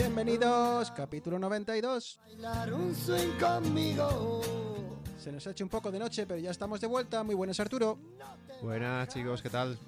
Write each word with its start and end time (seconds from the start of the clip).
Bienvenidos, 0.00 0.90
capítulo 0.90 1.38
92. 1.38 2.20
Bailar 2.26 2.70
un 2.74 2.94
swing 2.94 3.32
conmigo. 3.40 4.42
Se 5.16 5.32
nos 5.32 5.46
ha 5.46 5.52
hecho 5.52 5.64
un 5.64 5.70
poco 5.70 5.90
de 5.90 5.98
noche, 5.98 6.26
pero 6.26 6.38
ya 6.38 6.50
estamos 6.50 6.82
de 6.82 6.86
vuelta. 6.86 7.22
Muy 7.24 7.34
buenas, 7.34 7.58
Arturo. 7.60 7.98
Buenas 8.60 9.08
chicos, 9.08 9.40
¿qué 9.40 9.48
tal? 9.48 9.78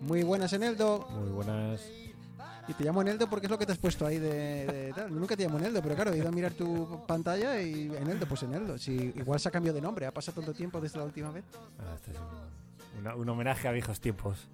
Muy 0.00 0.22
buenas, 0.22 0.50
Eneldo. 0.54 1.06
Muy 1.10 1.28
buenas. 1.32 1.82
Y 2.66 2.72
te 2.72 2.84
llamo 2.84 3.02
Eneldo 3.02 3.28
porque 3.28 3.44
es 3.44 3.50
lo 3.50 3.58
que 3.58 3.66
te 3.66 3.72
has 3.72 3.78
puesto 3.78 4.06
ahí 4.06 4.18
de, 4.18 4.64
de 4.64 4.92
tal. 4.94 5.14
Nunca 5.14 5.36
te 5.36 5.42
llamo 5.44 5.58
Eneldo, 5.58 5.82
pero 5.82 5.94
claro, 5.96 6.14
he 6.14 6.16
ido 6.16 6.28
a 6.28 6.32
mirar 6.32 6.54
tu 6.54 7.04
pantalla 7.06 7.60
y 7.60 7.94
Eneldo, 7.94 8.24
pues 8.26 8.42
Eneldo. 8.42 8.78
Si 8.78 8.92
igual 9.16 9.38
se 9.38 9.48
ha 9.50 9.52
cambiado 9.52 9.74
de 9.76 9.82
nombre, 9.82 10.06
ha 10.06 10.14
pasado 10.14 10.36
tanto 10.40 10.54
tiempo 10.54 10.80
desde 10.80 10.98
la 10.98 11.04
última 11.04 11.30
vez. 11.30 11.44
Ah, 11.78 11.92
este 11.94 12.12
es 12.12 12.16
un, 12.16 13.00
una- 13.00 13.14
un 13.14 13.28
homenaje 13.28 13.68
a 13.68 13.72
viejos 13.72 14.00
tiempos. 14.00 14.48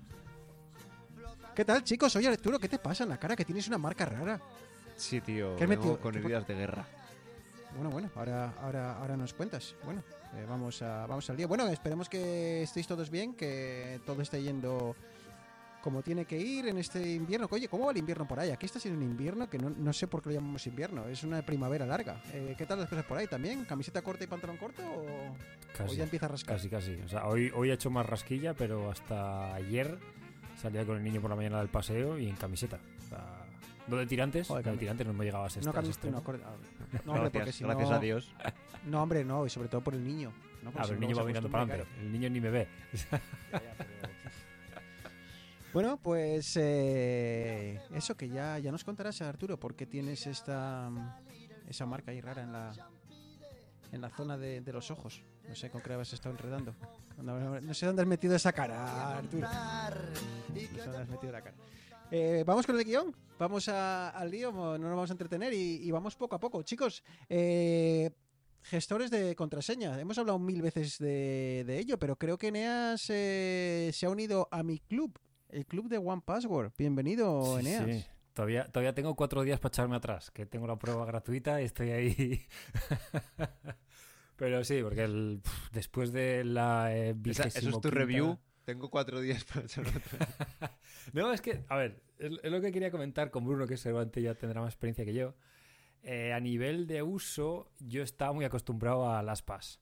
¿Qué 1.55 1.65
tal, 1.67 1.85
chicos? 1.85 2.17
Oye, 2.17 2.27
Arturo, 2.29 2.59
¿qué 2.59 2.69
te 2.69 2.79
pasa 2.81 3.05
en 3.05 3.11
la 3.11 3.19
cara? 3.19 3.37
Que 3.37 3.45
tienes 3.45 3.69
una 3.69 3.79
marca 3.79 4.07
rara. 4.07 4.41
Sí, 5.03 5.21
tío, 5.21 5.57
¿Qué 5.57 5.65
has 5.65 5.69
metido? 5.69 5.99
con 5.99 6.13
¿Qué 6.13 6.21
heridas 6.21 6.47
de 6.47 6.55
guerra. 6.55 6.87
Bueno, 7.75 7.91
bueno, 7.91 8.11
ahora, 8.15 8.55
ahora, 8.63 8.97
ahora 8.99 9.17
nos 9.17 9.35
cuentas. 9.35 9.75
Bueno, 9.85 10.03
eh, 10.37 10.47
vamos, 10.49 10.81
a, 10.83 11.07
vamos 11.07 11.29
al 11.29 11.37
día. 11.37 11.47
Bueno, 11.49 11.67
esperemos 11.69 12.09
que 12.09 12.63
estéis 12.63 12.87
todos 12.87 13.11
bien, 13.11 13.35
que 13.35 14.01
todo 14.07 14.23
esté 14.23 14.41
yendo 14.43 14.95
como 15.83 16.03
tiene 16.03 16.25
que 16.25 16.39
ir 16.39 16.69
en 16.69 16.79
este 16.79 17.15
invierno. 17.15 17.49
Oye, 17.51 17.67
¿cómo 17.67 17.87
va 17.87 17.91
el 17.91 17.99
invierno 17.99 18.29
por 18.29 18.39
ahí? 18.39 18.51
Aquí 18.51 18.67
está 18.67 18.79
siendo 18.79 19.01
un 19.01 19.11
invierno 19.11 19.51
que 19.51 19.59
no, 19.59 19.71
no 19.71 19.93
sé 19.93 20.07
por 20.07 20.23
qué 20.23 20.29
lo 20.29 20.37
llamamos 20.37 20.65
invierno. 20.69 21.09
Es 21.09 21.25
una 21.25 21.43
primavera 21.45 21.85
larga. 21.85 22.23
Eh, 22.33 22.55
¿Qué 22.57 22.65
tal 22.67 22.79
las 22.79 22.89
cosas 22.89 23.05
por 23.05 23.19
ahí 23.19 23.27
también? 23.27 23.65
¿Camiseta 23.65 24.03
corta 24.03 24.23
y 24.23 24.29
pantalón 24.29 24.57
corto 24.59 24.83
o, 24.85 25.31
o 25.33 25.37
Casi. 25.77 25.97
ya 25.97 26.05
empieza 26.05 26.27
a 26.27 26.29
rascar? 26.29 26.55
Casi, 26.57 26.69
casi. 26.69 26.93
O 27.05 27.09
sea, 27.09 27.27
hoy, 27.27 27.51
hoy 27.57 27.71
he 27.71 27.73
hecho 27.73 27.91
más 27.91 28.07
rasquilla, 28.07 28.55
pero 28.55 28.89
hasta 28.93 29.53
ayer 29.55 29.99
salía 30.61 30.87
con 30.87 30.97
el 30.99 31.03
niño 31.03 31.21
por 31.21 31.31
la 31.31 31.37
mañana 31.37 31.59
del 31.59 31.69
paseo 31.69 32.17
y 32.19 32.29
en 32.29 32.37
camiseta. 32.37 32.79
O 33.05 33.09
sea, 33.09 33.42
no 33.89 33.97
de 33.97 34.07
tirantes, 34.07 34.47
Joder, 34.49 34.67
no 34.67 34.73
de 34.73 34.79
tirantes 34.79 35.07
no 35.07 35.13
me 35.13 35.25
llegaba 35.25 35.45
a 35.45 35.49
ese 35.49 35.61
No, 35.61 35.73
cami- 35.73 35.87
extremo. 35.89 36.23
no, 36.25 36.33
no, 36.33 36.39
hombre, 37.13 37.23
porque 37.23 37.39
gracias, 37.39 37.57
si 37.57 37.65
gracias 37.65 37.91
no- 37.91 37.97
a 37.97 37.99
Dios. 37.99 38.33
No, 38.87 39.01
hombre, 39.03 39.25
no, 39.25 39.47
y 39.47 39.51
sobre 39.51 39.69
todo 39.69 39.81
por 39.81 39.95
el 39.95 40.05
niño. 40.05 40.33
¿no? 40.63 40.73
Ah, 40.77 40.85
si 40.85 40.91
el 40.93 41.01
no 41.01 41.07
niño 41.07 41.17
va 41.17 41.25
mirando 41.25 41.49
para 41.51 41.65
adelante. 41.65 41.93
El 42.01 42.11
niño 42.13 42.29
ni 42.31 42.41
me 42.41 42.51
ve. 42.51 42.69
Bueno, 45.73 45.97
pues 46.03 46.55
eh, 46.61 47.81
eso 47.95 48.15
que 48.15 48.29
ya, 48.29 48.59
ya 48.59 48.71
nos 48.71 48.85
contarás, 48.85 49.23
Arturo, 49.23 49.59
por 49.59 49.75
qué 49.75 49.87
tienes 49.87 50.27
esta 50.27 50.91
esa 51.67 51.87
marca 51.87 52.11
ahí 52.11 52.21
rara 52.21 52.43
en 52.43 52.53
la 52.53 52.73
en 53.91 54.01
la 54.03 54.11
zona 54.11 54.37
de, 54.37 54.61
de 54.61 54.73
los 54.73 54.91
ojos. 54.91 55.23
No 55.49 55.55
sé 55.55 55.71
con 55.71 55.81
qué 55.81 55.93
habías 55.95 56.13
estado 56.13 56.35
enredando. 56.35 56.75
No, 57.23 57.59
no 57.61 57.73
sé 57.75 57.87
dónde 57.87 58.03
has 58.03 58.09
metido 58.09 58.35
esa 58.37 58.53
cara, 58.53 59.17
Arturo. 59.19 59.49
No 59.49 60.55
sé 60.57 60.83
dónde 60.85 60.99
has 60.99 61.09
metido 61.09 61.33
la 61.33 61.41
cara. 61.41 61.57
Eh, 62.15 62.45
vamos 62.47 62.67
con 62.67 62.79
el 62.79 62.85
guion, 62.85 63.17
vamos 63.39 63.69
a- 63.71 64.11
al 64.11 64.31
lío, 64.31 64.53
no 64.53 64.77
nos 64.77 64.91
vamos 64.91 65.09
a 65.11 65.15
entretener 65.15 65.55
y, 65.55 65.77
y 65.83 65.91
vamos 65.91 66.15
poco 66.15 66.37
a 66.37 66.41
poco. 66.41 66.63
Chicos, 66.63 67.03
eh, 67.31 68.11
gestores 68.65 69.11
de 69.11 69.35
contraseña, 69.35 69.99
hemos 69.99 70.19
hablado 70.19 70.39
mil 70.39 70.61
veces 70.61 70.99
de, 70.99 71.65
de 71.67 71.79
ello, 71.79 71.99
pero 71.99 72.17
creo 72.17 72.37
que 72.37 72.49
Eneas 72.49 73.07
eh, 73.09 73.91
se 73.95 74.05
ha 74.05 74.11
unido 74.11 74.47
a 74.51 74.63
mi 74.63 74.79
club, 74.79 75.19
el 75.49 75.65
club 75.65 75.89
de 75.89 75.97
One 75.97 76.21
Password. 76.23 76.73
Bienvenido, 76.77 77.59
Sí, 77.59 77.67
Eneas. 77.67 77.85
sí. 77.87 78.05
Todavía, 78.35 78.67
todavía 78.67 78.95
tengo 78.95 79.15
cuatro 79.15 79.43
días 79.43 79.59
para 79.61 79.71
echarme 79.73 79.97
atrás, 79.97 80.31
que 80.31 80.45
tengo 80.45 80.67
la 80.67 80.77
prueba 80.77 81.07
gratuita 81.07 81.63
y 81.63 81.65
estoy 81.65 81.91
ahí. 81.93 82.43
Pero 84.37 84.65
sí, 84.65 84.81
porque 84.83 85.05
el- 85.05 85.41
después 85.73 86.13
de 86.13 86.45
la 86.45 86.95
eh, 86.95 87.15
Esa- 87.25 87.45
eso 87.45 87.59
es 87.59 87.65
tu 87.65 87.81
quinta- 87.81 87.91
review. 87.91 88.39
Tengo 88.65 88.91
cuatro 88.91 89.21
días 89.21 89.45
para 89.45 89.67
atrás. 89.67 89.87
No, 91.13 91.33
es 91.33 91.41
que, 91.41 91.65
a 91.69 91.77
ver, 91.77 92.01
es, 92.19 92.31
lo 92.45 92.61
que 92.61 92.71
quería 92.71 92.93
comentar 92.93 93.31
con 93.31 93.45
Bruno, 93.45 93.67
que 93.67 93.77
seguramente 93.77 94.23
ya 94.23 94.35
tendrá 94.35 94.61
más 94.61 94.73
experiencia 94.73 95.05
que 95.05 95.13
yo. 95.13 95.35
Eh, 96.05 96.33
a 96.33 96.39
nivel 96.39 96.87
de 96.87 97.03
uso, 97.03 97.73
yo 97.81 98.03
estaba 98.03 98.33
muy 98.33 98.45
acostumbrado 98.45 99.11
a 99.13 99.23
las 99.23 99.43
PAS. 99.43 99.81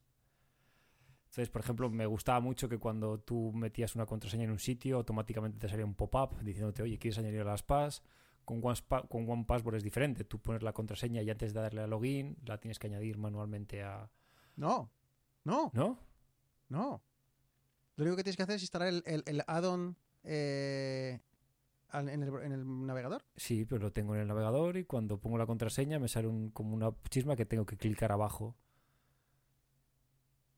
Entonces, 1.24 1.50
por 1.50 1.60
ejemplo, 1.60 1.90
me 1.90 2.06
gustaba 2.06 2.40
mucho 2.40 2.68
que 2.68 2.78
cuando 2.78 3.20
tú 3.20 3.52
metías 3.52 3.94
una 3.94 4.06
contraseña 4.06 4.44
en 4.44 4.50
un 4.50 4.58
sitio, 4.58 4.96
automáticamente 4.96 5.58
te 5.58 5.68
salía 5.68 5.84
un 5.84 5.94
pop-up 5.94 6.40
diciéndote, 6.42 6.82
oye, 6.82 6.98
¿quieres 6.98 7.18
añadir 7.18 7.42
a 7.42 7.44
las 7.44 7.62
PAS? 7.62 8.02
Con 8.44 8.60
One, 8.64 8.78
con 9.08 9.30
One 9.30 9.44
Password 9.46 9.76
es 9.76 9.84
diferente. 9.84 10.24
Tú 10.24 10.40
pones 10.40 10.62
la 10.62 10.72
contraseña 10.72 11.22
y 11.22 11.30
antes 11.30 11.52
de 11.52 11.60
darle 11.60 11.82
a 11.82 11.86
login, 11.86 12.36
la 12.46 12.58
tienes 12.58 12.78
que 12.78 12.88
añadir 12.88 13.18
manualmente 13.18 13.82
a... 13.82 14.10
No, 14.56 14.90
no, 15.44 15.70
¿No? 15.72 15.98
no. 16.68 17.02
Lo 18.00 18.04
único 18.06 18.16
que 18.16 18.24
tienes 18.24 18.36
que 18.38 18.42
hacer 18.44 18.56
es 18.56 18.62
instalar 18.62 18.88
el, 18.88 19.02
el, 19.04 19.22
el 19.26 19.42
add-on 19.46 19.94
eh, 20.24 21.20
en, 21.92 22.08
el, 22.08 22.34
en 22.42 22.52
el 22.52 22.86
navegador. 22.86 23.22
Sí, 23.36 23.66
pero 23.66 23.82
lo 23.82 23.92
tengo 23.92 24.14
en 24.14 24.22
el 24.22 24.26
navegador 24.26 24.78
y 24.78 24.84
cuando 24.84 25.18
pongo 25.18 25.36
la 25.36 25.44
contraseña 25.44 25.98
me 25.98 26.08
sale 26.08 26.26
un, 26.26 26.50
como 26.50 26.74
una 26.74 26.92
chisma 27.10 27.36
que 27.36 27.44
tengo 27.44 27.66
que 27.66 27.76
clicar 27.76 28.10
abajo. 28.10 28.56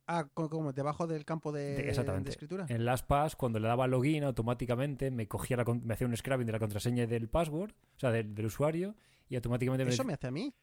Ah, 0.06 0.28
co- 0.32 0.48
como 0.48 0.72
debajo 0.72 1.08
del 1.08 1.24
campo 1.24 1.50
de, 1.50 1.74
De- 1.74 1.88
exactamente. 1.88 2.26
de 2.26 2.30
escritura. 2.30 2.66
En 2.68 2.84
las 2.84 3.02
PAS, 3.02 3.34
cuando 3.34 3.58
le 3.58 3.66
daba 3.66 3.88
login, 3.88 4.22
automáticamente 4.22 5.10
me 5.10 5.26
cogía 5.26 5.56
la, 5.56 5.64
me 5.64 5.94
hacía 5.94 6.06
un 6.06 6.16
scrubbing 6.16 6.46
de 6.46 6.52
la 6.52 6.58
contraseña 6.60 7.06
del 7.08 7.28
password, 7.28 7.72
o 7.96 7.98
sea, 7.98 8.12
del, 8.12 8.34
del 8.36 8.46
usuario, 8.46 8.94
y 9.28 9.34
automáticamente 9.34 9.88
Eso 9.88 10.04
me, 10.04 10.08
me 10.08 10.14
hace 10.14 10.28
a 10.28 10.30
mí. 10.30 10.54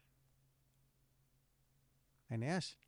Eneas. 2.28 2.78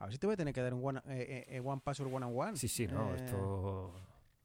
A 0.00 0.04
ver 0.04 0.12
si 0.12 0.18
te 0.18 0.26
voy 0.26 0.34
a 0.34 0.36
tener 0.36 0.54
que 0.54 0.60
dar 0.62 0.74
un 0.74 0.84
one, 0.84 1.00
eh, 1.06 1.44
eh, 1.48 1.60
one 1.60 1.80
password 1.84 2.12
one 2.12 2.26
on 2.26 2.36
one. 2.36 2.56
Sí, 2.56 2.68
sí, 2.68 2.86
no, 2.86 3.12
Eh, 3.12 3.16
esto... 3.16 3.94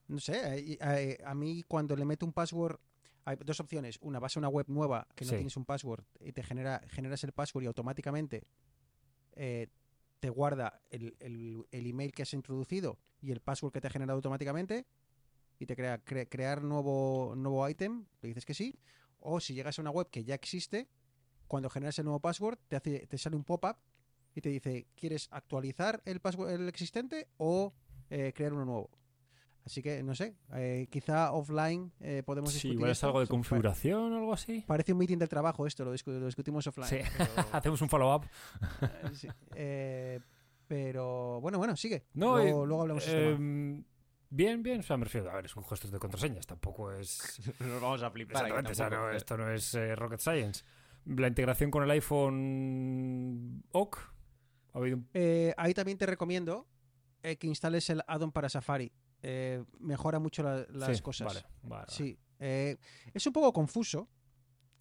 No 0.07 0.19
sé, 0.19 0.57
eh, 0.57 0.77
eh, 0.81 1.17
a 1.25 1.33
mí 1.33 1.63
cuando 1.63 1.95
le 1.95 2.03
meto 2.05 2.25
un 2.25 2.33
password, 2.33 2.77
hay 3.25 3.37
dos 3.37 3.59
opciones. 3.59 3.97
Una, 4.01 4.19
vas 4.19 4.35
a 4.35 4.39
una 4.39 4.49
web 4.49 4.65
nueva 4.67 5.07
que 5.15 5.23
no 5.25 5.29
Sí. 5.31 5.35
tienes 5.37 5.55
un 5.55 5.65
password 5.65 6.03
y 6.19 6.33
te 6.33 6.43
genera, 6.43 6.81
generas 6.89 7.23
el 7.23 7.31
password 7.31 7.63
y 7.63 7.67
automáticamente 7.67 8.43
eh, 9.35 9.67
te 10.19 10.29
guarda 10.29 10.81
el, 10.89 11.15
el- 11.19 11.65
el 11.71 11.87
email 11.87 12.11
que 12.11 12.23
has 12.23 12.33
introducido 12.33 12.99
y 13.21 13.31
el 13.31 13.39
password 13.39 13.71
que 13.73 13.81
te 13.81 13.87
ha 13.87 13.91
generado 13.91 14.17
automáticamente 14.17 14.85
y 15.59 15.65
te 15.65 15.75
crea 15.75 16.03
cre- 16.03 16.27
crear 16.29 16.63
nuevo, 16.63 17.33
nuevo 17.35 17.67
item, 17.69 18.05
le 18.21 18.27
dices 18.29 18.45
que 18.45 18.53
sí. 18.53 18.77
O 19.19 19.39
si 19.39 19.53
llegas 19.53 19.79
a 19.79 19.81
una 19.81 19.91
web 19.91 20.09
que 20.09 20.23
ya 20.25 20.35
existe, 20.35 20.89
cuando 21.47 21.69
generas 21.69 21.97
el 21.99 22.05
nuevo 22.05 22.19
password, 22.19 22.57
te, 22.67 22.75
hace, 22.75 23.07
te 23.07 23.17
sale 23.17 23.35
un 23.37 23.43
pop-up 23.45 23.77
y 24.35 24.41
te 24.41 24.49
dice, 24.49 24.87
¿quieres 24.95 25.27
actualizar 25.31 26.01
el 26.05 26.19
password 26.19 26.49
el 26.51 26.67
existente 26.69 27.27
o 27.37 27.73
eh, 28.09 28.33
crear 28.35 28.53
uno 28.53 28.65
nuevo? 28.65 28.89
Así 29.65 29.81
que, 29.81 30.03
no 30.03 30.13
sé, 30.13 30.35
eh, 30.55 30.87
quizá 30.91 31.31
offline 31.31 31.93
eh, 32.01 32.21
podemos 32.25 32.49
Sí, 32.51 32.55
discutir 32.55 32.73
igual 32.75 32.91
es 32.91 32.97
esto. 32.97 33.07
algo 33.07 33.21
de 33.21 33.27
configuración 33.27 34.11
o 34.11 34.17
algo 34.17 34.33
así. 34.33 34.61
Parece 34.67 34.91
un 34.91 34.97
meeting 34.99 35.17
del 35.17 35.29
trabajo 35.29 35.65
esto, 35.65 35.85
lo, 35.85 35.93
discu- 35.93 36.19
lo 36.19 36.25
discutimos 36.25 36.67
offline. 36.67 36.89
Sí, 36.89 36.97
pero- 37.17 37.31
hacemos 37.53 37.81
un 37.81 37.87
follow-up. 37.89 38.25
sí, 39.13 39.29
pero, 40.67 41.39
bueno, 41.41 41.57
bueno, 41.57 41.75
sigue. 41.77 42.05
No, 42.13 42.37
luego, 42.37 42.63
eh, 42.63 42.67
luego 42.67 42.81
hablamos 42.81 43.05
de 43.05 43.11
este 43.11 43.31
em, 43.31 43.83
Bien, 44.29 44.63
bien, 44.63 44.79
o 44.79 44.83
sea, 44.83 44.97
me 44.97 45.03
refiero, 45.05 45.29
a 45.29 45.35
ver, 45.35 45.45
es 45.45 45.55
un 45.55 45.63
gestor 45.63 45.91
de 45.91 45.99
contraseñas, 45.99 46.47
tampoco 46.47 46.91
es... 46.91 47.39
Nos 47.59 47.79
vamos 47.81 48.01
a 48.01 48.09
flipar. 48.09 48.35
Exactamente, 48.47 48.71
o 48.71 48.75
sea, 48.75 48.89
no, 48.89 49.11
esto 49.11 49.37
no 49.37 49.49
es 49.51 49.73
eh, 49.75 49.95
rocket 49.95 50.19
science. 50.19 50.63
La 51.05 51.27
integración 51.27 51.69
con 51.69 51.83
el 51.83 51.91
iPhone 51.91 53.63
OK, 53.73 53.97
ha 54.73 54.77
habido 54.79 54.97
un... 54.97 55.09
Eh, 55.13 55.53
ahí 55.57 55.73
también 55.73 55.97
te 55.97 56.05
recomiendo 56.05 56.67
eh, 57.21 57.37
que 57.37 57.47
instales 57.47 57.89
el 57.89 58.01
add-on 58.07 58.31
para 58.31 58.49
Safari. 58.49 58.91
Eh, 59.21 59.63
mejora 59.79 60.19
mucho 60.19 60.43
la- 60.43 60.65
las 60.69 60.97
Sí, 60.97 61.03
cosas. 61.03 61.27
Vale, 61.27 61.45
vale. 61.63 61.85
Sí. 61.89 62.17
Es 62.39 63.25
un 63.25 63.31
poco 63.31 63.53
confuso 63.53 64.09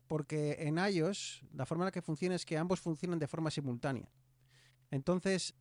porque 0.09 0.57
en 0.59 0.79
iOS 0.79 1.45
la 1.53 1.65
forma 1.65 1.85
en 1.85 1.87
la 1.87 1.93
que 1.93 2.03
funciona 2.03 2.35
es 2.35 2.45
que 2.45 2.59
ambos 2.59 2.81
funcionan 2.81 3.21
de 3.21 3.29
forma 3.29 3.51
simultánea. 3.53 4.11
Entonces, 4.91 5.55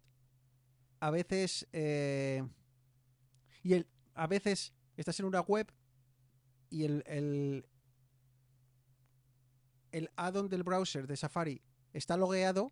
a 0.99 1.11
veces... 1.11 1.67
y 1.73 3.73
el, 3.73 3.87
a 4.15 4.25
veces 4.27 4.73
estás 4.97 5.19
en 5.19 5.27
una 5.27 5.41
web 5.41 5.71
y 6.71 6.85
el, 6.85 7.03
el, 7.05 7.67
el 9.91 10.09
add-on 10.15 10.49
del 10.49 10.63
browser 10.63 11.05
de 11.05 11.17
Safari 11.17 11.61
está 11.93 12.17
logueado 12.17 12.71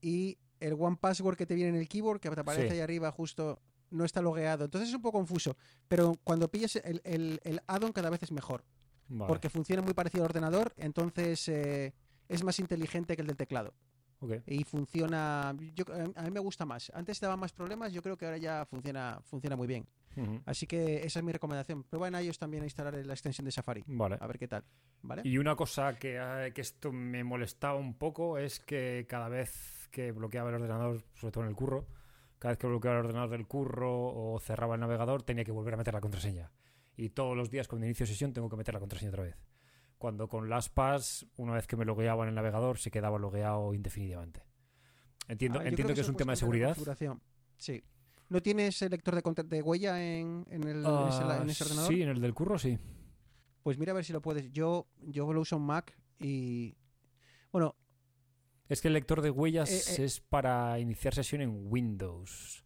y 0.00 0.38
el 0.60 0.74
One 0.78 0.96
Password 1.00 1.36
que 1.36 1.46
te 1.46 1.54
viene 1.54 1.70
en 1.70 1.76
el 1.76 1.88
keyboard, 1.88 2.20
que 2.20 2.30
te 2.30 2.40
aparece 2.40 2.68
Sí. 2.68 2.74
ahí 2.74 2.80
arriba 2.80 3.10
justo, 3.10 3.60
no 3.90 4.04
está 4.04 4.20
logueado. 4.20 4.64
Entonces 4.66 4.90
es 4.90 4.94
un 4.94 5.02
poco 5.02 5.18
confuso. 5.18 5.56
Pero 5.88 6.16
cuando 6.22 6.50
pilles 6.50 6.76
el, 6.76 7.00
el, 7.04 7.40
el 7.44 7.60
add-on 7.66 7.92
cada 7.92 8.10
vez 8.10 8.22
es 8.22 8.30
mejor. 8.32 8.64
Vale. 9.08 9.28
Porque 9.28 9.48
funciona 9.48 9.82
muy 9.82 9.94
parecido 9.94 10.22
al 10.24 10.30
ordenador, 10.30 10.72
entonces 10.76 11.48
eh, 11.48 11.92
es 12.28 12.44
más 12.44 12.60
inteligente 12.60 13.16
que 13.16 13.22
el 13.22 13.28
del 13.28 13.36
teclado. 13.36 13.74
Ok. 14.22 14.34
y 14.46 14.64
funciona. 14.64 15.56
Yo, 15.74 15.84
a 16.14 16.22
mí 16.24 16.30
me 16.30 16.40
gusta 16.40 16.66
más. 16.66 16.92
Antes 16.94 17.18
daba 17.20 17.38
más 17.38 17.52
problemas, 17.52 17.90
yo 17.90 18.02
creo 18.02 18.18
que 18.18 18.26
ahora 18.26 18.36
ya 18.36 18.66
funciona, 18.66 19.18
funciona 19.24 19.56
muy 19.56 19.66
bien. 19.66 19.86
Así 20.44 20.66
que 20.66 21.06
esa 21.06 21.20
es 21.20 21.24
mi 21.24 21.32
recomendación. 21.32 21.84
Prueba 21.84 22.08
en 22.08 22.14
iOS 22.26 22.38
también 22.38 22.62
a 22.62 22.66
instalar 22.66 22.94
la 22.94 23.14
extensión 23.14 23.46
de 23.46 23.50
Safari. 23.52 23.82
Vale. 23.86 24.18
A 24.20 24.26
ver 24.26 24.38
qué 24.38 24.46
tal. 24.46 24.62
¿Vale? 25.00 25.22
Y 25.24 25.38
una 25.38 25.56
cosa 25.56 25.96
que, 25.98 26.18
eh, 26.20 26.52
que 26.52 26.60
esto 26.60 26.92
me 26.92 27.24
molestaba 27.24 27.78
un 27.78 27.94
poco 27.94 28.36
es 28.36 28.60
que 28.60 29.06
cada 29.08 29.30
vez 29.30 29.79
que 29.90 30.12
bloqueaba 30.12 30.48
el 30.50 30.56
ordenador, 30.56 31.02
sobre 31.14 31.32
todo 31.32 31.44
en 31.44 31.50
el 31.50 31.56
curro, 31.56 31.86
cada 32.38 32.52
vez 32.52 32.58
que 32.58 32.66
bloqueaba 32.66 32.98
el 32.98 33.04
ordenador 33.06 33.30
del 33.30 33.46
curro 33.46 33.92
o 33.92 34.38
cerraba 34.40 34.74
el 34.74 34.80
navegador, 34.80 35.22
tenía 35.22 35.44
que 35.44 35.52
volver 35.52 35.74
a 35.74 35.76
meter 35.76 35.92
la 35.94 36.00
contraseña. 36.00 36.50
Y 36.96 37.10
todos 37.10 37.36
los 37.36 37.50
días 37.50 37.68
cuando 37.68 37.86
inicio 37.86 38.06
sesión 38.06 38.32
tengo 38.32 38.48
que 38.48 38.56
meter 38.56 38.74
la 38.74 38.80
contraseña 38.80 39.10
otra 39.10 39.22
vez. 39.24 39.36
Cuando 39.98 40.28
con 40.28 40.48
LastPass, 40.48 41.26
una 41.36 41.52
vez 41.54 41.66
que 41.66 41.76
me 41.76 41.84
logueaba 41.84 42.22
en 42.24 42.30
el 42.30 42.34
navegador, 42.34 42.78
se 42.78 42.90
quedaba 42.90 43.18
logueado 43.18 43.74
indefinidamente. 43.74 44.42
Entiendo, 45.28 45.60
Ah, 45.60 45.66
entiendo 45.66 45.94
que 45.94 46.00
es 46.00 46.08
un 46.08 46.16
tema 46.16 46.32
de 46.32 46.36
seguridad. 46.36 46.76
Sí. 47.58 47.82
¿No 48.30 48.40
tienes 48.40 48.80
el 48.82 48.90
lector 48.90 49.14
de, 49.20 49.42
de 49.44 49.62
huella 49.62 50.02
en, 50.02 50.46
en 50.50 50.62
el, 50.64 50.76
en 50.78 51.08
ese, 51.08 51.22
Ah, 51.24 51.38
en 51.42 51.50
ese 51.50 51.64
ordenador? 51.64 51.92
sí, 51.92 52.02
en 52.02 52.08
el 52.08 52.20
del 52.20 52.32
curro 52.32 52.58
sí. 52.58 52.78
Pues 53.62 53.76
mira 53.76 53.92
a 53.92 53.94
ver 53.94 54.04
si 54.04 54.12
lo 54.12 54.22
puedes. 54.22 54.50
Yo, 54.52 54.86
yo 55.02 55.30
lo 55.32 55.40
uso 55.42 55.56
en 55.56 55.62
Mac 55.62 55.94
y. 56.18 56.76
Bueno, 57.52 57.76
Es 58.70 58.80
que 58.80 58.88
el 58.88 58.94
lector 58.94 59.20
de 59.20 59.30
huellas 59.30 59.68
Eh, 59.70 60.02
eh. 60.02 60.04
es 60.04 60.20
para 60.20 60.78
iniciar 60.78 61.14
sesión 61.14 61.42
en 61.42 61.70
Windows. 61.70 62.64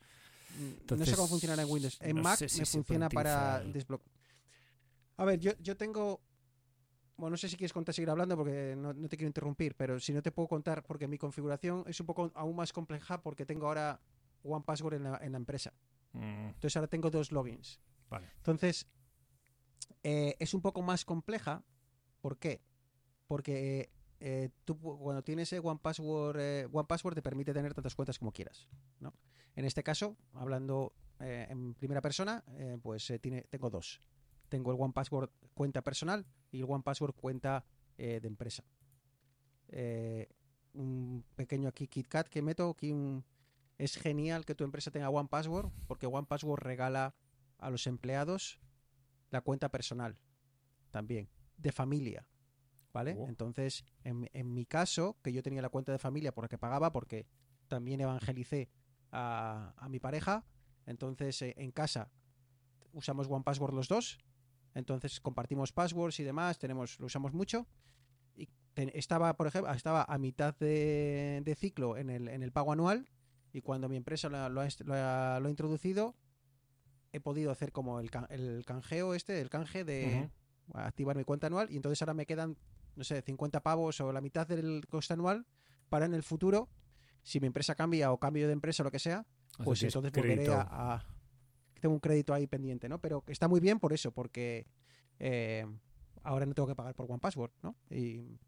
Mm, 0.51 0.63
no 0.63 0.69
sé 0.69 0.77
Entonces, 0.81 1.17
cómo 1.17 1.29
funcionará 1.29 1.63
en 1.63 1.71
Windows. 1.71 1.99
En 2.01 2.17
no 2.17 2.23
Mac 2.23 2.37
si 2.47 2.61
me 2.61 2.67
funciona 2.67 3.09
para 3.09 3.61
desbloquear. 3.65 4.15
A 5.17 5.25
ver, 5.25 5.41
yo, 5.41 5.53
yo 5.61 5.77
tengo. 5.77 6.21
Bueno, 7.17 7.31
no 7.31 7.37
sé 7.37 7.49
si 7.49 7.57
quieres 7.57 7.73
contar, 7.73 7.95
seguir 7.95 8.11
hablando 8.11 8.37
porque 8.37 8.75
no, 8.77 8.93
no 8.93 9.09
te 9.09 9.17
quiero 9.17 9.29
interrumpir, 9.29 9.77
pero 9.77 9.99
si 10.01 10.13
no 10.13 10.21
te 10.21 10.31
puedo 10.33 10.49
contar, 10.49 10.83
porque 10.83 11.07
mi 11.09 11.17
configuración 11.17 11.85
es 11.87 11.99
un 12.01 12.07
poco 12.07 12.33
aún 12.35 12.57
más 12.57 12.73
compleja 12.73 13.23
porque 13.23 13.47
tengo 13.47 13.67
ahora 13.69 14.01
One 14.43 14.65
Password 14.67 14.95
en 14.95 15.05
la, 15.05 15.19
en 15.23 15.33
la 15.33 15.39
empresa. 15.39 15.73
Mm, 16.13 16.49
Entonces 16.49 16.77
ahora 16.77 16.89
tengo 16.89 17.11
dos 17.11 17.33
logins. 17.33 17.81
Vale. 18.11 18.31
Entonces, 18.37 18.87
eh, 20.03 20.37
es 20.39 20.53
un 20.55 20.61
poco 20.61 20.83
más 20.83 21.05
compleja. 21.05 21.65
¿Por 22.21 22.37
qué? 22.39 22.61
Porque 23.27 23.91
eh, 24.27 24.49
tú 24.65 24.79
cuando 24.79 25.23
tienes 25.23 25.53
eh, 25.53 25.61
One 25.63 25.79
Password, 25.83 26.41
eh, 26.41 26.69
One 26.73 26.87
Password 26.89 27.15
te 27.15 27.21
permite 27.21 27.53
tener 27.53 27.75
tantas 27.75 27.95
cuentas 27.95 28.19
como 28.19 28.33
quieras. 28.33 28.67
¿no? 28.99 29.13
En 29.55 29.67
este 29.67 29.83
caso, 29.83 30.17
hablando 30.33 30.95
eh, 31.21 31.47
en 31.51 31.75
primera 31.75 32.01
persona, 32.01 32.43
eh, 32.57 32.79
pues 32.83 33.13
tengo 33.51 33.69
dos. 33.69 34.01
Tengo 34.49 34.73
el 34.73 34.81
One 34.81 34.95
Password 34.95 35.31
cuenta 35.53 35.83
personal 35.83 36.25
y 36.51 36.61
el 36.61 36.67
One 36.67 36.83
Password 36.83 37.15
cuenta 37.15 37.67
de 37.99 38.27
empresa. 38.27 38.65
Un 40.73 41.25
pequeño 41.37 41.69
aquí 41.69 41.87
KitKat 41.87 42.29
que 42.29 42.41
meto, 42.41 42.71
aquí 42.71 42.95
es 43.77 43.97
genial 43.97 44.47
que 44.47 44.55
tu 44.55 44.65
empresa 44.65 44.91
tenga 44.91 45.11
One 45.11 45.29
Password 45.29 45.71
porque 45.87 46.07
One 46.07 46.27
Password 46.27 46.63
regala 46.63 47.15
a 47.59 47.71
los 47.71 47.87
empleados 47.87 48.59
la 49.31 49.43
cuenta 49.43 49.71
personal 49.71 50.17
también, 50.91 51.29
de 51.59 51.73
familia. 51.73 52.27
¿Vale? 52.95 53.15
Oh. 53.19 53.29
Entonces, 53.29 53.85
en, 54.05 54.31
en 54.33 54.55
mi 54.55 54.65
caso, 54.65 55.19
que 55.23 55.33
yo 55.33 55.43
tenía 55.43 55.61
la 55.61 55.69
cuenta 55.69 55.93
de 55.93 55.99
familia 55.99 56.33
por 56.33 56.45
la 56.45 56.49
que 56.49 56.57
pagaba, 56.59 56.93
porque 56.93 57.27
también 57.69 58.01
evangelicé 58.01 58.71
a, 59.13 59.75
a 59.77 59.89
mi 59.89 59.99
pareja, 59.99 60.45
entonces 60.87 61.43
eh, 61.43 61.55
en 61.59 61.73
casa 61.73 62.11
usamos 62.93 63.27
One 63.29 63.43
Password 63.45 63.75
los 63.75 63.89
dos, 63.89 64.19
entonces 64.75 65.21
compartimos 65.21 65.73
passwords 65.73 66.21
y 66.21 66.23
demás, 66.25 66.59
tenemos, 66.59 66.99
lo 67.01 67.07
usamos 67.07 67.33
mucho. 67.33 67.67
Y 68.37 68.49
estaba, 68.77 69.37
por 69.37 69.49
ejemplo, 69.49 69.73
estaba 69.73 70.05
a 70.05 70.19
mitad 70.19 70.57
de, 70.59 71.43
de 71.45 71.55
ciclo 71.57 71.97
en 71.97 72.11
el, 72.11 72.29
en 72.29 72.43
el 72.45 72.53
pago 72.53 72.73
anual 72.73 73.09
y 73.53 73.61
cuando 73.61 73.89
mi 73.89 73.97
empresa 73.97 74.29
lo, 74.29 74.37
ha- 74.39 74.49
lo 74.49 74.63
lo 74.63 74.95
ha- 74.95 75.41
lo 75.41 75.47
ha 75.49 75.51
introducido, 75.51 76.15
he 77.13 77.19
podido 77.21 77.51
hacer 77.51 77.73
como 77.73 77.99
el, 78.01 78.11
el 78.31 78.65
canjeo 78.65 79.15
este, 79.15 79.41
el 79.41 79.51
canje 79.51 79.85
de 79.85 80.31
activar 80.75 81.17
mi 81.17 81.25
cuenta 81.25 81.47
anual 81.49 81.71
y 81.71 81.77
entonces 81.77 82.01
ahora 82.03 82.15
me 82.15 82.27
quedan, 82.27 82.57
no 82.97 83.05
sé, 83.05 83.21
50 83.23 83.63
pavos 83.63 84.01
o 84.01 84.13
la 84.13 84.21
mitad 84.21 84.47
del 84.47 84.87
coste 84.89 85.15
anual 85.15 85.47
para 85.89 86.07
en 86.07 86.15
el 86.15 86.23
futuro, 86.23 86.69
si 87.23 87.41
mi 87.41 87.47
empresa 87.47 87.75
cambia 87.75 88.13
o 88.13 88.19
cambio 88.19 88.47
de 88.47 88.53
empresa 88.53 88.83
o 88.83 88.85
lo 88.85 88.91
que 88.91 88.99
sea, 88.99 89.27
pues 89.65 89.79
entonces 89.87 90.13
volveré 90.21 90.45
a, 90.55 90.95
a- 90.95 91.05
Tengo 91.81 91.95
un 91.95 92.01
crédito 92.01 92.33
ahí 92.35 92.47
pendiente, 92.47 92.89
¿no? 92.89 92.99
Pero 93.01 93.23
está 93.27 93.47
muy 93.49 93.61
bien 93.61 93.79
por 93.79 93.93
eso, 93.93 94.11
porque 94.13 94.67
eh, 95.19 95.67
ahora 96.23 96.47
no 96.47 96.55
tengo 96.55 96.67
que 96.67 96.75
pagar 96.75 96.95
por 96.95 97.11
One 97.11 97.21
Password, 97.21 97.53
¿no? 97.63 97.77
Y, 97.91 98.39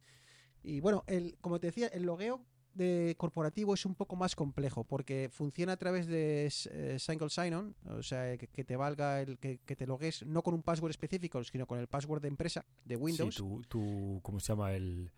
y 0.63 0.81
bueno, 0.81 1.05
el, 1.07 1.37
como 1.41 1.61
te 1.61 1.67
decía, 1.69 1.89
el 1.89 2.05
logueo 2.05 2.45
de 2.77 3.15
corporativo 3.19 3.75
es 3.75 3.85
un 3.87 3.95
poco 3.95 4.15
más 4.17 4.37
complejo 4.37 4.85
porque 4.85 5.29
funciona 5.33 5.73
a 5.73 5.77
través 5.77 6.07
de 6.07 6.47
eh, 6.71 6.97
single 6.99 7.31
sign-on, 7.31 7.75
o 7.89 8.03
sea, 8.03 8.37
que, 8.37 8.47
que 8.49 8.65
te 8.65 8.77
valga 8.77 9.21
el 9.23 9.39
que, 9.39 9.59
que 9.65 9.75
te 9.77 9.87
logues 9.87 10.25
no 10.27 10.43
con 10.43 10.55
un 10.55 10.63
password 10.63 10.91
específico, 10.91 11.43
sino 11.45 11.67
con 11.67 11.79
el 11.79 11.87
password 11.89 12.23
de 12.23 12.29
empresa 12.29 12.65
de 12.85 12.97
Windows. 12.97 13.35
Sí, 13.35 13.41
tu, 13.43 13.63
tu- 13.69 14.21
¿cómo 14.23 14.39
se 14.41 14.53
llama? 14.53 14.73
El, 14.75 15.11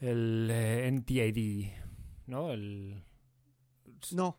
el 0.00 0.48
eh, 0.50 0.86
NTID, 0.90 1.68
¿no? 2.26 2.52
El, 2.52 3.02
No, 4.12 4.38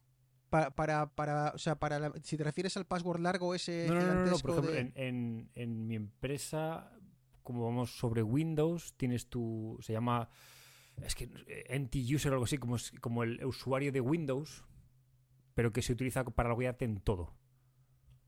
para, 0.50 0.72
para, 0.72 1.08
para, 1.16 1.52
o 1.54 1.58
sea, 1.58 1.76
para 1.80 2.00
la- 2.00 2.14
si 2.24 2.38
te 2.38 2.44
refieres 2.44 2.76
al 2.78 2.86
password 2.86 3.20
largo 3.22 3.54
ese 3.56 3.86
no, 3.88 3.96
no, 3.96 4.14
no, 4.16 4.38
por 4.40 4.52
ejemplo, 4.52 4.72
de- 4.72 4.80
en, 4.80 4.92
en, 4.96 5.50
en 5.56 5.88
mi 5.88 5.96
empresa, 5.96 6.92
como 7.44 7.66
vamos 7.66 7.98
sobre 7.98 8.24
Windows, 8.24 8.94
tienes 8.98 9.28
tu, 9.28 9.78
se 9.82 9.94
llama, 9.94 10.30
es 11.06 11.16
que 11.16 11.30
eh, 11.48 11.80
NT-User 11.80 12.32
o 12.32 12.36
algo 12.36 12.46
así, 12.46 12.58
como, 12.58 12.76
es- 12.76 12.92
como 13.02 13.24
el 13.24 13.44
usuario 13.46 13.92
de 13.92 14.02
Windows, 14.02 14.64
pero 15.54 15.72
que 15.74 15.82
se 15.82 15.94
utiliza 15.94 16.24
para 16.26 16.50
loguearte 16.50 16.86
en 16.86 17.00
todo. 17.02 17.34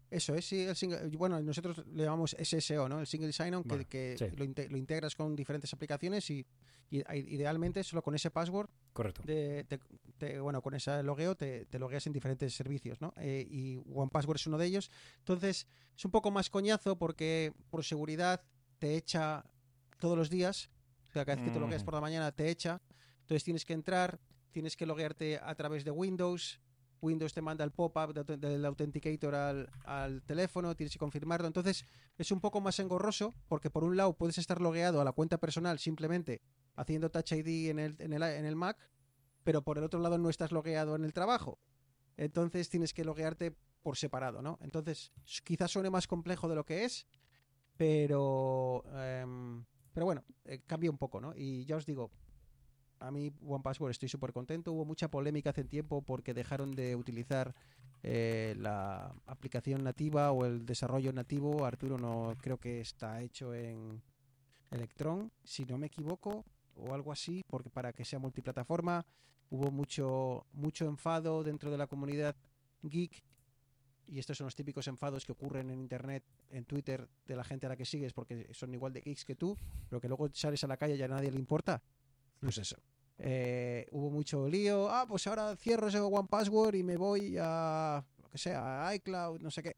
Eso 0.09 0.35
es, 0.35 0.45
sí, 0.45 0.61
el 0.61 0.75
single- 0.75 1.07
bueno, 1.17 1.41
nosotros 1.41 1.83
le 1.87 2.03
llamamos 2.03 2.35
SSO, 2.39 2.87
¿no? 2.87 2.99
El 2.99 3.07
single 3.07 3.33
sign-on, 3.33 3.63
que- 3.63 3.69
Vale, 3.69 3.85
que, 3.85 4.15
sí. 4.17 4.25
lo, 4.37 4.45
inte- 4.45 4.69
lo 4.69 4.77
integras 4.77 5.15
con 5.15 5.35
diferentes 5.35 5.73
aplicaciones 5.73 6.29
y, 6.29 6.45
y 6.91 6.97
idealmente 7.33 7.83
solo 7.83 8.03
con 8.03 8.13
ese 8.13 8.29
password, 8.29 8.69
Correcto. 8.93 9.23
de, 9.23 9.63
te- 9.63 9.79
te- 10.19 10.39
bueno, 10.39 10.61
con 10.61 10.75
ese 10.75 11.01
logueo 11.01 11.33
te, 11.35 11.65
te 11.65 11.79
logueas 11.79 12.05
en 12.05 12.13
diferentes 12.13 12.53
servicios, 12.53 13.01
¿no? 13.01 13.11
Eh, 13.17 13.47
y 13.49 13.77
One 13.91 14.11
Password 14.11 14.35
es 14.35 14.45
uno 14.45 14.59
de 14.59 14.67
ellos. 14.67 14.91
Entonces, 15.17 15.67
es 15.97 16.05
un 16.05 16.11
poco 16.11 16.29
más 16.29 16.51
coñazo 16.51 16.95
porque 16.99 17.51
por 17.71 17.83
seguridad 17.83 18.43
te 18.77 18.95
echa 18.95 19.43
todos 19.97 20.15
los 20.15 20.29
días, 20.29 20.69
o 21.13 21.15
sea, 21.15 21.25
cada 21.25 21.35
vez 21.35 21.45
que 21.45 21.51
te 21.51 21.59
logueas 21.59 21.81
Ujú. 21.83 21.85
por 21.85 21.93
la 21.93 22.01
mañana 22.01 22.31
te 22.31 22.49
echa, 22.49 22.81
entonces 23.21 23.43
tienes 23.43 23.65
que 23.65 23.73
entrar, 23.73 24.19
tienes 24.51 24.75
que 24.75 24.87
loguearte 24.87 25.37
a 25.37 25.53
través 25.53 25.83
de 25.83 25.91
Windows, 25.91 26.59
Windows 27.01 27.33
te 27.33 27.41
manda 27.43 27.63
el 27.63 27.69
pop-up 27.69 28.15
de 28.15 28.37
del 28.37 28.65
Authenticator 28.65 29.35
al, 29.35 29.69
al 29.85 30.23
teléfono, 30.23 30.75
tienes 30.75 30.91
que 30.91 30.97
confirmarlo. 30.97 31.45
Entonces 31.45 31.85
es 32.17 32.31
un 32.31 32.41
poco 32.41 32.61
más 32.61 32.79
engorroso 32.79 33.31
porque 33.47 33.69
por 33.69 33.83
un 33.83 33.95
lado 33.95 34.17
puedes 34.17 34.39
estar 34.39 34.59
logueado 34.59 35.01
a 35.01 35.03
la 35.03 35.11
cuenta 35.11 35.37
personal 35.37 35.77
simplemente 35.77 36.41
haciendo 36.75 37.11
Touch 37.11 37.33
ID 37.33 37.69
en 37.69 37.77
el, 37.77 37.95
en 37.99 38.13
el, 38.13 38.23
en 38.23 38.45
el 38.45 38.55
Mac, 38.55 38.77
pero 39.43 39.61
por 39.61 39.77
el 39.77 39.83
otro 39.83 39.99
lado 39.99 40.17
no 40.17 40.31
estás 40.31 40.51
logueado 40.51 40.95
en 40.95 41.03
el 41.05 41.13
trabajo. 41.13 41.59
Entonces 42.17 42.69
tienes 42.69 42.91
que 42.91 43.05
loguearte 43.05 43.55
por 43.83 43.97
separado, 43.97 44.41
¿no? 44.41 44.57
Entonces 44.61 45.11
quizás 45.43 45.69
suene 45.69 45.91
más 45.91 46.07
complejo 46.07 46.47
de 46.47 46.55
lo 46.55 46.65
que 46.65 46.85
es, 46.85 47.05
pero, 47.77 48.83
em, 48.95 49.65
pero 49.93 50.05
bueno, 50.05 50.23
eh, 50.45 50.61
cambia 50.65 50.89
un 50.89 50.97
poco, 50.97 51.21
¿no? 51.21 51.33
Y 51.35 51.65
ya 51.65 51.75
os 51.75 51.85
digo, 51.85 52.11
a 52.99 53.11
mí 53.11 53.31
One 53.45 53.63
Password 53.63 53.91
estoy 53.91 54.09
súper 54.09 54.33
contento. 54.33 54.71
Hubo 54.71 54.85
mucha 54.85 55.09
polémica 55.09 55.51
hace 55.51 55.63
tiempo 55.63 56.01
porque 56.01 56.33
dejaron 56.33 56.71
de 56.71 56.95
utilizar 56.95 57.53
eh, 58.01 58.55
la 58.57 59.13
aplicación 59.27 59.83
nativa 59.83 60.31
o 60.31 60.45
el 60.45 60.65
desarrollo 60.65 61.11
nativo. 61.13 61.65
Arturo 61.65 61.97
no 61.97 62.33
creo 62.41 62.57
que 62.57 62.81
está 62.81 63.21
hecho 63.21 63.53
en 63.53 64.01
Electron, 64.71 65.31
si 65.43 65.65
no 65.65 65.77
me 65.77 65.87
equivoco, 65.87 66.45
o 66.75 66.93
algo 66.93 67.11
así, 67.11 67.43
porque 67.47 67.69
para 67.69 67.93
que 67.93 68.05
sea 68.05 68.19
multiplataforma 68.19 69.05
hubo 69.49 69.69
mucho 69.69 70.47
mucho 70.53 70.85
enfado 70.85 71.43
dentro 71.43 71.69
de 71.69 71.77
la 71.77 71.87
comunidad 71.87 72.35
geek. 72.81 73.23
Y 74.07 74.19
estos 74.19 74.37
son 74.37 74.45
los 74.45 74.55
típicos 74.55 74.87
enfados 74.87 75.25
que 75.25 75.31
ocurren 75.31 75.69
en 75.69 75.79
internet, 75.79 76.23
en 76.49 76.65
Twitter, 76.65 77.07
de 77.25 77.35
la 77.35 77.43
gente 77.43 77.65
a 77.65 77.69
la 77.69 77.75
que 77.77 77.85
sigues, 77.85 78.13
porque 78.13 78.49
son 78.53 78.73
igual 78.73 78.93
de 78.93 79.01
geeks 79.01 79.25
que 79.25 79.35
tú, 79.35 79.57
pero 79.89 79.99
que 80.01 80.07
luego 80.07 80.29
sales 80.33 80.63
a 80.63 80.67
la 80.67 80.77
calle 80.77 80.95
y 80.95 81.01
a 81.01 81.07
nadie 81.07 81.31
le 81.31 81.39
importa. 81.39 81.81
Pues 82.39 82.57
eso. 82.57 82.75
Eh, 83.17 83.87
hubo 83.91 84.09
mucho 84.09 84.47
lío. 84.49 84.89
Ah, 84.89 85.05
pues 85.07 85.25
ahora 85.27 85.55
cierro 85.55 85.87
ese 85.87 85.99
One 85.99 86.27
Password 86.29 86.75
y 86.75 86.83
me 86.83 86.97
voy 86.97 87.37
a 87.39 88.03
lo 88.21 88.29
que 88.29 88.37
sea, 88.37 88.87
a 88.87 88.95
iCloud, 88.95 89.39
no 89.39 89.49
sé 89.49 89.63
qué. 89.63 89.75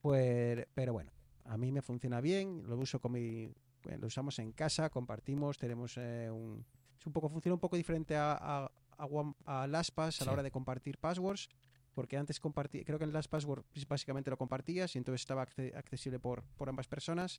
Pues, 0.00 0.66
pero 0.74 0.92
bueno, 0.92 1.10
a 1.44 1.56
mí 1.56 1.72
me 1.72 1.82
funciona 1.82 2.20
bien. 2.20 2.62
Lo 2.68 2.76
uso 2.76 3.00
con 3.00 3.12
mi, 3.12 3.52
bueno, 3.84 3.98
lo 4.00 4.06
usamos 4.08 4.38
en 4.38 4.52
casa, 4.52 4.90
compartimos, 4.90 5.58
tenemos 5.58 5.94
eh, 5.96 6.28
un, 6.30 6.64
es 6.98 7.06
un 7.06 7.12
poco 7.12 7.28
funciona 7.28 7.54
un 7.54 7.60
poco 7.60 7.76
diferente 7.76 8.16
a, 8.16 8.32
a, 8.32 8.70
a, 8.98 9.06
One- 9.06 9.34
a 9.46 9.66
LastPass 9.66 10.20
a 10.22 10.24
la 10.24 10.32
hora 10.32 10.42
de 10.42 10.50
compartir 10.50 10.98
passwords. 10.98 11.48
Porque 11.94 12.16
antes 12.16 12.40
compartí, 12.40 12.84
creo 12.84 12.98
que 12.98 13.04
en 13.04 13.12
LastPass 13.12 13.44
pues, 13.46 13.86
básicamente 13.88 14.30
lo 14.30 14.36
compartías 14.38 14.94
y 14.94 14.98
entonces 14.98 15.20
estaba 15.22 15.46
acce- 15.46 15.74
accesible 15.76 16.18
por, 16.18 16.42
por 16.56 16.68
ambas 16.68 16.88
personas. 16.88 17.38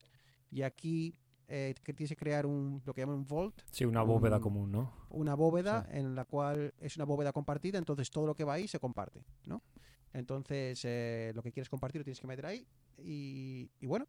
Y 0.51 0.61
aquí 0.61 1.15
eh, 1.47 1.73
que 1.83 1.93
tienes 1.93 2.09
que 2.09 2.15
crear 2.15 2.45
un, 2.45 2.81
lo 2.85 2.93
que 2.93 3.01
llaman 3.01 3.15
un 3.17 3.27
vault, 3.27 3.61
Sí, 3.71 3.83
una 3.85 4.01
bóveda 4.03 4.39
común, 4.39 4.71
¿no? 4.71 4.93
una 5.09 5.35
bóveda 5.35 5.87
en 5.91 6.15
la 6.15 6.25
cual 6.25 6.73
es 6.79 6.95
una 6.95 7.05
bóveda 7.05 7.31
compartida, 7.33 7.77
entonces 7.77 8.09
todo 8.11 8.25
lo 8.27 8.35
que 8.35 8.43
va 8.43 8.53
ahí 8.53 8.67
se 8.67 8.79
comparte, 8.79 9.23
¿no? 9.45 9.61
Entonces, 10.13 10.79
eh, 10.85 11.31
lo 11.35 11.41
que 11.41 11.51
quieres 11.51 11.69
compartir 11.69 11.99
lo 11.99 12.03
tienes 12.05 12.19
que 12.19 12.27
meter 12.27 12.45
ahí 12.45 12.67
y, 12.97 13.69
y 13.79 13.85
bueno, 13.87 14.07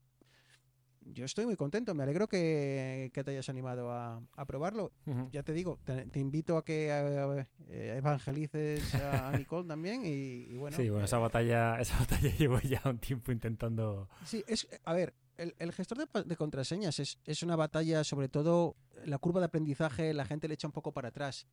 yo 1.07 1.25
estoy 1.25 1.47
muy 1.47 1.57
contento, 1.57 1.95
me 1.95 2.03
alegro 2.03 2.29
que, 2.29 3.11
que 3.13 3.25
te 3.25 3.31
hayas 3.33 3.49
animado 3.49 3.91
a, 3.91 4.23
a 4.37 4.45
probarlo. 4.47 4.93
Ya 5.31 5.43
te 5.43 5.53
digo, 5.53 5.79
te, 5.85 6.07
te 6.07 6.19
invito 6.21 6.57
a 6.57 6.65
que 6.65 6.89
eh, 6.91 7.47
eh, 7.69 7.95
evangelices 7.99 8.95
a 8.95 9.33
Nicole 9.39 9.69
también 9.69 10.05
y, 10.05 10.53
y 10.53 10.57
bueno. 10.57 10.77
sí, 10.77 10.89
bueno, 10.89 11.05
esa 11.05 11.19
eh, 11.19 11.21
batalla, 11.21 11.81
esa 11.81 11.99
batalla 12.01 12.31
llevo 12.37 12.61
ya 12.61 12.83
un 12.85 12.99
tiempo 12.99 13.33
intentando. 13.33 14.09
Sí, 14.25 14.45
es, 14.47 14.67
a 14.85 14.93
ver, 14.95 15.15
el, 15.37 15.55
el 15.59 15.73
gestor 15.73 15.99
de, 15.99 16.25
de 16.25 16.37
contraseñas 16.37 16.99
es, 16.99 17.19
es 17.25 17.43
una 17.43 17.57
batalla, 17.57 18.05
sobre 18.05 18.29
todo 18.29 18.77
la 19.05 19.19
curva 19.19 19.41
de 19.41 19.47
aprendizaje, 19.47 20.15
la 20.15 20.25
gente 20.25 20.49
le 20.49 20.55
echa 20.55 20.69
un 20.69 20.73
poco 20.73 20.93
para 20.93 21.09
atrás. 21.09 21.47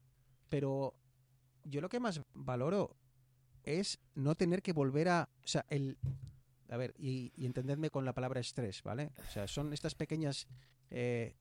Pero 0.49 0.95
yo 1.63 1.81
lo 1.81 1.89
que 1.89 1.99
más 1.99 2.21
valoro 2.33 2.95
es 3.63 3.99
no 4.15 4.35
tener 4.35 4.61
que 4.61 4.73
volver 4.73 5.09
a. 5.09 5.29
O 5.43 5.47
sea, 5.47 5.65
el. 5.69 5.97
A 6.71 6.77
ver, 6.77 6.95
y, 6.97 7.31
entendedme 7.37 7.89
con 7.89 8.05
la 8.05 8.13
palabra 8.13 8.39
estrés, 8.39 8.81
¿vale? 8.81 9.11
O 9.27 9.31
sea, 9.31 9.47
son 9.47 9.73
estas 9.73 9.93
pequeñas. 9.93 10.47
eh, 10.89 11.35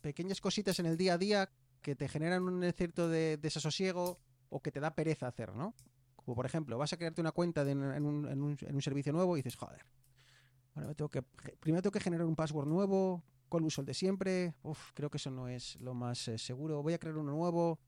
pequeñas 0.00 0.40
cositas 0.40 0.78
en 0.78 0.86
el 0.86 0.96
día 0.96 1.14
a 1.14 1.18
día 1.18 1.50
que 1.82 1.96
te 1.96 2.08
generan 2.08 2.44
un 2.44 2.72
cierto 2.72 3.08
de 3.08 3.36
desasosiego 3.36 4.20
o 4.48 4.60
que 4.60 4.70
te 4.70 4.80
da 4.80 4.94
pereza 4.94 5.26
hacer, 5.26 5.54
¿no? 5.54 5.74
Como 6.16 6.34
por 6.34 6.46
ejemplo, 6.46 6.76
vas 6.78 6.92
a 6.92 6.96
crearte 6.96 7.20
una 7.20 7.32
cuenta 7.32 7.68
en, 7.68 7.80
un, 7.80 8.82
servicio 8.82 9.12
nuevo 9.12 9.36
y 9.36 9.40
dices, 9.40 9.56
joder, 9.56 9.84
que, 11.10 11.22
primero 11.58 11.82
tengo 11.82 11.92
que 11.92 12.00
generar 12.00 12.26
un 12.26 12.36
password 12.36 12.68
nuevo, 12.68 13.22
¿cuál 13.48 13.64
uso 13.64 13.80
el 13.80 13.86
de 13.86 13.94
siempre? 13.94 14.54
Uf, 14.62 14.92
creo 14.94 15.10
que 15.10 15.16
eso 15.16 15.30
no 15.30 15.48
es 15.48 15.76
lo 15.76 15.94
más 15.94 16.28
eh, 16.28 16.38
seguro. 16.38 16.82
Voy 16.82 16.92
a 16.92 16.98
crear 16.98 17.16
uno 17.16 17.32
nuevo. 17.32 17.78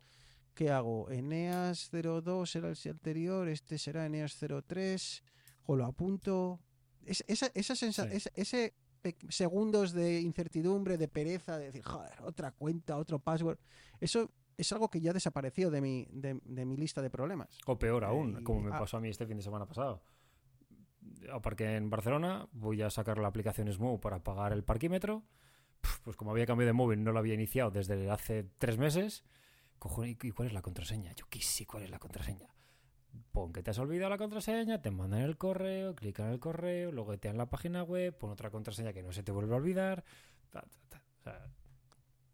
¿Qué 0.54 0.70
hago? 0.70 1.10
Eneas 1.10 1.90
02 1.90 2.56
era 2.56 2.70
el 2.70 2.78
anterior, 2.90 3.48
este 3.48 3.78
será 3.78 4.06
Eneas 4.06 4.36
03, 4.38 5.22
o 5.66 5.76
lo 5.76 5.84
apunto. 5.86 6.60
Es- 7.04 7.24
esa, 7.28 7.50
esa 7.54 7.74
sensa- 7.74 8.08
Sí. 8.10 8.28
ese, 8.34 8.74
segundos 9.30 9.92
de 9.92 10.20
incertidumbre, 10.20 10.98
de 10.98 11.08
pereza, 11.08 11.58
de 11.58 11.66
decir, 11.66 11.82
joder, 11.82 12.12
otra 12.22 12.50
cuenta, 12.52 12.98
otro 12.98 13.18
password, 13.18 13.58
eso 14.00 14.30
es 14.58 14.70
algo 14.72 14.90
que 14.90 15.00
ya 15.00 15.12
desapareció 15.14 15.70
de 15.70 15.80
mi, 15.80 16.06
de, 16.10 16.38
de 16.44 16.66
mi 16.66 16.76
lista 16.76 17.00
de 17.00 17.08
problemas. 17.08 17.58
O 17.66 17.78
peor 17.78 18.04
aún, 18.04 18.38
Eh, 18.40 18.44
como 18.44 18.60
me 18.60 18.74
ah. 18.74 18.78
pasó 18.78 18.98
a 18.98 19.00
mí 19.00 19.08
este 19.08 19.26
fin 19.26 19.38
de 19.38 19.42
semana 19.42 19.64
pasado. 19.66 20.02
Aparqué 21.32 21.76
en 21.76 21.88
Barcelona, 21.88 22.46
voy 22.52 22.82
a 22.82 22.90
sacar 22.90 23.18
la 23.18 23.28
aplicación 23.28 23.72
Smoo 23.72 23.98
para 24.00 24.22
pagar 24.22 24.52
el 24.52 24.64
parquímetro. 24.64 25.24
Pues 26.04 26.14
como 26.16 26.30
había 26.30 26.44
cambiado 26.44 26.66
de 26.66 26.72
móvil, 26.74 27.02
no 27.02 27.12
lo 27.12 27.18
había 27.20 27.32
iniciado 27.34 27.70
desde 27.70 28.10
hace 28.10 28.44
tres 28.58 28.76
meses. 28.76 29.24
Cojo, 29.78 30.04
¿y 30.04 30.18
y 30.22 30.30
cuál 30.32 30.48
es 30.48 30.52
la 30.52 30.60
contraseña? 30.60 31.12
Yo 31.14 31.24
qué 31.30 31.40
sé 31.40 31.66
cuál 31.66 31.84
es 31.84 31.90
la 31.90 31.98
contraseña. 31.98 32.54
Pon 33.32 33.52
que 33.52 33.62
te 33.62 33.70
has 33.70 33.78
olvidado 33.78 34.10
la 34.10 34.18
contraseña, 34.18 34.80
te 34.82 34.90
mandan 34.90 35.20
el 35.20 35.36
correo, 35.36 35.94
clica 35.94 36.24
en 36.26 36.32
el 36.32 36.40
correo, 36.40 36.90
luego 36.92 37.16
te 37.18 37.28
dan 37.28 37.36
la 37.38 37.48
página 37.50 37.82
web, 37.82 38.16
pon 38.16 38.30
otra 38.30 38.50
contraseña 38.50 38.92
que 38.92 39.02
no 39.02 39.12
se 39.12 39.22
te 39.22 39.32
vuelve 39.32 39.54
a 39.54 39.56
olvidar. 39.58 40.04
ta, 40.50 40.62
ta, 40.88 40.88
ta. 40.88 41.02
O 41.20 41.22
sea, 41.22 41.50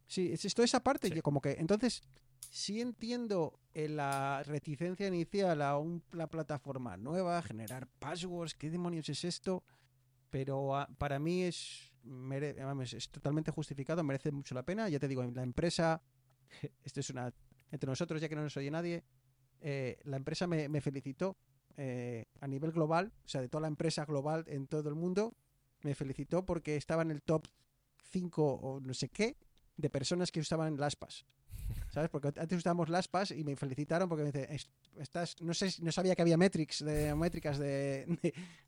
Sí, 0.06 0.32
es 0.32 0.44
esto 0.44 0.62
esa 0.62 0.80
parte, 0.82 1.08
Sí. 1.08 1.14
yo 1.14 1.22
como 1.22 1.40
que 1.40 1.56
entonces 1.58 2.02
sí 2.50 2.80
entiendo 2.80 3.58
eh, 3.74 3.88
la 3.88 4.42
reticencia 4.44 5.06
inicial 5.08 5.60
a 5.60 5.76
un- 5.78 6.02
una 6.12 6.28
plataforma 6.28 6.96
nueva, 6.96 7.42
generar 7.42 7.88
passwords, 7.98 8.54
¿qué 8.54 8.70
demonios 8.70 9.08
es 9.10 9.24
esto? 9.24 9.64
Pero 10.30 10.74
ah, 10.76 10.88
para 10.98 11.18
mí 11.18 11.42
es, 11.42 11.92
mere- 12.04 12.56
es 12.82 13.10
totalmente 13.10 13.50
justificado, 13.50 14.02
merece 14.04 14.30
mucho 14.32 14.54
la 14.54 14.62
pena. 14.62 14.88
Ya 14.88 14.98
te 14.98 15.08
digo, 15.08 15.22
la 15.24 15.42
empresa, 15.42 16.00
esto 16.84 17.00
es 17.00 17.10
una, 17.10 17.32
entre 17.70 17.88
nosotros 17.90 18.20
ya 18.20 18.28
que 18.28 18.36
no 18.36 18.42
nos 18.42 18.56
oye 18.56 18.70
nadie, 18.70 19.02
eh, 19.60 19.98
la 20.04 20.16
empresa 20.16 20.46
me, 20.46 20.80
felicitó 20.80 21.36
eh, 21.76 22.26
a 22.40 22.46
nivel 22.46 22.72
global, 22.72 23.12
o 23.24 23.28
sea, 23.28 23.40
de 23.40 23.48
toda 23.48 23.62
la 23.62 23.68
empresa 23.68 24.04
global 24.04 24.44
en 24.48 24.66
todo 24.66 24.88
el 24.88 24.94
mundo, 24.94 25.34
me 25.82 25.94
felicitó 25.94 26.44
porque 26.44 26.76
estaba 26.76 27.02
en 27.02 27.10
el 27.10 27.22
top 27.22 27.46
5 28.10 28.44
o 28.44 28.80
no 28.80 28.94
sé 28.94 29.08
qué 29.08 29.36
de 29.76 29.90
personas 29.90 30.32
que 30.32 30.40
usaban 30.40 30.76
LastPass. 30.76 31.26
¿Sabes? 31.90 32.10
Porque 32.10 32.28
antes 32.28 32.58
usábamos 32.58 32.88
LastPass 32.88 33.32
y 33.32 33.42
me 33.42 33.56
felicitaron 33.56 34.08
porque 34.08 34.24
me 34.24 34.32
dice, 34.32 34.54
"Es- 34.54 34.70
estás, 34.98 35.36
no 35.40 35.52
sé, 35.52 35.70
no 35.82 35.90
sabía 35.92 36.14
que 36.14 36.22
había 36.22 36.36
metrics 36.36 36.84
de, 36.84 37.14
métricas 37.14 37.58
de, 37.58 38.06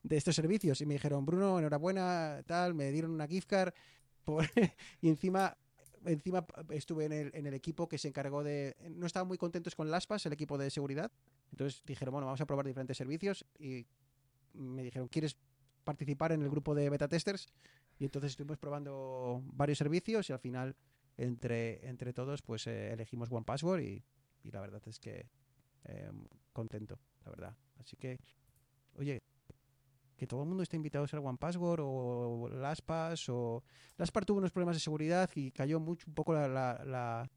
de, 0.02 0.16
estos 0.16 0.35
servicios 0.35 0.80
y 0.80 0.87
me 0.87 0.95
dijeron, 0.95 1.25
Bruno, 1.25 1.59
enhorabuena, 1.59 2.42
tal, 2.47 2.75
me 2.75 2.90
dieron 2.90 3.12
una 3.12 3.26
gift 3.26 3.49
card 3.49 3.73
y 5.00 5.09
encima 5.09 5.57
encima 6.08 6.46
estuve 6.70 7.04
en 7.04 7.12
el, 7.12 7.30
en 7.34 7.46
el 7.46 7.54
equipo 7.54 7.88
que 7.88 7.98
se 7.98 8.08
encargó 8.08 8.42
de 8.42 8.76
no 8.90 9.06
estaban 9.06 9.28
muy 9.28 9.38
contentos 9.38 9.74
con 9.74 9.90
LastPass, 9.90 10.26
el 10.26 10.32
equipo 10.32 10.58
de 10.58 10.70
seguridad. 10.70 11.10
Entonces 11.50 11.82
dijeron, 11.86 12.12
bueno, 12.12 12.26
vamos 12.26 12.40
a 12.40 12.46
probar 12.46 12.66
diferentes 12.66 12.96
servicios 12.96 13.44
y 13.58 13.86
me 14.54 14.82
dijeron, 14.82 15.08
¿quieres 15.08 15.36
participar 15.84 16.32
en 16.32 16.42
el 16.42 16.50
grupo 16.50 16.74
de 16.74 16.90
beta 16.90 17.08
testers? 17.08 17.48
Y 17.98 18.04
entonces 18.04 18.32
estuvimos 18.32 18.58
probando 18.58 19.42
varios 19.44 19.78
servicios 19.78 20.28
y 20.30 20.32
al 20.32 20.38
final 20.38 20.76
entre, 21.16 21.86
entre 21.88 22.12
todos 22.12 22.42
pues 22.42 22.66
eh, 22.66 22.92
elegimos 22.92 23.30
One 23.30 23.44
Password 23.44 23.80
y, 23.82 24.04
y 24.44 24.50
la 24.50 24.60
verdad 24.60 24.82
es 24.86 24.98
que 24.98 25.28
eh, 25.84 26.10
contento, 26.52 26.98
la 27.24 27.30
verdad. 27.30 27.56
Así 27.78 27.96
que, 27.96 28.18
oye, 28.96 29.22
que 30.18 30.26
todo 30.26 30.42
el 30.42 30.48
mundo 30.48 30.64
esté 30.64 30.76
invitado 30.76 31.04
a 31.04 31.06
usar 31.06 31.20
One 31.20 31.38
Password 31.38 31.80
o 31.80 32.48
LastPass 32.48 33.28
o... 33.28 33.62
LastPass 33.96 34.26
tuvo 34.26 34.38
unos 34.38 34.50
problemas 34.50 34.75
de 34.75 34.80
seguridad 34.80 35.30
y 35.37 35.52
cayó 35.52 35.78
mucho 35.78 36.06
un 36.08 36.14
poco 36.14 36.34
la, 36.34 37.28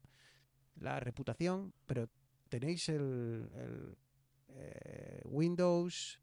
la, 0.80 1.00
reputación, 1.00 1.72
pero 1.86 2.08
tenéis 2.48 2.88
el, 2.88 3.96
eh, 4.48 5.22
Windows, 5.26 6.20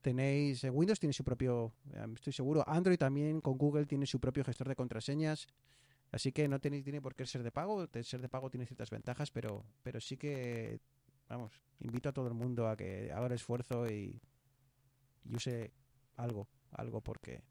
tenéis 0.00 0.64
eh, 0.64 0.70
Windows 0.70 0.98
tiene 0.98 1.12
su 1.12 1.24
propio, 1.24 1.74
eh, 1.92 2.06
estoy 2.14 2.32
seguro, 2.32 2.64
Android 2.66 2.96
también 2.96 3.42
con 3.42 3.58
Google 3.58 3.84
tiene 3.84 4.06
su 4.06 4.18
propio 4.18 4.44
gestor 4.44 4.68
de 4.68 4.76
contraseñas. 4.76 5.46
Así 6.10 6.32
que 6.32 6.48
no 6.48 6.58
tenéis 6.58 6.84
tiene 6.84 7.02
por 7.02 7.14
qué 7.14 7.26
ser 7.26 7.42
de 7.42 7.52
pago, 7.52 7.86
ser 8.02 8.22
de 8.22 8.30
pago 8.30 8.48
tiene 8.48 8.64
ciertas 8.64 8.88
ventajas, 8.88 9.30
pero 9.30 9.66
pero 9.82 10.00
sí 10.00 10.16
que 10.16 10.80
vamos, 11.28 11.52
invito 11.80 12.08
a 12.08 12.12
todo 12.12 12.28
el 12.28 12.32
mundo 12.32 12.66
a 12.66 12.78
que 12.78 13.12
haga 13.12 13.26
el 13.26 13.32
esfuerzo 13.32 13.86
y 13.86 14.18
use 15.30 15.70
algo, 16.18 16.48
algo 16.72 17.00
porque 17.00 17.42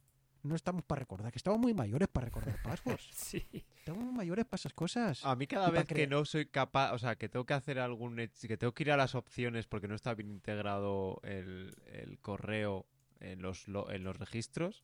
no 0.44 0.56
estamos 0.56 0.84
para 0.84 1.00
recordar, 1.00 1.32
que 1.32 1.38
estamos 1.40 1.60
muy 1.60 1.74
mayores 1.74 2.08
para 2.08 2.26
recordar 2.26 2.62
passwords. 2.62 3.10
sí. 3.12 3.46
Estamos 3.80 4.04
muy 4.04 4.14
mayores 4.14 4.46
para 4.46 4.56
esas 4.60 4.74
cosas. 4.74 5.26
A 5.26 5.36
mí 5.36 5.48
cada 5.48 5.70
vez 5.72 5.86
que 5.88 6.08
no 6.08 6.24
soy 6.26 6.46
capaz, 6.46 6.94
o 6.94 7.00
sea, 7.00 7.16
que 7.18 7.28
tengo 7.28 7.46
que 7.46 7.54
hacer 7.54 7.80
algún, 7.80 8.20
hecho- 8.20 8.48
que 8.48 8.58
tengo 8.58 8.74
que 8.74 8.84
ir 8.84 8.92
a 8.92 8.98
las 8.98 9.16
opciones 9.16 9.66
porque 9.68 9.88
no 9.88 9.96
está 9.96 10.14
bien 10.14 10.30
integrado 10.30 11.20
el, 11.24 11.76
el 11.88 12.20
correo 12.20 12.86
en 13.20 13.42
los, 13.42 13.68
lo- 13.68 13.90
en 13.90 14.04
los 14.04 14.16
registros 14.18 14.84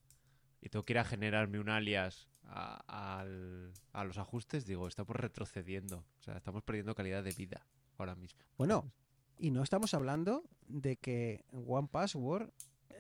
y 0.60 0.70
tengo 0.70 0.84
que 0.86 0.94
ir 0.94 1.00
a 1.00 1.06
generarme 1.06 1.60
un 1.60 1.70
alias 1.70 2.30
a, 2.46 3.20
al- 3.20 3.72
a 3.94 4.04
los 4.06 4.18
ajustes, 4.18 4.66
digo, 4.66 4.88
estamos 4.88 5.16
retrocediendo, 5.16 6.04
o 6.20 6.24
sea, 6.24 6.36
estamos 6.38 6.64
perdiendo 6.64 6.96
calidad 6.96 7.24
de 7.24 7.32
vida 7.32 7.66
ahora 7.98 8.16
mismo. 8.16 8.42
Bueno, 8.58 8.92
y 9.38 9.52
no 9.52 9.62
estamos 9.64 9.94
hablando 9.94 10.44
de 10.68 10.98
que 10.98 11.44
One 11.52 11.88
Password 11.92 12.52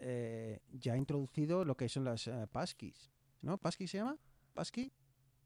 eh, 0.03 0.59
ya 0.71 0.93
ha 0.93 0.97
introducido 0.97 1.63
lo 1.65 1.75
que 1.75 1.87
son 1.89 2.03
las 2.03 2.29
passkeys, 2.51 3.11
¿no? 3.41 3.57
¿Passkey 3.57 3.87
se 3.87 3.97
llama? 3.97 4.17
¿Passkey? 4.53 4.91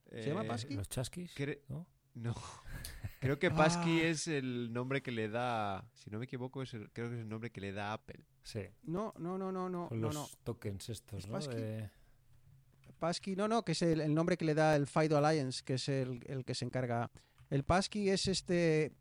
¿Se 0.09 0.27
llama 0.27 0.43
Eh, 0.43 0.47
Passkey? 0.47 0.75
Los 0.77 0.89
chasquis. 0.89 1.35
cre- 1.35 1.61
¿no? 1.67 1.85
No. 2.15 2.33
Creo 3.19 3.37
que 3.39 3.51
Passkey 3.51 4.01
Ah. 4.01 4.07
es 4.09 4.27
el 4.27 4.71
nombre 4.73 5.01
que 5.01 5.11
le 5.11 5.27
da, 5.29 5.87
si 5.93 6.09
no 6.09 6.17
me 6.19 6.25
equivoco, 6.25 6.61
es 6.63 6.73
el- 6.73 6.89
creo 6.91 7.09
que 7.09 7.15
es 7.15 7.21
el 7.21 7.29
nombre 7.29 7.49
que 7.51 7.61
le 7.61 7.71
da 7.71 7.93
Apple. 7.93 8.23
Sí. 8.43 8.61
No, 8.83 9.13
no, 9.17 9.37
no, 9.37 9.51
no, 9.51 9.69
no, 9.69 9.89
Son 9.89 10.01
los 10.01 10.13
no. 10.15 10.27
tokens 10.43 10.89
estos, 10.89 11.25
¿Es 11.25 11.29
¿no? 11.29 11.39
De- 11.39 11.89
Passkey, 12.99 13.35
no, 13.35 13.47
no, 13.47 13.63
que 13.63 13.73
es 13.73 13.81
el, 13.83 14.01
el 14.01 14.13
nombre 14.15 14.37
que 14.37 14.45
le 14.45 14.53
da 14.55 14.75
el 14.75 14.87
FIDO 14.87 15.17
Alliance, 15.17 15.61
que 15.63 15.75
es 15.75 15.87
el, 15.89 16.23
el 16.27 16.43
que 16.45 16.55
se 16.55 16.65
encarga. 16.65 17.11
El 17.49 17.63
Passkey 17.63 18.09
es 18.09 18.27
este 18.27 18.91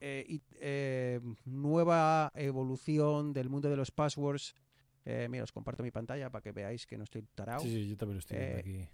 eh, 0.00 0.40
eh, 0.60 1.20
nueva 1.44 2.32
evolución 2.34 3.32
del 3.32 3.48
mundo 3.48 3.70
de 3.70 3.76
los 3.76 3.90
passwords. 3.92 4.54
Eh, 5.04 5.26
mira, 5.28 5.44
os 5.44 5.52
comparto 5.52 5.82
mi 5.82 5.90
pantalla 5.90 6.30
para 6.30 6.42
que 6.42 6.52
veáis 6.52 6.86
que 6.86 6.96
no 6.96 7.04
estoy 7.04 7.22
tarao. 7.34 7.60
Sí, 7.60 7.68
sí, 7.70 7.88
yo 7.88 7.96
también 7.96 8.16
lo 8.16 8.20
estoy 8.20 8.38
viendo 8.38 8.56
Eh, 8.56 8.60
aquí. 8.60 8.88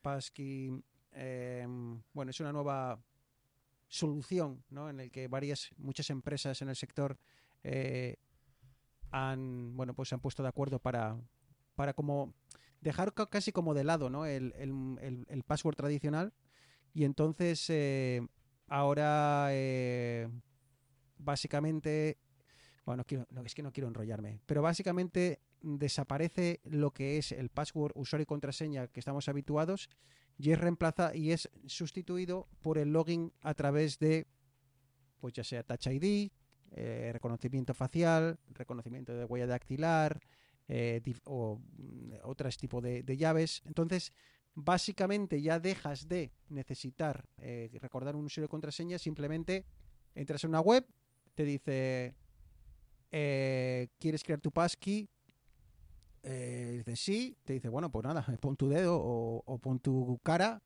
Passkey, 0.00 0.82
eh, 1.12 1.66
bueno, 2.12 2.30
es 2.30 2.40
una 2.40 2.52
nueva 2.52 2.98
solución, 3.88 4.64
¿no? 4.70 4.88
En 4.88 5.00
el 5.00 5.10
que 5.10 5.28
varias, 5.28 5.70
muchas 5.76 6.08
empresas 6.10 6.62
en 6.62 6.68
el 6.70 6.76
sector 6.76 7.18
han, 9.10 9.76
bueno, 9.76 9.94
pues 9.94 10.08
se 10.08 10.14
han 10.14 10.20
puesto 10.20 10.42
de 10.42 10.48
acuerdo 10.48 10.78
para, 10.78 11.16
para 11.74 11.92
como 11.92 12.32
dejar 12.80 13.12
ca- 13.12 13.28
casi 13.28 13.52
como 13.52 13.74
de 13.74 13.84
lado, 13.84 14.08
¿no? 14.10 14.24
El, 14.26 14.54
el- 14.56 14.98
el- 15.00 15.26
el 15.28 15.42
password 15.42 15.76
tradicional 15.76 16.32
y 16.94 17.04
entonces 17.04 17.64
eh, 17.68 18.26
ahora 18.68 19.48
eh, 19.50 20.28
básicamente 21.18 22.18
Bueno, 22.84 22.98
no 22.98 23.04
quiero, 23.04 23.26
es 23.44 23.54
que 23.54 23.62
no 23.62 23.72
quiero 23.72 23.88
enrollarme. 23.88 24.40
Pero 24.46 24.62
básicamente 24.62 25.40
desaparece 25.60 26.60
lo 26.64 26.90
que 26.90 27.18
es 27.18 27.32
el 27.32 27.48
password, 27.48 27.92
usuario 27.94 28.24
y 28.24 28.26
contraseña 28.26 28.88
que 28.88 29.00
estamos 29.00 29.28
habituados 29.28 29.88
y 30.38 30.50
es 30.50 30.58
reemplaza 30.58 31.14
y 31.14 31.30
es 31.30 31.48
sustituido 31.66 32.48
por 32.60 32.78
el 32.78 32.92
login 32.92 33.32
a 33.42 33.54
través 33.54 33.98
de, 33.98 34.26
pues 35.20 35.34
ya 35.34 35.44
sea 35.44 35.62
Touch 35.62 35.86
ID, 35.86 36.30
eh, 36.72 37.10
reconocimiento 37.12 37.74
facial, 37.74 38.38
reconocimiento 38.48 39.14
de 39.14 39.24
huella 39.26 39.46
dactilar 39.46 40.20
eh, 40.68 41.02
o 41.24 41.60
mm, 41.76 42.12
otros 42.24 42.56
tipos 42.56 42.82
de, 42.82 43.16
llaves. 43.16 43.62
Entonces, 43.66 44.10
básicamente 44.54 45.40
ya 45.40 45.60
dejas 45.60 46.08
de 46.08 46.32
necesitar 46.48 47.28
eh, 47.38 47.70
recordar 47.80 48.16
un 48.16 48.24
usuario 48.24 48.46
y 48.46 48.48
contraseña, 48.48 48.98
simplemente 48.98 49.66
entras 50.14 50.44
en 50.44 50.50
una 50.50 50.60
web, 50.60 50.86
te 51.34 51.44
dice, 51.44 52.14
eh, 53.12 53.88
¿quieres 53.98 54.24
crear 54.24 54.40
tu 54.40 54.50
passkey? 54.50 55.08
Eh, 56.22 56.76
dices 56.78 57.00
sí, 57.00 57.36
te 57.44 57.52
dice, 57.52 57.68
bueno, 57.68 57.90
pues 57.90 58.04
nada, 58.04 58.24
pon 58.40 58.56
tu 58.56 58.68
dedo 58.68 58.98
o, 58.98 59.58
pon 59.58 59.78
tu 59.78 60.18
cara 60.22 60.62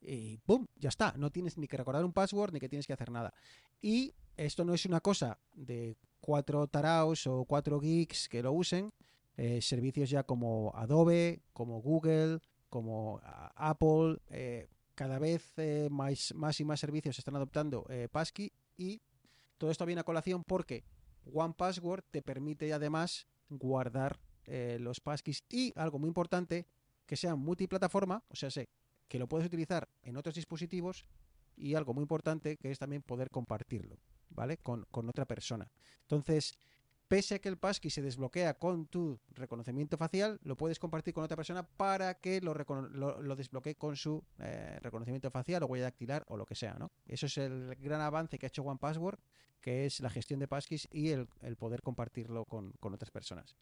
y 0.00 0.38
¡pum! 0.38 0.66
Ya 0.76 0.88
está. 0.88 1.14
No 1.18 1.30
tienes 1.30 1.58
ni 1.58 1.68
que 1.68 1.76
recordar 1.76 2.04
un 2.04 2.12
password 2.12 2.54
ni 2.54 2.60
que 2.60 2.68
tienes 2.68 2.86
que 2.86 2.94
hacer 2.94 3.10
nada. 3.10 3.34
Y 3.82 4.14
esto 4.36 4.64
no 4.64 4.72
es 4.72 4.86
una 4.86 5.00
cosa 5.00 5.38
de 5.52 5.96
cuatro 6.20 6.66
taraos 6.68 7.26
o 7.26 7.44
cuatro 7.44 7.78
geeks 7.78 8.28
que 8.28 8.42
lo 8.42 8.52
usen. 8.52 8.92
Eh, 9.36 9.60
servicios 9.60 10.08
ya 10.08 10.22
como 10.22 10.72
Adobe, 10.74 11.42
como 11.52 11.80
Google, 11.82 12.40
como 12.70 13.20
Apple, 13.54 14.18
eh, 14.30 14.68
cada 14.94 15.18
vez 15.18 15.52
más, 15.90 16.34
más 16.34 16.60
y 16.60 16.64
más 16.64 16.80
servicios 16.80 17.18
están 17.18 17.36
adoptando 17.36 17.86
Passkey 18.12 18.52
y 18.76 19.00
todo 19.56 19.70
esto 19.70 19.86
viene 19.86 20.02
a 20.02 20.04
colación 20.04 20.44
porque 20.44 20.84
One 21.24 21.54
Password 21.56 22.04
te 22.10 22.22
permite 22.22 22.72
además 22.72 23.26
guardar 23.48 24.20
eh, 24.44 24.78
los 24.80 25.00
passkeys 25.00 25.44
y 25.48 25.72
algo 25.76 25.98
muy 25.98 26.08
importante 26.08 26.66
que 27.06 27.16
sean 27.16 27.38
multiplataforma, 27.38 28.24
o 28.28 28.36
sea, 28.36 28.50
sé 28.50 28.68
que 29.08 29.18
lo 29.18 29.26
puedes 29.26 29.46
utilizar 29.46 29.88
en 30.02 30.16
otros 30.16 30.36
dispositivos 30.36 31.04
y 31.56 31.74
algo 31.74 31.92
muy 31.92 32.02
importante 32.02 32.56
que 32.56 32.70
es 32.70 32.78
también 32.78 33.02
poder 33.02 33.28
compartirlo, 33.28 33.98
¿vale? 34.28 34.56
Con 34.58 34.86
otra 34.92 35.24
persona. 35.26 35.70
Entonces, 36.02 36.54
pese 37.10 37.34
a 37.34 37.38
que 37.40 37.48
el 37.48 37.58
passkey 37.58 37.90
se 37.90 38.02
desbloquea 38.02 38.54
con 38.54 38.86
tu 38.86 39.18
reconocimiento 39.34 39.96
facial, 39.98 40.38
lo 40.44 40.56
puedes 40.56 40.78
compartir 40.78 41.12
con 41.12 41.24
otra 41.24 41.36
persona 41.36 41.64
para 41.66 42.14
que 42.14 42.40
lo, 42.40 42.54
recono- 42.54 42.88
lo, 42.88 43.20
lo 43.20 43.34
desbloquee 43.34 43.74
con 43.74 43.96
su 43.96 44.22
eh, 44.38 44.78
reconocimiento 44.80 45.28
facial 45.28 45.64
o 45.64 45.66
huella 45.66 45.86
dactilar 45.86 46.24
o 46.28 46.36
lo 46.36 46.46
que 46.46 46.54
sea, 46.54 46.74
¿no? 46.78 46.92
Eso 47.06 47.26
es 47.26 47.36
el 47.38 47.74
gran 47.80 48.00
avance 48.00 48.38
que 48.38 48.46
ha 48.46 48.52
hecho 48.52 48.62
One 48.62 48.78
Password, 48.78 49.18
que 49.60 49.86
es 49.86 49.98
la 49.98 50.08
gestión 50.08 50.38
de 50.38 50.46
passkeys 50.46 50.86
y 50.92 51.08
el, 51.08 51.26
el 51.42 51.56
poder 51.56 51.82
compartirlo 51.82 52.44
con, 52.44 52.70
con 52.78 52.94
otras 52.94 53.10
personas. 53.10 53.56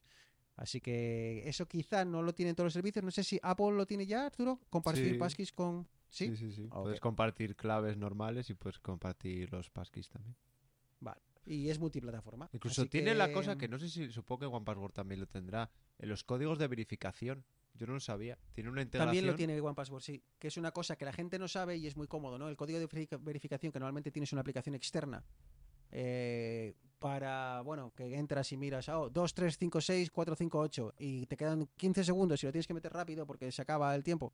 Así 0.57 0.83
que 0.83 1.49
eso 1.49 1.67
quizá 1.67 2.05
no 2.05 2.21
lo 2.21 2.35
tienen 2.35 2.55
todos 2.55 2.67
los 2.67 2.73
servicios. 2.75 3.03
No 3.03 3.11
sé 3.11 3.25
si 3.25 3.41
Apple 3.43 3.71
lo 3.73 3.87
tiene 3.87 4.05
ya, 4.07 4.27
Arturo, 4.27 4.61
compartir 4.69 5.13
Sí. 5.13 5.19
passkeys 5.19 5.53
con... 5.53 5.89
¿Sí? 6.11 6.27
Sí, 6.29 6.37
sí, 6.37 6.53
sí. 6.53 6.69
Puedes 6.69 7.01
compartir 7.01 7.57
claves 7.57 7.97
normales 7.97 8.51
y 8.51 8.55
puedes 8.55 8.79
compartir 8.79 9.51
los 9.53 9.71
passkeys 9.71 10.09
también. 10.11 10.37
Vale. 11.01 11.23
Y 11.51 11.71
es 11.71 11.79
multiplataforma. 11.79 12.51
Incluso 12.53 12.83
Así 12.83 12.91
tiene 12.91 13.15
la 13.15 13.33
cosa 13.33 13.57
que 13.57 13.69
no 13.69 13.79
sé 13.79 13.89
si 13.89 14.11
supongo 14.13 14.41
que 14.41 14.47
OnePassword 14.47 14.93
también 14.93 15.21
lo 15.21 15.27
tendrá. 15.27 15.71
En 15.99 16.09
los 16.11 16.23
códigos 16.23 16.59
de 16.59 16.69
verificación. 16.69 17.45
Yo 17.75 17.87
no 17.87 17.93
lo 17.95 18.01
sabía. 18.01 18.37
Tiene 18.55 18.71
una 18.71 18.83
integración. 18.83 19.07
También 19.07 19.27
lo 19.27 19.35
tiene 19.37 19.61
One 19.61 19.75
Password, 19.75 20.03
sí. 20.03 20.23
Que 20.39 20.49
es 20.49 20.57
una 20.57 20.73
cosa 20.73 20.97
que 20.97 21.05
la 21.05 21.13
gente 21.13 21.39
no 21.39 21.47
sabe 21.49 21.77
y 21.77 21.87
es 21.87 21.97
muy 21.97 22.09
cómodo, 22.09 22.37
¿no? 22.37 22.49
El 22.49 22.57
código 22.57 22.79
de 22.81 22.87
verifica- 22.87 23.19
verificación 23.19 23.71
que 23.73 23.79
normalmente 23.79 24.11
tienes 24.11 24.33
una 24.33 24.41
aplicación 24.41 24.75
externa 24.75 25.25
eh, 25.91 26.75
para, 26.99 27.61
bueno, 27.63 27.93
que 27.95 28.17
entras 28.17 28.51
y 28.53 28.57
miras, 28.57 28.89
oh, 28.89 29.09
2, 29.11 29.35
3, 29.35 29.57
5, 29.59 29.81
6, 29.81 30.11
4, 30.11 30.35
5, 30.37 30.59
8 30.59 30.95
y 30.99 31.27
te 31.27 31.37
quedan 31.37 31.69
15 31.77 32.05
segundos 32.05 32.43
y 32.43 32.47
lo 32.47 32.53
tienes 32.53 32.67
que 32.67 32.75
meter 32.75 32.93
rápido 32.93 33.27
porque 33.27 33.51
se 33.53 33.63
acaba 33.63 33.95
el 33.95 34.03
tiempo. 34.03 34.33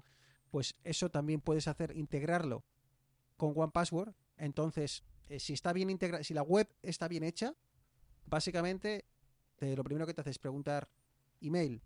Pues 0.50 0.74
eso 0.83 1.11
también 1.11 1.40
puedes 1.40 1.68
hacer, 1.68 1.94
integrarlo 1.96 2.64
con 3.37 3.53
One 3.55 3.72
Password. 3.72 4.14
Entonces, 4.37 5.05
eh, 5.28 5.40
si 5.40 5.52
está 5.52 5.72
bien 5.72 5.90
integrado, 5.90 6.22
si 6.24 6.34
la 6.34 6.42
web 6.42 6.68
está 6.82 7.08
bien 7.08 7.24
hecha, 7.24 7.54
básicamente 8.26 9.04
te- 9.56 9.76
lo 9.76 9.84
primero 9.84 10.06
que 10.06 10.14
te 10.14 10.20
hace 10.20 10.30
es 10.30 10.38
preguntar 10.38 10.88
email, 11.40 11.80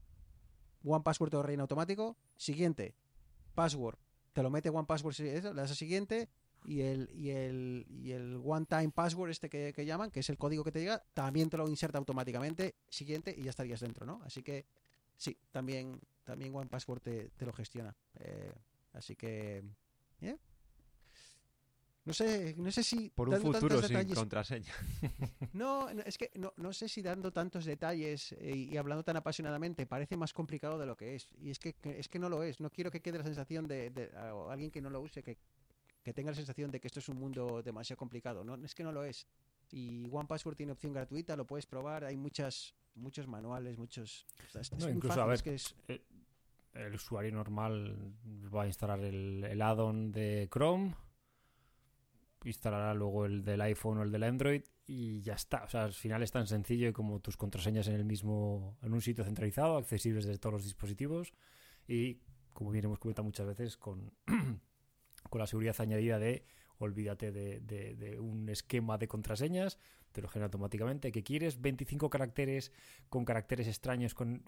One 0.85 1.03
Password 1.03 1.33
lo 1.33 1.43
reina 1.43 1.63
automático. 1.63 2.17
Siguiente, 2.37 2.95
password, 3.55 3.97
te 4.33 4.43
lo 4.43 4.51
mete 4.51 4.71
One 4.71 4.87
Password, 4.87 5.19
le 5.19 5.41
das 5.41 5.77
siguiente. 5.77 6.29
Y 6.65 6.81
el, 6.81 7.09
y 7.15 7.31
el, 7.31 7.87
y 7.89 8.11
el 8.11 8.41
One 8.45 8.67
Time 8.67 8.91
Password, 8.91 9.31
este 9.31 9.49
que, 9.49 9.73
llaman, 9.87 10.11
que 10.11 10.21
es 10.21 10.29
el 10.29 10.37
código 10.37 10.65
que 10.65 10.73
te 10.73 10.81
llega, 10.81 11.05
también 11.15 11.49
te 11.49 11.57
lo 11.57 11.69
inserta 11.69 11.99
automáticamente. 11.99 12.75
Siguiente, 12.89 13.33
y 13.37 13.45
ya 13.45 13.51
estarías 13.51 13.81
dentro, 13.81 14.05
¿no? 14.05 14.21
Así 14.25 14.43
que 14.43 14.67
sí, 15.17 15.37
también, 15.53 16.01
también 16.25 16.55
One 16.55 16.69
Password 16.69 17.01
te, 17.01 17.31
lo 17.47 17.53
gestiona. 17.53 17.95
Eh, 18.19 18.53
así 18.93 19.15
que. 19.15 19.63
¿eh? 20.21 20.37
No 22.09 22.15
sé, 22.15 22.55
no 22.57 22.71
sé 22.73 22.83
si. 22.83 23.11
Por 23.11 23.29
un 23.29 23.35
dando 23.35 23.53
futuro 23.53 23.75
tantos 23.81 23.89
sin 23.89 23.97
detalles- 23.99 24.15
contraseña. 24.15 24.73
no, 25.53 25.93
no, 25.93 26.03
es 26.03 26.17
que 26.17 26.31
no, 26.37 26.55
no 26.57 26.73
sé 26.73 26.89
si 26.89 27.03
dando 27.03 27.31
tantos 27.33 27.67
detalles 27.67 28.33
eh, 28.33 28.57
y 28.57 28.77
hablando 28.79 29.03
tan 29.05 29.17
apasionadamente 29.19 29.85
parece 29.85 30.17
más 30.17 30.33
complicado 30.33 30.79
de 30.79 30.87
lo 30.87 30.97
que 30.97 31.15
es. 31.17 31.29
Y 31.43 31.51
es 31.51 31.59
que, 31.59 31.75
que- 31.75 31.99
es 32.01 32.09
que 32.09 32.19
no 32.19 32.31
lo 32.31 32.43
es. 32.43 32.61
No 32.61 32.71
quiero 32.71 32.91
que 32.91 33.01
quede 33.03 33.19
la 33.19 33.25
sensación 33.25 33.69
de, 33.69 33.91
de- 33.91 34.11
a- 34.17 34.35
o 34.35 34.51
alguien 34.51 34.71
que 34.71 34.81
no 34.81 34.89
lo 34.89 35.03
use, 35.03 35.23
que, 35.23 35.37
que 36.03 36.15
tenga 36.15 36.31
la 36.31 36.37
sensación 36.37 36.71
de 36.71 36.81
que 36.81 36.87
esto 36.89 37.01
es 37.01 37.09
un 37.11 37.19
mundo 37.19 37.63
demasiado 37.63 37.99
complicado. 37.99 38.43
No, 38.43 38.55
es 38.65 38.75
que 38.75 38.85
no 38.85 38.91
lo 38.93 39.05
es. 39.05 39.27
Y 39.71 40.09
One 40.11 40.27
Password 40.27 40.57
tiene 40.57 40.73
opción 40.73 40.95
gratuita, 40.95 41.37
lo 41.37 41.47
puedes 41.47 41.67
probar. 41.67 42.05
Hay 42.05 42.17
muchas, 42.17 42.75
muchos 42.95 43.27
manuales, 43.27 43.77
muchos. 43.77 44.25
o 44.57 44.63
sea, 44.63 44.79
No, 44.79 44.89
incluso, 44.89 45.21
a 45.21 45.27
ver, 45.27 45.35
es 45.35 45.43
que 45.43 45.55
es- 45.57 45.75
El 46.73 46.95
usuario 46.95 47.33
normal 47.33 48.15
va 48.55 48.63
a 48.63 48.67
instalar 48.67 49.01
el, 49.01 49.45
el 49.45 49.61
add-on 49.61 50.11
de 50.13 50.49
Chrome, 50.51 50.95
instalará 52.45 52.95
luego 52.95 53.27
el 53.27 53.45
del 53.45 53.61
iPhone 53.63 53.99
o 53.99 54.03
el 54.03 54.13
del 54.13 54.23
Android 54.23 54.63
y 54.87 55.21
ya 55.23 55.35
está. 55.35 55.65
O 55.65 55.69
sea, 55.69 55.85
al 55.85 55.93
final 55.93 56.23
es 56.23 56.31
tan 56.33 56.47
sencillo 56.47 56.93
como 56.93 57.21
tus 57.21 57.37
contraseñas 57.37 57.89
en 57.89 57.95
el 57.95 58.05
mismo, 58.05 58.77
en 58.83 58.93
un 58.93 59.01
sitio 59.01 59.25
centralizado, 59.25 59.77
accesibles 59.77 60.25
desde 60.25 60.39
todos 60.39 60.55
los 60.55 60.65
dispositivos 60.65 61.33
y, 61.87 62.21
como 62.53 62.71
bien 62.71 62.85
hemos 62.87 62.99
comentado 62.99 63.25
muchas 63.25 63.47
veces, 63.47 63.77
con, 63.77 64.13
con 65.31 65.39
la 65.41 65.47
seguridad 65.47 65.77
añadida 65.81 66.19
de 66.19 66.45
olvídate 66.79 67.33
de, 67.33 67.61
de- 67.61 67.97
de 67.97 68.21
un 68.21 68.49
esquema 68.49 68.99
de 68.99 69.09
contraseñas, 69.09 69.79
te 70.13 70.23
lo 70.23 70.29
genera 70.29 70.47
automáticamente. 70.47 71.11
¿Qué 71.11 71.23
quieres? 71.25 71.61
25 71.61 72.09
caracteres 72.09 72.73
con 73.09 73.25
caracteres 73.25 73.67
extraños, 73.67 74.15
con 74.15 74.45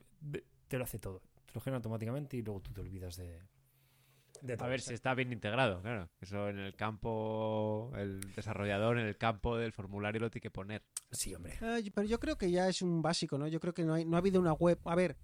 te 0.69 0.79
lo 0.79 0.85
hace 0.85 0.99
todo. 1.01 1.23
Te 1.47 1.55
lo 1.55 1.61
genera 1.61 1.79
automáticamente 1.79 2.37
y 2.37 2.43
luego 2.43 2.61
tú 2.61 2.73
te 2.73 2.81
olvidas 2.81 3.17
de, 3.17 3.43
de 4.43 4.55
A 4.59 4.67
ver 4.67 4.81
si 4.81 4.95
está 4.95 5.15
bien 5.15 5.33
integrado, 5.33 5.81
claro. 5.83 6.09
Eso 6.21 6.49
en 6.49 6.59
el 6.59 6.75
campo, 6.75 7.93
el 7.97 8.21
desarrollador 8.35 8.99
en 8.99 9.07
el 9.07 9.17
campo 9.17 9.57
del 9.57 9.73
formulario 9.73 10.21
lo 10.21 10.31
tiene 10.31 10.43
que 10.43 10.51
poner. 10.51 10.83
Sí, 11.11 11.35
hombre. 11.35 11.59
Yo- 11.83 11.93
pero 11.95 12.07
yo 12.07 12.19
creo 12.21 12.37
que 12.37 12.51
ya 12.51 12.69
es 12.69 12.83
un 12.83 13.03
básico, 13.03 13.39
¿no? 13.39 13.47
Yo 13.49 13.61
creo 13.61 13.75
que 13.75 13.85
no, 13.85 13.95
hay, 13.95 14.05
no 14.05 14.17
ha 14.17 14.19
habido 14.21 14.41
una 14.41 14.53
web. 14.53 14.79
A 14.85 14.95
ver, 14.95 15.17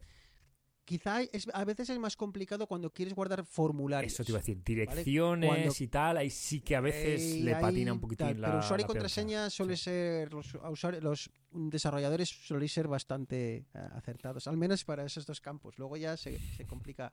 quizá 0.84 1.20
es, 1.22 1.48
a 1.52 1.64
veces 1.64 1.90
es 1.90 1.98
más 1.98 2.16
complicado 2.16 2.66
cuando 2.68 2.90
quieres 2.92 3.12
guardar 3.14 3.44
formularios. 3.44 4.12
Eso 4.12 4.24
te 4.24 4.30
iba 4.30 4.38
a 4.38 4.40
decir. 4.42 4.62
Direcciones 4.62 5.48
Cuando- 5.50 5.72
y 5.78 5.88
tal, 5.88 6.16
ahí 6.18 6.30
sí 6.30 6.60
que 6.60 6.76
a 6.76 6.80
veces 6.80 7.20
Eh, 7.36 7.40
le 7.42 7.56
patina 7.56 7.92
un 7.92 8.00
poquitín 8.00 8.26
tal, 8.28 8.40
la 8.40 8.48
Pero 8.48 8.58
usuario 8.60 8.82
y 8.82 8.82
la 8.82 8.86
peonza. 8.86 8.98
contraseña 9.00 9.50
suele 9.50 9.76
Sí. 9.76 9.84
ser. 9.84 10.32
Los, 10.32 10.54
los 11.02 11.30
desarrolladores 11.50 12.28
suelen 12.28 12.68
ser 12.68 12.86
bastante 12.86 13.56
eh, 13.56 13.64
acertados, 13.94 14.46
al 14.46 14.56
menos 14.56 14.84
para 14.84 15.04
esos 15.04 15.26
dos 15.26 15.40
campos. 15.40 15.76
Luego 15.78 15.96
ya 15.96 16.16
se, 16.16 16.38
se 16.38 16.66
complica 16.66 17.12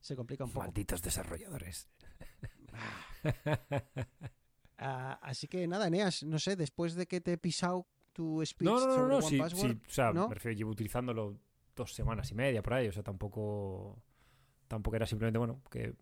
se 0.00 0.16
complica 0.16 0.44
un 0.44 0.50
poco. 0.50 0.64
Malditos 0.64 1.02
desarrolladores. 1.02 1.88
Ah, 4.80 5.18
así 5.22 5.48
que 5.48 5.66
nada, 5.66 5.88
Eneas, 5.88 6.22
no 6.22 6.38
sé, 6.38 6.54
después 6.54 6.94
de 6.94 7.06
que 7.08 7.20
te 7.20 7.32
he 7.32 7.36
pisado 7.36 7.84
tu 8.12 8.46
speech 8.46 8.70
No, 8.70 8.78
no, 8.78 8.86
no, 8.86 8.94
sobre 8.94 9.10
no, 9.10 9.16
One 9.18 9.28
sí, 9.28 9.38
Password, 9.38 9.72
sí, 9.72 9.80
o 9.88 9.90
sea, 9.90 10.12
¿no? 10.12 10.28
me 10.28 10.34
refiero, 10.36 10.56
llevo 10.56 10.70
utilizándolo 10.70 11.36
dos 11.74 11.92
semanas 11.94 12.30
y 12.30 12.36
media 12.36 12.62
por 12.62 12.74
ahí, 12.74 12.86
o 12.86 12.92
sea, 12.92 13.02
tampoco 13.02 14.00
tampoco 14.68 14.94
era 14.94 15.04
simplemente, 15.04 15.36
bueno, 15.38 15.60
que 15.68 15.96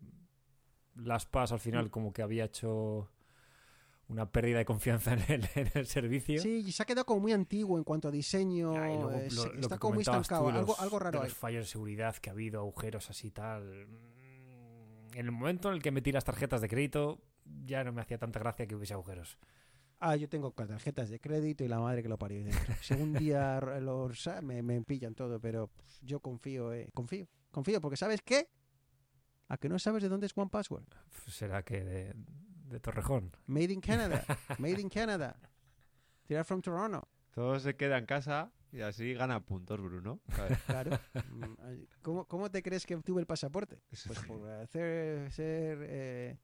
las 0.95 1.25
PAS 1.25 1.53
al 1.53 1.57
Mm. 1.57 1.61
final 1.61 1.89
como 1.89 2.13
que 2.13 2.21
había 2.21 2.45
hecho 2.45 3.09
una 4.09 4.29
pérdida 4.31 4.59
de 4.59 4.65
confianza 4.65 5.13
en 5.13 5.19
el, 5.27 5.49
en 5.55 5.69
el 5.73 5.85
servicio. 5.87 6.41
Sí, 6.41 6.63
y 6.65 6.71
se 6.71 6.83
ha 6.83 6.85
quedado 6.85 7.05
como 7.05 7.21
muy 7.21 7.33
antiguo 7.33 7.77
en 7.77 7.83
cuanto 7.83 8.07
a 8.07 8.11
diseño. 8.11 8.73
Ah, 8.75 8.87
luego 8.87 9.11
eh, 9.11 9.27
lo- 9.31 9.43
se- 9.43 9.53
lo 9.53 9.59
está 9.61 9.75
que 9.75 9.79
como 9.79 9.95
muy 9.95 10.03
tú 10.03 10.11
estancado. 10.11 10.47
Algo, 10.49 10.79
algo 10.79 10.99
raro 10.99 11.23
los 11.23 11.33
fallos 11.33 11.65
de 11.65 11.69
seguridad 11.71 12.15
que 12.17 12.29
ha 12.29 12.33
habido, 12.33 12.59
agujeros 12.61 13.09
así 13.09 13.31
tal. 13.31 13.85
Mm, 13.87 15.15
En 15.17 15.25
el 15.25 15.31
momento 15.31 15.69
en 15.69 15.75
el 15.75 15.81
que 15.81 15.91
metí 15.91 16.11
las 16.11 16.23
tarjetas 16.23 16.61
de 16.61 16.67
crédito, 16.69 17.19
ya 17.65 17.83
no 17.83 17.91
me 17.91 18.01
hacía 18.01 18.17
tanta 18.17 18.39
gracia 18.39 18.65
que 18.67 18.75
hubiese 18.75 18.93
agujeros. 18.93 19.37
Ah, 19.99 20.15
yo 20.15 20.29
tengo 20.29 20.51
tarjetas 20.51 21.09
de 21.09 21.19
crédito 21.19 21.63
y 21.63 21.67
la 21.67 21.79
madre 21.79 22.03
que 22.03 22.09
lo 22.09 22.17
parió. 22.19 22.45
Si 22.81 22.93
un 22.93 23.13
día 23.13 23.59
los 23.81 24.27
ah, 24.27 24.41
me, 24.41 24.61
me 24.61 24.79
pillan 24.83 25.15
todo, 25.15 25.39
pero 25.39 25.71
yo 26.03 26.19
confío, 26.19 26.71
eh, 26.71 26.89
confío, 26.93 27.27
confío, 27.51 27.81
porque 27.81 27.97
¿sabes 27.97 28.21
qué? 28.21 28.47
¿A 29.49 29.57
que 29.57 29.69
no 29.69 29.79
sabes 29.79 30.03
de 30.03 30.09
dónde 30.09 30.27
es 30.27 30.37
One 30.37 30.49
Password? 30.51 30.83
Será 31.27 31.63
que 31.63 31.83
de, 31.83 32.13
de 32.69 32.79
Torrejón. 32.79 33.31
Made 33.47 33.73
in 33.73 33.81
Canada, 33.81 34.23
made 34.59 34.79
in 34.81 34.89
Canada. 34.89 35.35
Tirar 36.25 36.45
from 36.45 36.61
Toronto. 36.61 37.07
Todo 37.31 37.59
se 37.59 37.75
queda 37.75 37.97
en 37.97 38.05
casa 38.05 38.51
y 38.71 38.81
así 38.81 39.13
gana 39.13 39.39
puntos, 39.39 39.79
Bruno. 39.81 40.19
Claro. 40.65 40.99
Mm, 41.31 41.83
¿Cómo, 42.01 42.25
cómo 42.25 42.49
te 42.49 42.61
crees 42.63 42.85
que 42.85 42.95
obtuve 42.95 43.21
el 43.21 43.27
pasaporte? 43.27 43.79
Pues 43.89 44.07
por 44.27 44.49
hacer, 44.49 45.31
ser 45.31 45.77
eh, 45.81 46.37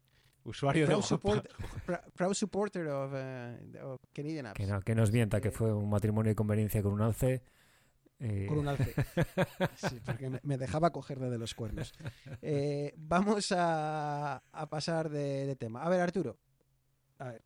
Usuario 0.44 0.84
de 0.84 0.88
proud, 0.88 1.02
Wampa. 1.02 1.08
support- 1.08 1.48
pr- 1.88 2.12
proud 2.14 2.34
supporter 2.34 2.88
of, 2.88 3.14
of 3.84 4.02
Canadian 4.14 4.48
Apps. 4.48 4.58
Que, 4.58 4.68
no, 4.68 4.82
que 4.82 4.94
nos 4.96 5.12
mienta 5.12 5.40
que 5.42 5.48
Eh, 5.48 5.52
fue 5.52 5.74
un 5.74 5.90
matrimonio 5.90 6.30
de 6.30 6.36
conveniencia 6.36 6.84
con 6.84 6.94
un 6.94 7.02
alce. 7.02 7.44
Eh, 8.24 8.46
Con 8.48 8.60
un 8.60 8.68
alce. 8.70 8.94
Sí, 9.76 10.00
porque 10.06 10.30
me, 10.44 10.58
dejaba 10.58 10.92
cogerle 10.92 11.30
de 11.30 11.38
los 11.38 11.54
cuernos. 11.54 11.94
Eh, 12.42 12.94
vamos 12.98 13.52
a, 13.52 14.38
a 14.52 14.70
pasar 14.70 15.10
de, 15.10 15.46
de 15.46 15.56
tema. 15.56 15.84
A 15.84 15.90
ver, 15.90 16.00
Arturo. 16.00 16.38
A 17.20 17.26
ver. 17.26 17.44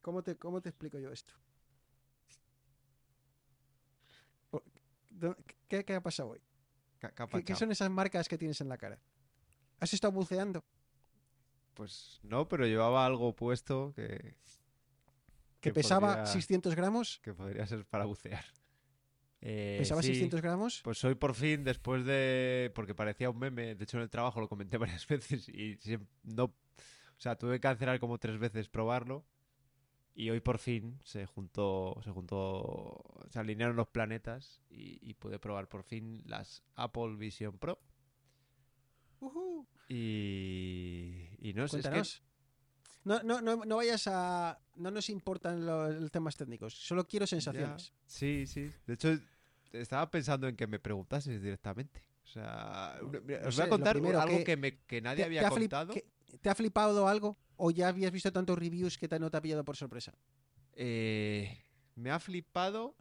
¿Cómo 0.00 0.22
te, 0.22 0.36
cómo 0.36 0.60
te 0.60 0.68
explico 0.68 0.98
yo 0.98 1.10
esto? 1.12 1.34
Por- 4.50 4.62
¿dó- 5.10 5.36
¿Qué, 5.68 5.84
qué 5.84 5.94
ha 5.94 6.00
pasado 6.00 6.30
hoy? 6.30 6.40
¿Qué- 7.44 7.54
son 7.54 7.70
esas 7.70 7.90
marcas 7.90 8.28
que 8.28 8.38
tienes 8.38 8.60
en 8.60 8.68
la 8.68 8.76
cara? 8.78 8.98
¿Has 9.80 9.92
estado 9.94 10.12
buceando? 10.12 10.64
Pues 11.74 12.18
no, 12.22 12.48
pero 12.48 12.66
llevaba 12.66 13.06
algo 13.06 13.34
puesto 13.36 13.92
que, 13.94 14.34
¿Que 15.60 15.70
Que 15.70 15.72
pesaba 15.72 16.08
podría- 16.16 16.26
600 16.26 16.74
gramos? 16.74 17.20
que 17.22 17.34
podría 17.34 17.66
ser 17.66 17.84
para 17.84 18.04
bucear. 18.04 18.44
Eh, 19.40 19.76
¿Pesaba 19.78 20.02
sí, 20.02 20.08
600 20.08 20.40
gramos? 20.40 20.80
Pues 20.82 21.02
hoy 21.04 21.14
por 21.14 21.34
fin, 21.34 21.64
después 21.64 22.04
de... 22.04 22.72
Porque 22.74 22.94
parecía 22.94 23.30
un 23.30 23.38
meme, 23.38 23.74
de 23.74 23.84
hecho 23.84 23.96
en 23.98 24.02
el 24.02 24.10
trabajo 24.10 24.40
lo 24.40 24.48
comenté 24.48 24.76
varias 24.78 25.06
veces 25.06 25.48
y 25.48 25.78
no... 26.24 26.44
O 26.44 27.20
sea, 27.20 27.36
tuve 27.36 27.54
que 27.54 27.60
cancelar 27.60 27.98
como 27.98 28.18
tres 28.18 28.38
veces 28.38 28.68
probarlo 28.68 29.24
y 30.14 30.30
hoy 30.30 30.40
por 30.40 30.58
fin 30.58 30.98
se 31.04 31.26
juntó, 31.26 32.00
se 32.02 32.10
juntó, 32.10 33.04
se 33.28 33.38
alinearon 33.38 33.76
los 33.76 33.86
planetas 33.88 34.60
y, 34.68 34.98
y 35.08 35.14
pude 35.14 35.38
probar 35.38 35.68
por 35.68 35.84
fin 35.84 36.22
las 36.26 36.64
Apple 36.74 37.14
Vision 37.16 37.56
Pro 37.58 37.78
Ujú. 39.20 39.66
y, 39.88 41.28
y 41.38 41.52
no 41.54 41.68
sé, 41.68 41.80
es 41.80 41.88
que. 41.88 42.27
No, 43.08 43.22
no, 43.22 43.40
no, 43.40 43.64
no 43.64 43.76
vayas 43.76 44.06
a... 44.06 44.58
No 44.76 44.90
nos 44.90 45.08
importan 45.10 45.64
lo- 45.66 45.90
los 45.90 46.10
temas 46.10 46.36
técnicos. 46.36 46.74
Solo 46.74 47.06
quiero 47.06 47.26
sensaciones. 47.26 47.88
Ya, 47.88 47.94
Sí, 48.06 48.46
sí. 48.46 48.70
De 48.86 48.94
hecho, 48.94 49.18
estaba 49.72 50.10
pensando 50.10 50.46
en 50.46 50.54
que 50.56 50.66
me 50.66 50.78
preguntases 50.78 51.42
directamente. 51.42 52.04
O 52.22 52.26
sea, 52.28 52.98
mira, 53.24 53.48
os 53.48 53.54
sé, 53.54 53.62
voy 53.62 53.66
a 53.66 53.70
contar 53.70 53.92
primero, 53.94 54.20
algo 54.20 54.36
¿qué- 54.38 54.44
que, 54.44 54.56
me- 54.56 54.78
que 54.84 55.00
nadie 55.00 55.16
¿Te- 55.18 55.24
había 55.24 55.40
te 55.40 55.46
flip- 55.48 55.60
contado. 55.70 55.94
que- 55.94 56.06
¿Te 56.40 56.50
ha 56.50 56.54
flipado 56.54 57.08
algo? 57.08 57.36
¿O 57.56 57.70
ya 57.70 57.88
habías 57.88 58.12
visto 58.12 58.30
tantos 58.32 58.58
reviews 58.58 58.98
que 58.98 59.08
te, 59.08 59.18
no 59.18 59.30
te 59.30 59.38
ha 59.38 59.40
pillado 59.40 59.64
por 59.64 59.76
sorpresa? 59.76 60.12
Eh, 60.74 61.64
me 61.96 62.10
ha 62.10 62.20
flipado 62.20 62.94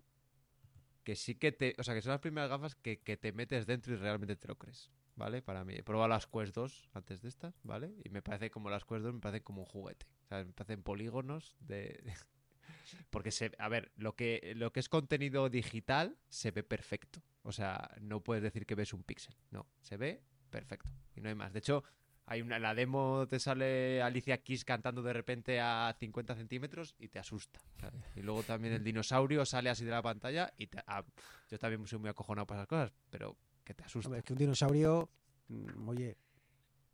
que 1.03 1.15
sí 1.15 1.35
que 1.35 1.51
te... 1.51 1.75
O 1.77 1.83
sea, 1.83 1.93
que 1.93 2.01
son 2.01 2.11
las 2.11 2.21
primeras 2.21 2.49
gafas 2.49 2.75
que, 2.75 2.99
que 3.01 3.17
te 3.17 3.31
metes 3.33 3.65
dentro 3.67 3.93
y 3.93 3.97
realmente 3.97 4.35
te 4.35 4.47
lo 4.47 4.57
crees. 4.57 4.89
¿Vale? 5.17 5.41
Para 5.41 5.65
mí. 5.65 5.73
He 5.75 5.83
probado 5.83 6.07
las 6.07 6.27
Quest 6.27 6.53
2 6.55 6.89
antes 6.93 7.21
de 7.21 7.29
estas, 7.29 7.59
¿vale? 7.63 7.91
Y 8.05 8.09
me 8.09 8.21
parece 8.21 8.51
como 8.51 8.69
las 8.69 8.85
Quest 8.85 9.03
2, 9.03 9.15
me 9.15 9.19
parecen 9.19 9.43
como 9.43 9.63
un 9.63 9.67
juguete. 9.67 10.05
O 10.25 10.27
sea, 10.27 10.45
me 10.45 10.53
parecen 10.53 10.83
polígonos 10.83 11.57
de... 11.59 12.01
Porque 13.09 13.31
se, 13.31 13.51
a 13.57 13.67
ver, 13.67 13.91
lo 13.95 14.15
que, 14.15 14.53
lo 14.55 14.71
que 14.71 14.79
es 14.79 14.89
contenido 14.89 15.49
digital 15.49 16.17
se 16.29 16.51
ve 16.51 16.63
perfecto. 16.63 17.21
O 17.41 17.51
sea, 17.51 17.91
no 17.99 18.21
puedes 18.21 18.43
decir 18.43 18.65
que 18.65 18.75
ves 18.75 18.93
un 18.93 19.03
píxel. 19.03 19.35
No, 19.51 19.65
se 19.81 19.97
ve 19.97 20.21
perfecto. 20.49 20.91
Y 21.15 21.21
no 21.21 21.29
hay 21.29 21.35
más. 21.35 21.51
De 21.51 21.59
hecho, 21.59 21.83
hay 22.27 22.41
una, 22.41 22.57
en 22.57 22.61
la 22.61 22.75
demo 22.75 23.25
te 23.27 23.39
sale 23.39 24.01
Alicia 24.01 24.43
Keys 24.43 24.65
cantando 24.65 25.01
de 25.01 25.13
repente 25.13 25.61
a 25.61 25.95
50 25.97 26.35
centímetros 26.35 26.93
y 26.99 27.07
te 27.07 27.19
asusta. 27.19 27.61
¿sabes? 27.79 28.03
Y 28.15 28.21
luego 28.21 28.43
también 28.43 28.73
el 28.73 28.83
dinosaurio 28.83 29.45
sale 29.45 29.69
así 29.69 29.85
de 29.85 29.91
la 29.91 30.01
pantalla 30.01 30.53
y 30.57 30.67
te, 30.67 30.79
ah, 30.85 31.03
yo 31.49 31.57
también 31.57 31.87
soy 31.87 31.99
muy 31.99 32.09
acojonado 32.09 32.45
para 32.45 32.61
esas 32.61 32.67
cosas, 32.67 32.93
pero 33.09 33.37
que 33.67 33.73
te 33.73 33.83
asusta. 33.83 34.07
Hombre, 34.07 34.19
es 34.19 34.25
que 34.25 34.33
un 34.33 34.39
dinosaurio... 34.39 35.09
mm, 35.49 35.89
Oye, 35.89 36.17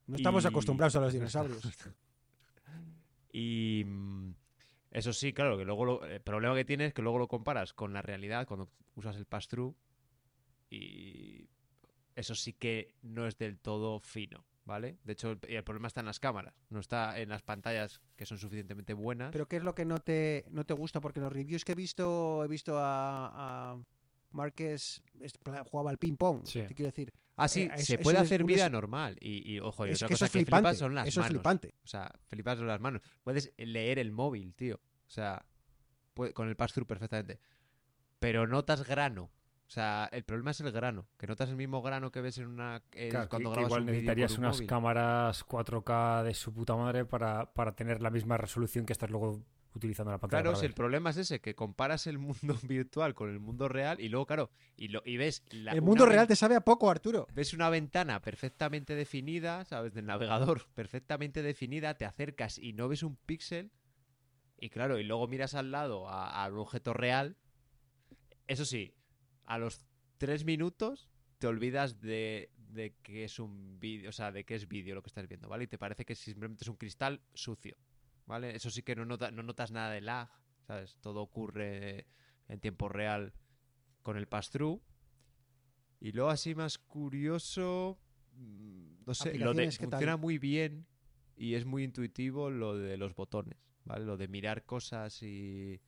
no 0.07 0.15
estamos 0.15 0.43
Y- 0.43 0.47
acostumbrados 0.47 0.95
a 0.95 1.01
los 1.01 1.13
dinosaurios. 1.17 1.61
Y 3.31 3.83
mm, 3.85 4.33
eso 4.91 5.13
sí, 5.13 5.33
claro, 5.33 5.57
que 5.57 5.65
luego 5.65 5.85
lo- 5.85 6.05
el 6.05 6.21
problema 6.21 6.55
que 6.55 6.65
tienes 6.65 6.89
es 6.89 6.93
que 6.93 7.01
luego 7.01 7.19
lo 7.19 7.27
comparas 7.27 7.73
con 7.73 7.93
la 7.93 8.01
realidad 8.01 8.47
cuando 8.47 8.69
usas 8.95 9.15
el 9.15 9.25
pass-through 9.25 9.75
y 10.69 11.47
eso 12.15 12.35
sí 12.35 12.53
que 12.53 12.93
no 13.01 13.27
es 13.27 13.37
del 13.37 13.57
todo 13.59 13.99
fino, 13.99 14.45
¿vale? 14.65 14.97
De 15.03 15.13
hecho, 15.13 15.31
el, 15.31 15.39
el 15.47 15.63
problema 15.63 15.87
está 15.87 15.99
en 16.01 16.05
las 16.07 16.19
cámaras, 16.19 16.53
no 16.69 16.79
está 16.79 17.19
en 17.19 17.29
las 17.29 17.41
pantallas 17.41 18.01
que 18.15 18.25
son 18.25 18.37
suficientemente 18.37 18.93
buenas. 18.93 19.31
Pero 19.31 19.47
¿qué 19.47 19.57
es 19.57 19.63
lo 19.63 19.73
que 19.73 19.85
no 19.85 19.99
te, 19.99 20.45
no 20.51 20.63
te 20.65 20.73
gusta? 20.73 21.01
Porque 21.01 21.19
los 21.19 21.33
reviews 21.33 21.65
que 21.65 21.71
he 21.71 21.75
visto, 21.75 22.43
he 22.43 22.47
visto 22.47 22.77
a, 22.77 23.71
a 23.73 23.83
Márquez 24.33 25.01
jugaba 25.69 25.89
al 25.91 25.97
ping-pong. 25.97 26.41
Sí. 26.45 26.61
Te 26.67 26.73
quiero 26.75 26.91
decir, 26.91 27.13
ah, 27.35 27.47
sí, 27.47 27.61
eh, 27.63 27.71
es- 27.75 27.85
se 27.85 27.97
puede 27.99 28.17
es 28.17 28.23
hacer 28.23 28.43
vida 28.43 28.65
es- 28.65 28.71
normal 28.71 29.17
y, 29.21 29.53
y, 29.53 29.59
ojo, 29.59 29.85
y 29.87 29.91
es 29.91 29.97
otra 29.99 30.07
que 30.09 30.13
eso 30.15 30.19
cosa 30.19 30.25
es 30.25 30.31
que 30.31 30.39
flipante. 30.39 30.61
flipas 30.69 30.77
son 30.77 30.95
las 30.95 31.07
eso 31.07 31.19
es 31.21 31.23
manos. 31.25 31.29
flipante. 31.31 31.73
O 31.83 31.87
sea, 31.87 32.11
flipas 32.27 32.57
con 32.57 32.67
las 32.67 32.79
manos. 32.81 33.01
Puedes 33.23 33.51
leer 33.57 33.99
el 33.99 34.11
móvil, 34.11 34.53
tío. 34.55 34.75
O 34.75 35.09
sea, 35.09 35.45
puede- 36.13 36.33
con 36.33 36.47
el 36.49 36.55
pass-through 36.55 36.87
perfectamente. 36.87 37.39
Pero 38.19 38.47
notas 38.47 38.87
grano. 38.87 39.31
O 39.65 39.69
sea, 39.73 40.07
el 40.11 40.23
problema 40.23 40.51
es 40.51 40.59
el 40.61 40.71
grano. 40.71 41.07
Que 41.17 41.25
notas 41.25 41.49
el 41.49 41.55
mismo 41.55 41.81
grano 41.81 42.11
que 42.11 42.21
ves 42.21 42.37
en 42.37 42.47
una. 42.47 42.83
eh, 42.91 43.09
Claro, 43.09 43.27
cuando 43.29 43.49
que- 43.49 43.53
grabas 43.55 43.69
igual 43.69 43.81
un 43.81 43.85
necesitarías 43.87 44.31
un 44.33 44.39
unas 44.39 44.55
móvil. 44.57 44.67
cámaras 44.67 45.43
4K 45.45 46.23
de 46.23 46.33
su 46.35 46.53
puta 46.53 46.75
madre 46.75 47.05
para, 47.05 47.51
para 47.53 47.75
tener 47.75 48.01
la 48.01 48.11
misma 48.11 48.37
resolución 48.37 48.85
que 48.85 48.93
estás 48.93 49.09
luego 49.09 49.43
utilizando 49.75 50.11
la 50.11 50.17
pantalla. 50.19 50.41
Claro, 50.43 50.53
para 50.53 50.59
si 50.61 50.65
el 50.67 50.73
problema 50.73 51.09
es 51.09 51.17
ese, 51.17 51.39
que 51.41 51.55
comparas 51.55 52.07
el 52.07 52.17
mundo 52.17 52.57
virtual 52.67 53.13
con 53.15 53.29
el 53.29 53.39
mundo 53.39 53.67
real 53.67 53.99
y 53.99 54.09
luego, 54.09 54.25
claro, 54.25 54.51
y, 54.77 54.89
lo, 54.89 55.01
y 55.05 55.17
ves. 55.17 55.43
la- 55.51 55.71
El 55.71 55.81
mundo 55.81 56.05
real 56.05 56.27
te 56.27 56.35
sabe 56.35 56.55
a 56.55 56.61
poco, 56.61 56.89
Arturo. 56.89 57.27
Ves 57.33 57.53
una 57.53 57.69
ventana 57.69 58.21
perfectamente 58.21 58.95
definida, 58.95 59.65
¿sabes? 59.65 59.93
Del 59.93 60.05
navegador 60.05 60.67
perfectamente 60.75 61.41
definida, 61.41 61.95
te 61.97 62.05
acercas 62.05 62.57
y 62.57 62.73
no 62.73 62.87
ves 62.87 63.03
un 63.03 63.15
píxel. 63.15 63.71
Y 64.59 64.69
claro, 64.69 64.97
y 64.99 65.03
luego 65.03 65.27
miras 65.27 65.55
al 65.55 65.71
lado 65.71 66.07
a, 66.07 66.43
a 66.43 66.49
un 66.49 66.59
objeto 66.59 66.93
real. 66.93 67.35
Eso 68.47 68.65
sí, 68.65 68.93
a 69.45 69.57
los 69.57 69.85
tres 70.17 70.45
minutos 70.45 71.09
te 71.39 71.47
olvidas 71.47 71.99
de, 71.99 72.49
de 72.69 72.93
que 73.03 73.23
es 73.25 73.39
un 73.39 73.79
vídeo, 73.79 74.09
o 74.09 74.13
sea, 74.13 74.31
de 74.31 74.43
que 74.45 74.55
es 74.55 74.67
vídeo 74.67 74.95
lo 74.95 75.01
que 75.03 75.07
estás 75.09 75.27
viendo, 75.27 75.49
¿vale? 75.49 75.65
Y 75.65 75.67
te 75.67 75.77
parece 75.77 76.05
que 76.05 76.15
simplemente 76.15 76.63
es 76.63 76.67
un 76.69 76.77
cristal 76.77 77.21
sucio, 77.33 77.75
¿vale? 78.25 78.55
Eso 78.55 78.69
sí 78.69 78.83
que 78.83 78.95
no, 78.95 79.05
nota- 79.05 79.31
no 79.31 79.43
notas 79.43 79.71
nada 79.71 79.91
de 79.91 80.01
lag, 80.01 80.29
¿sabes? 80.67 80.97
Todo 81.01 81.21
ocurre 81.21 82.07
en 82.47 82.59
tiempo 82.59 82.89
real 82.89 83.33
con 84.01 84.17
el 84.17 84.27
pass-through. 84.27 84.81
Y 85.99 86.11
luego 86.11 86.29
así 86.29 86.53
más 86.55 86.77
curioso, 86.77 87.97
mm, 88.33 89.03
no 89.05 89.13
sé, 89.13 89.37
lo 89.37 89.53
de 89.53 89.71
funciona 89.71 90.17
muy 90.17 90.37
bien 90.37 90.85
y 91.35 91.55
es 91.55 91.65
muy 91.65 91.83
intuitivo 91.83 92.49
lo 92.49 92.77
de 92.77 92.97
los 92.97 93.15
botones, 93.15 93.57
¿vale? 93.85 94.05
Lo 94.05 94.17
de 94.17 94.27
mirar 94.27 94.65
cosas 94.65 95.21
y, 95.23 95.73
y 95.75 95.79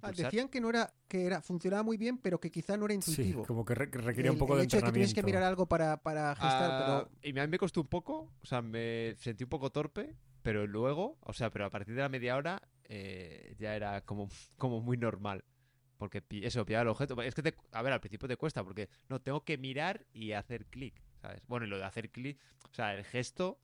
Ah, 0.00 0.12
decían 0.12 0.48
que 0.48 0.60
no 0.60 0.70
era, 0.70 0.94
que 1.06 1.24
era, 1.26 1.42
funcionaba 1.42 1.82
muy 1.82 1.96
bien, 1.98 2.18
pero 2.18 2.40
que 2.40 2.50
quizá 2.50 2.76
no 2.76 2.86
era 2.86 2.94
Sí, 2.94 3.10
intuitivo. 3.10 3.44
como 3.46 3.64
que 3.64 3.74
re- 3.74 3.90
que 3.90 3.98
requería 3.98 4.32
un 4.32 4.38
poco 4.38 4.54
el 4.54 4.60
de 4.60 4.64
hecho 4.64 4.76
de 4.78 4.84
que 4.84 4.92
tienes 4.92 5.12
que 5.12 5.20
entrenamiento. 5.20 5.26
mirar 5.26 5.42
algo 5.42 5.66
para, 5.66 6.02
para 6.02 6.34
gestar, 6.36 6.70
Ah, 6.70 6.76
pero 6.78 7.10
Y 7.22 7.38
a 7.38 7.42
mí 7.46 7.50
me 7.50 7.58
costó 7.58 7.80
un 7.82 7.88
poco, 7.88 8.32
o 8.40 8.46
sea, 8.46 8.62
me 8.62 9.16
sentí 9.18 9.44
un 9.44 9.50
poco 9.50 9.70
torpe, 9.70 10.16
pero 10.42 10.66
luego, 10.66 11.18
o 11.22 11.32
sea, 11.32 11.50
pero 11.50 11.66
a 11.66 11.70
partir 11.70 11.94
de 11.94 12.02
la 12.02 12.08
media 12.08 12.36
hora 12.36 12.62
eh, 12.84 13.54
ya 13.58 13.74
era 13.76 14.00
como, 14.04 14.28
como 14.56 14.80
muy 14.80 14.96
normal. 14.96 15.44
Porque 15.98 16.22
eso, 16.42 16.64
pillar 16.64 16.82
el 16.82 16.88
objeto. 16.88 17.20
Es 17.22 17.34
que, 17.34 17.42
te- 17.42 17.56
a 17.72 17.82
ver, 17.82 17.92
al 17.92 18.00
principio 18.00 18.28
te 18.28 18.36
cuesta, 18.36 18.62
porque 18.62 18.88
no, 19.08 19.20
tengo 19.20 19.44
que 19.44 19.58
mirar 19.58 20.06
y 20.12 20.32
hacer 20.32 20.66
clic, 20.66 21.02
¿sabes? 21.20 21.42
Bueno, 21.48 21.66
y 21.66 21.68
lo 21.68 21.78
de 21.78 21.84
hacer 21.84 22.10
clic, 22.10 22.38
o 22.70 22.74
sea, 22.74 22.94
el 22.94 23.04
gesto, 23.04 23.58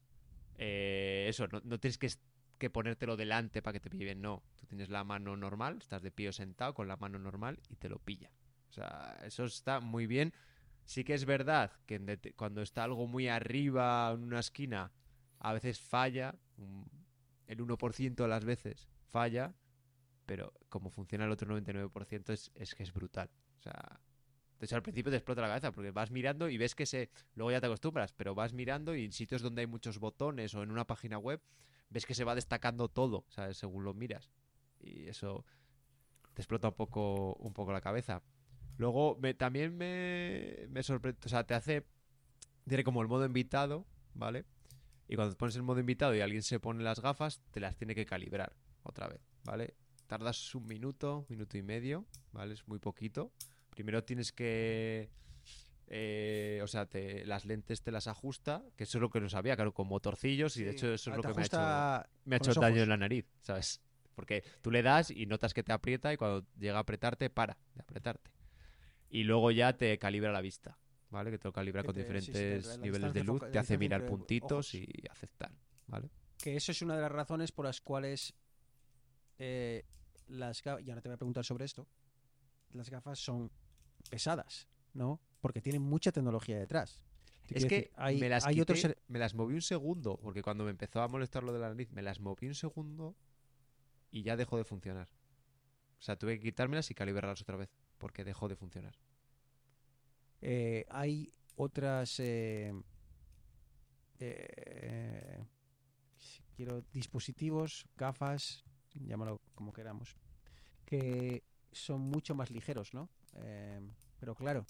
eh, 0.57 1.27
eso, 1.29 1.47
no, 1.47 1.61
no 1.63 1.79
tienes 1.79 1.97
que, 1.97 2.09
que 2.57 2.69
ponértelo 2.69 3.17
delante 3.17 3.61
para 3.61 3.73
que 3.73 3.79
te 3.79 3.89
pille 3.89 4.05
bien, 4.05 4.21
no. 4.21 4.43
Tú 4.57 4.65
tienes 4.67 4.89
la 4.89 5.03
mano 5.03 5.35
normal, 5.35 5.77
estás 5.81 6.01
de 6.01 6.11
pie 6.11 6.29
o 6.29 6.33
sentado 6.33 6.73
con 6.73 6.87
la 6.87 6.97
mano 6.97 7.19
normal 7.19 7.59
y 7.69 7.75
te 7.75 7.89
lo 7.89 7.99
pilla. 7.99 8.31
O 8.69 8.73
sea, 8.73 9.17
eso 9.23 9.45
está 9.45 9.79
muy 9.79 10.07
bien. 10.07 10.33
Sí 10.85 11.03
que 11.03 11.13
es 11.13 11.25
verdad 11.25 11.71
que 11.85 12.33
cuando 12.35 12.61
está 12.61 12.83
algo 12.83 13.07
muy 13.07 13.27
arriba 13.27 14.11
en 14.13 14.23
una 14.23 14.39
esquina, 14.39 14.91
a 15.39 15.53
veces 15.53 15.79
falla, 15.79 16.35
un- 16.57 16.89
el 17.47 17.61
1% 17.61 18.23
de 18.23 18.29
las 18.29 18.45
veces 18.45 18.87
falla, 19.09 19.53
pero 20.25 20.53
como 20.69 20.89
funciona 20.89 21.25
el 21.25 21.31
otro 21.31 21.47
99% 21.47 22.33
es, 22.33 22.51
es 22.55 22.75
que 22.75 22.83
es 22.83 22.93
brutal. 22.93 23.29
O 23.59 23.63
sea, 23.63 23.99
hecho 24.61 24.75
al 24.75 24.83
principio 24.83 25.11
te 25.11 25.17
explota 25.17 25.41
la 25.41 25.49
cabeza 25.49 25.71
porque 25.71 25.91
vas 25.91 26.11
mirando 26.11 26.49
y 26.49 26.57
ves 26.57 26.75
que 26.75 26.85
se... 26.85 27.09
Luego 27.35 27.51
ya 27.51 27.61
te 27.61 27.67
acostumbras, 27.67 28.13
pero 28.13 28.35
vas 28.35 28.53
mirando 28.53 28.95
y 28.95 29.05
en 29.05 29.11
sitios 29.11 29.41
donde 29.41 29.61
hay 29.61 29.67
muchos 29.67 29.99
botones 29.99 30.55
o 30.55 30.63
en 30.63 30.71
una 30.71 30.87
página 30.87 31.17
web, 31.19 31.41
ves 31.89 32.05
que 32.05 32.15
se 32.15 32.23
va 32.23 32.35
destacando 32.35 32.89
todo, 32.89 33.25
¿sabes? 33.29 33.57
Según 33.57 33.83
lo 33.85 33.93
miras. 33.93 34.31
Y 34.81 35.07
eso 35.07 35.45
te 36.33 36.41
explota 36.41 36.69
un 36.69 36.75
poco, 36.75 37.35
un 37.35 37.53
poco 37.53 37.71
la 37.73 37.81
cabeza. 37.81 38.21
Luego 38.77 39.17
me, 39.21 39.33
también 39.33 39.77
me, 39.77 40.67
me 40.69 40.83
sorprende, 40.83 41.19
o 41.25 41.29
sea, 41.29 41.45
te 41.45 41.53
hace, 41.53 41.85
tiene 42.67 42.83
como 42.83 43.01
el 43.01 43.07
modo 43.09 43.25
invitado, 43.25 43.85
¿vale? 44.15 44.45
Y 45.07 45.15
cuando 45.15 45.35
pones 45.37 45.55
el 45.55 45.63
modo 45.63 45.79
invitado 45.79 46.15
y 46.15 46.21
alguien 46.21 46.43
se 46.43 46.59
pone 46.59 46.83
las 46.83 46.99
gafas, 46.99 47.41
te 47.51 47.59
las 47.59 47.75
tiene 47.75 47.93
que 47.95 48.05
calibrar 48.05 48.55
otra 48.83 49.07
vez, 49.07 49.21
¿vale? 49.43 49.75
tardas 50.05 50.53
un 50.55 50.67
minuto, 50.67 51.25
minuto 51.29 51.57
y 51.57 51.63
medio, 51.63 52.05
¿vale? 52.31 52.53
Es 52.53 52.67
muy 52.67 52.79
poquito. 52.79 53.31
Primero 53.69 54.03
tienes 54.03 54.31
que... 54.31 55.09
eh, 55.87 56.59
o 56.63 56.67
sea, 56.67 56.85
te, 56.85 57.25
las 57.25 57.45
lentes 57.45 57.81
te 57.81 57.91
las 57.91 58.07
ajusta, 58.07 58.63
que 58.75 58.85
eso 58.85 58.97
es 58.97 59.01
lo 59.01 59.09
que 59.09 59.19
no 59.19 59.29
sabía, 59.29 59.55
claro, 59.55 59.73
con 59.73 59.87
motorcillos, 59.87 60.57
y 60.57 60.63
de 60.63 60.71
hecho 60.71 60.93
eso 60.93 61.11
es 61.11 61.17
lo 61.17 61.21
que 61.23 61.33
me 61.33 61.41
ha 61.41 61.45
hecho 61.45 61.57
ajusta 61.57 62.09
me 62.25 62.35
ha 62.35 62.37
hecho 62.37 62.53
daño 62.59 62.83
en 62.83 62.89
la 62.89 62.97
nariz, 62.97 63.25
¿sabes? 63.41 63.81
Porque 64.15 64.43
tú 64.61 64.71
le 64.71 64.81
das 64.81 65.11
y 65.11 65.25
notas 65.25 65.53
que 65.53 65.63
te 65.63 65.73
aprieta 65.73 66.13
y 66.13 66.17
cuando 66.17 66.45
llega 66.57 66.77
a 66.77 66.81
apretarte, 66.81 67.29
para 67.29 67.57
de 67.73 67.81
apretarte. 67.81 68.31
Y 69.09 69.23
luego 69.23 69.51
ya 69.51 69.73
te 69.73 69.97
calibra 69.97 70.31
la 70.31 70.41
vista, 70.41 70.77
¿vale? 71.15 71.31
Que 71.31 71.37
te 71.39 71.47
lo 71.47 71.53
calibra 71.53 71.83
con 71.83 71.95
te- 71.95 72.01
sí, 72.21 72.25
sí, 72.27 72.31
te- 72.31 72.55
diferentes 72.57 72.79
niveles 72.79 73.13
de 73.13 73.23
luz, 73.23 73.41
te 73.51 73.57
hace 73.57 73.77
mirar 73.77 74.05
puntitos 74.05 74.51
ojos. 74.51 74.73
y 74.75 74.87
aceptar, 75.09 75.51
¿vale? 75.87 76.09
Que 76.37 76.55
eso 76.55 76.71
es 76.71 76.81
una 76.81 76.95
de 76.95 77.01
las 77.01 77.11
razones 77.11 77.51
por 77.51 77.65
las 77.65 77.81
cuales 77.81 78.33
eh, 79.39 79.83
las 80.27 80.61
gafas, 80.61 80.83
y 80.85 80.89
ahora 80.89 81.01
te 81.01 81.09
voy 81.09 81.13
a 81.15 81.17
preguntar 81.17 81.45
sobre 81.45 81.65
esto, 81.65 81.87
las 82.71 82.89
gafas 82.89 83.19
son 83.19 83.51
pesadas, 84.09 84.67
¿no? 84.93 85.19
Porque 85.41 85.61
tienen 85.61 85.81
mucha 85.81 86.11
tecnología 86.11 86.57
detrás. 86.59 87.01
Te 87.47 87.57
Es 87.57 87.65
que 87.65 87.75
decir, 87.75 87.91
hay, 87.95 88.19
me, 88.19 88.29
las 88.29 88.45
hay 88.45 88.55
quité- 88.55 88.61
otros 88.61 88.95
me 89.07 89.19
las 89.19 89.33
moví 89.35 89.53
un 89.53 89.61
segundo, 89.61 90.17
porque 90.21 90.41
cuando 90.41 90.63
me 90.63 90.71
empezó 90.71 91.01
a 91.01 91.07
molestar 91.07 91.43
lo 91.43 91.53
de 91.53 91.59
la 91.59 91.69
nariz, 91.69 91.91
me 91.91 92.01
las 92.01 92.19
moví 92.19 92.47
un 92.47 92.55
segundo 92.55 93.15
y 94.11 94.23
ya 94.23 94.35
dejó 94.35 94.57
de 94.57 94.63
funcionar. 94.63 95.07
O 95.99 96.01
sea, 96.01 96.17
tuve 96.17 96.37
que 96.39 96.45
quitármelas 96.45 96.89
y 96.91 96.95
calibrarlas 96.95 97.41
otra 97.41 97.55
vez, 97.55 97.69
porque 97.97 98.23
dejó 98.23 98.47
de 98.47 98.55
funcionar. 98.55 98.95
Eh, 100.47 100.85
hay 100.89 101.33
otras 101.55 102.19
eh, 102.19 102.71
eh, 104.19 105.43
quiero 106.55 106.83
dispositivos, 106.93 107.87
gafas, 107.97 108.63
llámalo 108.93 109.41
como 109.55 109.73
queramos, 109.73 110.15
que 110.85 111.43
son 111.71 112.01
mucho 112.01 112.35
más 112.35 112.51
ligeros, 112.51 112.93
¿no? 112.93 113.09
Eh, 113.37 113.81
pero 114.19 114.35
claro, 114.35 114.67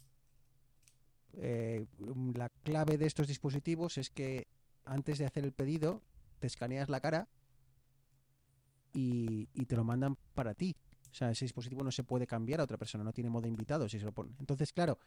eh, 1.34 1.86
la 2.34 2.48
clave 2.64 2.98
de 2.98 3.06
estos 3.06 3.28
dispositivos 3.28 3.98
es 3.98 4.10
que 4.10 4.48
antes 4.86 5.18
de 5.18 5.26
hacer 5.26 5.44
el 5.44 5.52
pedido 5.52 6.02
te 6.40 6.48
escaneas 6.48 6.88
la 6.88 7.02
cara 7.02 7.28
y, 8.94 9.50
y 9.54 9.66
te 9.66 9.76
lo 9.76 9.84
mandan 9.84 10.16
para 10.34 10.54
ti. 10.54 10.74
O 11.12 11.14
sea, 11.14 11.32
ese 11.32 11.46
dispositivo 11.46 11.84
no 11.84 11.92
se 11.92 12.04
puede 12.04 12.28
cambiar 12.28 12.62
a 12.62 12.64
otra 12.64 12.78
persona, 12.78 13.04
no 13.04 13.14
tiene 13.14 13.30
modo 13.30 13.48
invitado 13.48 13.88
si 13.88 14.00
se 14.00 14.06
lo 14.06 14.12
ponen. 14.12 14.36
Entonces, 14.40 14.74
claro, 14.74 15.00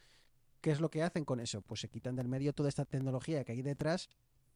¿qué 0.60 0.70
es 0.70 0.80
lo 0.80 0.90
que 0.90 1.02
hacen 1.02 1.24
con 1.24 1.40
eso? 1.40 1.62
Pues 1.62 1.80
se 1.80 1.88
quitan 1.88 2.16
del 2.16 2.28
medio 2.28 2.52
toda 2.52 2.68
esta 2.68 2.84
tecnología 2.84 3.44
que 3.44 3.52
hay 3.52 3.62
detrás, 3.62 4.08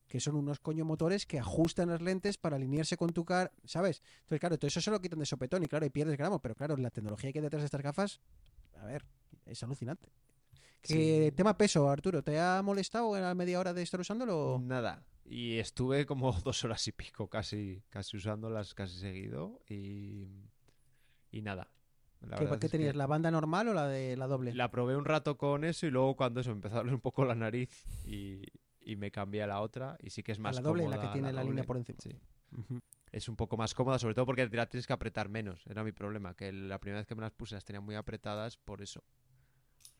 que 0.09 0.21
son 0.21 0.37
unos 0.37 0.59
coño 0.61 0.85
motores 0.85 1.27
que 1.27 1.39
ajustan 1.39 1.89
las 1.89 2.03
lentes 2.03 2.37
para 2.37 2.57
alinearse 2.57 2.97
con 2.97 3.11
tu 3.11 3.25
cara, 3.25 3.51
¿sabes? 3.65 4.03
Entonces, 4.23 4.41
claro, 4.41 4.59
todo 4.59 4.69
eso 4.69 4.81
se 4.81 4.91
lo 4.91 5.01
quitan 5.01 5.19
de 5.19 5.27
sopetón 5.27 5.63
y 5.63 5.67
claro, 5.67 5.87
y 5.87 5.91
pierdes 5.91 6.17
gramo, 6.19 6.41
pero 6.41 6.55
claro, 6.55 6.77
la 6.77 6.91
tecnología 6.91 7.33
que 7.33 7.39
hay 7.39 7.43
detrás 7.45 7.63
de 7.63 7.67
estas 7.67 7.83
gafas, 7.83 8.21
a 8.81 8.85
ver, 8.85 9.05
es 9.47 9.63
alucinante. 9.63 10.09
¿Qué 10.83 11.29
Sí. 11.31 11.37
tema 11.37 11.57
peso, 11.57 11.89
Arturo? 11.89 12.23
¿Te 12.25 12.41
ha 12.41 12.61
molestado 12.63 13.17
en 13.17 13.23
la 13.23 13.35
media 13.35 13.61
hora 13.61 13.73
de 13.73 13.83
estar 13.83 14.01
usándolo? 14.01 14.61
Nada. 14.61 15.05
Y 15.25 15.59
estuve 15.59 16.05
como 16.07 16.33
dos 16.45 16.65
horas 16.65 16.87
y 16.89 16.93
pico 16.93 17.29
casi, 17.29 17.83
casi 17.89 18.17
usándolas 18.17 18.75
casi 18.75 18.99
seguido 18.99 19.61
y, 19.69 20.27
y 21.31 21.41
nada. 21.43 21.71
La 22.29 22.37
¿Qué, 22.37 22.69
tenías? 22.69 22.93
que 22.93 22.99
¿La 22.99 23.07
banda 23.07 23.31
normal 23.31 23.69
o 23.69 23.75
la 23.75 23.89
de 23.89 24.17
la 24.17 24.27
doble? 24.27 24.55
La 24.55 24.71
probé 24.71 24.97
un 24.97 25.05
rato 25.05 25.37
con 25.37 25.65
eso 25.65 25.87
y 25.87 25.91
luego 25.91 26.17
cuando 26.17 26.41
eso 26.41 26.51
me 26.51 26.57
empezó 26.57 26.77
a 26.77 26.79
doler 26.79 26.95
un 26.95 27.01
poco 27.01 27.25
la 27.25 27.35
nariz 27.35 27.85
y, 28.05 28.43
y 28.81 28.97
me 28.97 29.11
cambié 29.11 29.43
a 29.43 29.47
la 29.47 29.61
otra 29.61 29.97
y 30.01 30.11
sí 30.11 30.23
que 30.23 30.33
es 30.33 30.39
más 30.39 30.57
la 30.57 30.63
doble, 30.63 30.85
la 30.85 30.97
cómoda 30.97 31.09
que 31.09 31.13
tiene 31.13 31.33
la, 31.33 31.45
línea 31.45 31.65
por 31.65 31.77
encima. 31.77 31.99
Sí. 32.01 32.17
Es 33.11 33.29
un 33.29 33.37
poco 33.37 33.57
más 33.57 33.75
cómoda, 33.75 33.99
sobre 33.99 34.15
todo 34.15 34.27
porque 34.27 34.49
la 34.49 34.67
tienes 34.69 34.87
que 34.87 34.93
apretar 34.93 35.29
menos. 35.29 35.67
Era 35.67 35.85
mi 35.85 35.93
problema, 35.93 36.35
que 36.35 36.53
la 36.53 36.79
primera 36.79 37.01
vez 37.01 37.07
que 37.07 37.15
me 37.15 37.23
las 37.23 37.33
puse 37.33 37.55
las 37.55 37.65
tenía 37.65 37.81
muy 37.81 37.95
apretadas 37.95 38.57
por 38.57 38.83
eso, 38.83 39.03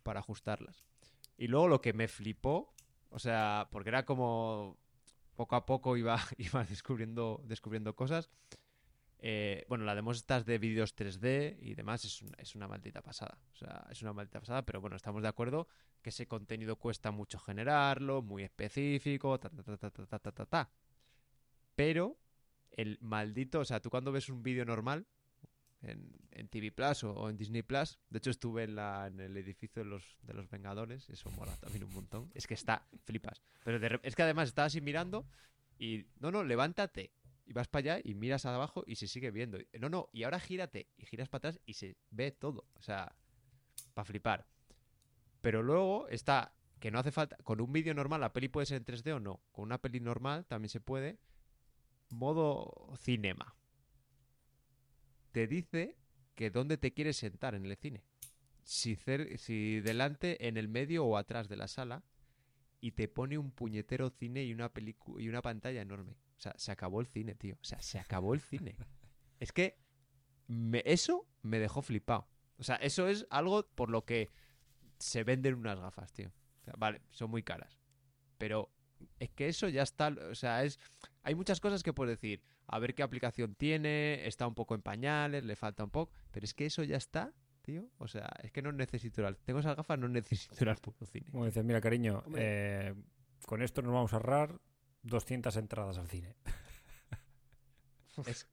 para 0.03 0.21
ajustarlas. 0.21 0.87
Y 1.37 1.49
luego 1.49 1.69
lo 1.69 1.81
que 1.81 1.93
me 1.93 2.09
flipó, 2.09 2.75
o 3.11 3.19
sea, 3.19 3.69
porque 3.71 3.91
era 3.91 4.05
como 4.05 4.79
poco 5.35 5.57
a 5.57 5.67
poco 5.67 5.97
iba, 5.97 6.19
iba 6.39 6.65
descubriendo, 6.65 7.41
descubriendo 7.45 7.95
cosas. 7.95 8.31
Eh, 9.25 9.65
bueno, 9.69 9.85
la 9.85 9.95
demos 9.95 10.17
estas 10.17 10.45
de 10.45 10.59
vídeos 10.59 10.97
3D 10.97 11.57
y 11.61 11.75
demás 11.75 12.05
es, 12.05 12.25
es 12.39 12.57
una 12.57 12.67
maldita 12.67 13.03
pasada. 13.03 13.39
O 13.53 13.57
sea, 13.57 13.87
es 13.89 14.03
una 14.03 14.13
maldita 14.13 14.41
pasada, 14.41 14.63
pero 14.63 14.81
bueno, 14.81 14.97
estamos 14.97 15.23
de 15.23 15.29
acuerdo 15.29 15.69
que 16.03 16.11
ese 16.11 16.27
contenido 16.27 16.75
cuesta 16.75 17.13
mucho 17.13 17.39
generarlo, 17.39 18.21
muy 18.21 18.43
específico, 18.43 19.39
ta, 19.39 19.49
ta, 19.49 19.63
ta, 19.63 19.77
ta, 19.77 19.91
ta, 19.91 20.19
ta, 20.19 20.33
ta, 20.33 20.47
ta. 20.47 20.71
Pero 21.77 22.19
el 22.73 22.99
maldito, 23.01 23.61
o 23.61 23.65
sea, 23.65 23.79
tú 23.81 23.91
cuando 23.91 24.11
ves 24.11 24.29
un 24.29 24.43
vídeo 24.43 24.65
normal 24.65 25.07
en, 25.83 26.11
en 26.33 26.49
TV 26.49 26.73
Plus 26.73 27.05
o, 27.05 27.31
en 27.31 27.37
Disney 27.37 27.63
Plus, 27.63 28.01
de 28.11 28.19
hecho 28.19 28.31
estuve 28.31 28.65
en, 28.65 28.75
la, 28.75 29.07
en 29.07 29.21
el 29.21 29.37
edificio 29.37 29.85
de 29.85 29.89
los, 29.89 30.17
de 30.23 30.35
los 30.35 30.51
Vengadores, 30.51 31.09
eso 31.11 31.31
mola 31.31 31.55
también 31.59 31.85
un 31.85 31.95
montón. 31.95 32.29
Es 32.35 32.49
que 32.49 32.55
está, 32.55 32.89
flipas. 33.05 33.41
Pero 33.63 34.01
es 34.03 34.17
que 34.17 34.23
además 34.25 34.49
estás 34.49 34.67
así 34.67 34.81
mirando 34.81 35.29
y, 35.79 36.07
no, 36.19 36.33
no, 36.33 36.43
levántate. 36.43 37.13
Y 37.53 37.55
vas 37.55 37.69
para 37.69 37.97
allá 37.97 38.03
y 38.03 38.15
miras 38.15 38.47
abajo 38.47 38.83
y 38.87 38.97
se 38.97 39.07
sigue 39.07 39.31
viendo. 39.31 39.59
No, 39.79 39.91
no, 39.91 40.09
y 40.15 40.23
ahora 40.23 40.41
gírate. 40.41 40.89
Y 40.97 41.05
giras 41.05 41.29
para 41.29 41.51
atrás 41.51 41.61
y 41.67 41.75
se 41.75 41.99
ve 42.11 42.31
todo. 42.31 42.65
O 42.77 42.81
sea, 42.81 43.15
para 43.93 44.07
flipar. 44.07 44.47
Pero 45.43 45.63
luego 45.63 46.09
está 46.09 46.55
que 46.81 46.91
no 46.91 46.99
hace 46.99 47.13
falta. 47.13 47.37
Con 47.45 47.61
un 47.61 47.71
vídeo 47.71 47.93
normal, 47.93 48.23
la 48.23 48.33
peli 48.33 48.49
puede 48.49 48.65
ser 48.65 48.79
en 48.79 48.87
3D 48.87 49.13
o 49.13 49.21
no. 49.21 49.43
Con 49.53 49.65
una 49.65 49.77
peli 49.77 50.01
normal 50.01 50.47
también 50.47 50.71
se 50.71 50.81
puede. 50.81 51.19
Modo 52.09 52.95
cinema. 52.97 53.55
Te 55.33 55.47
dice 55.47 55.99
que 56.35 56.49
dónde 56.51 56.79
te 56.79 56.95
quieres 56.95 57.19
sentar 57.19 57.55
en 57.55 57.67
el 57.67 57.77
cine. 57.77 58.03
Si, 58.63 58.97
si 59.37 59.81
delante, 59.81 60.49
en 60.49 60.57
el 60.57 60.69
medio 60.69 61.05
o 61.05 61.19
atrás 61.19 61.51
de 61.51 61.57
la 61.57 61.69
sala. 61.69 62.03
Y 62.81 62.93
te 62.93 63.09
pone 63.09 63.37
un 63.37 63.51
puñetero 63.51 64.09
cine 64.09 64.43
y 64.43 64.55
una 64.55 64.73
y 65.19 65.29
una 65.29 65.43
pantalla 65.43 65.83
enorme. 65.83 66.17
O 66.43 66.49
sea, 66.51 66.55
se 66.57 66.73
acabó 66.73 67.01
el 67.01 67.07
cine, 67.07 67.37
tío. 67.37 67.55
O 67.55 67.65
sea, 67.65 67.81
se 67.81 68.01
acabó 68.01 68.35
el 68.35 68.41
cine. 68.41 68.77
es 69.39 69.53
que 69.53 69.79
me- 70.49 70.83
eso 70.85 71.29
me 71.43 71.61
dejó 71.61 71.83
flipado. 71.83 72.27
O 72.59 72.65
sea, 72.65 72.75
eso 72.77 73.07
es 73.07 73.27
algo 73.31 73.65
por 73.77 73.91
lo 73.91 74.05
que 74.05 74.31
se 74.99 75.23
venden 75.23 75.55
unas 75.55 75.79
gafas, 75.79 76.13
tío. 76.13 76.33
O 76.61 76.65
sea, 76.65 76.75
vale, 76.79 77.01
son 77.11 77.31
muy 77.31 77.45
caras. 77.45 77.79
Pero 78.39 78.73
es 79.21 79.31
que 79.31 79.47
eso 79.47 79.69
ya 79.69 79.83
está. 79.83 80.09
O 80.31 80.35
sea, 80.35 80.65
es. 80.65 80.81
Hay 81.23 81.37
muchas 81.37 81.61
cosas 81.61 81.85
que 81.85 81.93
puedes 81.93 82.19
decir. 82.21 82.43
A 82.67 82.81
ver 82.81 82.95
qué 82.95 83.05
aplicación 83.05 83.55
tiene. 83.55 84.27
Está 84.27 84.47
un 84.49 84.55
poco 84.57 84.75
en 84.75 84.83
pañales, 84.83 85.45
le 85.45 85.55
falta 85.55 85.85
un 85.85 85.91
poco. 85.91 86.13
Pero 86.33 86.43
es 86.45 86.55
que 86.55 86.67
eso 86.67 86.83
ya 86.83 86.97
está, 86.97 87.33
tío. 87.63 87.89
O 87.99 88.09
sea, 88.09 88.29
es 88.43 88.51
que 88.51 88.63
no 88.63 88.73
necesito 88.73 89.21
ir 89.21 89.27
al. 89.29 89.37
Tengo 89.39 89.61
esas 89.61 89.77
gafas, 89.77 89.97
no 89.99 90.09
necesito 90.09 90.57
ir 90.61 90.69
al 90.69 90.77
puto 90.79 91.07
cine. 91.07 91.31
Como 91.31 91.47
dices, 91.47 91.65
mira, 91.65 91.81
cariño, 91.81 92.25
eh, 92.37 92.95
con 93.47 93.63
esto 93.63 93.81
nos 93.83 93.93
vamos 93.93 94.13
a 94.13 94.17
ahorrar 94.17 94.61
200 95.03 95.57
entradas 95.57 95.99
al 95.99 96.09
cine. 96.09 96.37
Es- 98.27 98.47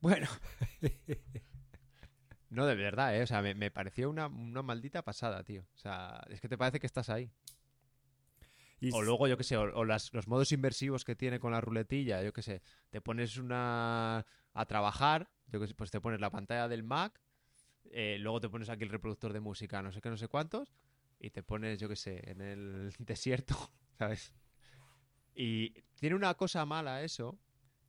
Bueno, 0.00 0.28
No, 2.50 2.66
de 2.66 2.74
verdad, 2.76 3.16
¿eh? 3.16 3.22
O 3.22 3.26
sea, 3.26 3.42
me, 3.42 3.54
me 3.54 3.70
pareció 3.70 4.08
una, 4.08 4.28
una 4.28 4.62
maldita 4.62 5.02
pasada, 5.02 5.42
tío. 5.42 5.62
O 5.74 5.78
sea, 5.78 6.22
es 6.30 6.40
que 6.40 6.48
te 6.48 6.56
parece 6.56 6.78
que 6.78 6.86
estás 6.86 7.08
ahí. 7.10 7.30
Y 8.80 8.92
O 8.92 9.02
luego, 9.02 9.26
yo 9.28 9.36
qué 9.36 9.44
sé, 9.44 9.56
o, 9.56 9.62
o 9.62 9.84
las- 9.84 10.12
los 10.12 10.28
modos 10.28 10.52
inversivos 10.52 11.04
que 11.04 11.16
tiene 11.16 11.40
con 11.40 11.52
la 11.52 11.60
ruletilla, 11.60 12.22
yo 12.22 12.32
qué 12.32 12.42
sé. 12.42 12.62
Te 12.90 13.00
pones 13.00 13.36
una 13.38 14.26
a 14.52 14.66
trabajar, 14.66 15.30
yo 15.48 15.58
qué 15.60 15.66
sé, 15.68 15.74
pues 15.74 15.90
te 15.90 16.00
pones 16.00 16.20
la 16.20 16.30
pantalla 16.30 16.68
del 16.68 16.82
Mac, 16.84 17.20
eh, 17.90 18.18
luego 18.20 18.40
te 18.40 18.48
pones 18.48 18.68
aquí 18.68 18.84
el 18.84 18.90
reproductor 18.90 19.32
de 19.32 19.40
música, 19.40 19.82
no 19.82 19.92
sé 19.92 20.00
qué, 20.00 20.10
no 20.10 20.16
sé 20.16 20.28
cuántos, 20.28 20.74
y 21.20 21.30
te 21.30 21.42
pones, 21.42 21.78
yo 21.80 21.88
qué 21.88 21.96
sé, 21.96 22.30
en 22.30 22.40
el 22.40 22.94
desierto, 22.98 23.56
¿sabes? 23.98 24.32
Y 25.34 25.70
tiene 25.98 26.16
una 26.16 26.34
cosa 26.34 26.64
mala 26.64 27.02
eso, 27.02 27.38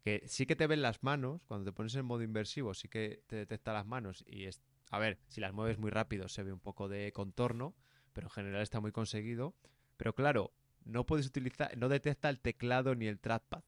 que 0.02 0.24
sí 0.28 0.46
que 0.46 0.56
te 0.56 0.68
ven 0.68 0.82
las 0.82 1.04
manos, 1.04 1.42
cuando 1.48 1.72
te 1.72 1.76
pones 1.76 1.96
en 1.96 2.06
modo 2.06 2.24
inversivo, 2.24 2.74
sí 2.74 2.88
que 2.88 3.22
te 3.28 3.36
detecta 3.36 3.74
las 3.74 3.86
manos 3.86 4.24
y 4.28 4.46
es, 4.46 4.62
a 4.92 5.00
ver, 5.00 5.20
si 5.28 5.42
las 5.42 5.54
mueves 5.54 5.78
muy 5.78 5.92
rápido 5.92 6.28
se 6.28 6.44
ve 6.44 6.54
un 6.54 6.60
poco 6.60 6.88
de 6.88 7.12
contorno, 7.12 7.76
pero 8.14 8.28
en 8.28 8.32
general 8.32 8.62
está 8.62 8.80
muy 8.80 8.92
conseguido. 8.92 9.56
Pero 9.98 10.14
claro, 10.14 10.54
no 10.84 11.06
puedes 11.06 11.28
utilizar, 11.28 11.76
no 11.78 11.90
detecta 11.90 12.30
el 12.30 12.40
teclado 12.40 12.96
ni 12.96 13.08
el 13.08 13.20
trackpad. 13.20 13.64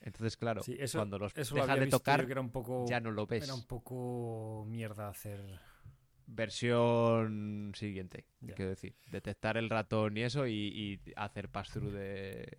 Entonces, 0.00 0.36
claro, 0.36 0.62
sí, 0.62 0.76
eso, 0.78 0.98
cuando 0.98 1.18
los 1.18 1.36
eso 1.36 1.56
dejas 1.56 1.80
de 1.80 1.86
tocar, 1.88 2.24
que 2.24 2.32
era 2.32 2.40
un 2.40 2.50
poco, 2.50 2.86
ya 2.88 3.00
no 3.00 3.10
lo 3.10 3.26
ves. 3.26 3.44
era 3.44 3.54
un 3.54 3.66
poco 3.66 4.64
mierda 4.68 5.08
hacer. 5.08 5.60
Versión 6.26 7.72
siguiente, 7.74 8.26
Ya. 8.40 8.54
quiero 8.54 8.70
decir. 8.70 8.94
Detectar 9.10 9.56
el 9.56 9.70
ratón 9.70 10.16
y 10.16 10.22
eso 10.22 10.46
y, 10.46 10.52
y 10.52 11.00
hacer 11.16 11.48
pass-through 11.48 11.90
de... 11.90 12.58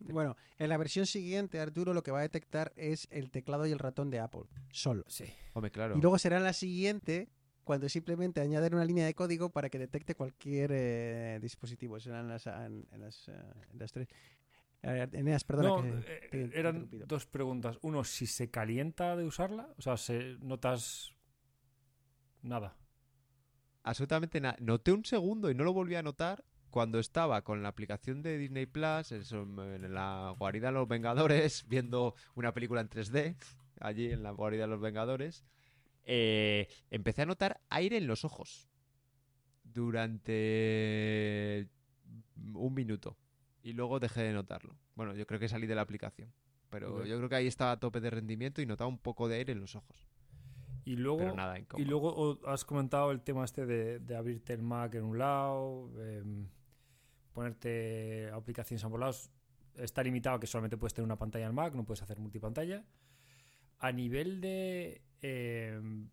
bueno, 0.00 0.36
en 0.58 0.68
la 0.68 0.76
versión 0.76 1.06
siguiente, 1.06 1.60
Arturo 1.60 1.92
lo 1.94 2.02
que 2.02 2.10
va 2.10 2.18
a 2.20 2.22
detectar 2.22 2.72
es 2.76 3.06
el 3.10 3.30
teclado 3.30 3.66
y 3.66 3.72
el 3.72 3.78
ratón 3.78 4.10
de 4.10 4.18
Apple, 4.20 4.42
solo. 4.70 5.04
Sí. 5.08 5.24
Hombre, 5.54 5.70
claro. 5.70 5.96
Y 5.96 6.00
luego 6.00 6.18
será 6.18 6.36
en 6.38 6.44
la 6.44 6.52
siguiente 6.52 7.28
cuando 7.64 7.88
simplemente 7.88 8.40
añaden 8.40 8.74
una 8.74 8.84
línea 8.84 9.06
de 9.06 9.14
código 9.14 9.50
para 9.50 9.68
que 9.70 9.78
detecte 9.78 10.14
cualquier 10.14 10.70
eh, 10.72 11.38
dispositivo. 11.40 12.00
Serán 12.00 12.28
las, 12.28 12.46
en, 12.46 12.86
en 12.90 13.00
las, 13.00 13.28
eh, 13.28 13.32
en 13.72 13.78
las 13.78 13.92
tres. 13.92 14.08
Eh, 14.82 15.06
Eneas, 15.12 15.44
perdona. 15.44 15.68
No, 15.68 15.82
que 15.82 15.90
te- 15.92 16.28
te 16.28 16.56
he 16.56 16.58
eran 16.58 16.88
dos 17.06 17.26
preguntas. 17.26 17.78
Uno, 17.82 18.02
si 18.02 18.26
se 18.26 18.50
calienta 18.50 19.14
de 19.16 19.24
usarla, 19.24 19.68
o 19.76 19.82
sea, 19.82 19.96
se 19.98 20.36
notas 20.40 21.12
nada. 22.42 22.76
Absolutamente 23.82 24.40
nada. 24.40 24.56
Noté 24.60 24.92
un 24.92 25.04
segundo 25.04 25.50
y 25.50 25.54
no 25.54 25.64
lo 25.64 25.72
volví 25.72 25.94
a 25.94 26.02
notar 26.02 26.44
cuando 26.70 26.98
estaba 26.98 27.42
con 27.42 27.62
la 27.62 27.68
aplicación 27.70 28.22
de 28.22 28.38
Disney 28.38 28.66
Plus, 28.66 29.12
en 29.12 29.92
la 29.94 30.34
guarida 30.38 30.68
de 30.68 30.72
los 30.74 30.88
Vengadores, 30.88 31.64
viendo 31.68 32.14
una 32.34 32.52
película 32.54 32.80
en 32.80 32.88
3D, 32.88 33.36
allí 33.80 34.10
en 34.12 34.22
la 34.22 34.30
guarida 34.30 34.62
de 34.62 34.68
los 34.68 34.80
Vengadores. 34.80 35.44
eh, 36.04 36.68
empecé 36.90 37.22
a 37.22 37.26
notar 37.26 37.60
aire 37.68 37.96
en 37.98 38.06
los 38.06 38.24
ojos 38.24 38.68
durante 39.64 41.68
un 42.54 42.74
minuto 42.74 43.16
y 43.62 43.72
luego 43.74 44.00
dejé 44.00 44.22
de 44.22 44.32
notarlo. 44.32 44.76
Bueno, 44.94 45.14
yo 45.14 45.26
creo 45.26 45.38
que 45.40 45.48
salí 45.48 45.66
de 45.66 45.74
la 45.74 45.82
aplicación, 45.82 46.32
pero 46.68 47.04
yo 47.04 47.16
creo 47.18 47.28
que 47.28 47.34
ahí 47.36 47.46
estaba 47.46 47.72
a 47.72 47.80
tope 47.80 48.00
de 48.00 48.10
rendimiento 48.10 48.62
y 48.62 48.66
notaba 48.66 48.88
un 48.88 48.98
poco 48.98 49.28
de 49.28 49.36
aire 49.36 49.52
en 49.52 49.60
los 49.60 49.76
ojos, 49.76 50.08
Y 50.84 50.96
luego, 50.96 51.34
nada 51.34 51.58
y 51.76 51.84
luego 51.84 52.38
has 52.46 52.64
comentado 52.64 53.12
el 53.12 53.20
tema 53.20 53.44
este 53.44 53.66
de, 53.66 53.98
de 54.00 54.16
abrirte 54.16 54.52
el 54.54 54.62
Mac 54.62 54.94
en 54.94 55.04
un 55.04 55.18
lado, 55.18 55.90
em, 56.02 56.48
ponerte 57.32 58.30
aplicaciones 58.32 58.82
a 58.82 58.86
ambos 58.86 59.00
lados. 59.00 59.30
Está 59.76 60.02
limitado 60.02 60.40
que 60.40 60.46
solamente 60.46 60.76
puedes 60.76 60.94
tener 60.94 61.04
una 61.04 61.18
pantalla 61.18 61.46
en 61.46 61.54
Mac, 61.54 61.74
no 61.74 61.84
puedes 61.84 62.02
hacer 62.02 62.18
multipantalla. 62.18 62.84
A 63.78 63.92
nivel 63.92 64.40
de 64.40 65.02
em, 65.22 66.10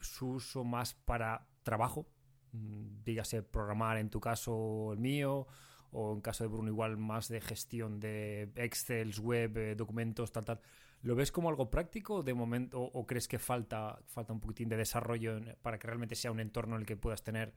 su 0.00 0.32
uso 0.32 0.64
más 0.64 0.94
para 0.94 1.46
trabajo, 1.62 2.06
mm, 2.52 3.04
dígase 3.04 3.42
programar 3.42 3.96
en 3.98 4.10
tu 4.10 4.20
caso 4.20 4.54
o 4.54 4.92
el 4.92 4.98
mío, 4.98 5.46
o 5.92 6.12
en 6.12 6.20
caso 6.20 6.44
de 6.44 6.48
Bruno 6.48 6.68
igual 6.68 6.96
más 6.96 7.28
de 7.28 7.40
gestión 7.40 8.00
de 8.00 8.50
Excel, 8.56 9.14
web, 9.20 9.56
eh, 9.56 9.74
documentos, 9.74 10.30
tal, 10.32 10.44
tal. 10.44 10.60
¿Lo 11.02 11.14
ves 11.14 11.30
como 11.30 11.48
algo 11.48 11.70
práctico 11.70 12.22
de 12.22 12.34
momento 12.34 12.80
o, 12.80 13.06
crees 13.06 13.28
que 13.28 13.38
falta, 13.38 13.98
falta 14.06 14.32
un 14.32 14.40
poquitín 14.40 14.68
de 14.68 14.76
desarrollo 14.76 15.40
para 15.62 15.78
que 15.78 15.86
realmente 15.86 16.14
sea 16.14 16.32
un 16.32 16.40
entorno 16.40 16.74
en 16.74 16.80
el 16.80 16.86
que 16.86 16.96
puedas 16.96 17.22
tener, 17.22 17.54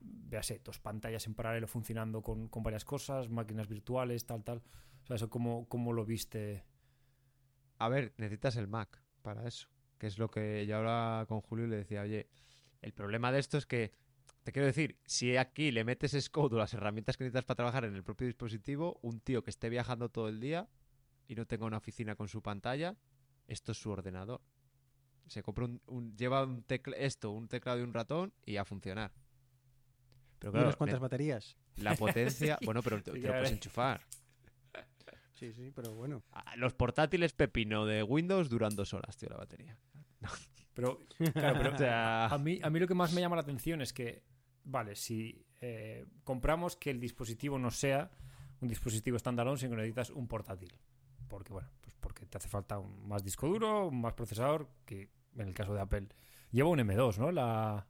véase, 0.00 0.60
dos 0.64 0.78
pantallas 0.80 1.26
en 1.26 1.34
paralelo 1.34 1.66
funcionando 1.66 2.22
con, 2.22 2.48
con 2.48 2.62
varias 2.62 2.84
cosas, 2.84 3.28
máquinas 3.28 3.68
virtuales, 3.68 4.24
tal, 4.26 4.42
tal? 4.44 4.62
O 5.02 5.06
sea, 5.06 5.16
eso 5.16 5.28
cómo, 5.30 5.68
cómo 5.68 5.92
lo 5.92 6.04
viste. 6.04 6.64
A 7.78 7.88
ver, 7.88 8.12
necesitas 8.16 8.56
el 8.56 8.68
Mac 8.68 9.02
para 9.22 9.46
eso. 9.46 9.68
Que 9.98 10.06
es 10.06 10.18
lo 10.18 10.30
que 10.30 10.66
yo 10.66 10.76
ahora 10.76 11.26
con 11.28 11.40
Julio 11.40 11.66
le 11.66 11.76
decía, 11.76 12.02
oye, 12.02 12.28
el 12.80 12.92
problema 12.92 13.32
de 13.32 13.38
esto 13.38 13.58
es 13.58 13.66
que, 13.66 13.92
te 14.44 14.52
quiero 14.52 14.66
decir, 14.66 14.98
si 15.04 15.36
aquí 15.36 15.70
le 15.70 15.84
metes 15.84 16.12
Scode 16.18 16.56
o 16.56 16.58
las 16.58 16.72
herramientas 16.72 17.16
que 17.16 17.24
necesitas 17.24 17.44
para 17.44 17.56
trabajar 17.56 17.84
en 17.84 17.94
el 17.94 18.02
propio 18.02 18.26
dispositivo, 18.26 18.98
un 19.02 19.20
tío 19.20 19.42
que 19.44 19.50
esté 19.50 19.68
viajando 19.68 20.08
todo 20.08 20.28
el 20.28 20.40
día 20.40 20.68
y 21.28 21.34
no 21.34 21.46
tenga 21.46 21.66
una 21.66 21.76
oficina 21.76 22.16
con 22.16 22.28
su 22.28 22.40
pantalla, 22.42 22.96
esto 23.46 23.72
es 23.72 23.78
su 23.78 23.90
ordenador. 23.90 24.40
Se 25.26 25.42
compra 25.42 25.66
un, 25.66 25.80
un- 25.86 26.16
lleva 26.16 26.42
un 26.44 26.64
esto, 26.96 27.30
un 27.30 27.48
teclado 27.48 27.80
y 27.80 27.82
un 27.82 27.92
ratón 27.92 28.32
y 28.46 28.56
a 28.56 28.64
funcionar. 28.64 29.12
Pero 30.40 30.50
¿Y 30.50 30.52
claro, 30.52 30.66
unas 30.66 30.76
cuantas 30.76 30.98
ne- 30.98 31.02
baterías? 31.02 31.56
la 31.76 31.94
potencia, 31.94 32.58
bueno, 32.64 32.82
pero 32.82 33.00
te, 33.02 33.12
lo 33.12 33.28
puedes 33.28 33.52
enchufar. 33.52 34.00
Sí, 35.34 35.52
sí, 35.52 35.70
pero 35.74 35.94
bueno. 35.94 36.22
Ah, 36.32 36.54
Los 36.56 36.74
portátiles 36.74 37.32
pepino 37.32 37.86
de 37.86 38.02
Windows 38.02 38.50
duran 38.50 38.74
dos 38.74 38.92
horas, 38.92 39.16
tío, 39.16 39.28
la 39.30 39.36
batería. 39.36 39.78
Pero, 40.74 41.00
claro, 41.34 41.58
pero 41.58 41.70
O 41.74 41.78
sea, 41.78 42.26
a, 42.26 42.38
mí, 42.38 42.60
a 42.62 42.70
mí 42.70 42.78
lo 42.78 42.86
que 42.86 42.94
más 42.94 43.12
me 43.12 43.20
llama 43.20 43.36
la 43.36 43.42
atención 43.42 43.82
es 43.82 43.92
que, 43.92 44.22
vale, 44.64 44.94
si 44.94 45.44
eh, 45.60 46.06
compramos 46.24 46.76
que 46.76 46.90
el 46.90 47.00
dispositivo 47.00 47.58
no 47.58 47.70
sea 47.70 48.10
un 48.60 48.68
dispositivo 48.68 49.18
standalone, 49.18 49.58
sino 49.58 49.70
que 49.70 49.76
necesitas 49.78 50.10
un 50.10 50.28
portátil. 50.28 50.72
Porque, 51.28 51.52
bueno, 51.52 51.68
pues 51.80 51.94
porque 52.00 52.24
te 52.24 52.38
hace 52.38 52.48
falta 52.48 52.78
un 52.78 53.06
más 53.08 53.24
disco 53.24 53.48
duro, 53.48 53.88
un 53.88 54.00
más 54.00 54.14
procesador, 54.14 54.70
que 54.86 55.10
en 55.36 55.48
el 55.48 55.54
caso 55.54 55.74
de 55.74 55.80
Apple 55.80 56.08
lleva 56.52 56.68
un 56.68 56.78
M2, 56.78 57.18
¿no? 57.18 57.32
La, 57.32 57.86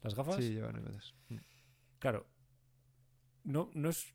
las 0.00 0.14
gafas. 0.14 0.36
sí, 0.36 0.54
llevan 0.54 0.82
M2. 0.82 1.12
Claro, 2.02 2.26
no, 3.44 3.70
no 3.74 3.90
es. 3.90 4.12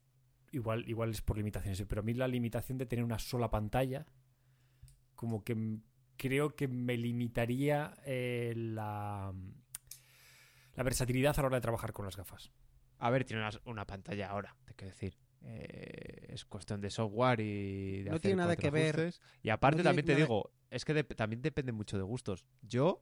Igual, 0.51 0.83
igual 0.89 1.11
es 1.11 1.21
por 1.21 1.37
limitaciones, 1.37 1.81
pero 1.87 2.01
a 2.01 2.03
mí 2.03 2.13
la 2.13 2.27
limitación 2.27 2.77
de 2.77 2.85
tener 2.85 3.05
una 3.05 3.17
sola 3.17 3.49
pantalla, 3.49 4.05
como 5.15 5.41
que 5.45 5.55
creo 6.17 6.53
que 6.53 6.67
me 6.67 6.97
limitaría 6.97 7.93
eh, 8.05 8.53
la, 8.57 9.33
la 10.75 10.83
versatilidad 10.83 11.33
a 11.37 11.41
la 11.41 11.47
hora 11.47 11.57
de 11.57 11.61
trabajar 11.61 11.93
con 11.93 12.03
las 12.03 12.17
gafas. 12.17 12.51
A 12.99 13.09
ver, 13.09 13.23
tiene 13.23 13.41
una, 13.41 13.51
una 13.65 13.85
pantalla 13.87 14.29
ahora, 14.31 14.53
te 14.65 14.73
quiero 14.73 14.93
decir. 14.93 15.17
Eh, 15.43 16.25
es 16.33 16.43
cuestión 16.43 16.81
de 16.81 16.89
software 16.89 17.39
y 17.39 17.99
de 18.03 18.09
No 18.09 18.15
hacer 18.15 18.21
tiene 18.21 18.35
nada 18.37 18.55
que 18.57 18.69
ver. 18.69 19.13
Y 19.43 19.49
aparte 19.49 19.77
No 19.77 19.83
también 19.85 20.05
te 20.05 20.11
nada- 20.11 20.25
digo, 20.25 20.51
es 20.71 20.83
que 20.83 21.03
también 21.05 21.41
depende 21.41 21.71
mucho 21.71 21.95
de 21.95 22.03
gustos. 22.03 22.45
Yo 22.61 23.01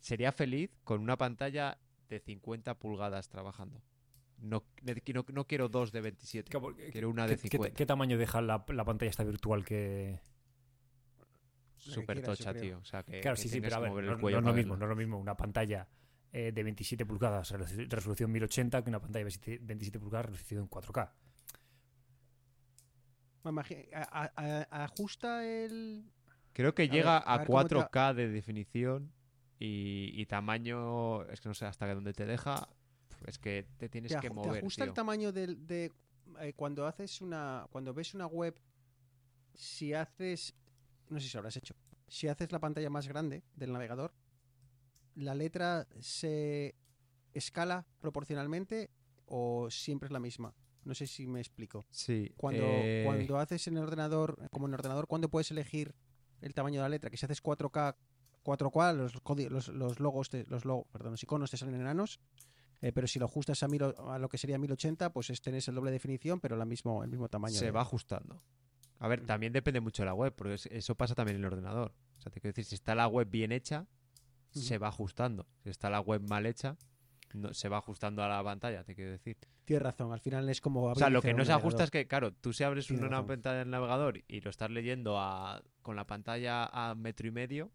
sería 0.00 0.32
feliz 0.32 0.70
con 0.84 1.02
una 1.02 1.18
pantalla 1.18 1.78
de 2.08 2.20
50 2.20 2.78
pulgadas 2.78 3.28
trabajando. 3.28 3.82
No, 4.38 4.64
no, 4.82 5.24
no 5.32 5.46
quiero 5.46 5.68
dos 5.68 5.92
de 5.92 6.00
27. 6.02 6.50
Claro, 6.50 6.62
porque- 6.66 6.90
Quiero 6.90 7.08
una 7.10 7.26
de 7.26 7.36
¿Qué, 7.36 7.42
qué- 7.42 7.48
50. 7.56 7.76
qué 7.76 7.86
tamaño 7.86 8.18
deja 8.18 8.40
la, 8.42 8.64
la 8.68 8.84
pantalla 8.84 9.10
esta 9.10 9.24
virtual 9.24 9.64
que...? 9.64 10.20
Súper 11.76 12.20
tocha, 12.22 12.52
tío. 12.54 12.78
O 12.78 12.84
sea, 12.84 13.02
que, 13.02 13.20
Claro, 13.20 13.36
que 13.36 13.42
sí, 13.42 13.48
sí, 13.48 13.60
pero 13.60 13.76
a 13.76 13.78
ver, 13.80 13.90
no, 13.92 13.98
el 14.00 14.06
no 14.06 14.18
cuello 14.20 14.38
es 14.38 14.44
lo 14.44 14.52
mismo, 14.52 14.76
no 14.76 14.84
es 14.86 14.88
lo 14.88 14.96
mismo 14.96 15.18
una 15.18 15.36
pantalla 15.36 15.86
eh, 16.32 16.50
de 16.52 16.62
27 16.64 17.06
pulgadas, 17.06 17.52
resolu- 17.52 17.88
resolución 17.88 18.30
1080, 18.32 18.82
que 18.82 18.90
una 18.90 19.00
pantalla 19.00 19.20
de 19.20 19.24
27 19.24 19.64
27 19.64 20.00
pulgadas, 20.00 20.26
resolución 20.26 20.68
4K. 20.68 21.12
A- 23.94 24.32
a- 24.34 24.66
a- 24.70 24.84
ajusta 24.84 25.46
el. 25.46 26.04
Creo 26.52 26.74
que 26.74 26.82
A 26.82 26.86
llega 26.86 27.18
ver, 27.20 27.28
a 27.28 27.34
a 27.34 27.38
ver 27.38 27.46
cómo 27.46 27.64
te 27.66 27.74
va- 27.76 27.88
4K 27.90 28.14
de 28.14 28.28
definición 28.28 29.12
y, 29.58 30.10
y 30.20 30.26
tamaño, 30.26 31.22
es 31.26 31.40
que 31.40 31.48
no 31.48 31.54
sé 31.54 31.66
hasta 31.66 31.92
dónde 31.94 32.12
te 32.12 32.26
deja. 32.26 32.68
Es 33.26 33.38
que 33.38 33.66
te 33.78 33.88
tienes 33.88 34.12
Te, 34.12 34.20
que 34.20 34.28
aju- 34.30 34.42
te 34.42 34.48
mover, 34.48 34.58
ajusta 34.62 34.84
el 34.84 34.92
tamaño 34.92 35.32
del, 35.32 35.66
de. 35.66 35.92
eh, 36.40 36.52
cuando 36.54 36.86
haces 36.86 37.20
una. 37.20 37.66
Cuando 37.70 37.94
ves 37.94 38.14
una 38.14 38.26
web. 38.26 38.58
Si 39.54 39.92
haces. 39.94 40.54
No 41.08 41.18
sé 41.20 41.28
si 41.28 41.34
lo 41.34 41.38
habrás 41.40 41.56
hecho. 41.56 41.74
Si 42.08 42.28
haces 42.28 42.52
la 42.52 42.58
pantalla 42.60 42.90
más 42.90 43.08
grande 43.08 43.42
del 43.54 43.72
navegador. 43.72 44.12
La 45.14 45.34
letra 45.34 45.86
se 45.98 46.74
escala 47.32 47.86
proporcionalmente 48.00 48.90
o 49.26 49.70
siempre 49.70 50.06
es 50.08 50.12
la 50.12 50.20
misma. 50.20 50.54
No 50.84 50.94
sé 50.94 51.06
si 51.06 51.26
me 51.26 51.40
explico. 51.40 51.84
Sí. 51.90 52.32
Cuando, 52.36 52.62
eh, 52.64 53.02
cuando 53.04 53.38
haces 53.38 53.66
en 53.66 53.76
el 53.78 53.82
ordenador, 53.84 54.36
como 54.50 54.66
en 54.66 54.70
el 54.74 54.78
ordenador, 54.78 55.06
¿cuándo 55.08 55.28
puedes 55.28 55.50
elegir 55.50 55.94
el 56.42 56.54
tamaño 56.54 56.80
de 56.80 56.82
la 56.82 56.88
letra? 56.90 57.10
Que 57.10 57.16
si 57.16 57.24
haces 57.24 57.42
4K, 57.42 57.96
4K, 58.44 58.94
los, 58.94 59.14
los, 59.50 59.68
los 59.68 60.00
logos, 60.00 60.28
te- 60.28 60.44
los, 60.46 60.64
logos, 60.64 60.86
perdón, 60.92 61.12
los 61.12 61.22
iconos 61.22 61.50
te 61.50 61.56
salen 61.56 61.74
enanos. 61.80 62.20
Eh, 62.80 62.92
pero 62.92 63.06
si 63.06 63.18
lo 63.18 63.24
ajustas 63.26 63.62
a, 63.62 63.68
mil 63.68 63.82
a 63.82 64.18
lo 64.18 64.28
que 64.28 64.38
sería 64.38 64.58
1080, 64.58 65.12
pues 65.12 65.30
es, 65.30 65.40
tenés 65.42 65.66
el 65.68 65.74
doble 65.74 65.90
definición, 65.90 66.40
pero 66.40 66.56
la 66.56 66.64
mismo, 66.64 67.02
el 67.04 67.10
mismo 67.10 67.28
tamaño. 67.28 67.54
se 67.54 67.66
de- 67.66 67.70
va 67.70 67.80
ajustando. 67.82 68.42
A 68.98 69.08
ver, 69.08 69.26
también 69.26 69.52
depende 69.52 69.80
mucho 69.80 70.02
de 70.02 70.06
la 70.06 70.14
web, 70.14 70.32
porque 70.34 70.54
es- 70.54 70.66
eso 70.66 70.94
pasa 70.94 71.14
también 71.14 71.36
en 71.36 71.44
el 71.44 71.52
ordenador. 71.52 71.92
O 72.18 72.20
sea, 72.20 72.32
te 72.32 72.40
quiero 72.40 72.52
decir, 72.52 72.64
si 72.64 72.74
está 72.74 72.94
la 72.94 73.06
web 73.08 73.28
bien 73.30 73.52
hecha, 73.52 73.86
se 74.50 74.78
va 74.78 74.88
ajustando. 74.88 75.46
Si 75.64 75.68
está 75.70 75.90
la 75.90 76.00
web 76.00 76.22
mal 76.28 76.46
hecha, 76.46 76.76
no, 77.34 77.52
se 77.52 77.68
va 77.68 77.76
ajustando 77.78 78.22
a 78.22 78.28
la 78.28 78.42
pantalla, 78.42 78.84
te 78.84 78.94
quiero 78.94 79.10
decir. 79.10 79.36
Tienes 79.66 79.82
razón, 79.82 80.12
al 80.12 80.20
final 80.20 80.48
es 80.48 80.60
como. 80.62 80.84
O 80.84 80.94
sea, 80.94 81.10
lo 81.10 81.20
que 81.20 81.34
no 81.34 81.44
se 81.44 81.52
ajusta 81.52 81.84
es 81.84 81.90
que, 81.90 82.06
claro, 82.06 82.32
tú 82.32 82.52
si 82.54 82.62
abres 82.64 82.86
Tienes 82.86 83.02
una 83.02 83.10
razón. 83.16 83.26
pantalla 83.26 83.58
del 83.58 83.70
navegador 83.70 84.22
y 84.28 84.40
lo 84.40 84.48
estás 84.48 84.70
leyendo 84.70 85.18
a, 85.18 85.60
con 85.82 85.96
la 85.96 86.06
pantalla 86.06 86.64
a 86.66 86.94
metro 86.94 87.26
y 87.26 87.32
medio, 87.32 87.70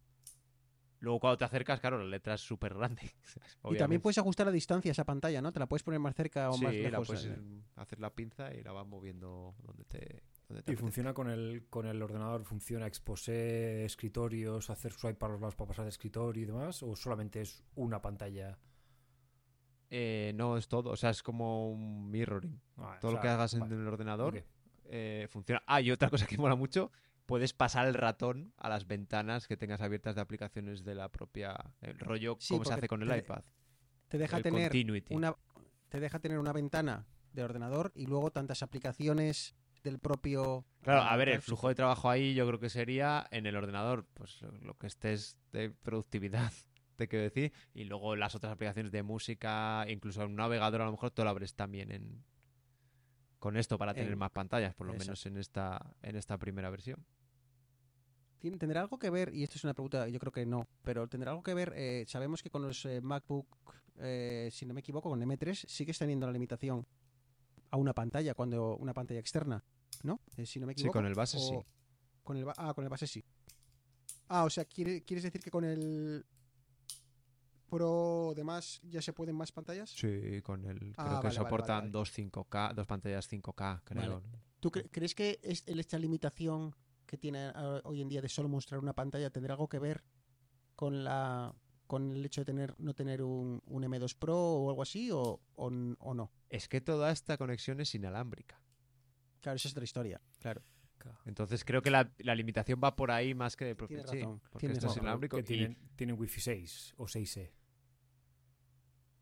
luego 1.02 1.20
cuando 1.20 1.38
te 1.38 1.46
acercas, 1.46 1.80
claro, 1.80 1.98
la 1.98 2.06
letra 2.06 2.36
es 2.36 2.42
súper 2.42 2.74
grande. 2.74 3.02
Y 3.72 3.78
también 3.78 4.02
puedes 4.02 4.18
ajustar 4.18 4.46
la 4.46 4.52
distancia 4.52 4.90
a 4.92 4.94
esa 4.94 5.04
pantalla, 5.06 5.42
¿no? 5.42 5.52
Te 5.52 5.60
la 5.60 5.68
puedes 5.68 5.84
poner 5.84 6.00
más 6.00 6.16
cerca 6.16 6.50
o 6.50 6.54
sí, 6.54 6.64
más 6.64 6.74
la 6.74 6.90
lejos. 6.90 7.08
puedes 7.08 7.30
hacer 7.76 8.00
la 8.00 8.14
pinza 8.14 8.54
y 8.54 8.64
la 8.64 8.72
vas 8.72 8.88
moviendo 8.88 9.56
donde 9.64 9.84
te, 9.86 10.24
donde 10.48 10.64
te 10.64 10.74
Y 10.74 10.76
funciona 10.76 11.14
con 11.14 11.30
el, 11.30 11.66
con 11.70 11.86
el 11.86 12.02
ordenador, 12.02 12.44
funciona 12.44 12.88
exposé, 12.88 13.86
escritorios, 13.86 14.70
hacer 14.70 14.94
swipe 14.94 15.16
para 15.16 15.34
los 15.34 15.42
lados 15.42 15.56
para 15.56 15.68
pasar 15.70 15.86
de 15.86 15.90
escritorio 15.90 16.44
y 16.44 16.46
demás, 16.46 16.82
o 16.84 16.96
solamente 16.96 17.42
es 17.42 17.64
una 17.76 18.02
pantalla. 18.02 18.58
Eh, 19.90 20.32
no 20.36 20.58
es 20.58 20.68
todo, 20.68 20.92
o 20.92 20.96
sea, 20.96 21.10
es 21.10 21.22
como 21.22 21.70
un 21.70 22.10
mirroring. 22.10 22.60
Ah, 22.78 22.98
Todo 23.02 23.12
o 23.12 23.16
lo 23.16 23.22
que 23.22 23.28
hagas 23.28 23.54
en 23.54 23.64
el 23.64 23.88
ordenador 23.88 24.44
eh, 24.86 25.28
funciona. 25.30 25.62
Ah, 25.68 25.82
y 25.82 25.92
otra 25.92 26.10
cosa 26.10 26.26
que 26.26 26.38
mola 26.38 26.56
mucho, 26.56 26.92
puedes 27.32 27.54
pasar 27.54 27.88
el 27.88 27.94
ratón 27.96 28.54
a 28.58 28.70
las 28.70 28.86
ventanas 28.88 29.48
que 29.48 29.58
tengas 29.58 29.82
abiertas 29.82 30.16
de 30.16 30.22
aplicaciones 30.22 30.84
de 30.84 30.96
la 30.96 31.10
propia... 31.10 31.56
El 31.82 31.98
rollo 31.98 32.36
Sí, 32.40 32.54
como 32.54 32.66
se 32.66 32.74
hace 32.74 32.88
con 32.88 33.02
el 33.02 33.08
te- 33.10 33.18
iPad. 33.20 33.44
Te 34.10 34.18
deja 34.18 34.38
el 34.38 34.44
tener 34.44 34.64
continuity. 34.72 35.16
una 35.16 35.36
te 35.90 36.00
deja 36.00 36.20
tener 36.20 36.38
una 36.40 36.54
ventana 36.54 37.06
de 37.34 37.44
ordenador 37.44 37.92
y 37.96 38.06
luego 38.06 38.32
tantas 38.32 38.62
aplicaciones 38.64 39.56
del 39.84 40.00
propio 40.00 40.66
Claro, 40.82 41.02
eh, 41.02 41.06
a 41.10 41.16
ver, 41.16 41.30
el 41.30 41.42
flujo 41.42 41.68
de 41.70 41.76
trabajo 41.76 42.10
ahí 42.10 42.34
yo 42.34 42.46
creo 42.48 42.60
que 42.60 42.70
sería 42.70 43.26
en 43.32 43.46
el 43.46 43.56
ordenador, 43.56 44.06
pues 44.14 44.42
lo- 44.42 44.52
lo 44.60 44.74
que 44.78 44.88
estés 44.88 45.38
de 45.54 45.70
productividad, 45.72 46.52
te 46.98 47.08
quiero 47.08 47.24
decir, 47.24 47.52
y 47.74 47.86
luego 47.86 48.16
las 48.16 48.36
otras 48.36 48.52
aplicaciones 48.54 48.92
de 48.92 49.04
música, 49.04 49.86
incluso 49.90 50.22
en 50.24 50.30
un 50.32 50.36
navegador 50.36 50.82
a 50.82 50.86
lo 50.86 50.92
mejor 50.92 51.12
tú 51.12 51.24
lo 51.24 51.30
abres 51.30 51.56
también 51.56 51.92
en, 51.92 52.24
con 53.40 53.58
esto 53.58 53.78
para 53.78 53.94
tener 53.94 54.12
En- 54.14 54.20
más 54.20 54.32
pantallas, 54.32 54.74
por 54.76 54.88
lo 54.88 54.94
Exacto. 54.94 55.06
menos 55.10 55.26
en 55.26 55.38
esta, 55.38 55.96
en 56.04 56.16
esta 56.16 56.38
primera 56.38 56.70
versión. 56.70 57.06
¿Tiene- 58.42 58.58
¿Tendrá 58.58 58.82
algo 58.82 58.98
que 58.98 59.12
ver? 59.12 59.34
Y 59.36 59.44
esto 59.44 59.58
es 59.58 59.64
una 59.64 59.76
pregunta, 59.76 60.08
yo 60.08 60.20
creo 60.20 60.32
que 60.32 60.48
no, 60.48 60.68
pero 60.84 61.08
¿tendrá 61.08 61.30
algo 61.30 61.44
que 61.44 61.54
ver? 61.54 61.74
eh, 61.76 62.06
sabemos 62.08 62.42
que 62.42 62.50
con 62.50 62.64
los 62.64 62.84
eh, 62.86 63.00
MacBook, 63.00 63.46
eh, 64.00 64.50
si 64.52 64.66
no 64.66 64.74
me 64.74 64.80
equivoco, 64.80 65.10
con 65.12 65.22
M3 65.22 65.68
sigues 65.68 66.00
teniendo 66.00 66.26
la 66.26 66.34
limitación 66.34 66.88
a 67.70 67.78
una 67.78 67.94
pantalla, 67.94 68.34
cuando 68.34 68.76
una 68.78 68.96
pantalla 68.96 69.20
externa, 69.20 69.64
¿no? 70.02 70.20
Si 70.44 70.60
no 70.60 70.66
me 70.66 70.74
Sí, 70.74 70.80
equivoco. 70.82 70.98
con 70.98 71.06
el 71.06 71.14
base 71.14 71.38
o- 71.38 71.40
sí. 71.40 71.56
Con 72.24 72.36
el, 72.38 72.46
ah, 72.58 72.74
con 72.74 72.84
el 72.84 72.90
base 72.90 73.06
sí. 73.06 73.24
Ah, 74.28 74.44
o 74.46 74.50
sea, 74.50 74.66
¿quiere- 74.66 75.04
¿quieres 75.04 75.24
decir 75.24 75.40
que 75.42 75.52
con 75.52 75.64
el 75.64 76.26
Pro 77.70 78.34
demás 78.36 78.82
ya 78.84 79.02
se 79.02 79.14
pueden 79.14 79.36
más 79.36 79.52
pantallas? 79.52 79.92
Sí, 79.92 80.42
con 80.42 80.66
el. 80.66 80.94
Ah, 80.98 81.04
creo 81.06 81.10
que 81.10 81.14
vale, 81.16 81.22
vale, 81.22 81.34
soportan 81.36 81.68
vale, 81.68 81.80
vale. 81.82 81.92
dos 81.92 82.12
5K, 82.12 82.74
dos 82.74 82.88
pantallas 82.88 83.28
5K, 83.30 83.82
creo. 83.86 84.22
¿Tú 84.60 84.70
cre- 84.72 84.90
crees 84.92 85.16
que 85.16 85.40
es, 85.42 85.64
esta 85.68 85.98
limitación 85.98 86.76
que 87.12 87.18
tiene 87.18 87.52
hoy 87.84 88.02
en 88.02 88.08
día 88.08 88.22
de 88.22 88.30
solo 88.30 88.48
mostrar 88.48 88.80
una 88.80 88.94
pantalla 88.94 89.30
tendrá 89.30 89.56
algo 89.56 89.68
que 89.68 89.80
ver 89.80 90.02
con 90.78 91.04
la 91.04 91.54
con 91.86 92.10
el 92.10 92.26
hecho 92.26 92.40
de 92.40 92.46
tener 92.46 92.74
no 92.78 92.94
tener 92.94 93.22
un, 93.22 93.62
un 93.66 93.84
M2 93.84 94.16
Pro 94.18 94.38
o 94.38 94.70
algo 94.70 94.82
así 94.82 95.12
o, 95.12 95.42
o, 95.56 95.70
no? 95.70 96.32
Es 96.50 96.70
que 96.70 96.80
toda 96.80 97.12
esta 97.12 97.38
conexión 97.38 97.82
es 97.82 97.94
inalámbrica. 97.96 98.62
Claro, 99.42 99.58
esa 99.58 99.68
es 99.68 99.74
otra 99.74 99.84
historia. 99.84 100.22
Claro. 100.40 100.64
Entonces 101.26 101.66
creo 101.66 101.82
que 101.82 101.92
la, 101.92 102.10
la 102.20 102.34
limitación 102.34 102.80
va 102.82 102.96
por 102.96 103.12
ahí 103.12 103.34
más 103.34 103.58
que 103.58 103.66
de 103.66 103.76
propio 103.76 103.98
Tienes 103.98 104.12
sí, 104.12 104.20
razón, 104.20 104.40
porque 104.50 104.60
tienes 104.60 104.78
esto 104.78 104.88
es 104.88 104.92
razón. 104.92 105.04
inalámbrico. 105.04 105.36
Que 105.36 105.42
y, 105.42 105.46
tienen, 105.46 105.78
tienen 105.98 106.18
Wi-Fi 106.18 106.40
6 106.40 106.94
o 106.96 107.06
6E. 107.08 107.52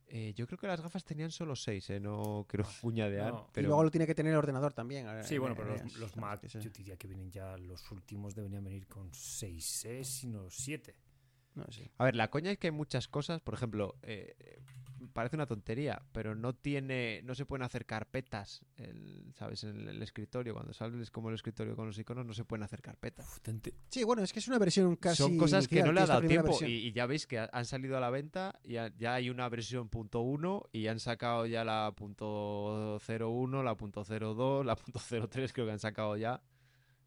Eh, 0.10 0.34
yo 0.36 0.46
creo 0.48 0.58
que 0.58 0.68
las 0.68 0.82
gafas 0.82 1.04
tenían 1.04 1.32
solo 1.32 1.56
6, 1.56 1.90
¿eh? 1.92 2.00
No 2.00 2.46
quiero 2.50 2.66
cuñadear. 2.82 3.32
No. 3.34 3.50
Pero 3.54 3.66
Y 3.66 3.68
luego 3.68 3.84
lo 3.84 3.92
tiene 3.92 4.06
que 4.08 4.16
tener 4.16 4.32
el 4.34 4.38
ordenador 4.38 4.74
también. 4.74 5.08
eh, 5.08 5.24
Sí, 5.24 5.36
eh, 5.36 5.40
bueno, 5.40 5.56
pero 5.56 5.76
eh, 5.76 5.82
los, 5.84 5.96
los 5.98 6.12
sabes 6.12 6.16
Mac, 6.18 6.48
yo 6.48 6.70
diría 6.72 6.98
que 6.98 7.08
vienen 7.08 7.32
ya, 7.32 7.58
los 7.58 7.90
últimos 7.92 8.36
deberían 8.36 8.64
venir 8.64 8.88
con 8.88 9.12
6E, 9.12 10.04
sino 10.04 10.50
7. 10.50 10.96
no, 11.56 11.66
sí. 11.72 11.90
A 11.98 12.06
ver, 12.06 12.16
la 12.16 12.30
coña 12.30 12.52
es 12.52 12.58
que 12.58 12.68
hay 12.68 12.72
muchas 12.72 13.08
cosas, 13.08 13.42
por 13.42 13.54
ejemplo, 13.54 13.96
parece 15.10 15.36
una 15.36 15.46
tontería, 15.46 16.02
pero 16.12 16.36
no 16.36 16.54
tiene, 16.54 17.22
no 17.24 17.36
se 17.36 17.46
pueden 17.46 17.64
hacer 17.64 17.86
carpetas, 17.86 18.66
el- 18.78 19.34
¿sabes? 19.36 19.64
En 19.64 19.76
el, 19.82 19.88
el 19.90 20.02
escritorio, 20.04 20.54
cuando 20.54 20.74
sales 20.74 21.12
como 21.12 21.30
el 21.30 21.36
escritorio 21.36 21.76
con 21.76 21.88
los 21.88 21.98
iconos, 22.00 22.26
no 22.26 22.34
se 22.34 22.46
pueden 22.46 22.64
hacer 22.64 22.82
carpetas. 22.82 23.40
Sí, 23.90 24.04
bueno, 24.04 24.24
es 24.24 24.32
que 24.34 24.40
es 24.40 24.48
una 24.48 24.58
versión 24.60 24.96
casi. 24.96 25.18
Son 25.18 25.38
cosas 25.38 25.68
que 25.68 25.84
no 25.84 25.92
le 25.92 26.00
ha 26.02 26.06
dado 26.08 26.22
tiempo 26.28 26.52
y, 26.70 26.88
y 26.88 26.92
ya 26.94 27.06
veis 27.06 27.28
que 27.28 27.40
ha- 27.40 27.50
han 27.52 27.66
salido 27.66 27.98
a 27.98 28.00
la 28.00 28.10
venta 28.10 28.60
y 28.64 28.78
ha- 28.78 28.94
ya 28.98 29.16
hay 29.16 29.30
una 29.30 29.48
versión 29.50 29.90
punto 29.90 30.22
.1 30.22 30.70
y 30.72 30.88
han 30.88 31.00
sacado 31.00 31.46
ya 31.46 31.64
la 31.64 31.92
punto 31.96 33.00
.01, 33.00 33.64
la 33.64 33.76
punto 33.76 34.04
.02, 34.04 34.64
la 34.66 34.76
punto 34.76 35.00
.03 35.00 35.52
creo 35.54 35.66
que 35.66 35.72
han 35.72 35.80
sacado 35.80 36.18
ya 36.18 36.42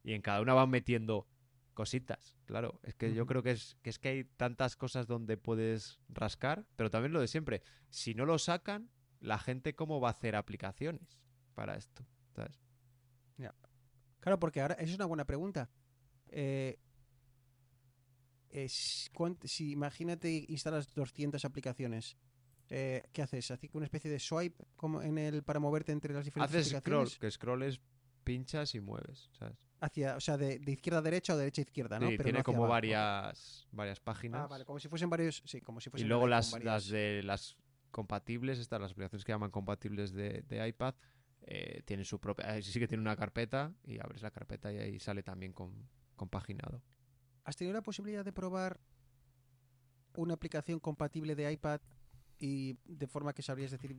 y 0.05 0.13
en 0.15 0.23
cada 0.23 0.41
una 0.41 0.55
van 0.55 0.71
metiendo 0.71 1.27
cositas, 1.75 2.37
claro, 2.45 2.81
es 2.83 2.95
que 2.95 3.15
yo 3.15 3.27
creo 3.27 3.43
que 3.43 3.53
es 3.53 3.77
que 3.83 3.91
es 3.91 3.99
que 3.99 4.09
hay 4.09 4.25
tantas 4.25 4.77
cosas 4.77 5.07
donde 5.07 5.37
puedes 5.37 5.99
rascar, 6.09 6.67
pero 6.77 6.91
también 6.91 7.13
lo 7.13 7.21
de 7.21 7.29
siempre, 7.29 7.63
si 7.89 8.15
no 8.15 8.27
lo 8.27 8.39
sacan, 8.39 8.91
la 9.21 9.39
gente 9.39 9.75
cómo 9.75 10.01
va 10.01 10.09
a 10.09 10.13
hacer 10.13 10.37
aplicaciones 10.37 11.21
para 11.55 11.77
esto, 11.77 12.05
¿sabes? 12.35 12.61
Claro, 14.23 14.39
porque 14.39 14.61
ahora 14.61 14.75
esa 14.75 14.85
es 14.85 14.95
una 14.95 15.07
buena 15.07 15.25
pregunta. 15.25 15.69
Eh, 16.29 16.79
es, 18.51 19.11
si 19.43 19.73
imagínate 19.73 20.47
instalas 20.49 20.95
200 20.95 21.45
aplicaciones, 21.45 22.17
eh, 22.69 23.03
¿qué 23.13 23.23
haces? 23.23 23.51
¿Haces 23.51 23.71
una 23.73 23.85
especie 23.85 24.09
de 24.09 24.21
swipe 24.21 24.65
como 24.77 25.03
en 25.03 25.19
el 25.19 25.43
para 25.43 25.59
moverte 25.59 25.91
entre 25.91 26.15
las 26.15 26.25
diferentes 26.25 26.55
Haces 26.55 26.69
scroll, 26.69 26.79
aplicaciones? 26.79 27.19
que 27.19 27.31
scroll 27.33 27.63
es 27.65 27.81
pinchas 28.23 28.77
y 28.77 28.81
mueves, 28.81 29.29
¿sabes? 29.33 29.59
Hacia, 29.85 30.15
o 30.17 30.21
sea, 30.21 30.37
de, 30.37 30.61
de 30.61 30.73
izquierda 30.73 31.01
a 31.01 31.03
derecha 31.03 31.35
o 31.35 31.37
de 31.37 31.43
derecha 31.43 31.61
a 31.63 31.65
izquierda, 31.65 31.99
¿no? 31.99 32.07
Sí, 32.09 32.13
Pero 32.17 32.25
tiene 32.29 32.39
no 32.39 32.45
como 32.45 32.59
abajo. 32.59 32.71
varias, 32.71 33.67
varias 33.73 33.99
páginas. 33.99 34.43
Ah, 34.45 34.47
vale, 34.47 34.65
como 34.65 34.79
si 34.79 34.87
fuesen 34.89 35.11
varios, 35.11 35.43
sí, 35.45 35.61
como 35.61 35.81
si 35.81 35.89
y 35.89 35.91
fuesen 35.91 36.09
luego 36.09 36.23
con 36.23 36.31
las, 36.31 36.53
varias- 36.53 36.67
las 36.85 36.89
de 36.89 37.23
las 37.25 37.57
compatibles, 37.91 38.61
estas, 38.61 38.81
las 38.81 38.93
aplicaciones 38.93 39.25
que 39.25 39.33
llaman 39.33 39.51
compatibles 39.51 40.13
de, 40.13 40.43
de 40.43 40.69
iPad, 40.69 40.95
eh, 41.43 41.83
tienen 41.85 42.05
su 42.05 42.21
propia. 42.21 42.63
sí 42.63 42.79
que 42.79 42.87
tiene 42.87 43.03
una 43.03 43.17
carpeta 43.17 43.75
y 43.83 43.99
abres 43.99 44.23
la 44.23 44.31
carpeta 44.31 44.73
y 44.73 44.79
ahí 44.79 45.01
sale 45.01 45.25
también 45.25 45.53
con, 45.53 45.89
compaginado. 46.15 46.81
¿Has 47.45 47.57
tenido 47.57 47.75
la 47.75 47.83
posibilidad 47.83 48.25
de 48.25 48.33
probar 48.33 48.79
una 50.15 50.35
aplicación 50.35 50.79
compatible 50.79 51.35
de 51.35 51.51
iPad 51.53 51.81
y 52.43 52.77
de 52.85 53.07
forma 53.07 53.35
que 53.35 53.43
sabrías 53.43 53.71
decir, 53.71 53.97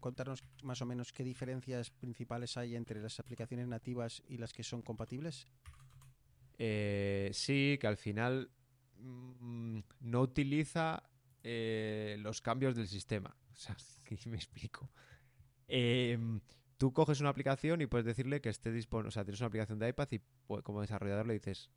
contarnos 0.00 0.42
más 0.64 0.82
o 0.82 0.86
menos 0.86 1.12
qué 1.12 1.22
diferencias 1.22 1.90
principales 1.90 2.56
hay 2.56 2.74
entre 2.74 3.00
las 3.00 3.20
aplicaciones 3.20 3.68
nativas 3.68 4.20
y 4.26 4.36
las 4.38 4.52
que 4.52 4.64
son 4.64 4.82
compatibles? 4.82 5.46
Eh, 6.58 7.30
sí, 7.32 7.78
que 7.80 7.86
al 7.86 7.96
final 7.96 8.50
mm, 8.98 9.78
no 10.00 10.20
utiliza 10.22 11.04
eh, 11.44 12.16
los 12.18 12.40
cambios 12.40 12.74
del 12.74 12.88
sistema. 12.88 13.36
O 13.54 13.56
sea, 13.56 13.76
que 14.04 14.18
me 14.28 14.34
explico. 14.34 14.90
Em, 15.68 16.40
tú 16.76 16.92
coges 16.92 17.20
una 17.20 17.28
aplicación 17.28 17.80
y 17.80 17.86
puedes 17.86 18.04
decirle 18.04 18.40
que 18.40 18.48
esté 18.48 18.72
disponible. 18.72 19.10
O 19.10 19.12
sea, 19.12 19.22
tienes 19.24 19.38
una 19.38 19.46
aplicación 19.46 19.78
de 19.78 19.90
iPad 19.90 20.08
y 20.10 20.20
pues, 20.48 20.64
como 20.64 20.80
desarrollador 20.80 21.28
le 21.28 21.34
dices 21.34 21.70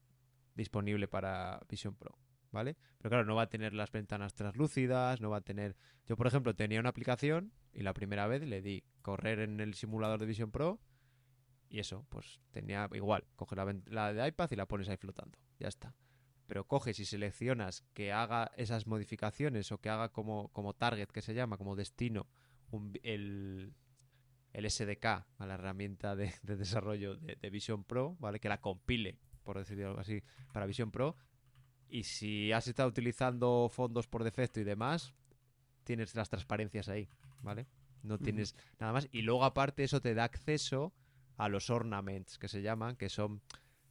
disponible 0.55 1.07
para 1.07 1.61
Vision 1.69 1.93
Pro. 1.93 2.17
¿Vale? 2.57 2.75
Pero 2.97 3.11
claro, 3.11 3.23
no 3.23 3.35
va 3.35 3.43
a 3.43 3.49
tener 3.49 3.75
las 3.75 3.91
ventanas 3.91 4.33
translúcidas, 4.33 5.21
no 5.21 5.29
va 5.29 5.37
a 5.37 5.41
tener. 5.41 5.75
Yo, 6.07 6.17
por 6.17 6.25
ejemplo, 6.25 6.55
tenía 6.55 6.79
una 6.79 6.89
aplicación 6.89 7.53
y 7.71 7.83
la 7.83 7.93
primera 7.93 8.25
vez 8.25 8.41
le 8.41 8.63
di 8.63 8.83
correr 9.03 9.41
en 9.41 9.59
el 9.59 9.75
simulador 9.75 10.19
de 10.19 10.25
Vision 10.25 10.49
Pro 10.49 10.81
y 11.69 11.77
eso, 11.77 12.03
pues 12.09 12.39
tenía 12.49 12.89
igual, 12.93 13.25
coges 13.35 13.55
la, 13.57 13.75
la 13.85 14.11
de 14.11 14.27
iPad 14.27 14.49
y 14.49 14.55
la 14.55 14.65
pones 14.65 14.89
ahí 14.89 14.97
flotando, 14.97 15.37
ya 15.59 15.67
está. 15.67 15.93
Pero 16.47 16.65
coges 16.65 16.99
y 16.99 17.05
seleccionas 17.05 17.83
que 17.93 18.11
haga 18.11 18.51
esas 18.57 18.87
modificaciones 18.87 19.71
o 19.71 19.77
que 19.77 19.89
haga 19.89 20.09
como, 20.09 20.47
como 20.47 20.73
target, 20.73 21.09
que 21.09 21.21
se 21.21 21.35
llama, 21.35 21.57
como 21.57 21.75
destino, 21.75 22.25
el, 23.03 23.71
el 24.51 24.71
SDK, 24.71 25.05
a 25.05 25.45
la 25.45 25.53
herramienta 25.53 26.15
de, 26.15 26.33
de 26.41 26.55
desarrollo 26.55 27.17
de, 27.17 27.49
Vision 27.51 27.83
Pro, 27.83 28.17
¿vale? 28.19 28.39
Que 28.39 28.49
la 28.49 28.61
compile, 28.61 29.19
por 29.43 29.59
decirlo 29.59 29.99
así, 29.99 30.23
para 30.51 30.65
Vision 30.65 30.89
Pro. 30.89 31.15
Y 31.89 32.03
si 32.03 32.51
has 32.51 32.67
estado 32.67 32.89
utilizando 32.89 33.69
fondos 33.71 34.07
por 34.07 34.23
defecto 34.23 34.59
y 34.59 34.63
demás, 34.63 35.13
tienes 35.83 36.15
las 36.15 36.29
transparencias 36.29 36.89
ahí, 36.89 37.07
¿vale? 37.41 37.65
No 38.03 38.17
tienes 38.17 38.55
nada 38.79 38.93
más. 38.93 39.07
Y 39.11 39.21
luego, 39.21 39.45
aparte, 39.45 39.83
eso 39.83 40.01
te 40.01 40.13
da 40.13 40.25
acceso 40.25 40.93
a 41.37 41.49
los 41.49 41.69
ornaments 41.69 42.37
que 42.37 42.47
se 42.47 42.61
llaman, 42.61 42.95
que 42.95 43.09
son 43.09 43.41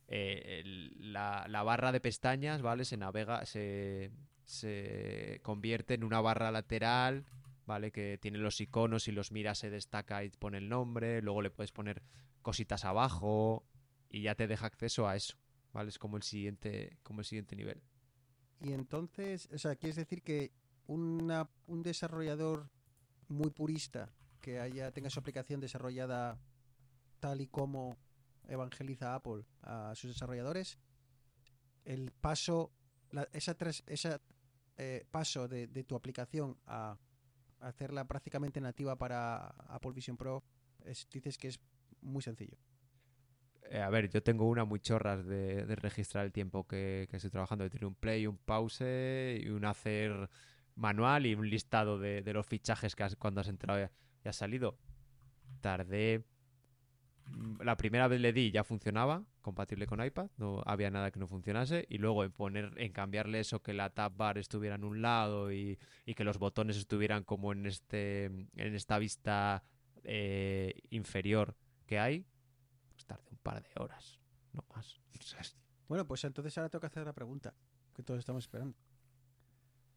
eh, 0.08 0.60
el- 0.64 1.12
la, 1.12 1.46
la 1.48 1.62
barra 1.62 1.90
de 1.92 2.00
pestañas, 2.00 2.62
¿vale? 2.62 2.84
Se 2.84 2.96
navega, 2.96 3.44
se, 3.46 4.10
se 4.44 5.40
convierte 5.42 5.94
en 5.94 6.04
una 6.04 6.20
barra 6.20 6.50
lateral, 6.50 7.24
¿vale? 7.66 7.90
Que 7.92 8.18
tiene 8.18 8.38
los 8.38 8.60
iconos 8.60 9.08
y 9.08 9.12
los 9.12 9.32
miras, 9.32 9.58
se 9.58 9.70
destaca 9.70 10.22
y 10.24 10.30
pone 10.30 10.58
el 10.58 10.68
nombre, 10.68 11.22
luego 11.22 11.42
le 11.42 11.50
puedes 11.50 11.72
poner 11.72 12.02
cositas 12.42 12.84
abajo 12.84 13.64
y 14.08 14.22
ya 14.22 14.34
te 14.36 14.46
deja 14.46 14.66
acceso 14.66 15.08
a 15.08 15.16
eso, 15.16 15.36
¿vale? 15.76 15.90
Es 15.90 15.98
como 15.98 16.16
el 16.16 16.22
siguiente, 16.22 16.98
como 17.02 17.20
el 17.20 17.26
siguiente 17.26 17.54
nivel. 17.54 17.82
Y 18.60 18.72
entonces, 18.72 19.46
o 19.52 19.58
sea, 19.58 19.76
quieres 19.76 19.96
decir 19.96 20.22
que 20.22 20.50
una, 20.86 21.50
un 21.66 21.82
desarrollador 21.82 22.70
muy 23.28 23.50
purista 23.50 24.10
que 24.40 24.58
haya 24.58 24.90
tenga 24.92 25.10
su 25.10 25.20
aplicación 25.20 25.60
desarrollada 25.60 26.40
tal 27.20 27.42
y 27.42 27.46
como 27.48 27.98
evangeliza 28.48 29.14
Apple 29.14 29.44
a 29.62 29.92
sus 29.94 30.12
desarrolladores, 30.12 30.78
el 31.84 32.10
paso, 32.10 32.72
la- 33.10 33.28
esa, 33.32 33.54
esa 33.86 34.20
eh, 34.78 35.04
paso 35.10 35.46
de, 35.48 35.66
tu 35.84 35.94
aplicación 35.94 36.56
a 36.66 36.96
hacerla 37.60 38.06
prácticamente 38.06 38.60
nativa 38.62 38.96
para 38.96 39.48
Apple 39.68 39.92
Vision 39.92 40.16
Pro, 40.16 40.42
es- 40.84 41.06
dices 41.10 41.36
que 41.36 41.48
es 41.48 41.60
muy 42.00 42.22
sencillo. 42.22 42.56
Eh, 43.70 43.80
a 43.80 43.90
ver, 43.90 44.08
yo 44.10 44.22
tengo 44.22 44.48
una 44.48 44.64
muy 44.64 44.80
chorras 44.80 45.24
de, 45.26 45.64
registrar 45.76 46.24
el 46.24 46.32
tiempo 46.32 46.66
que, 46.66 47.08
estoy 47.10 47.30
trabajando. 47.30 47.68
Tiene 47.68 47.86
un 47.86 47.94
play, 47.94 48.26
un 48.26 48.38
pause 48.38 49.40
y 49.42 49.48
un 49.48 49.64
hacer 49.64 50.28
manual 50.76 51.26
y 51.26 51.34
un 51.34 51.48
listado 51.48 51.98
de, 51.98 52.22
los 52.32 52.46
fichajes 52.46 52.94
que 52.94 53.04
has- 53.04 53.16
cuando 53.16 53.40
has 53.40 53.48
entrado 53.48 53.80
y 54.24 54.28
has 54.28 54.36
salido. 54.36 54.78
Tardé. 55.60 56.24
mm, 57.26 57.62
La 57.62 57.76
primera 57.76 58.08
vez 58.08 58.20
le 58.20 58.32
di 58.32 58.50
ya 58.50 58.64
funcionaba, 58.64 59.24
compatible 59.42 59.86
con 59.86 60.04
iPad, 60.04 60.28
no 60.38 60.62
había 60.66 60.90
nada 60.90 61.10
que 61.10 61.18
no 61.20 61.26
funcionase. 61.28 61.86
Y 61.88 61.98
luego 61.98 62.24
en 62.24 62.32
poner, 62.32 62.72
en 62.76 62.92
cambiarle 62.92 63.40
eso, 63.40 63.62
que 63.62 63.72
la 63.74 63.90
tab 63.90 64.16
bar 64.16 64.38
estuviera 64.38 64.76
en 64.76 64.84
un 64.84 65.02
lado 65.02 65.52
y, 65.52 65.78
y 66.04 66.14
que 66.14 66.24
los 66.24 66.38
botones 66.38 66.76
estuvieran 66.76 67.24
como 67.24 67.52
en 67.52 67.66
este. 67.66 68.26
en 68.26 68.74
esta 68.74 68.98
vista 68.98 69.64
eh, 70.04 70.74
inferior 70.90 71.56
que 71.86 71.98
hay, 71.98 72.26
tardé 73.06 73.30
un 73.30 73.38
par 73.38 73.62
de 73.62 73.70
horas, 73.76 74.20
no 74.52 74.64
más. 74.74 75.00
Bueno, 75.88 76.06
pues 76.06 76.24
entonces 76.24 76.56
ahora 76.58 76.68
tengo 76.68 76.80
que 76.80 76.88
hacer 76.88 77.04
la 77.04 77.12
pregunta 77.12 77.54
que 77.94 78.02
todos 78.02 78.18
estamos 78.18 78.44
esperando. 78.44 78.76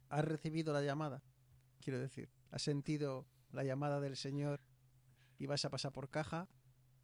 ¿Has 0.10 0.26
recibido 0.26 0.74
la 0.74 0.82
llamada? 0.82 1.22
Quiero 1.82 2.00
decir, 2.00 2.32
¿has 2.52 2.62
sentido 2.62 3.28
la 3.52 3.64
llamada 3.64 4.00
del 4.00 4.16
Señor 4.16 4.62
y 5.38 5.46
vas 5.46 5.66
a 5.66 5.70
pasar 5.70 5.92
por 5.92 6.10
caja? 6.10 6.48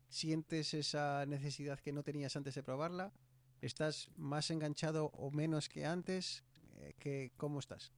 sientes 0.09 0.73
esa 0.73 1.25
necesidad 1.25 1.79
que 1.79 1.91
no 1.91 2.03
tenías 2.03 2.35
antes 2.35 2.55
de 2.55 2.63
probarla. 2.63 3.13
¿Estás 3.61 4.09
más 4.15 4.51
enganchado 4.51 5.07
o 5.13 5.31
menos 5.31 5.69
que 5.69 5.85
antes? 5.85 6.43
Eh, 6.77 6.93
que, 6.99 7.31
¿Cómo 7.37 7.59
estás? 7.59 7.91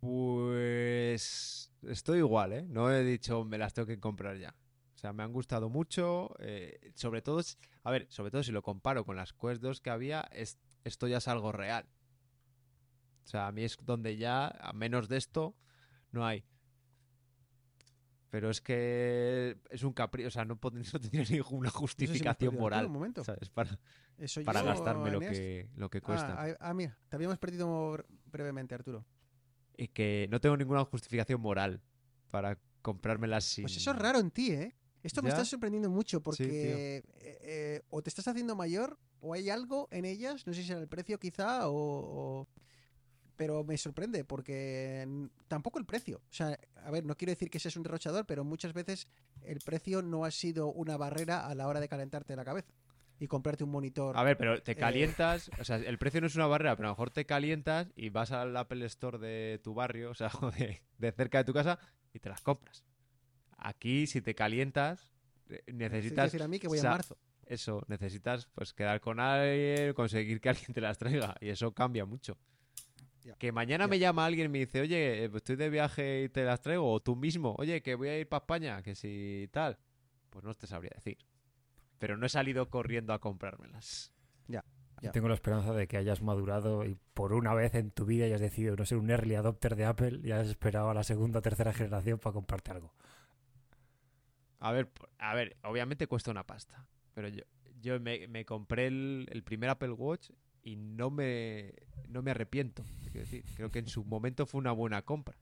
Pues 0.00 1.72
estoy 1.82 2.18
igual, 2.18 2.52
¿eh? 2.52 2.62
No 2.68 2.90
he 2.90 3.04
dicho 3.04 3.44
me 3.44 3.58
las 3.58 3.72
tengo 3.72 3.86
que 3.86 4.00
comprar 4.00 4.36
ya. 4.38 4.54
O 5.02 5.04
sea, 5.04 5.12
me 5.12 5.24
han 5.24 5.32
gustado 5.32 5.68
mucho. 5.68 6.32
eh, 6.38 6.92
sobre 6.94 7.22
todo, 7.22 7.40
a 7.82 7.90
ver, 7.90 8.06
sobre 8.08 8.30
todo 8.30 8.44
si 8.44 8.52
lo 8.52 8.62
comparo 8.62 9.04
con 9.04 9.16
las 9.16 9.32
Quest 9.32 9.60
2 9.60 9.80
que 9.80 9.90
había, 9.90 10.20
es- 10.30 10.60
esto 10.84 11.08
ya 11.08 11.16
es 11.16 11.26
algo 11.26 11.50
real. 11.50 11.88
O 13.24 13.26
sea, 13.26 13.48
a 13.48 13.52
mí 13.52 13.64
es 13.64 13.76
donde 13.82 14.16
ya, 14.16 14.46
a 14.46 14.72
menos 14.72 15.08
de 15.08 15.16
esto, 15.16 15.56
no 16.12 16.24
hay. 16.24 16.44
Pero 18.30 18.48
es 18.48 18.60
que 18.60 19.58
es 19.70 19.82
un 19.82 19.92
capricho, 19.92 20.28
o 20.28 20.30
sea, 20.30 20.44
no, 20.44 20.54
no 20.62 21.00
tendría 21.00 21.24
ninguna 21.28 21.32
No 21.32 21.32
sé 21.32 21.46
si 21.56 21.62
me 21.64 21.70
has 21.72 21.80
justificación 21.80 22.54
moral. 22.54 22.86
Un 22.86 22.92
momento. 22.92 23.24
¿sabes? 23.24 23.50
Para, 23.50 23.76
¿Eso 24.18 24.40
para 24.44 24.62
gastarme 24.62 25.10
lo 25.10 25.18
que, 25.18 25.68
lo 25.74 25.90
que 25.90 26.00
cuesta. 26.00 26.40
Ah, 26.40 26.56
ah, 26.60 26.74
mira, 26.74 26.96
te 27.08 27.16
habíamos 27.16 27.38
perdido 27.38 27.66
bre- 27.98 28.06
brevemente, 28.26 28.76
Arturo. 28.76 29.04
y 29.76 29.88
que 29.88 30.28
no 30.30 30.40
tengo 30.40 30.56
ninguna 30.56 30.84
justificación 30.84 31.40
moral 31.40 31.82
para 32.30 32.56
comprármelas 32.82 33.42
sin... 33.42 33.64
Pues 33.64 33.76
eso 33.78 33.90
es 33.90 33.98
raro 33.98 34.20
en 34.20 34.30
ti, 34.30 34.52
¿eh? 34.52 34.76
Esto 35.02 35.22
me 35.22 35.28
está 35.30 35.44
sorprendiendo 35.44 35.90
mucho 35.90 36.20
porque 36.22 36.96
eh, 36.98 37.02
eh, 37.42 37.82
o 37.90 38.02
te 38.02 38.08
estás 38.08 38.28
haciendo 38.28 38.54
mayor 38.56 38.98
o 39.20 39.34
hay 39.34 39.50
algo 39.50 39.88
en 39.90 40.04
ellas, 40.04 40.46
no 40.46 40.54
sé 40.54 40.62
si 40.62 40.70
era 40.70 40.80
el 40.80 40.88
precio 40.88 41.18
quizá 41.18 41.68
o, 41.68 41.74
o- 41.74 42.48
Pero 43.36 43.64
me 43.64 43.76
sorprende 43.78 44.24
porque 44.24 45.06
tampoco 45.48 45.78
el 45.78 45.84
precio. 45.86 46.18
O 46.30 46.32
sea, 46.32 46.56
a 46.84 46.90
ver, 46.90 47.04
no 47.04 47.16
quiero 47.16 47.30
decir 47.32 47.50
que 47.50 47.58
seas 47.58 47.76
un 47.76 47.82
derrochador, 47.82 48.26
pero 48.26 48.44
muchas 48.44 48.72
veces 48.72 49.08
el 49.42 49.58
precio 49.60 50.02
no 50.02 50.24
ha 50.24 50.30
sido 50.30 50.68
una 50.72 50.96
barrera 50.96 51.46
a 51.48 51.54
la 51.54 51.66
hora 51.66 51.80
de 51.80 51.88
calentarte 51.88 52.36
la 52.36 52.44
cabeza 52.44 52.72
y 53.18 53.26
comprarte 53.26 53.64
un 53.64 53.70
monitor. 53.70 54.16
A 54.16 54.22
ver, 54.22 54.36
pero 54.36 54.62
te 54.62 54.72
Eh. 54.72 54.76
calientas, 54.76 55.50
o 55.60 55.64
sea, 55.64 55.76
el 55.76 55.98
precio 55.98 56.20
no 56.20 56.26
es 56.28 56.36
una 56.36 56.46
barrera, 56.46 56.76
pero 56.76 56.88
a 56.88 56.90
lo 56.90 56.94
mejor 56.94 57.10
te 57.10 57.24
calientas 57.24 57.88
y 57.96 58.10
vas 58.10 58.30
al 58.32 58.56
Apple 58.56 58.84
Store 58.86 59.18
de 59.18 59.58
tu 59.64 59.74
barrio, 59.74 60.10
o 60.10 60.14
sea, 60.14 60.30
de, 60.58 60.82
de 60.98 61.12
cerca 61.12 61.38
de 61.38 61.44
tu 61.44 61.52
casa 61.52 61.78
y 62.12 62.18
te 62.20 62.28
las 62.28 62.42
compras. 62.42 62.84
Aquí, 63.62 64.06
si 64.06 64.20
te 64.20 64.34
calientas, 64.34 65.12
eh, 65.48 65.62
necesitas 65.72 66.26
decir 66.32 66.42
a 66.42 66.48
mí 66.48 66.58
que 66.58 66.68
voy 66.68 66.78
a 66.78 66.82
marzo. 66.84 67.16
eso, 67.46 67.82
necesitas 67.88 68.46
pues 68.54 68.72
quedar 68.72 69.00
con 69.00 69.20
alguien, 69.20 69.92
conseguir 69.94 70.40
que 70.40 70.48
alguien 70.50 70.72
te 70.72 70.80
las 70.80 70.98
traiga 70.98 71.34
y 71.40 71.48
eso 71.48 71.72
cambia 71.72 72.04
mucho. 72.04 72.36
Ya. 73.24 73.34
Que 73.36 73.52
mañana 73.52 73.84
Ya. 73.84 73.88
me 73.88 73.98
llama 74.00 74.24
alguien 74.26 74.46
y 74.46 74.48
me 74.48 74.58
dice, 74.60 74.80
oye, 74.80 75.24
eh, 75.24 75.30
pues 75.30 75.42
estoy 75.42 75.56
de 75.56 75.70
viaje 75.70 76.24
y 76.24 76.28
te 76.28 76.42
las 76.44 76.60
traigo, 76.60 76.90
o 76.92 76.98
tú 77.00 77.14
mismo, 77.14 77.54
oye, 77.58 77.80
que 77.82 77.94
voy 77.94 78.08
a 78.08 78.18
ir 78.18 78.28
para 78.28 78.40
España, 78.42 78.82
que 78.82 78.96
si 78.96 79.48
tal, 79.52 79.78
pues 80.30 80.44
no 80.44 80.52
te 80.54 80.66
sabría 80.66 80.90
decir. 80.94 81.18
Pero 82.00 82.16
no 82.16 82.26
he 82.26 82.28
salido 82.28 82.68
corriendo 82.68 83.12
a 83.12 83.20
comprármelas. 83.20 84.12
Ya. 84.48 84.64
Tengo 85.12 85.26
la 85.28 85.34
esperanza 85.34 85.72
de 85.72 85.88
que 85.88 85.96
hayas 85.96 86.22
madurado 86.22 86.84
y 86.84 86.96
por 87.14 87.32
una 87.32 87.54
vez 87.54 87.74
en 87.74 87.90
tu 87.90 88.04
vida 88.04 88.24
hayas 88.26 88.40
decidido 88.40 88.76
no 88.76 88.84
ser 88.86 88.98
un 88.98 89.10
early 89.10 89.34
adopter 89.34 89.74
de 89.74 89.84
Apple 89.84 90.20
y 90.22 90.30
hayas 90.30 90.48
esperado 90.48 90.90
a 90.90 90.94
la 90.94 91.02
segunda 91.02 91.40
o 91.40 91.42
tercera 91.42 91.72
generación 91.72 92.18
para 92.20 92.32
comprarte 92.34 92.70
algo. 92.70 92.94
A 94.62 94.70
ver, 94.70 94.92
a 95.18 95.34
ver, 95.34 95.56
obviamente 95.64 96.06
cuesta 96.06 96.30
una 96.30 96.46
pasta. 96.46 96.86
Pero 97.14 97.26
yo, 97.26 97.42
yo 97.80 97.98
me, 97.98 98.44
compré 98.44 98.86
el, 98.86 99.26
el 99.32 99.42
primer 99.42 99.68
Apple 99.70 99.90
Watch 99.90 100.30
y 100.62 100.76
no 100.76 101.10
me, 101.10 101.74
no 102.08 102.22
me 102.22 102.30
arrepiento. 102.30 102.84
decir. 103.12 103.44
Creo 103.56 103.72
que 103.72 103.80
en 103.80 103.88
su 103.88 104.04
momento 104.04 104.46
fue 104.46 104.60
una 104.60 104.70
buena 104.70 105.02
compra. 105.02 105.36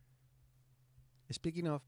Speaking 1.30 1.66
of, 1.66 1.82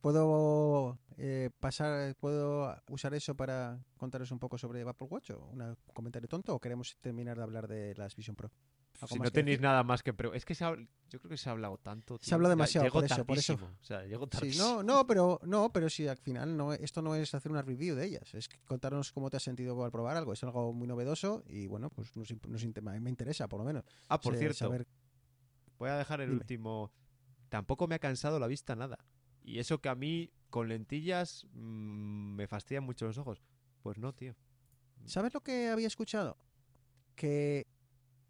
¿puedo 0.00 0.98
eh, 1.18 1.50
pasar, 1.60 2.16
puedo 2.16 2.76
usar 2.88 3.14
eso 3.14 3.36
para 3.36 3.80
contaros 3.96 4.32
un 4.32 4.40
poco 4.40 4.58
sobre 4.58 4.82
Apple 4.82 5.06
Watch 5.08 5.30
o 5.30 5.50
un 5.52 5.76
comentario 5.94 6.28
tonto 6.28 6.52
o 6.52 6.60
queremos 6.60 6.96
terminar 7.00 7.36
de 7.36 7.44
hablar 7.44 7.68
de 7.68 7.94
las 7.94 8.16
Vision 8.16 8.34
Pro? 8.34 8.50
¿Algo 9.00 9.14
Si 9.14 9.18
no 9.20 9.30
tenéis 9.30 9.56
decir? 9.58 9.62
nada 9.62 9.82
más 9.82 10.02
que... 10.02 10.12
pre- 10.12 10.30
Es 10.36 10.44
que 10.44 10.54
se 10.54 10.64
ha- 10.64 10.76
yo 10.76 11.18
creo 11.18 11.28
que 11.30 11.36
se 11.36 11.48
ha 11.48 11.52
hablado 11.52 11.76
tanto. 11.78 12.18
Se 12.18 12.26
tío. 12.26 12.34
habla 12.36 12.48
Ya 12.48 12.50
demasiado, 12.50 12.90
por 12.90 13.04
eso, 13.04 13.24
por 13.26 13.38
eso. 13.38 13.54
O 13.54 13.84
sea, 13.84 14.04
llego 14.04 14.28
Sí, 14.40 14.56
no, 14.56 14.82
no, 14.82 15.06
pero 15.06 15.40
no, 15.44 15.72
pero 15.72 15.90
si 15.90 16.06
al 16.06 16.16
final 16.18 16.56
no, 16.56 16.72
esto 16.72 17.02
no 17.02 17.14
es 17.16 17.34
hacer 17.34 17.50
una 17.50 17.62
review 17.62 17.96
de 17.96 18.06
ellas, 18.06 18.32
es 18.34 18.48
contarnos 18.64 19.10
cómo 19.12 19.28
te 19.28 19.36
has 19.38 19.42
sentido 19.42 19.84
al 19.84 19.90
probar 19.90 20.16
algo. 20.16 20.32
Es 20.32 20.42
algo 20.44 20.72
muy 20.72 20.86
novedoso 20.86 21.42
y 21.48 21.66
bueno, 21.66 21.90
pues 21.90 22.14
nos, 22.16 22.32
me 23.00 23.10
interesa 23.10 23.48
por 23.48 23.58
lo 23.58 23.64
menos. 23.64 23.84
Ah, 24.08 24.20
por 24.20 24.34
se- 24.34 24.38
cierto, 24.40 24.58
saber- 24.58 24.86
voy 25.78 25.88
a 25.90 25.96
dejar 25.96 26.20
el 26.20 26.28
Dime. 26.30 26.40
último... 26.40 26.92
Tampoco 27.48 27.86
me 27.88 27.96
ha 27.96 27.98
cansado 27.98 28.38
la 28.38 28.46
vista 28.46 28.74
nada. 28.76 28.98
Y 29.42 29.58
eso 29.58 29.80
que 29.80 29.88
a 29.90 29.94
mí, 29.94 30.30
con 30.48 30.68
lentillas, 30.68 31.46
mm, 31.52 32.34
me 32.36 32.46
fastidian 32.46 32.84
mucho 32.84 33.04
los 33.06 33.18
ojos. 33.18 33.42
Pues 33.82 33.98
no, 33.98 34.14
tío. 34.14 34.34
¿Sabes 35.04 35.34
lo 35.34 35.40
que 35.42 35.68
había 35.68 35.88
escuchado? 35.88 36.38
Que 37.14 37.66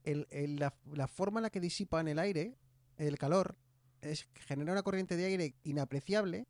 el- 0.04 0.26
el- 0.30 0.56
la, 0.56 0.74
la 0.94 1.06
forma 1.08 1.40
en 1.40 1.42
la 1.44 1.50
que 1.50 1.60
disipan 1.60 2.08
el 2.08 2.18
aire, 2.18 2.56
el 2.96 3.18
calor, 3.18 3.56
es 4.00 4.24
que 4.26 4.42
genera 4.42 4.72
una 4.72 4.82
corriente 4.82 5.16
de 5.16 5.24
aire 5.26 5.54
inapreciable, 5.64 6.46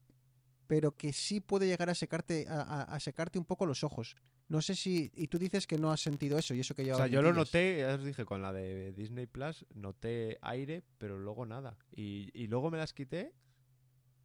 pero 0.66 0.96
que 0.96 1.12
sí 1.12 1.40
puede 1.40 1.66
llegar 1.66 1.90
a 1.90 1.94
secarte, 1.94 2.46
a, 2.48 2.62
a- 2.62 2.82
a 2.84 3.00
secarte 3.00 3.38
un 3.38 3.44
poco 3.44 3.66
los 3.66 3.84
ojos. 3.84 4.16
No 4.48 4.60
sé 4.60 4.74
si. 4.74 5.10
Y 5.14 5.28
tú 5.28 5.38
dices 5.38 5.66
que 5.66 5.78
no 5.78 5.90
has 5.90 6.00
sentido 6.00 6.38
eso, 6.38 6.52
y 6.54 6.60
eso 6.60 6.74
que 6.74 6.82
O 6.82 6.84
llevas 6.84 6.98
sea, 6.98 7.06
yo 7.06 7.22
lo 7.22 7.32
noté, 7.32 7.78
ya 7.78 7.94
os 7.94 8.04
dije, 8.04 8.24
con 8.24 8.42
la 8.42 8.52
de 8.52 8.92
Disney 8.92 9.26
Plus, 9.26 9.64
noté 9.74 10.38
aire, 10.42 10.82
pero 10.98 11.18
luego 11.18 11.46
nada. 11.46 11.78
Y, 11.90 12.30
y 12.34 12.48
luego 12.48 12.70
me 12.70 12.76
las 12.78 12.92
quité. 12.92 13.32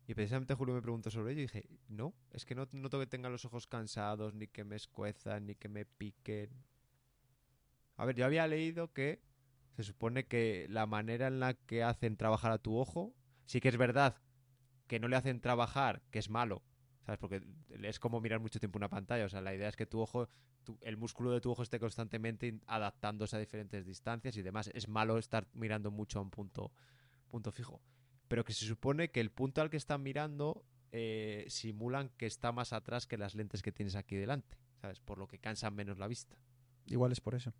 Y 0.05 0.13
precisamente 0.13 0.53
Julio 0.53 0.73
me 0.73 0.82
preguntó 0.82 1.11
sobre 1.11 1.34
ello 1.34 1.41
y 1.41 1.43
dije, 1.47 1.69
no, 1.89 2.13
es 2.32 2.45
que 2.45 2.55
no 2.55 2.67
noto 2.71 2.97
que 2.99 3.07
tenga 3.07 3.30
los 3.30 3.43
ojos 3.45 3.67
cansados, 3.67 4.34
ni 4.34 4.47
que 4.47 4.63
me 4.63 4.78
escuezan, 4.78 5.45
ni 5.47 5.55
que 5.55 5.67
me 5.69 5.86
piquen. 5.86 6.49
A 7.98 8.06
ver, 8.06 8.16
yo 8.16 8.26
había 8.26 8.48
leído 8.48 8.93
que 8.93 9.22
se 9.76 9.84
supone 9.84 10.26
que 10.26 10.68
la 10.70 10.86
manera 10.86 11.28
en 11.28 11.39
la 11.39 11.54
que 11.54 11.84
hacen 11.84 12.18
trabajar 12.18 12.52
a 12.52 12.58
tu 12.58 12.78
ojo, 12.78 13.14
sí 13.45 13.60
que 13.60 13.70
es 13.70 13.78
verdad 13.78 14.16
que 14.88 15.00
no 15.00 15.08
le 15.08 15.16
hacen 15.18 15.41
trabajar, 15.41 16.02
que 16.12 16.20
es 16.20 16.30
malo, 16.30 16.64
¿sabes? 17.06 17.20
Porque 17.20 17.41
es 17.82 18.00
como 18.00 18.22
mirar 18.22 18.39
mucho 18.39 18.60
tiempo 18.60 18.78
una 18.78 18.89
pantalla, 18.89 19.26
o 19.26 19.30
sea, 19.30 19.41
la 19.41 19.54
idea 19.54 19.68
es 19.70 19.76
que 19.76 19.86
tu 19.86 20.00
ojo 20.00 20.30
tu- 20.64 20.78
el 20.82 20.98
músculo 20.98 21.32
de 21.32 21.39
tu 21.39 21.50
ojo 21.52 21.64
esté 21.64 21.80
constantemente 21.80 22.60
adaptándose 22.68 23.36
a 23.38 23.39
diferentes 23.39 23.86
distancias 23.86 24.36
y 24.36 24.41
demás. 24.41 24.70
Es 24.74 24.89
malo 24.89 25.18
estar 25.18 25.48
mirando 25.54 25.91
mucho 25.91 26.20
a 26.20 26.22
un 26.22 26.30
punto, 26.30 26.74
punto 27.30 27.52
fijo. 27.54 27.82
Pero 28.28 28.43
que 28.43 28.52
se 28.52 28.66
supone 28.66 29.10
que 29.10 29.22
el 29.22 29.32
punto 29.32 29.62
al 29.62 29.70
que 29.70 29.78
están 29.78 30.04
mirando 30.04 30.66
eh, 30.91 31.45
simulan 31.48 32.10
que 32.18 32.26
está 32.26 32.52
más 32.52 32.74
atrás 32.74 33.08
que 33.08 33.18
las 33.18 33.34
lentes 33.34 33.62
que 33.62 33.72
tienes 33.72 33.95
aquí 33.95 34.18
delante, 34.18 34.58
¿sabes? 34.82 35.00
Por 35.00 35.18
lo 35.20 35.28
que 35.28 35.39
cansan 35.39 35.74
menos 35.74 35.98
la 36.00 36.08
vista. 36.08 36.36
Igual 36.86 37.14
es 37.14 37.22
por 37.22 37.36
eso. 37.36 37.54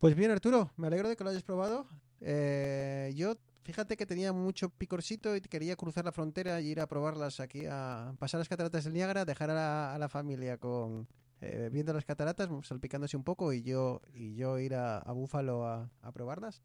Pues 0.00 0.14
bien, 0.14 0.30
Arturo, 0.30 0.72
me 0.78 0.86
alegro 0.86 1.10
de 1.10 1.16
que 1.16 1.24
lo 1.24 1.28
hayas 1.28 1.42
probado. 1.42 1.86
Eh, 2.22 3.12
yo, 3.14 3.34
fíjate 3.64 3.98
que 3.98 4.06
tenía 4.06 4.32
mucho 4.32 4.70
picorcito 4.70 5.36
y 5.36 5.42
quería 5.42 5.76
cruzar 5.76 6.06
la 6.06 6.12
frontera 6.12 6.58
y 6.62 6.68
ir 6.68 6.80
a 6.80 6.86
probarlas 6.86 7.38
aquí, 7.38 7.66
a 7.68 8.14
pasar 8.18 8.38
las 8.38 8.48
cataratas 8.48 8.84
del 8.84 8.94
Niágara, 8.94 9.26
dejar 9.26 9.50
a 9.50 9.98
la, 9.98 10.08
familia 10.08 10.56
con 10.56 11.06
eh, 11.42 11.68
viendo 11.70 11.92
las 11.92 12.06
cataratas, 12.06 12.48
salpicándose 12.62 13.18
un 13.18 13.24
poco 13.24 13.52
y 13.52 13.60
yo 13.60 14.00
y 14.14 14.36
yo 14.36 14.58
ir 14.58 14.74
a, 14.74 15.00
a 15.00 15.12
Búfalo 15.12 15.66
a, 15.66 15.90
probarlas. 16.14 16.62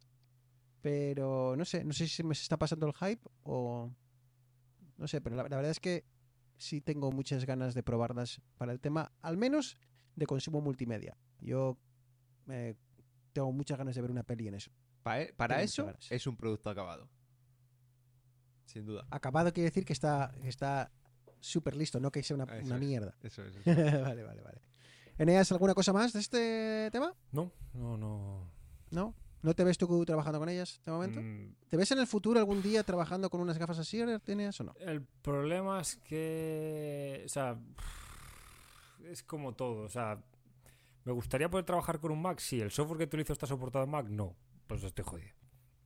Pero 0.81 1.57
no 1.57 1.65
sé, 1.65 1.83
no 1.83 1.91
sé 1.91 2.07
si 2.07 2.23
me 2.23 2.31
está 2.31 2.55
pasando 2.55 2.87
el 2.87 2.93
hype 2.93 3.29
o 3.43 3.91
no 4.95 5.07
sé, 5.09 5.19
pero 5.19 5.35
la, 5.35 5.43
la 5.43 5.57
verdad 5.57 5.71
es 5.71 5.81
que 5.81 6.05
sí 6.55 6.79
tengo 6.79 7.11
muchas 7.11 7.45
ganas 7.45 7.73
de 7.73 7.83
probarlas 7.83 8.39
para 8.57 8.71
el 8.71 8.79
tema, 8.79 9.11
al 9.21 9.35
menos 9.35 9.75
de 10.15 10.25
consumo 10.25 10.61
multimedia. 10.61 11.17
Yo 11.41 11.77
eh, 12.49 12.75
tengo 13.35 13.51
muchas 13.51 13.77
ganas 13.77 13.93
de 13.93 14.01
ver 14.01 14.09
una 14.09 14.23
peli 14.23 14.47
en 14.47 14.55
eso. 14.55 14.71
Pa- 15.03 15.19
eh, 15.21 15.33
para 15.35 15.61
eso 15.61 15.93
es 16.09 16.25
un 16.25 16.37
producto 16.37 16.69
acabado. 16.69 17.07
Sin 18.65 18.85
duda. 18.85 19.05
Acabado 19.11 19.51
quiere 19.53 19.69
decir 19.69 19.85
que 19.85 19.93
está 19.93 20.33
que 20.41 20.47
está 20.49 20.91
súper 21.39 21.75
listo, 21.75 21.99
no 21.99 22.11
que 22.11 22.23
sea 22.23 22.35
una, 22.35 22.45
Eso 22.45 22.65
una 22.65 22.75
es. 22.75 22.81
mierda. 22.81 23.15
Eso 23.21 23.43
es. 23.43 23.55
eso 23.55 23.69
es. 23.69 24.01
vale, 24.01 24.23
vale, 24.23 24.41
vale. 24.41 24.61
Eneas, 25.17 25.51
¿alguna 25.51 25.73
cosa 25.73 25.93
más 25.93 26.13
de 26.13 26.19
este 26.19 26.89
tema? 26.91 27.13
No, 27.31 27.51
no, 27.73 27.97
no. 27.97 28.49
¿No? 28.91 29.13
¿No 29.41 29.53
te 29.53 29.63
ves 29.63 29.77
tú 29.77 30.03
trabajando 30.05 30.39
con 30.39 30.49
ellas 30.49 30.81
de 30.85 30.91
momento? 30.91 31.21
Mm, 31.21 31.55
¿Te 31.69 31.77
ves 31.77 31.91
en 31.91 31.99
el 31.99 32.07
futuro 32.07 32.39
algún 32.39 32.61
día 32.63 32.83
trabajando 32.83 33.29
con 33.29 33.41
unas 33.41 33.57
gafas 33.59 33.77
así, 33.79 34.01
Eneas, 34.01 34.59
o 34.59 34.63
no? 34.63 34.73
El 34.79 35.03
problema 35.03 35.79
es 35.81 35.97
que, 35.97 37.21
o 37.25 37.29
sea, 37.29 37.57
es 39.03 39.21
como 39.23 39.53
todo, 39.53 39.83
o 39.83 39.89
sea, 39.89 40.19
me 41.05 41.13
gustaría 41.13 41.49
poder 41.49 41.65
trabajar 41.65 41.99
con 41.99 42.11
un 42.11 42.21
Mac, 42.21 42.39
sí, 42.39 42.59
el 42.59 42.71
software 42.71 42.97
que 42.97 43.03
utilizo 43.05 43.31
está 43.31 43.45
soportado 43.45 43.85
en 43.85 43.91
Mac, 43.91 44.07
no, 44.07 44.35
pues 44.67 44.83
estoy 44.83 45.05
jodido. 45.05 45.29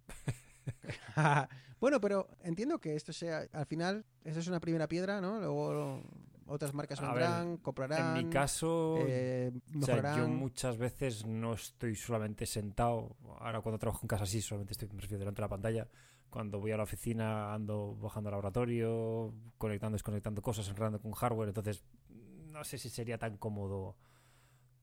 bueno, 1.79 1.99
pero 1.99 2.27
entiendo 2.41 2.79
que 2.79 2.95
esto 2.95 3.13
sea, 3.13 3.45
al 3.51 3.65
final, 3.65 4.05
esa 4.23 4.39
es 4.39 4.47
una 4.47 4.61
primera 4.61 4.87
piedra, 4.87 5.19
¿no? 5.19 5.39
Luego 5.39 6.01
otras 6.47 6.73
marcas 6.73 7.01
vendrán, 7.01 7.49
En 7.49 7.57
comprarán, 7.57 8.13
mi 8.13 8.29
caso, 8.29 8.97
eh, 9.07 9.51
o 9.77 9.85
sea, 9.85 9.95
mejorarán. 9.95 10.17
yo 10.17 10.27
muchas 10.29 10.77
veces 10.77 11.25
no 11.25 11.53
estoy 11.53 11.95
solamente 11.95 12.45
sentado, 12.45 13.17
ahora 13.39 13.59
cuando 13.61 13.77
trabajo 13.77 13.99
en 14.03 14.07
casa 14.07 14.25
sí, 14.25 14.41
solamente 14.41 14.71
estoy, 14.73 14.87
me 14.87 15.01
refiero 15.01 15.19
delante 15.19 15.41
de 15.41 15.45
la 15.45 15.49
pantalla, 15.49 15.87
cuando 16.29 16.59
voy 16.59 16.71
a 16.71 16.77
la 16.77 16.83
oficina 16.83 17.53
ando 17.53 17.95
bajando 17.95 18.29
al 18.29 18.31
laboratorio, 18.31 19.33
conectando, 19.57 19.95
desconectando 19.95 20.41
cosas, 20.41 20.67
enredando 20.69 21.01
con 21.01 21.11
hardware, 21.11 21.49
entonces 21.49 21.83
no 22.07 22.63
sé 22.63 22.77
si 22.77 22.89
sería 22.89 23.17
tan 23.17 23.37
cómodo 23.37 23.97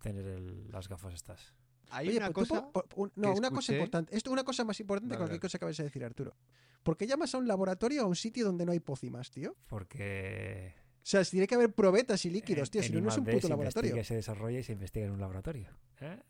tener 0.01 0.27
el- 0.27 0.71
las 0.71 0.89
gafas 0.89 1.15
estas. 1.15 1.55
Hay 1.91 2.09
Oye, 2.09 2.17
una 2.19 2.31
pues 2.31 2.49
cosa. 2.49 2.71
po- 2.73 2.83
po- 2.85 3.03
un- 3.03 3.13
no, 3.17 3.33
que 3.33 3.39
una 3.39 3.51
cosa 3.51 3.73
importante. 3.73 4.17
Esto, 4.17 4.31
una 4.33 4.43
cosa 4.45 4.65
más 4.65 4.79
importante 4.81 5.15
que 5.15 5.19
cualquier 5.19 5.41
cosa 5.41 5.53
que 5.53 5.65
acabas 5.65 5.77
de 5.77 5.85
decir, 5.85 6.05
Arturo. 6.05 6.35
¿Por 6.83 6.97
qué 6.97 7.07
llamas 7.07 7.35
a 7.35 7.39
un 7.39 7.47
laboratorio 7.49 8.03
a 8.03 8.07
un 8.07 8.17
sitio 8.17 8.45
donde 8.45 8.65
no 8.67 8.73
hay 8.73 8.81
pócimas, 8.81 9.31
tío? 9.31 9.55
Porque. 9.69 10.75
O 10.99 11.09
sea, 11.09 11.23
tiene 11.25 11.47
que 11.47 11.55
haber 11.55 11.73
probetas 11.73 12.25
y 12.25 12.31
líquidos, 12.31 12.71
tío. 12.71 12.83
Si 12.83 12.93
no, 12.93 13.01
no 13.01 13.09
es 13.11 13.17
un 13.19 13.25
puto 13.25 13.43
se 13.43 13.49
laboratorio. 13.49 13.91
investiga, 13.91 14.05
se 14.09 14.15
desarrolla 14.17 14.59
y 14.59 14.63
se 14.65 14.73
investiga 14.73 15.07
en 15.07 15.13
un 15.13 15.21
laboratorio. 15.21 15.69
¿eh? 16.01 16.21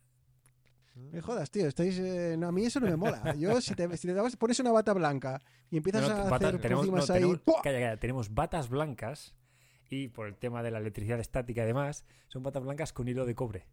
Me 0.94 1.20
jodas, 1.20 1.50
tío. 1.50 1.66
Estáis, 1.66 1.98
eh, 1.98 2.36
no, 2.38 2.48
a 2.48 2.52
mí 2.52 2.64
eso 2.64 2.80
no 2.80 2.86
me 2.86 2.96
mola. 2.96 3.34
Yo, 3.38 3.60
si 3.60 3.74
te, 3.74 3.94
si 3.98 4.06
te 4.08 4.14
dabas- 4.14 4.36
pones 4.36 4.58
una 4.60 4.72
bata 4.72 4.92
blanca 4.94 5.40
y 5.70 5.76
empiezas 5.78 6.02
No, 6.08 6.14
a 6.14 6.24
bata- 6.30 6.48
hacer 6.48 6.60
tenemos, 6.60 6.86
no, 6.88 6.96
ahí. 6.96 7.06
tenemos- 7.06 7.40
calla, 7.62 7.78
calla, 7.80 7.96
tenemos 7.98 8.32
batas 8.34 8.68
blancas 8.70 9.34
y 9.90 10.08
por 10.08 10.26
el 10.26 10.36
tema 10.36 10.62
de 10.62 10.70
la 10.70 10.78
electricidad 10.78 11.20
estática 11.20 11.62
y 11.62 11.66
demás, 11.66 12.04
son 12.28 12.42
batas 12.42 12.62
blancas 12.62 12.92
con 12.92 13.08
hilo 13.08 13.24
de 13.26 13.34
cobre. 13.34 13.66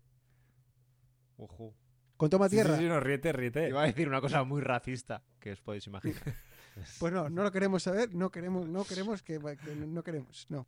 Ojo. 1.37 1.75
Con 2.17 2.29
toma 2.29 2.47
Sí, 2.47 2.55
sí, 2.57 2.61
tierra. 2.61 2.77
sí, 2.77 2.85
no, 2.85 2.99
ríete, 2.99 3.31
ríete. 3.33 3.69
Iba 3.69 3.83
a 3.83 3.85
decir 3.87 4.07
una 4.07 4.21
cosa 4.21 4.43
muy 4.43 4.61
racista 4.61 5.23
que 5.39 5.51
os 5.51 5.61
podéis 5.61 5.87
imaginar. 5.87 6.21
Pues 6.99 7.13
no, 7.13 7.29
no 7.29 7.43
lo 7.43 7.51
queremos 7.51 7.83
saber. 7.83 8.15
No 8.15 8.31
queremos, 8.31 8.67
no 8.67 8.83
queremos 8.83 9.21
que, 9.21 9.37
que 9.63 9.75
no 9.75 10.03
queremos. 10.03 10.47
No. 10.49 10.67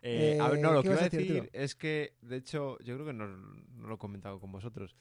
Eh, 0.00 0.38
a 0.40 0.48
ver, 0.48 0.60
no, 0.60 0.70
Eh, 0.70 0.74
lo 0.74 0.82
¿qué 0.82 0.88
que 0.88 0.94
iba 0.94 1.00
a 1.00 1.08
decir, 1.08 1.50
es 1.52 1.74
que, 1.74 2.16
de 2.22 2.36
hecho, 2.36 2.78
yo 2.84 2.94
creo 2.94 3.06
que 3.06 3.12
no, 3.12 3.26
no 3.26 3.88
lo 3.88 3.96
he 3.96 3.98
comentado 3.98 4.38
con 4.38 4.52
vosotros. 4.52 4.96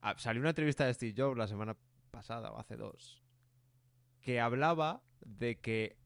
Ah, 0.00 0.14
salió 0.16 0.40
una 0.40 0.48
entrevista 0.50 0.86
de 0.86 0.94
Steve 0.94 1.12
Jobs 1.14 1.36
la 1.36 1.46
semana 1.46 1.76
pasada 2.10 2.50
o 2.50 2.58
hace 2.58 2.76
dos 2.78 3.22
que 4.22 4.40
hablaba 4.40 5.02
de 5.20 5.58
que 5.60 5.98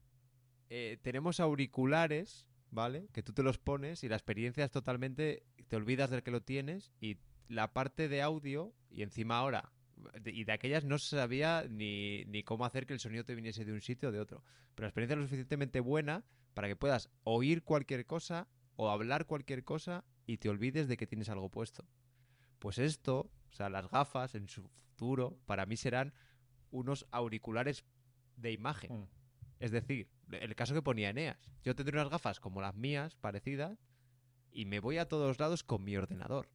eh, 0.69 0.97
tenemos 1.01 1.39
auriculares, 1.39 2.49
¿vale? 2.75 3.07
Que 3.13 3.23
tú 3.23 3.33
te 3.33 3.41
los 3.41 3.57
pones 3.57 4.03
y 4.03 4.09
la 4.09 4.15
experiencia 4.15 4.65
es 4.65 4.71
totalmente... 4.71 5.43
Te 5.67 5.75
olvidas 5.75 6.11
del 6.11 6.21
que 6.21 6.31
lo 6.31 6.41
tienes 6.41 6.91
y 7.01 7.17
la 7.47 7.73
parte 7.73 8.07
de 8.07 8.21
audio 8.21 8.73
y 8.91 9.01
encima 9.01 9.37
ahora... 9.37 9.71
y 10.23 10.43
de 10.43 10.51
aquellas 10.51 10.83
no 10.83 10.99
se 10.99 11.15
sabía 11.15 11.65
ni, 11.69 12.25
ni 12.25 12.43
cómo 12.43 12.65
hacer 12.65 12.85
que 12.85 12.93
el 12.93 12.99
sonido 12.99 13.23
te 13.23 13.33
viniese 13.33 13.65
de 13.65 13.71
un 13.71 13.81
sitio 13.81 14.09
o 14.09 14.11
de 14.11 14.19
otro. 14.19 14.43
Pero 14.75 14.85
la 14.85 14.89
experiencia 14.89 15.13
es 15.15 15.19
lo 15.19 15.25
suficientemente 15.25 15.79
buena 15.79 16.23
para 16.53 16.67
que 16.67 16.75
puedas 16.75 17.09
oír 17.23 17.63
cualquier 17.63 18.05
cosa 18.05 18.47
o 18.75 18.89
hablar 18.89 19.25
cualquier 19.25 19.63
cosa 19.63 20.03
y 20.25 20.37
te 20.37 20.49
olvides 20.49 20.87
de 20.87 20.97
que 20.97 21.07
tienes 21.07 21.29
algo 21.29 21.49
puesto. 21.49 21.85
Pues 22.59 22.77
esto, 22.77 23.31
o 23.51 23.53
sea, 23.53 23.69
las 23.69 23.89
gafas 23.89 24.35
en 24.35 24.47
su 24.47 24.67
futuro, 24.67 25.39
para 25.45 25.65
mí 25.65 25.77
serán 25.77 26.13
unos 26.71 27.07
auriculares 27.11 27.85
de 28.35 28.51
imagen. 28.51 29.01
Mm. 29.01 29.07
Es 29.59 29.71
decir, 29.71 30.09
el 30.31 30.55
caso 30.55 30.73
que 30.73 30.81
ponía 30.81 31.09
Eneas. 31.09 31.37
Yo 31.63 31.75
tendré 31.75 31.95
unas 31.97 32.09
gafas 32.09 32.39
como 32.39 32.61
las 32.61 32.75
mías, 32.75 33.15
parecidas, 33.15 33.77
y 34.51 34.65
me 34.65 34.79
voy 34.79 34.97
a 34.97 35.07
todos 35.07 35.39
lados 35.39 35.63
con 35.63 35.83
mi 35.83 35.95
ordenador. 35.97 36.49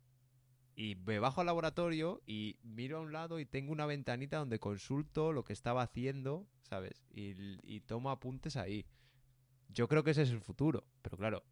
Y 0.77 0.97
me 0.97 1.19
bajo 1.19 1.41
al 1.41 1.47
laboratorio 1.47 2.23
y 2.27 2.59
miro 2.63 2.99
a 2.99 3.01
un 3.01 3.13
lado 3.13 3.39
y 3.41 3.45
tengo 3.47 3.73
una 3.73 3.87
ventanita 3.87 4.39
donde 4.39 4.59
consulto 4.59 5.33
lo 5.33 5.45
que 5.45 5.53
estaba 5.53 5.83
haciendo, 5.83 6.47
¿sabes? 6.63 7.03
Y, 7.11 7.35
y 7.63 7.81
tomo 7.81 8.11
apuntes 8.11 8.57
ahí. 8.57 8.87
Yo 9.69 9.89
creo 9.89 10.03
que 10.05 10.13
ese 10.13 10.23
es 10.23 10.31
el 10.31 10.41
futuro, 10.41 10.85
pero 11.03 11.17
claro, 11.19 11.45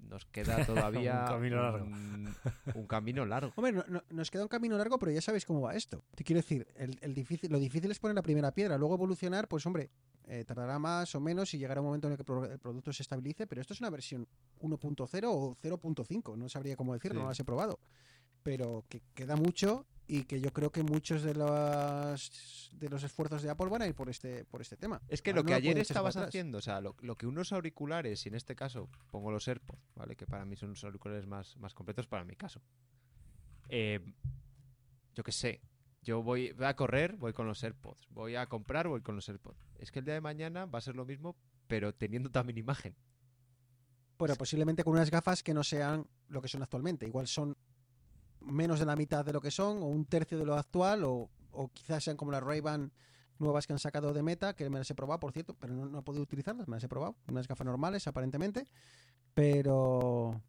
nos 0.00 0.24
queda 0.26 0.64
todavía 0.66 1.20
Un 1.20 1.26
camino 1.28 1.56
largo. 1.62 1.84
un- 1.86 2.34
un 2.74 2.86
camino 2.86 3.24
largo. 3.26 3.52
Hombre, 3.56 3.72
no- 3.72 3.84
no- 3.88 4.02
nos 4.10 4.30
queda 4.30 4.42
un 4.42 4.48
camino 4.48 4.76
largo, 4.76 4.98
pero 4.98 5.12
ya 5.12 5.20
sabéis 5.20 5.44
cómo 5.46 5.60
va 5.60 5.74
esto. 5.76 6.04
Te 6.16 6.24
quiero 6.24 6.40
decir, 6.40 6.66
el, 6.74 6.98
el 7.02 7.14
difícil, 7.14 7.52
lo 7.52 7.58
difícil 7.60 7.90
es 7.90 8.00
poner 8.00 8.16
la 8.16 8.22
primera 8.22 8.52
piedra, 8.52 8.78
luego 8.78 8.94
evolucionar, 8.96 9.46
pues 9.46 9.64
hombre, 9.64 9.90
eh, 10.26 10.44
tardará 10.44 10.78
más 10.78 11.14
o 11.14 11.20
menos 11.20 11.52
y 11.54 11.58
llegará 11.58 11.80
un 11.80 11.86
momento 11.88 12.06
en 12.08 12.12
el 12.12 12.16
que 12.18 12.32
el 12.52 12.58
producto 12.58 12.92
se 12.92 13.02
estabilice, 13.02 13.46
pero 13.46 13.60
esto 13.60 13.74
es 13.74 13.80
una 13.80 13.90
versión 13.90 14.26
1.0 14.60 15.24
o 15.26 15.56
0.5, 15.62 16.36
no 16.36 16.48
sabría 16.48 16.76
cómo 16.76 16.94
decirlo, 16.94 17.18
Sí. 17.18 17.22
no 17.22 17.28
las 17.28 17.40
he 17.40 17.44
probado. 17.44 17.78
Pero 18.42 18.84
que 18.88 19.02
queda 19.14 19.36
mucho 19.36 19.86
y 20.08 20.24
que 20.24 20.40
yo 20.40 20.52
creo 20.52 20.70
que 20.72 20.82
muchos 20.82 21.22
de 21.22 21.34
los, 21.34 22.70
de 22.74 22.88
los 22.88 23.02
esfuerzos 23.04 23.42
de 23.42 23.50
Apple 23.50 23.68
van 23.68 23.82
a 23.82 23.86
ir 23.86 23.94
por 23.94 24.10
este, 24.10 24.44
por 24.44 24.60
este 24.60 24.76
tema. 24.76 25.00
Es 25.08 25.22
que 25.22 25.30
Ahora 25.30 25.40
lo 25.40 25.42
no 25.44 25.48
que 25.48 25.54
ayer 25.54 25.78
estabas 25.78 26.16
haciendo, 26.16 26.58
o 26.58 26.60
sea, 26.60 26.80
lo, 26.80 26.96
lo 27.02 27.16
que 27.16 27.26
unos 27.26 27.52
auriculares, 27.52 28.24
y 28.26 28.28
en 28.28 28.34
este 28.34 28.56
caso 28.56 28.88
pongo 29.10 29.30
los 29.30 29.46
AirPods, 29.46 29.80
¿vale? 29.94 30.16
Que 30.16 30.26
para 30.26 30.44
mí 30.44 30.56
son 30.56 30.70
los 30.70 30.82
auriculares 30.84 31.26
más, 31.26 31.56
más 31.56 31.72
completos 31.72 32.06
para 32.08 32.24
mi 32.24 32.34
caso. 32.34 32.60
Eh, 33.68 34.00
yo 35.14 35.22
qué 35.22 35.32
sé, 35.32 35.60
yo 36.02 36.22
voy, 36.22 36.54
a 36.60 36.74
correr, 36.74 37.16
voy 37.16 37.32
con 37.32 37.46
los 37.46 37.62
AirPods. 37.62 38.08
Voy 38.10 38.34
a 38.34 38.46
comprar, 38.46 38.88
voy 38.88 39.02
con 39.02 39.14
los 39.14 39.28
AirPods. 39.28 39.58
Es 39.78 39.92
que 39.92 40.00
el 40.00 40.04
día 40.04 40.14
de 40.14 40.20
mañana 40.20 40.66
va 40.66 40.78
a 40.78 40.82
ser 40.82 40.96
lo 40.96 41.04
mismo, 41.04 41.36
pero 41.68 41.94
teniendo 41.94 42.30
también 42.30 42.58
imagen. 42.58 42.96
Bueno, 44.18 44.34
posiblemente 44.34 44.84
con 44.84 44.94
unas 44.94 45.10
gafas 45.10 45.42
que 45.42 45.54
no 45.54 45.62
sean 45.62 46.06
lo 46.28 46.42
que 46.42 46.48
son 46.48 46.62
actualmente. 46.62 47.06
Igual 47.06 47.28
son 47.28 47.56
menos 48.40 48.80
de 48.80 48.86
la 48.86 48.96
mitad 48.96 49.24
de 49.24 49.32
lo 49.32 49.40
que 49.40 49.52
son, 49.52 49.78
o 49.78 49.86
un 49.86 50.04
tercio 50.04 50.38
de 50.38 50.44
lo 50.44 50.56
actual, 50.56 51.04
o, 51.04 51.30
o 51.52 51.68
quizás 51.72 52.02
sean 52.02 52.16
como 52.16 52.32
las 52.32 52.42
Ray-Ban 52.42 52.92
nuevas 53.38 53.66
que 53.66 53.72
han 53.72 53.78
sacado 53.78 54.12
de 54.12 54.22
Meta, 54.22 54.54
que 54.54 54.68
me 54.70 54.78
las 54.78 54.90
he 54.90 54.94
probado, 54.94 55.20
por 55.20 55.32
cierto, 55.32 55.54
pero 55.54 55.72
no, 55.72 55.86
no 55.86 56.00
he 56.00 56.02
podido 56.02 56.22
utilizarlas, 56.22 56.66
me 56.66 56.76
las 56.76 56.84
he 56.84 56.88
probado. 56.88 57.16
Unas 57.28 57.46
gafas 57.46 57.64
normales, 57.64 58.06
aparentemente. 58.08 58.66
Pero... 59.34 60.40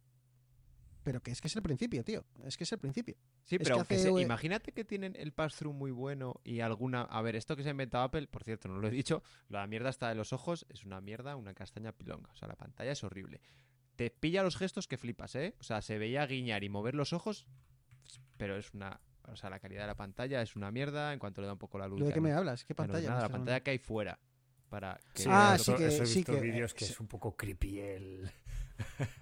Pero 1.04 1.22
que 1.22 1.30
es 1.30 1.40
que 1.42 1.48
es 1.48 1.54
el 1.56 1.62
principio, 1.62 2.02
tío. 2.02 2.24
Es 2.44 2.56
que 2.56 2.64
es 2.64 2.72
el 2.72 2.78
principio. 2.78 3.14
Sí, 3.44 3.56
Es 3.56 3.62
pero 3.62 3.76
que 3.76 3.80
aunque 3.80 3.94
hace, 3.96 4.04
se- 4.04 4.18
eh, 4.18 4.22
imagínate 4.22 4.72
que 4.72 4.84
tienen 4.84 5.14
el 5.16 5.32
pass-through 5.32 5.74
muy 5.74 5.90
bueno 5.90 6.40
y 6.44 6.60
alguna... 6.60 7.02
A 7.02 7.20
ver, 7.20 7.36
esto 7.36 7.54
que 7.56 7.62
se 7.62 7.68
ha 7.68 7.72
inventado 7.72 8.04
Apple, 8.04 8.26
por 8.26 8.42
cierto, 8.42 8.68
no 8.68 8.78
lo 8.78 8.88
he 8.88 8.90
dicho, 8.90 9.22
la 9.50 9.66
mierda 9.66 9.90
está 9.90 10.08
de 10.08 10.14
los 10.14 10.32
ojos, 10.32 10.64
es 10.70 10.84
una 10.84 11.00
mierda, 11.02 11.36
una 11.36 11.52
castaña 11.54 11.92
pilonga. 11.92 12.30
O 12.32 12.36
sea, 12.36 12.48
la 12.48 12.56
pantalla 12.56 12.90
es 12.92 13.04
horrible. 13.04 13.40
Te 13.96 14.10
pilla 14.10 14.42
los 14.42 14.56
gestos 14.56 14.88
que 14.88 14.96
flipas, 14.96 15.34
¿eh? 15.36 15.54
O 15.60 15.62
sea, 15.62 15.82
se 15.82 15.98
veía 15.98 16.26
guiñar 16.26 16.64
y 16.64 16.68
mover 16.70 16.94
los 16.94 17.12
ojos, 17.12 17.46
pero 18.38 18.56
es 18.56 18.72
una... 18.74 19.00
O 19.28 19.36
sea, 19.36 19.48
la 19.50 19.58
calidad 19.60 19.82
de 19.82 19.86
la 19.88 19.94
pantalla 19.96 20.42
es 20.42 20.56
una 20.56 20.70
mierda 20.70 21.12
en 21.12 21.18
cuanto 21.18 21.40
le 21.40 21.46
da 21.46 21.52
un 21.54 21.58
poco 21.58 21.78
la 21.78 21.86
luz. 21.86 22.00
¿Yo 22.00 22.06
de 22.06 22.12
qué 22.12 22.20
no- 22.20 22.24
me 22.28 22.32
hablas? 22.32 22.64
¿Qué 22.64 22.72
no 22.72 22.76
pantalla? 22.76 23.08
nada, 23.10 23.22
la 23.22 23.28
pantalla 23.28 23.60
que 23.60 23.70
hay 23.72 23.78
fuera. 23.78 24.18
Para 24.68 24.98
que 25.14 25.22
Sí, 25.22 25.28
Ah, 25.30 25.52
eso- 25.54 25.72
sí 25.72 25.78
que- 25.78 25.86
eso 25.86 26.02
he 26.02 26.06
sí 26.06 26.18
visto 26.20 26.32
que- 26.32 26.40
vídeos 26.40 26.74
que 26.74 26.84
sí. 26.86 26.92
es 26.92 27.00
un 27.00 27.06
poco 27.08 27.36
creepy 27.36 27.78
el... 27.78 28.30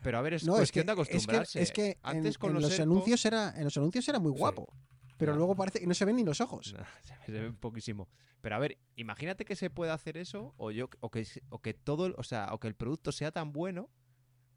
Pero 0.03 0.18
a 0.18 0.22
ver, 0.22 0.34
es 0.34 0.44
No, 0.44 0.55
es 0.59 0.70
que, 0.72 0.82
cuestión 0.84 0.86
de 0.86 0.92
es 0.92 0.96
que, 1.09 1.12
acostumbrarse. 1.14 1.62
es 1.62 1.72
que 1.72 1.86
en, 1.90 1.96
Antes 2.03 2.38
con 2.38 2.50
en 2.50 2.55
los, 2.55 2.62
los, 2.64 2.72
AirPods- 2.78 2.82
anuncios 2.82 3.24
era, 3.24 3.53
en 3.57 3.64
los 3.64 3.76
anuncios 3.76 4.09
era 4.09 4.18
muy 4.18 4.32
Sí. 4.32 4.38
guapo. 4.38 4.72
Pero 5.18 5.36
luego 5.36 5.55
parece 5.55 5.78
que 5.78 5.86
no 5.86 5.94
se 5.94 6.05
ven 6.05 6.16
ni 6.16 6.24
los 6.24 6.40
ojos. 6.40 6.66
Se, 7.05 7.12
ve- 7.12 7.18
se 7.26 7.32
ve 7.32 7.53
poquísimo. 7.53 8.09
Pero 8.40 8.57
a 8.57 8.59
ver, 8.59 8.78
imagínate 8.96 9.44
que 9.44 9.55
se 9.55 9.70
pueda 9.70 9.94
hacer 9.94 10.16
eso 10.16 10.53
o 10.57 10.70
yo 10.72 10.88
o 11.00 11.11
que 11.11 11.24
o 11.50 11.61
que 11.61 11.74
todo, 11.74 12.07
el- 12.07 12.14
o 12.18 12.22
sea, 12.24 12.48
o 12.53 12.59
que 12.59 12.66
el 12.66 12.74
producto 12.74 13.12
sea 13.12 13.30
tan 13.30 13.53
bueno 13.53 13.88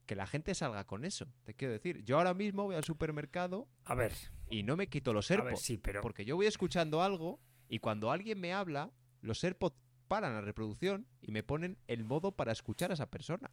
que 0.08 0.16
la 0.16 0.26
gente 0.28 0.56
salga 0.56 0.86
con 0.86 1.04
eso. 1.06 1.28
Te 1.43 1.54
quiero 1.54 1.74
decir, 1.74 2.04
yo 2.04 2.18
ahora 2.18 2.34
mismo 2.34 2.64
voy 2.64 2.76
al 2.76 2.84
supermercado 2.84 3.68
A 3.84 3.93
ver, 3.96 4.14
y 4.50 4.64
no 4.64 4.76
me 4.76 4.88
quito 4.88 5.14
los 5.14 5.30
a 5.30 5.36
ver, 5.36 5.41
AirPods 5.46 5.62
sí, 5.64 5.78
pero... 5.78 6.02
porque 6.02 6.26
yo 6.26 6.36
voy 6.36 6.46
escuchando 6.48 7.02
algo 7.04 7.39
y 7.68 7.80
cuando 7.80 8.12
alguien 8.12 8.39
me 8.39 8.54
habla, 8.54 8.91
los 9.22 9.43
AirPods 9.43 9.76
paran 10.08 10.34
la 10.34 10.41
reproducción 10.41 11.08
y 11.22 11.32
me 11.32 11.41
ponen 11.43 11.78
el 11.88 12.04
modo 12.06 12.32
para 12.32 12.52
escuchar 12.52 12.91
a 12.91 12.93
esa 12.96 13.10
persona. 13.10 13.52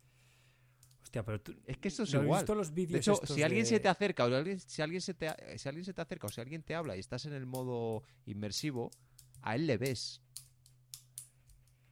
Hostia, 1.12 1.24
pero 1.24 1.42
tú... 1.42 1.54
Es 1.66 1.76
que 1.76 1.88
esto 1.88 2.04
es 2.04 2.14
¿no 2.14 2.20
has 2.20 2.24
igual. 2.24 2.40
visto 2.40 2.54
los 2.54 2.72
vídeos 2.72 2.92
De 3.04 3.12
hecho, 3.12 3.26
si 3.26 3.42
alguien 3.42 3.64
de- 3.64 3.68
se 3.68 3.80
te 3.80 3.88
acerca 3.88 4.24
o 4.24 4.34
alguien- 4.34 4.58
si 4.58 4.80
alguien 4.80 5.02
se 5.02 5.12
te 5.12 5.58
si 5.58 5.68
alguien 5.68 5.84
se 5.84 5.92
te 5.92 6.00
acerca 6.00 6.26
o 6.26 6.30
si 6.30 6.40
alguien 6.40 6.62
te 6.62 6.74
habla 6.74 6.96
y 6.96 7.00
estás 7.00 7.26
en 7.26 7.34
el 7.34 7.44
modo 7.44 8.02
inmersivo, 8.24 8.90
a 9.42 9.54
él 9.54 9.66
le 9.66 9.76
ves. 9.76 10.22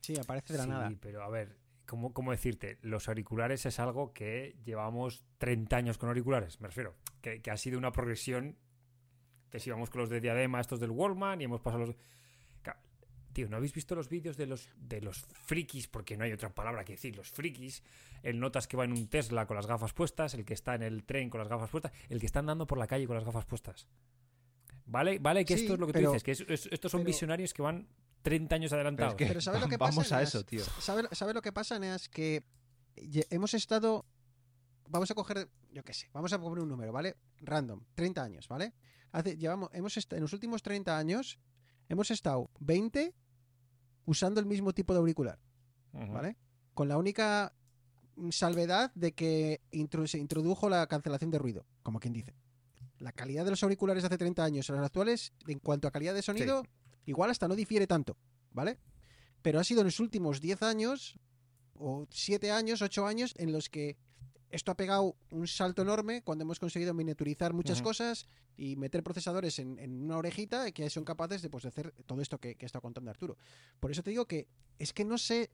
Sí, 0.01 0.15
aparece 0.19 0.55
de 0.55 0.59
la 0.59 0.65
sí, 0.65 0.71
nada. 0.71 0.93
pero 1.01 1.23
a 1.23 1.29
ver, 1.29 1.59
¿cómo, 1.87 2.15
¿cómo 2.15 2.31
decirte? 2.31 2.79
Los 2.81 3.09
auriculares 3.09 3.67
es 3.67 3.79
algo 3.79 4.15
que 4.15 4.57
llevamos 4.65 5.23
30 5.37 5.77
años 5.77 5.99
con 5.99 6.09
auriculares, 6.09 6.59
me 6.61 6.69
refiero. 6.69 6.97
Que, 7.21 7.43
que 7.43 7.51
ha 7.51 7.57
sido 7.59 7.77
una 7.79 7.93
progresión. 7.93 8.57
Te 9.51 9.59
íbamos 9.67 9.91
con 9.91 10.01
los 10.01 10.09
de 10.11 10.21
diadema, 10.23 10.61
estos 10.61 10.81
del 10.81 10.91
Wallman, 10.93 11.41
y 11.41 11.45
hemos 11.45 11.61
pasado 11.61 11.85
los. 11.87 11.97
Tío, 13.33 13.49
¿no 13.49 13.57
habéis 13.57 13.73
visto 13.73 13.95
los 13.95 14.09
vídeos 14.09 14.37
de 14.37 14.47
los, 14.47 14.69
de 14.77 15.01
los 15.01 15.25
frikis? 15.45 15.87
Porque 15.87 16.17
no 16.17 16.25
hay 16.25 16.33
otra 16.33 16.51
palabra 16.53 16.85
que 16.85 16.95
decir, 16.95 17.17
los 17.17 17.31
frikis. 17.31 17.83
El 18.23 18.41
notas 18.41 18.67
que 18.67 18.77
va 18.77 18.85
en 18.85 18.93
un 18.93 19.07
Tesla 19.09 19.47
con 19.47 19.57
las 19.57 19.67
gafas 19.67 19.93
puestas, 19.93 20.35
el 20.35 20.45
que 20.45 20.55
está 20.55 20.75
en 20.75 20.83
el 20.83 21.05
tren 21.05 21.31
con 21.31 21.39
las 21.39 21.49
gafas 21.49 21.71
puestas, 21.71 21.93
el 22.09 22.19
que 22.19 22.27
está 22.27 22.41
andando 22.41 22.67
por 22.67 22.79
la 22.79 22.87
calle 22.89 23.07
con 23.07 23.15
las 23.17 23.25
gafas 23.25 23.45
puestas. 23.47 23.87
¿Vale? 24.87 25.19
Vale, 25.21 25.45
que 25.45 25.57
Sí, 25.57 25.63
esto 25.63 25.75
es 25.75 25.81
lo 25.81 25.87
que 25.87 25.93
pero- 25.93 26.11
tú 26.11 26.15
dices, 26.15 26.25
que 26.25 26.33
es- 26.33 26.41
es- 26.67 26.73
estos 26.73 26.91
son 26.91 27.01
pero- 27.03 27.07
visionarios 27.09 27.55
que 27.55 27.63
van 27.63 27.87
30 28.23 28.57
años 28.57 28.73
adelantados. 28.73 29.15
que- 29.15 29.27
Pero 29.27 29.41
¿sabes 29.41 29.61
lo 29.61 29.69
que 29.69 29.79
pasa? 29.79 29.91
Vamos 29.93 30.13
a 30.13 30.23
eso, 30.23 30.45
tío. 30.45 30.65
¿Sabe, 30.81 31.05
sabe 31.13 31.33
lo 31.33 31.43
que 31.43 31.53
pasa, 31.53 31.77
Eneas? 31.77 32.09
Que 32.09 32.43
hemos 32.97 33.55
estado. 33.55 34.05
Vamos 34.89 35.09
a 35.13 35.15
coger, 35.15 35.49
yo 35.71 35.85
qué 35.85 35.95
sé, 35.95 36.09
vamos 36.13 36.33
a 36.33 36.41
poner 36.41 36.59
un 36.65 36.69
número, 36.69 36.91
¿vale? 36.93 37.17
Random, 37.43 37.81
30 37.95 38.25
años, 38.25 38.49
¿vale? 38.49 38.73
Hace, 39.13 39.37
llevamos, 39.37 39.71
hemos 39.73 39.97
en 39.97 40.21
los 40.21 40.33
últimos 40.33 40.63
30 40.63 40.99
años 40.99 41.39
hemos 41.89 42.11
estado 42.11 42.51
20 42.59 43.15
usando 44.05 44.41
el 44.41 44.47
mismo 44.47 44.73
tipo 44.73 44.93
de 44.93 44.99
auricular. 45.01 45.39
¿vale? 45.93 46.37
Con 46.75 46.89
la 46.89 46.97
única 46.97 47.55
salvedad 48.31 48.93
de 48.95 49.13
que 49.13 49.61
se 50.07 50.19
introdujo 50.19 50.69
la 50.69 50.87
cancelación 50.87 51.31
de 51.31 51.39
ruido, 51.39 51.67
como 51.83 52.01
quien 52.01 52.13
dice. 52.13 52.35
La 52.99 53.13
calidad 53.13 53.45
de 53.45 53.51
los 53.51 53.63
auriculares 53.63 54.03
de 54.03 54.09
hace 54.09 54.19
30 54.19 54.45
años 54.45 54.69
a 54.69 54.75
los 54.75 54.85
actuales, 54.85 55.33
en 55.47 55.59
cuanto 55.59 55.89
a 55.89 55.91
calidad 55.91 56.15
de 56.15 56.23
sonido, 56.23 56.65
igual 57.07 57.31
hasta 57.31 57.49
no 57.49 57.57
difiere 57.57 57.87
tanto, 57.87 58.17
¿vale? 58.51 58.79
Pero 59.43 59.59
ha 59.59 59.65
sido 59.65 59.81
en 59.81 59.87
los 59.87 60.01
últimos 60.01 60.41
10 60.41 60.63
años, 60.63 61.19
o 61.75 62.07
7 62.11 62.51
años, 62.51 62.83
8 62.83 63.07
años, 63.07 63.35
en 63.39 63.53
los 63.53 63.71
que 63.71 63.97
esto 64.51 64.73
ha 64.73 64.77
pegado 64.77 65.17
un 65.31 65.47
salto 65.47 65.83
enorme 65.83 66.23
cuando 66.23 66.43
hemos 66.43 66.59
conseguido 66.59 66.93
miniaturizar 66.95 67.53
muchas 67.53 67.79
cosas 67.85 68.27
y 68.57 68.77
meter 68.77 69.03
procesadores 69.03 69.59
en, 69.59 69.79
en 69.79 70.03
una 70.03 70.19
orejita 70.19 70.71
que 70.73 70.91
son 70.91 71.05
capaces 71.05 71.41
de, 71.43 71.49
pues, 71.51 71.63
de 71.63 71.69
hacer 71.69 71.93
todo 72.07 72.21
esto 72.21 72.39
que, 72.39 72.57
que 72.57 72.67
está 72.67 72.81
contando 72.81 73.11
Arturo. 73.11 73.37
Por 73.79 73.91
eso 73.91 74.03
te 74.03 74.11
digo 74.11 74.27
que 74.27 74.49
es 74.79 74.93
que 74.93 75.05
no 75.05 75.19
sé, 75.19 75.51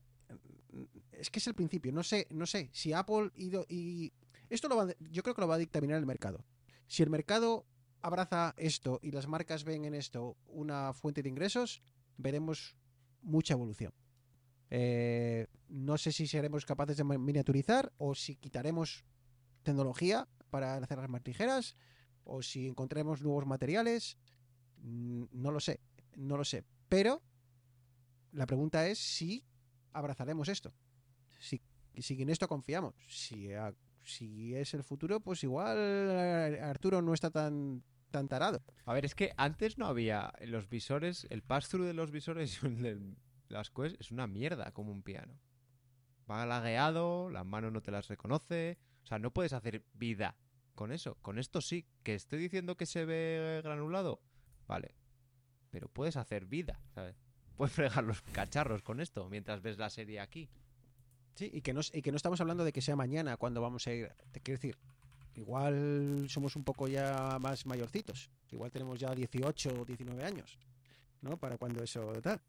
es 1.12 1.30
que 1.30 1.38
es 1.38 1.47
el 1.47 1.55
principio, 1.55 1.92
no 1.92 2.03
sé, 2.03 2.26
no 2.30 2.47
sé 2.47 2.68
si 2.72 2.92
Apple 2.92 3.30
y, 3.34 3.51
do- 3.51 3.66
y 3.68 4.12
esto 4.51 4.68
lo 4.68 4.76
va, 4.76 4.88
yo 5.11 5.22
creo 5.22 5.34
que 5.34 5.40
lo 5.40 5.49
va 5.49 5.55
a 5.57 5.59
dictaminar 5.59 5.99
el 5.99 6.07
mercado. 6.07 6.44
Si 6.86 7.03
el 7.03 7.11
mercado 7.11 7.66
abraza 8.03 8.55
esto 8.57 9.01
y 9.03 9.11
las 9.11 9.26
marcas 9.26 9.64
ven 9.64 9.84
en 9.84 9.94
esto 9.94 10.36
una 10.47 10.92
fuente 10.92 11.22
de 11.22 11.28
ingresos, 11.28 11.82
veremos 12.16 12.76
mucha 13.22 13.55
evolución. 13.55 13.92
Eh, 14.70 15.46
no 15.68 15.96
sé 15.98 16.12
si 16.12 16.26
seremos 16.26 16.66
capaces 16.66 16.96
de 16.96 17.04
miniaturizar 17.04 17.92
o 17.98 18.14
si 18.14 18.36
quitaremos 18.36 19.04
tecnología 19.62 20.28
para 20.50 20.76
hacer 20.76 20.98
las 20.98 21.08
más 21.08 21.22
ligeras 21.24 21.76
o 22.24 22.42
si 22.42 22.66
encontraremos 22.66 23.22
nuevos 23.22 23.46
materiales. 23.46 24.18
Mm, 24.78 25.24
No 25.32 25.50
lo 25.50 25.60
sé, 25.60 25.80
no 26.16 26.36
lo 26.36 26.44
sé. 26.44 26.64
Pero 26.88 27.22
la 28.32 28.46
pregunta 28.46 28.86
es 28.86 28.98
si 28.98 29.44
abrazaremos 29.92 30.48
esto. 30.48 30.72
Si, 31.38 31.60
si 31.98 32.22
en 32.22 32.30
esto 32.30 32.48
confiamos. 32.48 32.94
Si, 33.08 33.48
si 34.04 34.54
es 34.54 34.74
el 34.74 34.84
futuro, 34.84 35.20
pues 35.20 35.42
igual 35.42 36.58
Arturo 36.60 37.02
no 37.02 37.14
está 37.14 37.30
tan, 37.30 37.82
tan 38.10 38.28
tarado. 38.28 38.62
A 38.84 38.94
ver, 38.94 39.04
es 39.04 39.14
que 39.14 39.32
antes 39.36 39.78
no 39.78 39.86
había 39.86 40.32
los 40.40 40.68
visores, 40.68 41.26
el 41.30 41.42
pass-through 41.42 41.86
de 41.86 41.94
los 41.94 42.10
visores 42.10 42.60
y 42.62 42.66
el 42.66 43.16
las 43.49 43.70
Quest 43.70 44.01
es 44.01 44.11
una 44.11 44.26
mierda 44.26 44.72
como 44.72 44.92
un 44.92 45.03
piano. 45.03 45.38
Va 46.30 46.47
lagueado, 46.47 47.30
las 47.30 47.47
manos 47.47 47.72
no 47.72 47.82
te 47.82 47.90
las 47.90 48.09
reconoce, 48.09 48.78
o 49.05 49.07
sea, 49.07 49.18
no 49.18 49.32
puedes 49.32 49.53
hacer 49.53 49.84
vida 49.94 50.36
con 50.74 50.92
eso. 50.92 51.16
Con 51.22 51.38
esto 51.38 51.61
sí, 51.61 51.86
que 52.03 52.14
estoy 52.14 52.38
diciendo 52.38 52.76
que 52.76 52.86
se 52.86 53.05
ve 53.05 53.61
granulado, 53.62 54.20
vale, 54.66 54.94
pero 55.70 55.88
puedes 55.88 56.16
hacer 56.16 56.47
vida, 56.47 56.80
¿sabes? 56.94 57.16
Puedes 57.57 57.72
fregar 57.72 58.05
los 58.05 58.20
cacharros 58.22 58.82
con 58.82 59.01
esto 59.01 59.28
mientras 59.28 59.62
ves 59.62 59.78
la 59.78 59.90
serie 59.90 60.20
aquí. 60.20 60.49
Sí, 61.34 61.51
y 61.53 61.61
que, 61.61 61.74
no, 61.74 61.80
y 61.92 62.03
que 62.03 62.11
no 62.11 62.16
estamos 62.16 62.40
hablando 62.40 62.64
de 62.64 62.72
que 62.72 62.80
sea 62.80 62.97
mañana 62.97 63.36
cuando 63.36 63.61
vamos 63.61 63.86
a 63.86 63.92
ir. 63.92 64.11
Te 64.32 64.40
quiero 64.40 64.59
decir, 64.59 64.78
igual 65.34 66.26
somos 66.28 66.57
un 66.57 66.64
poco 66.64 66.88
ya 66.88 67.38
más 67.40 67.66
mayorcitos. 67.66 68.30
Igual 68.51 68.70
tenemos 68.70 68.99
ya 68.99 69.14
18 69.14 69.82
o 69.82 69.84
19 69.84 70.24
años, 70.24 70.59
¿no? 71.20 71.36
Para 71.36 71.59
cuando 71.59 71.82
eso 71.82 72.11
tal. 72.22 72.40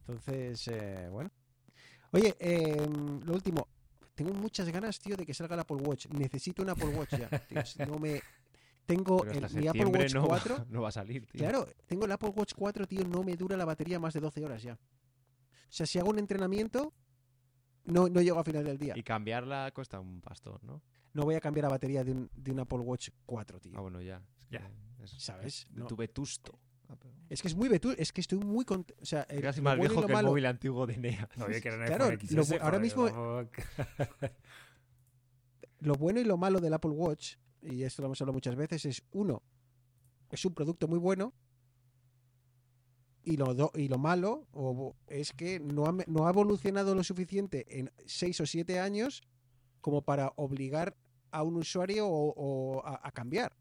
Entonces, 0.00 0.68
eh, 0.68 1.08
bueno. 1.10 1.30
Oye, 2.12 2.34
eh, 2.40 2.86
lo 3.24 3.32
último. 3.34 3.68
Tengo 4.14 4.34
muchas 4.34 4.68
ganas, 4.68 4.98
tío, 4.98 5.16
de 5.16 5.24
que 5.24 5.32
salga 5.32 5.54
el 5.54 5.60
Apple 5.60 5.76
Watch. 5.78 6.06
Necesito 6.08 6.62
un 6.62 6.70
Apple 6.70 6.88
Watch 6.88 7.10
ya. 7.16 7.28
tío. 7.48 7.86
No 7.86 7.98
me... 7.98 8.20
Tengo 8.86 9.24
el- 9.24 9.48
mi 9.54 9.68
Apple 9.68 9.84
Watch 9.86 10.14
no, 10.14 10.26
4. 10.26 10.56
va, 10.56 10.66
no 10.68 10.82
va 10.82 10.88
a 10.88 10.92
salir, 10.92 11.24
tío. 11.26 11.38
Claro, 11.40 11.68
tengo 11.86 12.06
el 12.06 12.12
Apple 12.12 12.30
Watch 12.30 12.54
4, 12.56 12.86
tío, 12.88 13.04
no 13.04 13.22
me 13.22 13.36
dura 13.36 13.56
la 13.56 13.64
batería 13.64 14.00
más 14.00 14.12
de 14.14 14.20
12 14.20 14.44
horas 14.44 14.62
ya. 14.64 14.72
O 14.74 14.78
sea, 15.72 15.86
si 15.86 16.00
hago 16.00 16.10
un 16.10 16.18
entrenamiento, 16.18 16.92
no, 17.84 18.08
no 18.08 18.20
llego 18.20 18.40
a 18.40 18.44
final 18.44 18.64
del 18.64 18.78
día. 18.78 18.94
Y 18.96 19.02
cambiarla 19.04 19.70
cuesta 19.72 20.00
un 20.00 20.20
pastón, 20.20 20.58
¿no? 20.62 20.82
No 21.12 21.22
voy 21.22 21.36
a 21.36 21.40
cambiar 21.40 21.64
la 21.64 21.70
batería 21.70 22.02
de 22.02 22.10
un, 22.10 22.30
de 22.34 22.50
un 22.50 22.58
Apple 22.60 22.78
Watch 22.78 23.10
4, 23.26 23.60
tío. 23.60 23.72
Ah, 23.76 23.80
bueno, 23.80 24.00
ya. 24.02 24.20
Es 24.40 24.46
que 24.48 24.54
Ya. 24.58 24.70
es- 25.04 25.10
¿Sabes? 25.22 25.46
es 25.46 25.70
No. 25.70 25.86
Tu 25.86 25.94
vetusto. 25.94 26.58
Ah, 26.90 26.96
pero- 26.98 27.14
Es 27.28 27.40
que 27.42 27.48
es 27.48 27.54
muy 27.54 27.68
vetú, 27.68 27.94
es 27.96 28.12
que 28.12 28.20
estoy 28.20 28.38
muy 28.40 28.64
contento. 28.64 29.00
O 29.02 29.06
sea, 29.06 29.22
el- 29.28 29.40
Casi 29.40 29.60
lo 29.60 29.64
más 29.64 29.76
bueno 29.78 29.84
y 29.84 29.88
viejo 29.96 30.00
lo 30.00 30.06
que 30.08 30.12
el 30.12 30.16
malo- 30.16 30.28
móvil 30.30 30.46
antiguo 30.46 30.86
de 30.86 30.96
NEA. 30.96 31.28
No, 31.36 31.48
yo 31.50 31.60
quiero 31.60 31.76
un 31.80 31.86
Claro, 31.86 32.04
lo 32.30 32.64
ahora 32.64 32.78
mismo- 32.80 33.06
lo 35.80 35.94
bueno 35.94 36.20
y 36.20 36.24
lo 36.24 36.36
malo 36.36 36.60
del 36.60 36.74
Apple 36.74 36.90
Watch, 36.90 37.36
y 37.62 37.82
esto 37.84 38.02
lo 38.02 38.06
hemos 38.06 38.20
hablado 38.20 38.34
muchas 38.34 38.56
veces, 38.56 38.84
es 38.84 39.02
uno, 39.12 39.42
es 40.30 40.44
un 40.44 40.54
producto 40.54 40.88
muy 40.88 40.98
bueno. 40.98 41.32
Y 43.22 43.36
lo, 43.36 43.54
do- 43.54 43.70
y 43.74 43.88
lo 43.88 43.98
malo 43.98 44.46
o- 44.52 44.96
es 45.06 45.32
que 45.32 45.60
no 45.60 45.84
ha, 45.86 45.92
no 46.06 46.26
ha 46.26 46.30
evolucionado 46.30 46.94
lo 46.94 47.04
suficiente 47.04 47.66
en 47.78 47.92
6 48.06 48.40
o 48.40 48.46
7 48.46 48.80
años 48.80 49.22
como 49.82 50.02
para 50.02 50.32
obligar 50.36 50.96
a 51.30 51.42
un 51.42 51.56
usuario 51.56 52.08
o, 52.08 52.32
o 52.34 52.84
a, 52.84 52.98
a 53.06 53.12
cambiar. 53.12 53.54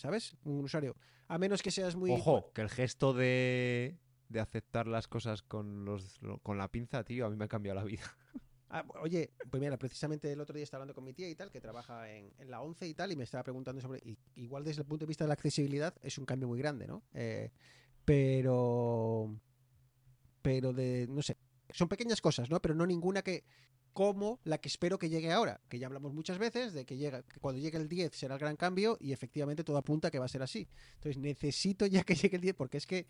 ¿Sabes? 0.00 0.34
Un 0.44 0.60
usuario. 0.64 0.96
A 1.28 1.36
menos 1.38 1.62
que 1.62 1.70
seas 1.70 1.94
muy. 1.94 2.10
Ojo, 2.10 2.50
que 2.54 2.62
el 2.62 2.70
gesto 2.70 3.12
de, 3.12 3.98
de 4.30 4.40
aceptar 4.40 4.86
las 4.86 5.06
cosas 5.08 5.42
con, 5.42 5.84
los, 5.84 6.20
lo- 6.22 6.38
con 6.38 6.56
la 6.56 6.68
pinza, 6.72 7.04
tío, 7.04 7.26
a 7.26 7.30
mí 7.30 7.36
me 7.36 7.44
ha 7.44 7.48
cambiado 7.48 7.78
la 7.78 7.84
vida. 7.84 8.02
Ah, 8.72 8.84
oye, 9.02 9.32
pues 9.50 9.60
mira, 9.60 9.76
precisamente 9.76 10.32
el 10.32 10.40
otro 10.40 10.54
día 10.54 10.62
estaba 10.62 10.82
hablando 10.84 10.94
con 10.94 11.02
mi 11.02 11.12
tía 11.12 11.28
y 11.28 11.34
tal, 11.34 11.50
que 11.50 11.60
trabaja 11.60 12.08
en, 12.08 12.32
en 12.38 12.52
la 12.52 12.60
11 12.60 12.86
y 12.86 12.94
tal, 12.94 13.10
y 13.10 13.16
me 13.16 13.24
estaba 13.24 13.42
preguntando 13.42 13.80
sobre. 13.82 13.98
y- 14.04 14.16
igual 14.36 14.62
desde 14.62 14.82
el 14.82 14.86
punto 14.86 15.06
de 15.06 15.08
vista 15.08 15.24
de 15.24 15.28
la 15.28 15.34
accesibilidad 15.34 15.92
es 16.02 16.18
un 16.18 16.24
cambio 16.24 16.46
muy 16.46 16.60
grande, 16.60 16.86
¿no? 16.86 17.02
Eh, 17.12 17.50
pero. 18.04 19.34
Pero 20.42 20.72
de. 20.72 21.06
No 21.08 21.20
sé. 21.22 21.36
Son 21.70 21.88
pequeñas 21.88 22.20
cosas, 22.20 22.48
¿no? 22.48 22.60
Pero 22.62 22.74
no 22.76 22.86
ninguna 22.86 23.22
que. 23.22 23.44
Como 23.92 24.40
la 24.44 24.58
que 24.58 24.68
espero 24.68 24.98
que 24.98 25.08
llegue 25.08 25.32
ahora. 25.32 25.60
Que 25.68 25.78
ya 25.78 25.86
hablamos 25.86 26.12
muchas 26.14 26.38
veces 26.38 26.72
de 26.72 26.84
que, 26.86 27.22
cuando 27.40 27.60
llegue 27.60 27.76
el 27.78 27.88
10 27.88 28.14
será 28.14 28.34
el 28.34 28.40
gran 28.40 28.56
cambio 28.56 28.96
y 29.00 29.12
efectivamente 29.12 29.64
todo 29.64 29.76
apunta 29.76 30.08
a 30.08 30.10
que 30.10 30.18
va 30.18 30.26
a 30.26 30.28
ser 30.28 30.42
así. 30.42 30.68
Entonces 30.94 31.18
necesito 31.18 31.86
ya 31.86 32.02
que 32.04 32.14
llegue 32.14 32.36
el 32.36 32.42
10 32.42 32.54
porque 32.54 32.78
es 32.78 32.86
que, 32.86 33.06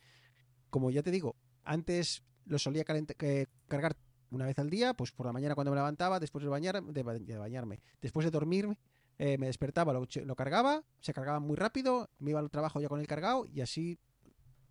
como 0.70 0.90
ya 0.90 1.02
te 1.02 1.10
digo, 1.10 1.36
antes 1.64 2.22
lo 2.46 2.58
solía 2.58 2.84
que- 2.84 3.46
cargar 3.68 3.96
una 4.30 4.46
vez 4.46 4.58
al 4.58 4.70
día, 4.70 4.94
pues 4.94 5.12
por 5.12 5.26
la 5.26 5.32
mañana 5.32 5.54
cuando 5.54 5.70
me 5.72 5.76
levantaba, 5.76 6.18
después 6.20 6.42
de, 6.44 6.48
bañar, 6.48 6.82
de, 6.82 7.02
ba- 7.02 7.18
de 7.18 7.36
bañarme, 7.36 7.80
después 8.00 8.24
de 8.24 8.30
dormirme, 8.30 8.78
eh, 9.18 9.36
me 9.38 9.46
despertaba, 9.46 9.92
lo, 9.92 10.36
cargaba, 10.36 10.82
se 11.00 11.12
cargaba 11.12 11.40
muy 11.40 11.56
rápido, 11.56 12.08
me 12.18 12.30
iba 12.30 12.40
al 12.40 12.50
trabajo 12.50 12.80
ya 12.80 12.88
con 12.88 13.00
el 13.00 13.06
cargado 13.06 13.44
y 13.44 13.60
así 13.60 13.98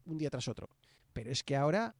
un 0.05 0.17
día 0.17 0.29
tras 0.31 0.47
otro. 0.47 0.69
Pero 1.13 1.29
es 1.29 1.43
que 1.43 1.55
ahora, 1.55 1.95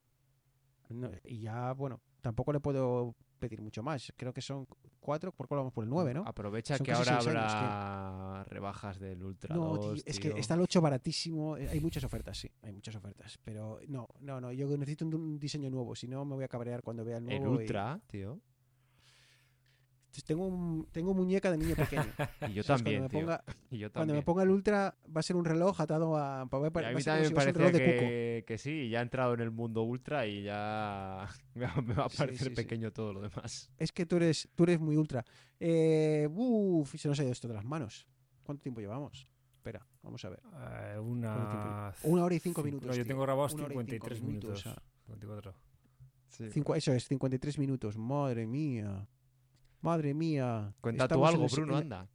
y 1.26 1.42
ya, 1.42 1.74
bueno, 1.74 2.02
tampoco 2.22 2.54
le 2.54 2.60
puedo 2.60 3.16
pedir 3.40 3.62
mucho 3.62 3.82
más. 3.82 4.14
Creo 4.16 4.34
que 4.34 4.42
son 4.42 4.68
cuatro, 5.00 5.32
por 5.32 5.48
cuál 5.48 5.60
vamos 5.60 5.74
por 5.74 5.84
el 5.84 5.90
nueve, 5.90 6.14
¿no? 6.14 6.24
Aprovecha 6.26 6.78
Son 6.78 6.86
que 6.86 6.92
ahora 6.92 7.14
años, 7.18 7.28
habrá 7.28 8.44
rebajas 8.46 9.00
del 9.00 9.24
Ultra 9.24 9.56
No, 9.56 9.76
2, 9.78 9.80
tío, 9.80 9.94
es 10.06 10.20
tío. 10.20 10.34
que 10.34 10.40
está 10.40 10.54
el 10.56 10.62
8 10.62 10.82
baratísimo. 10.82 11.58
eh, 11.58 11.68
Hay 11.70 11.80
muchas 11.80 12.04
ofertas, 12.04 12.38
sí, 12.38 12.50
hay 12.62 12.72
muchas 12.74 12.96
ofertas. 12.96 13.40
Pero 13.44 13.80
no, 13.88 14.08
no, 14.22 14.40
no, 14.42 14.52
yo 14.52 14.68
necesito 14.78 15.06
un, 15.06 15.14
un 15.16 15.40
diseño 15.40 15.70
nuevo, 15.70 15.96
si 15.96 16.08
no 16.08 16.26
me 16.26 16.36
voy 16.36 16.44
a 16.44 16.48
cabrear 16.48 16.84
cuando 16.84 17.04
vea 17.04 17.18
el 17.18 17.30
El 17.32 17.40
nuevo. 17.42 17.56
y- 17.56 17.58
Ultra, 17.64 18.00
Tengo, 20.26 20.46
un, 20.48 20.88
tengo 20.92 21.14
muñeca 21.14 21.52
de 21.52 21.58
niño 21.58 21.76
pequeño. 21.76 22.04
Y 22.50 22.54
yo 22.54 22.64
también, 22.64 23.02
cuando 23.02 23.04
me, 23.04 23.10
tío. 23.10 23.20
ponga, 23.22 23.44
Y 23.72 23.78
yo 23.78 23.92
cuando 23.92 24.14
me 24.14 24.22
ponga 24.24 24.44
el 24.44 24.50
Ultra, 24.50 24.96
va 25.16 25.20
a 25.20 25.24
ser 25.24 25.36
un 25.36 25.46
reloj 25.46 25.80
atado 25.80 26.18
a. 26.18 26.46
Va, 26.46 26.58
a 26.58 26.62
mí 26.62 26.68
a 26.68 26.72
también 26.72 27.04
como 27.04 27.46
me 27.46 27.54
parecía 27.54 27.72
que, 27.72 28.44
que 28.46 28.58
sí, 28.58 28.90
ya 28.90 29.00
he 29.00 29.02
entrado 29.04 29.34
en 29.36 29.40
el 29.42 29.52
mundo 29.52 29.84
Ultra 29.84 30.26
y 30.28 30.44
ya 30.44 31.28
me 31.56 31.66
va, 31.66 31.82
me 31.82 31.94
va 31.94 32.06
a 32.06 32.10
parecer 32.10 32.50
sí, 32.50 32.56
sí. 32.56 32.56
pequeño 32.56 32.92
todo 32.92 33.14
lo 33.14 33.22
demás. 33.22 33.72
Es 33.78 33.92
que 33.92 34.06
tú 34.06 34.18
eres, 34.18 34.50
tú 34.56 34.64
eres 34.64 34.80
muy 34.80 34.98
ultra. 34.98 35.24
Eh, 35.60 36.28
uf, 36.32 36.96
se 36.96 37.08
nos 37.08 37.20
ha 37.20 37.24
ido 37.24 37.32
esto 37.32 37.48
de 37.48 37.54
las 37.54 37.66
manos. 37.66 38.08
¿Cuánto 38.44 38.64
tiempo 38.64 38.82
llevamos? 38.82 39.28
Espera, 39.56 39.86
vamos 40.02 40.24
a 40.26 40.30
ver. 40.30 40.42
Eh, 40.96 41.00
una... 41.00 41.94
Una 42.04 42.24
hora 42.24 42.34
y 42.36 42.40
cinco 42.40 42.62
Cin- 42.62 42.66
minutos. 42.66 42.88
No, 42.90 42.96
yo 42.96 43.06
tengo 43.06 43.22
grabados 43.22 43.54
Una 43.54 43.66
hora 43.66 43.74
y 43.74 43.78
cinco 43.78 44.08
53 44.10 44.22
minutos, 44.22 44.66
minutos. 44.66 44.68
ah. 44.68 44.82
54. 45.06 45.54
Cincu- 46.52 46.78
eso 46.78 46.94
es, 46.94 47.08
53 47.08 47.60
minutos. 47.60 47.98
Madre 47.98 48.48
mía. 48.48 49.08
Madre 49.82 50.14
mía. 50.14 50.74
Cuenta 50.82 51.08
tú 51.08 51.26
algo, 51.26 51.46
el 51.46 51.52
Bruno, 51.52 51.78
anda. 51.78 52.08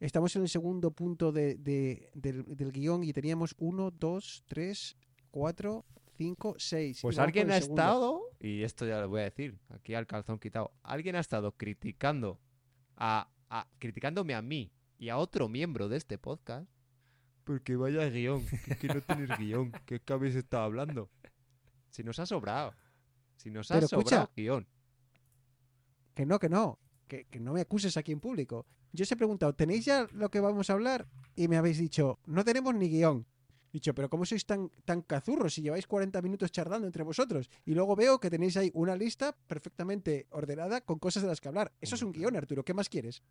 Estamos 0.00 0.34
en 0.36 0.42
el 0.42 0.48
segundo 0.48 0.92
punto 0.92 1.32
de, 1.32 1.56
de- 1.56 2.10
del, 2.14 2.44
del 2.56 2.70
guion 2.72 3.02
y 3.02 3.12
teníamos 3.12 3.54
1, 3.58 3.90
2, 3.90 4.44
3, 4.46 4.96
4, 5.32 5.84
5, 6.16 6.54
6. 6.56 6.98
Pues 7.02 7.18
alguien 7.18 7.50
ha 7.50 7.56
estado, 7.56 8.22
y 8.38 8.62
esto 8.62 8.86
ya 8.86 9.00
lo 9.00 9.08
voy 9.08 9.20
a 9.22 9.24
decir, 9.24 9.58
aquí 9.70 9.94
al 9.94 10.06
calzón 10.06 10.38
quitado, 10.38 10.72
alguien 10.84 11.16
ha 11.16 11.20
estado 11.20 11.52
criticando 11.56 12.38
a, 12.96 13.28
a- 13.50 13.66
criticándome 13.80 14.34
a 14.34 14.42
mí 14.42 14.70
y 14.98 15.08
a 15.08 15.18
otro 15.18 15.48
miembro 15.48 15.88
de 15.88 15.96
este 15.96 16.16
podcast. 16.18 16.70
Porque 17.42 17.74
vaya 17.76 18.08
guion, 18.10 18.44
que, 18.80 18.86
no 18.88 19.00
tenéis 19.00 19.30
guion, 19.38 19.72
que 19.86 19.96
es 19.96 20.00
que 20.02 20.12
habéis 20.12 20.36
estado 20.36 20.62
hablando. 20.64 21.10
Si 21.90 22.04
nos 22.04 22.18
ha 22.20 22.26
sobrado, 22.26 22.74
si 23.36 23.50
nos 23.50 23.70
ha 23.70 23.74
Pero 23.74 23.88
sobrado 23.88 24.08
escucha. 24.24 24.30
guion. 24.36 24.66
Que 26.14 26.26
no, 26.26 26.38
que 26.38 26.48
no. 26.48 26.78
Que, 27.08 27.24
que 27.24 27.40
no 27.40 27.52
me 27.54 27.62
acuses 27.62 27.96
aquí 27.96 28.12
en 28.12 28.20
público. 28.20 28.66
Yo 28.92 29.02
os 29.02 29.10
he 29.12 29.16
preguntado, 29.16 29.54
¿tenéis 29.54 29.84
ya 29.84 30.06
lo 30.12 30.30
que 30.30 30.40
vamos 30.40 30.68
a 30.70 30.74
hablar? 30.74 31.08
Y 31.34 31.48
me 31.48 31.56
habéis 31.56 31.78
dicho, 31.78 32.18
no 32.26 32.44
tenemos 32.44 32.74
ni 32.74 32.88
guion. 32.88 33.26
He 33.68 33.72
dicho, 33.72 33.94
pero 33.94 34.08
¿cómo 34.08 34.24
sois 34.24 34.46
tan, 34.46 34.70
tan 34.84 35.02
cazurros 35.02 35.52
si 35.54 35.60
lleváis 35.62 35.86
40 35.86 36.22
minutos 36.22 36.50
charlando 36.52 36.86
entre 36.86 37.02
vosotros? 37.02 37.50
Y 37.66 37.74
luego 37.74 37.96
veo 37.96 38.18
que 38.20 38.30
tenéis 38.30 38.56
ahí 38.56 38.70
una 38.74 38.94
lista 38.96 39.36
perfectamente 39.46 40.26
ordenada 40.30 40.80
con 40.82 40.98
cosas 40.98 41.22
de 41.22 41.28
las 41.28 41.40
que 41.40 41.48
hablar. 41.48 41.72
Eso 41.80 41.94
es 41.96 42.02
un 42.02 42.12
guion, 42.12 42.36
Arturo. 42.36 42.64
¿Qué 42.64 42.72
más 42.74 42.88
quieres? 42.88 43.22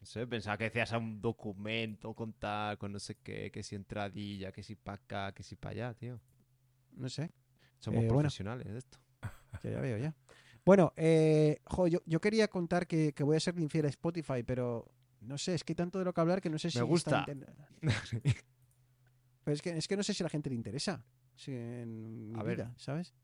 No 0.00 0.06
sé, 0.06 0.26
pensaba 0.26 0.58
que 0.58 0.64
decías 0.64 0.92
a 0.92 0.98
un 0.98 1.20
documento 1.22 2.12
con 2.14 2.34
tal, 2.34 2.76
con 2.76 2.92
no 2.92 2.98
sé 2.98 3.16
qué, 3.22 3.50
que 3.50 3.62
si 3.62 3.74
entradilla, 3.74 4.52
que 4.52 4.62
si 4.62 4.74
para 4.74 4.96
acá, 4.96 5.32
que 5.32 5.42
si 5.42 5.56
para 5.56 5.72
allá, 5.72 5.94
tío. 5.94 6.20
No 6.92 7.08
sé. 7.08 7.30
Somos 7.78 8.02
Eh, 8.04 8.06
bueno. 8.08 8.20
profesionales 8.20 8.66
de 8.70 8.78
esto. 8.78 8.98
Ya, 9.62 9.70
ya 9.70 9.80
veo, 9.80 9.96
ya. 9.96 10.14
Bueno, 10.64 10.92
eh, 10.96 11.58
jo, 11.66 11.86
yo, 11.88 11.98
yo 12.06 12.20
quería 12.20 12.48
contar 12.48 12.86
que, 12.86 13.12
que 13.12 13.22
voy 13.22 13.36
a 13.36 13.40
ser 13.40 13.58
infiel 13.58 13.84
a 13.86 13.88
Spotify, 13.88 14.42
pero 14.44 14.86
no 15.20 15.36
sé, 15.38 15.54
es 15.54 15.62
que 15.64 15.72
hay 15.72 15.76
tanto 15.76 15.98
de 15.98 16.04
lo 16.06 16.12
que 16.14 16.20
hablar 16.20 16.40
que 16.40 16.48
no 16.50 16.58
sé 16.58 16.70
si. 16.70 16.78
Me 16.78 16.84
gusta. 16.84 17.26
Pero 19.44 19.54
es 19.54 19.60
que, 19.60 19.76
es 19.76 19.86
que 19.86 19.96
no 19.96 20.02
sé 20.02 20.14
si 20.14 20.22
a 20.22 20.24
la 20.24 20.30
gente 20.30 20.48
le 20.48 20.56
interesa. 20.56 21.04
si 21.34 21.52
en 21.52 22.30
mi 22.32 22.40
A 22.40 22.42
ver. 22.42 22.56
vida, 22.56 22.74
¿sabes? 22.78 23.14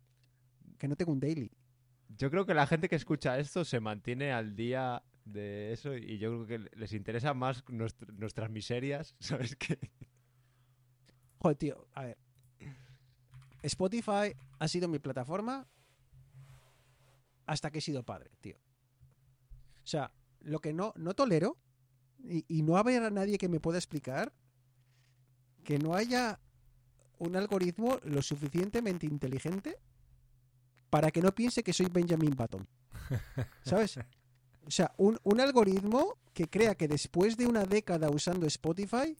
Que 0.77 0.87
no 0.87 0.95
tengo 0.97 1.13
un 1.13 1.21
daily. 1.21 1.51
Yo 2.09 2.31
creo 2.31 2.45
que 2.45 2.53
la 2.53 2.67
gente 2.67 2.89
que 2.91 2.97
escucha 2.97 3.39
esto 3.39 3.65
se 3.65 3.81
mantiene 3.81 4.33
al 4.33 4.55
día 4.55 5.03
de 5.25 5.73
eso 5.73 5.97
y 5.97 6.19
yo 6.19 6.45
creo 6.45 6.47
que 6.47 6.77
les 6.77 6.93
interesa 6.93 7.33
más 7.33 7.65
nuestr- 7.67 8.13
nuestras 8.13 8.51
miserias, 8.51 9.15
¿sabes 9.21 9.57
qué? 9.57 9.79
Joder, 11.39 11.57
tío, 11.57 11.89
a 11.95 12.03
ver. 12.05 12.19
Spotify 13.63 14.35
ha 14.59 14.69
sido 14.69 14.89
mi 14.89 14.99
plataforma 14.99 15.67
hasta 17.51 17.73
que 17.73 17.79
he 17.79 17.83
sido 17.83 18.05
padre, 18.05 18.31
tío. 18.41 18.57
O 19.83 19.87
sea, 19.87 20.13
lo 20.39 20.61
que 20.61 20.73
no, 20.73 20.93
no 20.95 21.15
tolero, 21.15 21.57
y, 22.23 22.45
y 22.47 22.63
no 22.63 22.77
habrá 22.77 23.11
nadie 23.11 23.39
que 23.39 23.49
me 23.49 23.59
pueda 23.59 23.77
explicar, 23.77 24.33
que 25.65 25.77
no 25.77 25.97
haya 25.97 26.39
un 27.19 27.35
algoritmo 27.35 27.99
lo 28.05 28.23
suficientemente 28.23 29.07
inteligente 29.07 29.81
para 30.91 31.11
que 31.11 31.21
no 31.21 31.35
piense 31.35 31.65
que 31.65 31.73
soy 31.73 31.87
Benjamin 31.87 32.37
Button. 32.37 32.69
¿Sabes? 33.65 33.99
O 34.65 34.71
sea, 34.71 34.95
un, 34.97 35.19
un 35.25 35.41
algoritmo 35.41 36.19
que 36.33 36.49
crea 36.49 36.77
que 36.77 36.87
después 36.87 37.37
de 37.37 37.49
una 37.49 37.65
década 37.65 38.11
usando 38.11 38.47
Spotify, 38.47 39.17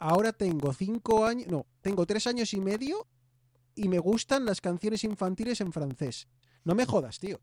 ahora 0.00 0.32
tengo 0.32 0.72
cinco 0.72 1.24
años, 1.24 1.46
no, 1.46 1.66
tengo 1.82 2.04
tres 2.04 2.26
años 2.26 2.52
y 2.52 2.60
medio 2.60 3.06
y 3.76 3.86
me 3.86 4.00
gustan 4.00 4.44
las 4.44 4.60
canciones 4.60 5.04
infantiles 5.04 5.60
en 5.60 5.72
francés. 5.72 6.26
No 6.64 6.74
me 6.74 6.84
jodas, 6.84 7.20
tío. 7.20 7.40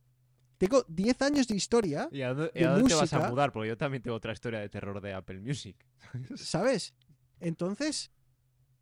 Tengo 0.58 0.84
10 0.88 1.22
años 1.22 1.48
de 1.48 1.56
historia, 1.56 2.10
¿Y 2.12 2.22
a 2.24 2.34
dónde, 2.34 2.52
De 2.54 2.66
a 2.66 2.72
dónde 2.72 2.88
te 2.90 2.96
vas 2.96 3.14
a 3.14 3.18
música. 3.18 3.30
mudar? 3.32 3.52
Porque 3.52 3.70
yo 3.70 3.78
también 3.78 4.02
tengo 4.02 4.18
otra 4.18 4.34
historia 4.34 4.60
de 4.60 4.70
terror 4.70 5.00
de 5.02 5.14
Apple 5.14 5.40
Music. 5.40 5.76
¿sabes? 6.36 6.94
Entonces, 7.40 8.12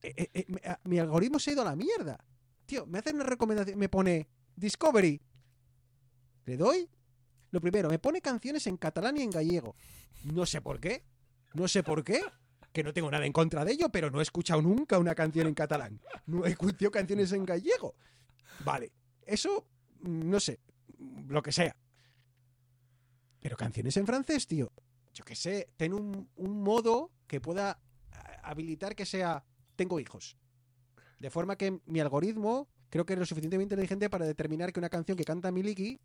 eh, 0.02 0.14
eh, 0.18 0.46
eh, 0.64 0.76
mi 0.86 1.00
algoritmo 1.00 1.40
se 1.40 1.50
ha 1.50 1.54
ido 1.54 1.62
a 1.64 1.66
la 1.66 1.76
mierda. 1.76 2.24
Tío, 2.66 2.86
me 2.86 3.00
hace 3.00 3.14
una 3.14 3.26
recomendación, 3.26 3.78
me 3.78 3.90
pone 3.90 4.28
Discovery. 4.56 5.22
Le 6.46 6.58
doy. 6.58 6.90
Lo 7.52 7.60
primero, 7.62 7.90
me 7.90 8.00
pone 8.00 8.22
canciones 8.22 8.68
en 8.68 8.78
catalán 8.78 9.18
y 9.18 9.22
en 9.24 9.30
gallego. 9.30 9.76
No 10.24 10.46
sé 10.46 10.62
por 10.62 10.80
qué. 10.80 11.04
No 11.54 11.68
sé 11.68 11.84
por 11.84 12.04
qué. 12.04 12.22
Que 12.72 12.84
no 12.84 12.94
tengo 12.94 13.10
nada 13.10 13.26
en 13.26 13.32
contra 13.34 13.64
de 13.64 13.74
ello, 13.74 13.90
pero 13.90 14.10
no 14.10 14.20
he 14.20 14.24
escuchado 14.24 14.62
nunca 14.62 14.98
una 15.00 15.16
canción 15.16 15.48
en 15.48 15.54
catalán. 15.54 16.00
No 16.26 16.46
he 16.46 16.50
escuchado 16.52 16.92
canciones 16.92 17.32
en 17.32 17.46
gallego. 17.46 17.96
Vale. 18.64 18.92
Eso, 19.26 19.66
mm, 20.02 20.30
no 20.30 20.40
sé. 20.40 20.60
Lo 21.28 21.42
que 21.42 21.52
sea. 21.52 21.76
Pero 23.42 23.58
canciones 23.58 23.96
en 23.98 24.06
francés, 24.06 24.48
tío. 24.48 24.72
Yo 25.14 25.24
qué 25.24 25.36
sé, 25.36 25.70
ten 25.78 25.94
un, 25.94 26.30
un 26.36 26.62
modo 26.64 27.12
que 27.28 27.40
pueda 27.40 27.80
habilitar 28.44 28.96
que 28.96 29.06
sea 29.06 29.44
tengo 29.76 30.00
hijos. 30.00 30.38
De 31.20 31.30
forma 31.30 31.56
que 31.58 31.80
mi 31.86 32.00
algoritmo 32.00 32.68
creo 32.90 33.06
que 33.06 33.14
es 33.14 33.20
lo 33.20 33.26
suficientemente 33.26 33.76
inteligente 33.76 34.10
para 34.10 34.26
determinar 34.26 34.72
que 34.74 34.80
una 34.80 34.90
canción 34.90 35.18
que 35.18 35.24
canta 35.24 35.52
Miliki, 35.52 36.00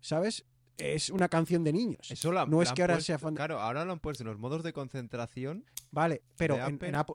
¿sabes? 0.00 0.44
Es 0.76 1.08
una 1.10 1.28
canción 1.28 1.64
de 1.64 1.72
niños. 1.72 2.10
Eso 2.10 2.32
la- 2.32 2.44
no 2.46 2.60
es 2.62 2.68
la 2.68 2.74
que 2.74 2.82
ahora 2.82 2.94
puesto- 2.94 3.06
sea 3.06 3.18
fan 3.18 3.34
Claro, 3.34 3.60
ahora 3.60 3.84
lo 3.84 3.92
han 3.92 4.00
puesto 4.00 4.22
en 4.22 4.28
los 4.28 4.38
modos 4.38 4.62
de 4.62 4.72
concentración. 4.72 5.64
Vale, 5.90 6.22
pero 6.36 6.56
en, 6.56 6.60
Apple. 6.62 6.88
en 6.88 6.94
Apple... 6.94 7.14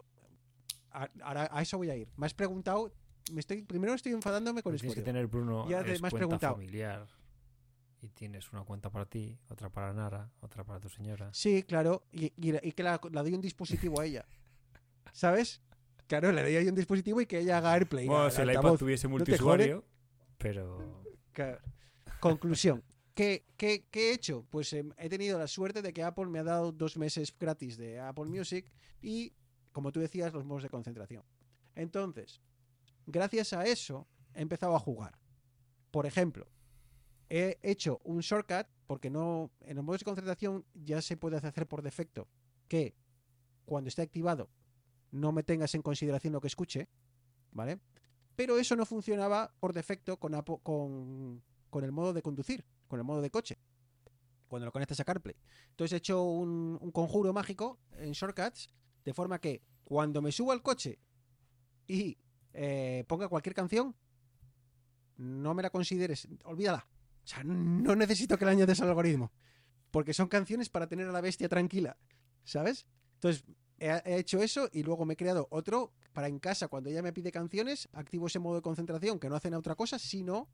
a- 0.92 1.10
Ahora 1.24 1.48
a 1.52 1.62
eso 1.62 1.78
voy 1.78 1.90
a 1.90 1.96
ir. 1.96 2.10
Me 2.18 2.26
has 2.26 2.34
preguntado... 2.34 2.92
Me 3.32 3.40
estoy, 3.40 3.62
primero 3.64 3.94
estoy 3.94 4.12
enfadándome 4.14 4.62
con 4.64 4.72
Pues 4.74 4.82
tienes 4.82 4.96
que 4.96 5.02
tener, 5.02 5.28
Bruno, 5.28 5.68
Ya 5.70 5.84
te- 5.84 6.00
preguntado. 6.00 6.56
familiar. 6.56 7.08
Y 8.02 8.10
tienes 8.10 8.52
una 8.52 8.64
cuenta 8.64 8.90
para 8.90 9.06
ti, 9.06 9.38
otra 9.48 9.70
para 9.70 9.94
Nara, 9.94 10.32
otra 10.42 10.64
para 10.64 10.80
tu 10.80 10.90
señora. 10.90 11.30
Sí, 11.34 11.62
claro. 11.64 12.04
Y, 12.12 12.34
y- 12.36 12.68
y 12.68 12.72
que 12.72 12.82
la, 12.84 13.00
la 13.12 13.22
doy 13.22 13.34
un 13.36 13.42
dispositivo 13.42 14.02
a 14.02 14.06
ella. 14.06 14.26
¿Sabes? 15.14 15.62
Claro, 16.08 16.32
le 16.32 16.42
doy 16.42 16.56
ahí 16.56 16.68
un 16.68 16.76
dispositivo 16.76 17.22
y 17.22 17.26
que 17.26 17.40
ella 17.40 17.58
haga 17.60 17.74
AirPlay. 17.74 18.08
Bueno, 18.08 18.30
si 18.32 18.42
el 18.42 18.52
iPad 18.52 18.74
tuviese 18.76 19.04
te 19.04 19.08
multiusuario, 19.10 19.86
pero... 20.38 21.04
Claro. 21.32 21.60
Conclusión. 22.20 22.84
¿Qué, 23.14 23.46
qué, 23.58 23.86
qué 23.92 24.10
he 24.10 24.14
hecho? 24.14 24.46
Pues 24.50 24.74
em, 24.74 24.92
he 24.98 25.08
tenido 25.10 25.38
la 25.38 25.48
suerte 25.48 25.82
de 25.82 25.94
que 25.94 26.04
Apple 26.04 26.26
me 26.28 26.40
ha 26.40 26.44
dado 26.44 26.72
dos 26.72 26.98
meses 26.98 27.34
gratis 27.38 27.78
de 27.78 28.00
Apple 28.00 28.26
Music 28.26 28.66
y, 29.02 29.34
como 29.72 29.92
tú 29.92 30.00
decías, 30.00 30.34
los 30.34 30.44
modos 30.46 30.64
de 30.64 30.70
concentración. 30.70 31.24
Entonces, 31.76 32.42
gracias 33.06 33.54
a 33.54 33.66
eso, 33.66 34.08
he 34.34 34.42
empezado 34.42 34.76
a 34.76 34.80
jugar. 34.80 35.18
Por 35.92 36.06
ejemplo, 36.06 36.48
he 37.30 37.60
hecho 37.64 38.00
un 38.04 38.20
shortcut, 38.20 38.68
porque 38.88 39.10
no 39.10 39.52
en 39.62 39.78
los 39.78 39.86
modos 39.86 40.02
de 40.02 40.06
concentración 40.06 40.66
ya 40.74 41.02
se 41.02 41.18
puede 41.18 41.38
hacer 41.38 41.68
por 41.68 41.82
defecto 41.82 42.28
que 42.68 42.96
cuando 43.66 43.88
esté 43.88 44.02
activado 44.02 44.50
no 45.12 45.32
me 45.32 45.44
tengas 45.44 45.74
en 45.76 45.82
consideración 45.82 46.34
lo 46.34 46.42
que 46.42 46.48
escuche, 46.48 46.90
¿vale? 47.52 47.80
Pero 48.36 48.58
eso 48.58 48.76
no 48.76 48.86
funcionaba 48.86 49.54
por 49.60 49.74
defecto 49.74 50.18
con, 50.18 50.34
el 51.84 51.92
modo 51.92 52.14
de 52.14 52.22
conducir, 52.22 52.66
con 52.88 53.00
el 53.00 53.06
modo 53.06 53.22
de 53.22 53.30
coche, 53.30 53.60
cuando 54.48 54.66
lo 54.66 54.72
conectas 54.72 55.00
a 55.00 55.06
CarPlay. 55.06 55.36
Entonces 55.70 55.94
he 55.94 55.98
hecho 55.98 56.24
un, 56.24 56.78
un 56.82 56.92
conjuro 56.92 57.34
mágico 57.34 57.80
en 57.98 58.14
Shortcuts, 58.14 58.70
de 59.04 59.14
forma 59.14 59.40
que 59.40 59.62
cuando 59.84 60.22
me 60.22 60.32
subo 60.32 60.52
al 60.52 60.62
coche 60.62 61.00
y 61.88 62.18
eh, 62.54 63.04
ponga 63.08 63.28
cualquier 63.28 63.56
canción, 63.56 63.96
no 65.18 65.54
me 65.54 65.64
la 65.64 65.70
consideres, 65.70 66.28
olvídala. 66.44 66.88
O 67.24 67.28
sea, 67.28 67.44
no 67.44 67.96
necesito 67.96 68.38
que 68.38 68.46
le 68.46 68.52
añades 68.52 68.82
al 68.82 68.90
algoritmo, 68.90 69.32
porque 69.92 70.14
son 70.14 70.28
canciones 70.28 70.70
para 70.70 70.88
tener 70.88 71.08
a 71.08 71.12
la 71.12 71.22
bestia 71.22 71.48
tranquila, 71.48 71.98
¿sabes? 72.44 72.88
Entonces, 73.16 73.44
he, 73.80 73.90
he 74.06 74.18
hecho 74.18 74.42
eso 74.42 74.70
y 74.72 74.84
luego 74.84 75.06
me 75.06 75.14
he 75.14 75.18
creado 75.18 75.48
otro 75.52 75.94
para 76.14 76.28
en 76.28 76.40
casa, 76.40 76.68
cuando 76.68 76.90
ella 76.90 77.02
me 77.02 77.14
pide 77.14 77.32
canciones, 77.32 77.88
activo 77.94 78.28
ese 78.28 78.40
modo 78.40 78.56
de 78.56 78.62
concentración 78.62 79.20
que 79.20 79.30
no 79.30 79.36
hacen 79.36 79.54
otra 79.54 79.76
cosa, 79.76 80.00
sino 80.00 80.50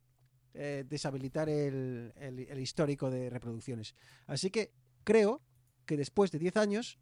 eh, 0.60 0.86
deshabilitar 0.90 1.50
el, 1.50 2.12
histórico 2.60 3.12
de 3.12 3.30
reproducciones. 3.30 3.94
Así 4.26 4.50
que 4.50 4.74
creo 5.04 5.44
que 5.86 5.98
después 5.98 6.32
de 6.32 6.40
10 6.40 6.58
años 6.58 7.00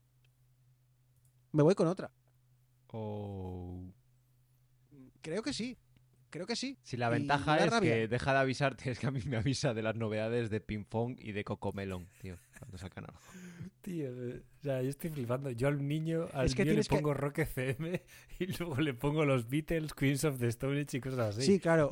me 1.54 1.64
voy 1.64 1.74
con 1.74 1.88
otra. 1.88 2.12
O... 2.88 3.55
Creo 5.26 5.42
que 5.42 5.54
sí. 5.54 5.78
Creo 6.30 6.46
que 6.46 6.56
sí. 6.56 6.78
Si 6.84 6.98
la 6.98 7.10
ventaja 7.10 7.58
es 7.58 7.72
rabia. 7.72 7.94
que 7.94 8.08
deja 8.08 8.34
de 8.34 8.40
avisarte, 8.40 8.92
es 8.92 9.00
que 9.00 9.08
a 9.08 9.12
mí 9.12 9.22
me 9.26 9.38
avisa 9.38 9.74
de 9.74 9.82
las 9.82 9.96
novedades 9.96 10.50
de 10.50 10.60
Ping 10.62 10.84
Pong 10.84 11.16
y 11.18 11.32
de 11.32 11.44
Cocomelon, 11.44 12.08
tío, 12.22 12.38
cuando 12.60 12.78
sacan 12.78 13.06
algo. 13.06 13.20
Tío, 13.82 14.10
o 14.12 14.62
sea, 14.64 14.82
yo 14.82 14.90
estoy 14.90 15.10
flipando. 15.12 15.52
Yo 15.52 15.68
al 15.68 15.88
niño, 15.88 16.28
al 16.34 16.46
Es 16.48 16.56
que 16.56 16.64
niño 16.64 16.72
le 16.78 16.82
tienes 16.84 16.88
que- 16.90 16.96
pongo 16.96 17.14
Rock 17.14 17.40
FM 17.40 18.02
y 18.40 18.46
luego 18.58 18.78
le 18.82 18.94
pongo 18.96 19.26
los 19.26 19.48
Beatles, 19.48 19.94
Queens 19.94 20.24
of 20.26 20.40
the 20.40 20.48
Stone 20.48 20.80
Age 20.82 20.98
y 20.98 21.02
cosas 21.02 21.38
así. 21.38 21.42
Sí, 21.46 21.60
claro. 21.60 21.90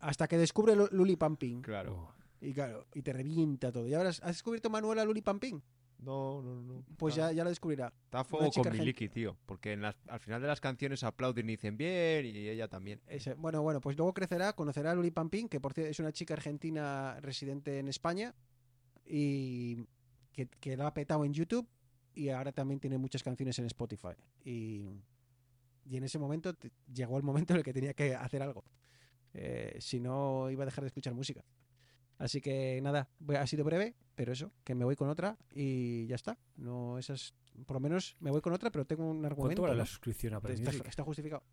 Hasta 0.00 0.28
que 0.28 0.38
descubre 0.38 0.74
Lu- 0.76 0.88
Luli 0.92 1.16
Pamping. 1.16 1.62
Claro. 1.62 2.14
Y 2.40 2.52
claro, 2.52 2.86
y 2.94 3.02
te 3.02 3.12
revienta 3.12 3.72
todo. 3.72 3.86
¿Y 3.88 3.94
ahora 3.94 4.10
has 4.10 4.20
has 4.22 4.36
descubierto 4.36 4.70
Manuela 4.70 5.04
Luli 5.04 5.22
Pamping? 5.22 5.60
No, 5.98 6.40
no, 6.42 6.62
no. 6.62 6.84
Pues 6.96 7.14
ya, 7.16 7.32
ya 7.32 7.42
la 7.44 7.50
descubrirá. 7.50 7.92
Fuego 8.24 8.50
chica 8.50 8.70
con 8.70 8.78
Miliki, 8.78 9.08
tío. 9.08 9.36
Porque 9.46 9.72
en 9.72 9.82
las- 9.82 9.96
al 10.06 10.20
final 10.20 10.40
de 10.40 10.46
las 10.46 10.60
canciones 10.60 11.02
aplauden 11.02 11.48
y 11.48 11.52
dicen 11.56 11.76
bien 11.76 12.24
y 12.24 12.48
ella 12.48 12.68
también. 12.68 13.00
Ese- 13.08 13.34
bueno, 13.34 13.62
bueno, 13.62 13.80
pues 13.80 13.96
luego 13.96 14.14
crecerá, 14.14 14.52
conocerá 14.52 14.92
a 14.92 14.94
Luli 14.94 15.10
Pampín, 15.10 15.48
que 15.48 15.60
por 15.60 15.72
cierto 15.72 15.90
es 15.90 15.98
una 15.98 16.12
chica 16.12 16.34
argentina 16.34 17.18
residente 17.20 17.78
en 17.80 17.88
España 17.88 18.34
y 19.04 19.86
que, 20.32 20.46
que 20.60 20.76
la 20.76 20.86
ha 20.86 20.94
petado 20.94 21.24
en 21.24 21.32
YouTube 21.32 21.68
y 22.14 22.28
ahora 22.30 22.52
también 22.52 22.78
tiene 22.80 22.98
muchas 22.98 23.22
canciones 23.22 23.58
en 23.58 23.64
Spotify. 23.66 24.14
Y, 24.44 24.86
y 25.84 25.96
en 25.96 26.04
ese 26.04 26.18
momento 26.18 26.54
llegó 26.92 27.16
el 27.16 27.22
momento 27.24 27.52
en 27.54 27.58
el 27.58 27.64
que 27.64 27.72
tenía 27.72 27.94
que 27.94 28.14
hacer 28.14 28.42
algo. 28.42 28.64
Eh, 29.34 29.76
si 29.80 30.00
no, 30.00 30.48
iba 30.50 30.62
a 30.62 30.66
dejar 30.66 30.82
de 30.84 30.88
escuchar 30.88 31.14
música. 31.14 31.44
Así 32.18 32.40
que 32.40 32.80
nada, 32.82 33.08
ha 33.38 33.46
sido 33.46 33.64
breve, 33.64 33.94
pero 34.16 34.32
eso, 34.32 34.52
que 34.64 34.74
me 34.74 34.84
voy 34.84 34.96
con 34.96 35.08
otra 35.08 35.38
y 35.54 36.06
ya 36.06 36.16
está. 36.16 36.36
No, 36.56 36.98
esas, 36.98 37.32
por 37.66 37.74
lo 37.76 37.80
menos 37.80 38.16
me 38.20 38.30
voy 38.30 38.40
con 38.40 38.52
otra, 38.52 38.70
pero 38.70 38.84
tengo 38.84 39.08
un 39.08 39.24
argumento. 39.24 39.62
¿Cuánto 39.62 39.62
vale 39.62 39.74
¿no? 39.74 39.78
la 39.78 39.86
suscripción 39.86 40.34
a 40.34 40.38
Está, 40.38 40.70
Music? 40.72 40.86
está 40.88 41.04
justificado. 41.04 41.44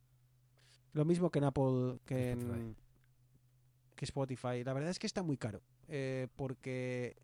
Lo 0.94 1.06
mismo 1.06 1.30
que 1.30 1.40
en 1.40 1.46
Apple, 1.46 2.00
que 2.06 2.32
en 2.32 2.40
Spotify. 2.40 2.76
que 3.96 4.06
Spotify. 4.06 4.64
La 4.64 4.74
verdad 4.74 4.90
es 4.90 4.98
que 5.00 5.08
está 5.08 5.22
muy 5.24 5.38
caro. 5.38 5.62
eh, 5.88 6.28
porque 6.36 7.16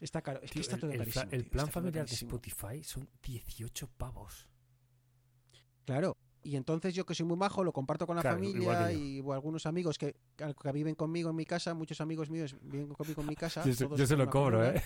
está 0.00 0.20
caro. 0.22 0.40
Es 0.42 0.50
que 0.50 0.60
está 0.60 0.76
todo 0.76 0.90
el, 0.90 0.98
carísimo. 0.98 1.24
el 1.30 1.46
plan 1.46 1.68
familiar 1.68 2.06
de. 2.06 2.14
Spotify 2.14 2.82
son 2.82 3.08
18 3.22 3.88
pavos. 3.96 4.48
Claro. 5.86 6.16
Y 6.42 6.56
entonces 6.56 6.94
yo 6.94 7.04
que 7.04 7.14
soy 7.14 7.26
muy 7.26 7.36
majo 7.36 7.62
lo 7.62 7.72
comparto 7.72 8.06
con 8.06 8.16
la 8.16 8.22
Claro, 8.22 8.36
familia 8.38 8.92
y 8.92 9.18
algunos 9.30 9.66
amigos 9.66 9.98
que, 9.98 10.16
que 10.36 10.72
viven 10.72 10.94
conmigo 10.94 11.30
en 11.30 11.36
mi 11.36 11.44
casa, 11.44 11.74
muchos 11.74 12.00
amigos 12.00 12.30
míos 12.30 12.56
viven 12.62 12.88
conmigo 12.88 13.20
en 13.20 13.28
mi 13.28 13.36
casa. 13.36 13.62
Yo 13.66 13.74
se, 13.74 13.84
todos 13.84 13.98
yo 13.98 14.06
se 14.06 14.16
lo 14.16 14.28
cobro. 14.30 14.64
¿eh? 14.64 14.82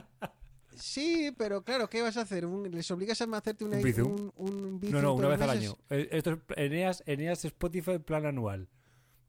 Sí, 0.76 1.32
pero 1.38 1.64
claro, 1.64 1.88
¿qué 1.88 2.02
vas 2.02 2.18
a 2.18 2.22
hacer? 2.22 2.44
¿Les 2.44 2.90
obligas 2.90 3.22
a 3.22 3.26
hacerte 3.38 3.64
una, 3.64 3.78
¿Un 3.78 4.32
un 4.36 4.80
No, 4.90 5.02
no, 5.02 5.14
una 5.14 5.28
vez 5.28 5.40
al 5.42 5.52
año. 5.52 5.78
Eh, 5.92 6.10
Esto 6.12 6.32
es 6.32 6.38
Eneas, 6.58 7.04
Eneas 7.06 7.46
Spotify 7.46 8.00
plan 8.00 8.26
anual. 8.26 8.68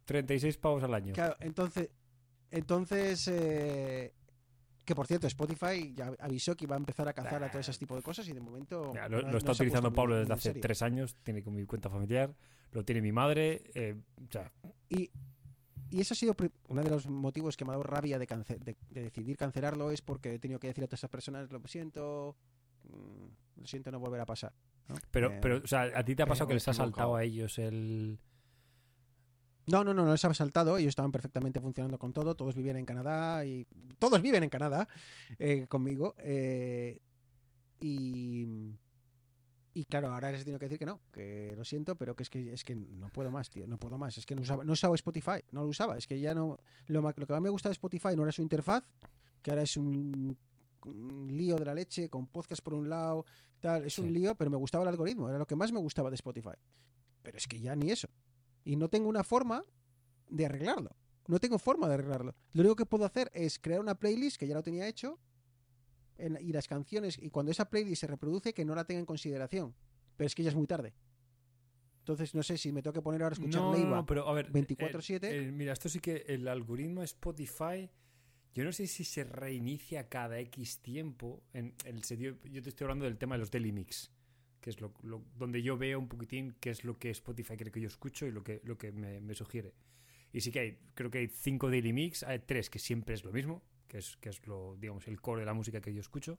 36 0.06 0.56
pavos 0.56 0.82
al 0.82 0.94
año. 0.94 1.12
Claro, 1.12 1.36
entonces, 1.40 1.90
entonces 2.50 3.28
eh, 3.28 4.14
que 4.92 4.96
por 4.96 5.06
cierto, 5.06 5.26
Spotify 5.26 5.92
ya 5.94 6.12
avisó 6.20 6.54
que 6.56 6.64
iba 6.66 6.76
a 6.76 6.78
empezar 6.78 7.08
a 7.08 7.12
cazar 7.12 7.42
a 7.42 7.50
todo 7.50 7.60
ese 7.60 7.72
tipo 7.74 7.96
de 7.96 8.02
cosas 8.02 8.28
y 8.28 8.32
de 8.32 8.40
momento 8.40 8.90
Mira, 8.92 9.08
lo, 9.08 9.16
no- 9.18 9.22
lo 9.26 9.32
no 9.32 9.38
está 9.38 9.52
utilizando 9.52 9.92
Pablo 9.92 10.16
desde 10.16 10.32
hace 10.34 10.42
serio. 10.50 10.60
tres 10.62 10.82
años, 10.82 11.16
tiene 11.22 11.42
con 11.42 11.54
mi 11.54 11.64
cuenta 11.64 11.88
familiar, 11.88 12.34
lo 12.72 12.84
tiene 12.84 13.00
mi 13.00 13.12
madre. 13.12 13.62
eh, 13.74 13.96
o 14.22 14.30
sea, 14.30 14.52
Y, 14.88 15.10
y 15.90 16.00
eso 16.00 16.14
ha 16.14 16.16
sido 16.16 16.34
uno 16.68 16.82
de 16.82 16.90
los 16.90 17.06
motivos 17.06 17.56
que 17.56 17.64
me 17.64 17.70
ha 17.70 17.72
dado 17.72 17.82
rabia 17.84 18.18
de, 18.18 18.26
cance- 18.26 18.58
de, 18.58 18.76
de 18.90 19.02
decidir 19.02 19.36
cancelarlo 19.36 19.90
es 19.90 20.02
porque 20.02 20.34
he 20.34 20.38
tenido 20.38 20.60
que 20.60 20.68
decir 20.68 20.84
a 20.84 20.86
todas 20.86 21.00
esas 21.00 21.10
personas, 21.10 21.50
lo 21.50 21.60
siento, 21.66 22.36
mm, 22.84 23.60
lo 23.60 23.66
siento, 23.66 23.90
no 23.90 23.98
volverá 24.00 24.22
a 24.24 24.26
pasar. 24.26 24.52
¿no? 24.88 24.94
pero, 25.10 25.30
Eh, 25.32 25.38
pero, 25.40 25.56
o 25.62 25.66
sea, 25.66 25.82
¿a 25.94 26.04
ti 26.04 26.14
te 26.14 26.22
ha 26.22 26.26
pasado 26.26 26.48
que 26.48 26.54
les 26.54 26.66
ha 26.68 26.74
saltado 26.74 27.14
a 27.16 27.22
ellos 27.24 27.58
el. 27.58 28.18
No, 29.66 29.84
no, 29.84 29.94
no, 29.94 30.04
no 30.04 30.12
les 30.12 30.24
había 30.24 30.34
saltado. 30.34 30.76
Ellos 30.76 30.88
estaban 30.90 31.12
perfectamente 31.12 31.60
funcionando 31.60 31.98
con 31.98 32.12
todo. 32.12 32.34
Todos 32.34 32.54
vivían 32.54 32.76
en 32.76 32.84
Canadá 32.84 33.44
y. 33.44 33.66
Todos 33.98 34.20
viven 34.20 34.42
en 34.42 34.50
Canadá 34.50 34.88
eh, 35.38 35.66
conmigo. 35.68 36.14
eh, 36.18 37.00
y. 37.80 38.46
Y 39.74 39.86
claro, 39.86 40.12
ahora 40.12 40.30
les 40.30 40.42
he 40.42 40.44
tenido 40.44 40.58
que 40.58 40.66
decir 40.66 40.78
que 40.78 40.84
no, 40.84 41.00
que 41.10 41.54
lo 41.56 41.64
siento, 41.64 41.96
pero 41.96 42.14
que 42.14 42.24
es 42.24 42.28
que 42.28 42.52
es 42.52 42.62
que 42.62 42.74
no 42.74 43.08
puedo 43.08 43.30
más, 43.30 43.48
tío, 43.48 43.66
no 43.66 43.78
puedo 43.78 43.96
más. 43.96 44.18
Es 44.18 44.26
que 44.26 44.34
no 44.34 44.42
usaba, 44.42 44.64
no 44.64 44.72
usaba 44.74 44.94
Spotify, 44.96 45.42
no 45.50 45.62
lo 45.62 45.68
usaba. 45.68 45.96
Es 45.96 46.06
que 46.06 46.20
ya 46.20 46.34
no. 46.34 46.58
Lo, 46.88 47.00
que 47.14 47.26
más 47.32 47.40
me 47.40 47.48
gusta 47.48 47.70
de 47.70 47.72
Spotify 47.72 48.10
no 48.14 48.22
era 48.24 48.32
su 48.32 48.42
interfaz, 48.42 48.84
que 49.40 49.50
ahora 49.50 49.62
es 49.62 49.78
un, 49.78 50.36
un 50.84 51.28
lío 51.34 51.56
de 51.56 51.64
la 51.64 51.72
leche, 51.74 52.10
con 52.10 52.26
podcast 52.26 52.62
por 52.62 52.74
un 52.74 52.90
lado, 52.90 53.24
tal. 53.60 53.84
Es 53.86 53.94
Sí. 53.94 54.02
un 54.02 54.12
lío, 54.12 54.34
pero 54.34 54.50
me 54.50 54.58
gustaba 54.58 54.82
el 54.84 54.88
algoritmo, 54.88 55.30
era 55.30 55.38
lo 55.38 55.46
que 55.46 55.56
más 55.56 55.72
me 55.72 55.78
gustaba 55.78 56.10
de 56.10 56.16
Spotify. 56.16 56.50
Pero 57.22 57.38
es 57.38 57.48
que 57.48 57.58
ya 57.58 57.74
ni 57.74 57.90
eso. 57.90 58.08
Y 58.64 58.76
no 58.76 58.88
tengo 58.88 59.08
una 59.08 59.24
forma 59.24 59.64
de 60.28 60.46
arreglarlo. 60.46 60.96
No 61.28 61.38
tengo 61.38 61.58
forma 61.58 61.88
de 61.88 61.94
arreglarlo. 61.94 62.34
Lo 62.52 62.60
único 62.62 62.76
que 62.76 62.86
puedo 62.86 63.04
hacer 63.04 63.30
es 63.34 63.58
crear 63.58 63.80
una 63.80 63.94
playlist 63.98 64.36
que 64.38 64.46
ya 64.46 64.54
lo 64.54 64.62
tenía 64.62 64.86
hecho 64.88 65.18
en- 66.18 66.38
y 66.40 66.52
las 66.52 66.68
canciones, 66.68 67.18
y 67.18 67.30
cuando 67.30 67.52
esa 67.52 67.68
playlist 67.70 68.00
se 68.02 68.06
reproduce, 68.06 68.52
que 68.52 68.64
no 68.64 68.74
la 68.74 68.84
tenga 68.84 69.00
en 69.00 69.06
consideración. 69.06 69.74
Pero 70.16 70.26
es 70.26 70.34
que 70.34 70.42
ya 70.42 70.50
es 70.50 70.54
muy 70.56 70.66
tarde. 70.66 70.94
Entonces 72.00 72.34
no 72.34 72.42
sé 72.42 72.58
si 72.58 72.72
me 72.72 72.82
tengo 72.82 72.94
que 72.94 73.02
poner 73.02 73.22
ahora 73.22 73.34
a 73.34 73.38
escuchar 73.38 73.62
no, 73.62 73.72
Leiva. 73.72 73.96
no, 73.96 74.06
pero 74.06 74.28
a 74.28 74.32
ver. 74.32 74.50
24/7. 74.52 75.28
eh, 75.30 75.44
eh, 75.48 75.52
mira, 75.52 75.72
esto 75.72 75.88
sí 75.88 76.00
que 76.00 76.24
el 76.28 76.48
algoritmo 76.48 77.02
Spotify. 77.02 77.88
Yo 78.54 78.64
no 78.64 78.72
sé 78.72 78.86
si 78.86 79.04
se 79.04 79.24
reinicia 79.24 80.08
cada 80.08 80.38
X 80.40 80.80
tiempo. 80.80 81.42
En 81.54 81.74
el 81.84 82.02
sentido, 82.04 82.36
yo 82.50 82.60
te 82.60 82.68
estoy 82.70 82.84
hablando 82.84 83.04
del 83.06 83.16
tema 83.16 83.36
de 83.36 83.38
los 83.38 83.50
Daily 83.50 83.72
Mix, 83.72 84.10
que 84.62 84.70
es 84.70 84.80
lo, 84.80 84.94
lo- 85.02 85.22
donde 85.36 85.62
yo 85.62 85.76
veo 85.76 85.98
un 85.98 86.08
poquitín 86.08 86.56
qué 86.60 86.70
es 86.70 86.84
lo 86.84 86.98
que 86.98 87.10
Spotify 87.10 87.56
quiere 87.56 87.70
que 87.72 87.80
yo 87.82 87.88
escucho 87.88 88.26
y 88.26 88.30
lo 88.32 88.42
que, 88.42 88.62
lo 88.64 88.78
que 88.78 88.92
me, 88.92 89.20
me 89.20 89.34
sugiere. 89.34 89.74
Y 90.32 90.40
sí 90.40 90.50
que 90.50 90.60
hay, 90.60 90.78
creo 90.94 91.10
que 91.10 91.18
hay 91.18 91.28
cinco 91.28 91.68
Daily 91.70 91.92
Mix, 91.92 92.22
hay 92.22 92.38
tres 92.38 92.70
que 92.70 92.78
siempre 92.78 93.14
es 93.14 93.24
lo 93.24 93.32
mismo, 93.32 93.62
que 93.88 93.98
es, 93.98 94.16
que 94.16 94.30
es 94.30 94.46
lo, 94.46 94.76
digamos, 94.78 95.06
el 95.08 95.20
core 95.20 95.40
de 95.40 95.46
la 95.46 95.54
música 95.54 95.82
que 95.82 95.92
yo 95.92 96.00
escucho. 96.00 96.38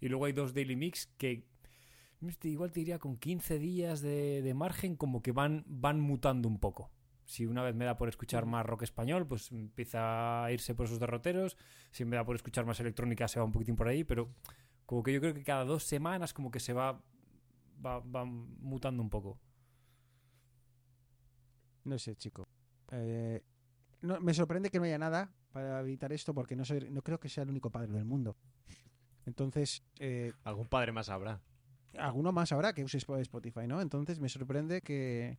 Y 0.00 0.08
luego 0.08 0.26
hay 0.26 0.32
dos 0.32 0.54
Daily 0.54 0.76
Mix 0.76 1.06
que 1.18 1.48
este, 2.26 2.48
igual 2.48 2.72
te 2.72 2.80
diría 2.80 2.98
con 2.98 3.16
15 3.18 3.58
días 3.58 4.00
de, 4.00 4.40
de 4.42 4.54
margen, 4.54 4.96
como 4.96 5.22
que 5.22 5.32
van, 5.32 5.64
van 5.66 6.00
mutando 6.00 6.48
un 6.48 6.58
poco. 6.58 6.90
Si 7.26 7.46
una 7.46 7.62
vez 7.62 7.74
me 7.74 7.84
da 7.86 7.96
por 7.96 8.08
escuchar 8.08 8.46
más 8.46 8.64
rock 8.66 8.82
español, 8.82 9.26
pues 9.26 9.50
empieza 9.50 10.44
a 10.44 10.52
irse 10.52 10.74
por 10.74 10.86
esos 10.86 11.00
derroteros. 11.00 11.56
Si 11.90 12.04
me 12.04 12.16
da 12.16 12.24
por 12.24 12.36
escuchar 12.36 12.66
más 12.66 12.80
electrónica, 12.80 13.28
se 13.28 13.38
va 13.38 13.44
un 13.46 13.52
poquitín 13.52 13.76
por 13.76 13.88
ahí. 13.88 14.04
Pero 14.04 14.30
como 14.86 15.02
que 15.02 15.12
yo 15.12 15.20
creo 15.20 15.34
que 15.34 15.42
cada 15.42 15.64
dos 15.64 15.84
semanas 15.84 16.34
como 16.34 16.50
que 16.50 16.60
se 16.60 16.72
va, 16.74 17.02
va, 17.84 17.98
va 18.00 18.24
mutando 18.24 19.02
un 19.02 19.10
poco. 19.10 19.38
No 21.84 21.98
sé, 21.98 22.16
chico. 22.16 22.46
Eh, 22.92 23.42
no, 24.02 24.20
me 24.20 24.34
sorprende 24.34 24.70
que 24.70 24.78
no 24.78 24.84
haya 24.84 24.98
nada 24.98 25.32
para 25.52 25.80
evitar 25.80 26.12
esto 26.12 26.34
porque 26.34 26.56
no, 26.56 26.64
soy, 26.64 26.90
no 26.90 27.02
creo 27.02 27.18
que 27.20 27.28
sea 27.28 27.42
el 27.44 27.50
único 27.50 27.70
padre 27.70 27.92
del 27.92 28.04
mundo. 28.04 28.36
Entonces, 29.26 29.82
eh, 29.98 30.32
Algún 30.44 30.66
padre 30.68 30.92
más 30.92 31.08
habrá. 31.08 31.40
alguno 31.98 32.32
más 32.32 32.52
habrá 32.52 32.72
que 32.74 32.84
use 32.84 32.98
Sp- 33.00 33.20
Spotify, 33.20 33.66
¿no? 33.66 33.80
Entonces 33.80 34.18
me 34.20 34.28
sorprende 34.28 34.82
que, 34.82 35.38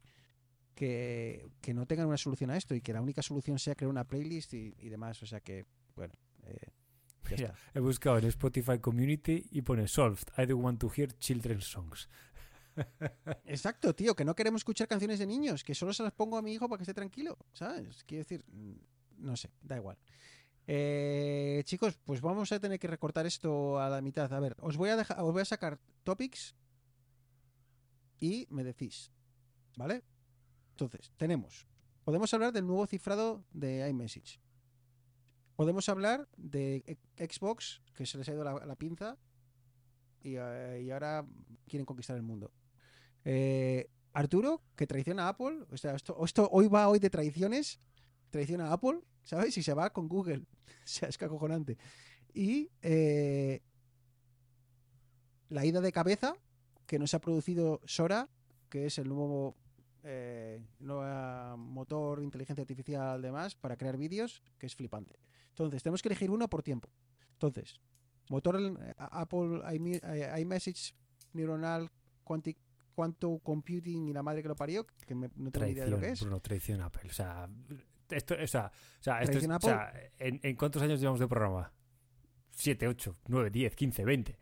que, 0.74 1.48
que 1.62 1.74
no 1.74 1.86
tengan 1.86 2.08
una 2.08 2.18
solución 2.18 2.50
a 2.52 2.58
esto 2.58 2.74
y 2.76 2.82
que 2.82 2.93
la 2.93 3.02
única 3.02 3.22
solución 3.22 3.60
sea 3.60 3.76
crear 3.76 3.89
una 3.89 4.04
playlist 4.06 4.54
y, 4.54 4.74
y 4.80 4.89
demás. 4.89 5.22
O 5.22 5.26
sea 5.26 5.39
que, 5.41 5.66
bueno, 5.96 6.14
eh, 6.43 6.58
ya 7.30 7.36
Mira, 7.38 7.48
está. 7.50 7.60
he 7.74 7.80
buscado 7.80 8.18
en 8.20 8.26
Spotify 8.26 8.80
Community 8.80 9.48
y 9.52 9.62
pone 9.64 9.88
Solved. 9.88 10.28
I 10.38 10.46
don't 10.46 10.64
want 10.64 10.80
to 10.80 10.89
hear 10.96 11.12
children's 11.18 11.66
songs. 11.66 12.08
Exacto, 13.46 13.94
tío, 13.94 14.16
que 14.16 14.26
no 14.26 14.36
queremos 14.36 14.62
escuchar 14.62 14.88
canciones 14.88 15.20
de 15.20 15.28
niños, 15.28 15.64
que 15.64 15.76
solo 15.76 15.94
se 15.94 16.04
las 16.04 16.14
pongo 16.14 16.38
a 16.38 16.42
mi 16.42 16.54
hijo 16.54 16.68
para 16.68 16.80
que 16.80 16.84
esté 16.84 16.94
tranquilo, 16.94 17.38
¿sabes? 17.54 18.04
Quiero 18.04 18.24
decir, 18.24 18.46
mm, 18.48 19.26
no 19.26 19.36
sé, 19.36 19.52
da 19.62 19.78
igual. 19.78 19.98
Eh, 20.68 21.62
chicos, 21.66 21.98
pues 22.04 22.22
vamos 22.22 22.52
a 22.52 22.60
tener 22.60 22.80
que 22.80 22.88
recortar 22.88 23.26
esto 23.26 23.80
a 23.80 23.90
la 23.90 24.02
mitad. 24.02 24.32
A 24.34 24.40
ver, 24.40 24.56
os 24.60 24.78
voy 24.78 24.90
a 24.90 24.96
dejar, 24.96 25.20
os 25.20 25.32
voy 25.32 25.42
a 25.42 25.46
sacar 25.46 25.80
topics 26.04 26.56
y 28.20 28.48
me 28.50 28.64
decís, 28.64 29.12
¿vale? 29.76 30.04
Entonces, 30.72 31.12
tenemos, 31.18 31.68
podemos 32.04 32.34
hablar 32.34 32.52
del 32.52 32.66
nuevo 32.66 32.86
cifrado 32.88 33.46
de 33.52 33.88
iMessage. 33.90 34.40
Podemos 35.56 35.88
hablar 35.88 36.28
de 36.36 36.98
Xbox, 37.18 37.82
que 37.94 38.06
se 38.06 38.18
les 38.18 38.28
ha 38.28 38.34
ido 38.34 38.44
la, 38.44 38.66
la 38.66 38.76
pinza 38.76 39.18
y, 40.22 40.36
eh, 40.36 40.82
y 40.84 40.92
ahora 40.92 41.26
quieren 41.68 41.86
conquistar 41.86 42.18
el 42.18 42.24
mundo. 42.24 42.52
Eh, 43.26 43.90
Arturo, 44.14 44.62
que 44.76 44.88
traiciona 44.88 45.26
a 45.26 45.30
Apple. 45.30 45.66
O 45.72 45.78
sea, 45.78 45.96
esto, 45.96 46.16
hoy 46.52 46.68
va 46.68 46.88
hoy 46.88 47.00
de 47.00 47.10
traiciones. 47.10 47.80
Traiciona 48.30 48.68
a 48.70 48.74
Apple, 48.74 49.00
¿sabes? 49.24 49.58
Y 49.58 49.64
se 49.64 49.74
va 49.74 49.92
con 49.92 50.08
Google. 50.08 50.46
O 50.68 50.88
sea, 50.88 51.10
es 51.10 51.18
que 51.18 51.26
acojonante. 51.26 51.78
Y 52.34 52.70
eh, 52.82 53.62
la 55.50 55.66
ida 55.66 55.82
de 55.82 55.92
cabeza 55.92 56.36
que 56.86 57.00
nos 57.00 57.14
ha 57.14 57.20
producido 57.20 57.82
Sora, 57.86 58.30
que 58.70 58.86
es 58.86 58.98
el 59.00 59.08
nuevo 59.10 59.56
eh, 60.04 60.64
nuevo 60.80 61.58
motor 61.58 62.20
de 62.20 62.26
inteligencia 62.26 62.62
artificial 62.62 63.20
demás 63.22 63.56
para 63.56 63.76
crear 63.78 63.98
vídeos, 63.98 64.44
que 64.60 64.68
es 64.68 64.76
flipante. 64.76 65.18
Entonces, 65.50 65.82
tenemos 65.82 66.02
que 66.04 66.10
elegir 66.10 66.30
uno 66.30 66.48
por 66.48 66.62
tiempo. 66.62 66.90
Entonces, 67.34 67.80
motor 68.30 68.56
Apple 68.98 69.62
iMe- 69.74 70.40
iMessage 70.40 70.94
neuronal 71.34 71.90
quantic 72.24 72.58
quantum 72.96 73.39
computing 73.39 74.08
y 74.08 74.14
la 74.14 74.24
madre 74.24 74.41
que 74.41 74.48
lo 74.48 74.56
parió, 74.56 74.86
que 75.06 75.14
me- 75.14 75.30
no 75.36 75.52
tengo 75.52 75.66
ni 75.66 75.74
idea 75.74 75.86
de 75.86 75.91
lo 75.91 75.98
Traición, 75.98 76.02
que 76.02 76.10
es. 76.12 76.22
Bruno, 76.22 76.39
traición 76.39 76.82
Apple. 76.82 77.10
O 77.10 77.14
sea, 77.14 77.48
esto, 78.10 78.36
o 78.41 78.48
sea, 78.48 78.72
o 79.00 79.04
sea, 79.04 79.22
esto 79.22 79.38
es- 79.38 79.46
¿Traición 79.48 79.52
o 79.52 79.60
sea, 79.60 79.93
¿en, 80.18 80.39
en 80.41 80.56
cuántos 80.56 80.82
años 80.82 81.00
llevamos 81.00 81.20
de 81.20 81.28
programa? 81.28 81.72
7, 82.52 82.88
8, 82.88 83.16
9, 83.28 83.50
10, 83.50 83.76
15, 83.76 84.06
20. 84.06 84.39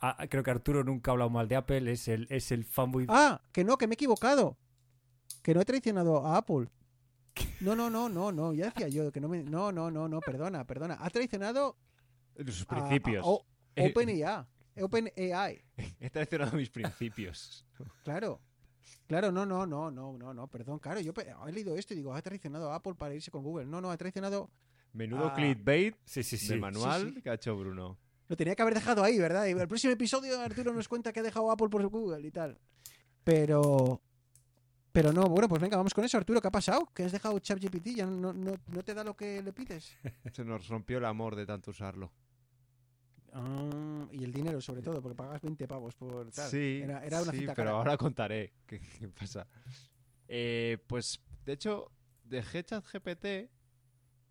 Ah, 0.00 0.26
creo 0.28 0.42
que 0.42 0.50
Arturo 0.50 0.84
nunca 0.84 1.10
ha 1.10 1.12
hablado 1.12 1.30
mal 1.30 1.48
de 1.48 1.56
Apple, 1.56 1.90
es 1.90 2.08
el, 2.08 2.26
es 2.28 2.52
el 2.52 2.64
fanboy. 2.64 3.06
Ah, 3.08 3.40
que 3.52 3.64
no, 3.64 3.78
que 3.78 3.86
me 3.86 3.92
he 3.92 3.94
equivocado. 3.94 4.58
Que 5.42 5.54
no 5.54 5.60
he 5.60 5.64
traicionado 5.64 6.26
a 6.26 6.36
Apple. 6.38 6.68
No, 7.60 7.76
no, 7.76 7.88
no, 7.90 8.08
no, 8.08 8.32
no, 8.32 8.52
ya 8.52 8.66
decía 8.66 8.88
yo 8.88 9.12
que 9.12 9.20
no 9.20 9.28
me 9.28 9.42
no, 9.42 9.70
no, 9.72 9.90
no, 9.90 10.08
no, 10.08 10.20
perdona, 10.20 10.66
perdona. 10.66 10.96
Ha 11.00 11.08
traicionado 11.10 11.76
Sus 12.46 12.66
a- 12.68 12.74
a- 12.74 12.78
principios. 12.78 13.22
o- 13.26 13.44
OpenAI. 14.82 15.62
He 16.00 16.10
traicionado 16.10 16.56
mis 16.56 16.70
principios. 16.70 17.64
Claro. 18.04 18.40
Claro, 19.08 19.30
no, 19.32 19.44
no, 19.46 19.66
no, 19.66 19.90
no, 19.90 20.12
no, 20.16 20.32
no, 20.34 20.46
perdón, 20.48 20.78
claro, 20.78 21.00
yo 21.00 21.12
he 21.46 21.52
leído 21.52 21.76
esto 21.76 21.92
y 21.92 21.96
digo, 21.96 22.14
ha 22.14 22.22
traicionado 22.22 22.70
a 22.72 22.76
Apple 22.76 22.94
para 22.94 23.14
irse 23.14 23.30
con 23.30 23.42
Google. 23.42 23.66
No, 23.66 23.80
no, 23.80 23.90
ha 23.90 23.96
traicionado. 23.96 24.50
Menudo 24.92 25.26
Ah. 25.28 25.34
clickbait 25.34 25.96
Sí, 26.04 26.22
sí, 26.22 26.36
sí. 26.36 26.48
de 26.48 26.56
manual 26.56 27.08
sí, 27.08 27.14
sí. 27.16 27.22
que 27.22 27.30
ha 27.30 27.34
hecho 27.34 27.56
Bruno. 27.56 27.98
Lo 28.28 28.36
tenía 28.36 28.54
que 28.56 28.62
haber 28.62 28.74
dejado 28.74 29.04
ahí, 29.04 29.18
¿verdad? 29.18 29.46
Y 29.46 29.50
el 29.50 29.68
próximo 29.68 29.92
episodio 29.92 30.40
Arturo 30.40 30.72
nos 30.72 30.88
cuenta 30.88 31.12
que 31.12 31.20
ha 31.20 31.22
dejado 31.22 31.50
Apple 31.50 31.68
por 31.68 31.86
Google 31.88 32.26
y 32.26 32.30
tal. 32.30 32.58
Pero. 33.24 34.00
Pero 34.92 35.12
no, 35.12 35.24
bueno, 35.24 35.48
pues 35.48 35.60
venga, 35.60 35.76
vamos 35.76 35.92
con 35.92 36.04
eso, 36.04 36.16
Arturo. 36.16 36.40
¿Qué 36.40 36.48
ha 36.48 36.52
pasado? 36.52 36.88
¿Que 36.94 37.04
has 37.04 37.12
dejado 37.12 37.38
ChatGPT? 37.38 37.88
¿Ya 37.96 38.06
no, 38.06 38.32
no, 38.32 38.54
no 38.66 38.82
te 38.82 38.94
da 38.94 39.04
lo 39.04 39.14
que 39.14 39.42
le 39.42 39.52
pides? 39.52 39.94
Se 40.32 40.44
nos 40.44 40.66
rompió 40.68 40.98
el 40.98 41.04
amor 41.04 41.36
de 41.36 41.44
tanto 41.46 41.70
usarlo. 41.70 42.10
Ah, 43.38 44.08
y 44.12 44.24
el 44.24 44.32
dinero, 44.32 44.60
sobre 44.62 44.80
todo, 44.80 45.02
porque 45.02 45.14
pagas 45.14 45.42
20 45.42 45.68
pavos 45.68 45.94
por 45.94 46.30
tal. 46.30 46.50
Sí, 46.50 46.80
Era, 46.82 47.04
era 47.04 47.20
una 47.20 47.32
sí, 47.32 47.40
cita 47.40 47.54
pero 47.54 47.66
cara. 47.66 47.78
ahora 47.78 47.96
contaré 47.98 48.54
qué, 48.66 48.80
qué 48.80 49.08
pasa. 49.08 49.46
Eh, 50.26 50.78
pues, 50.86 51.20
de 51.44 51.52
hecho, 51.52 51.90
dejé 52.24 52.64
ChatGPT 52.64 53.50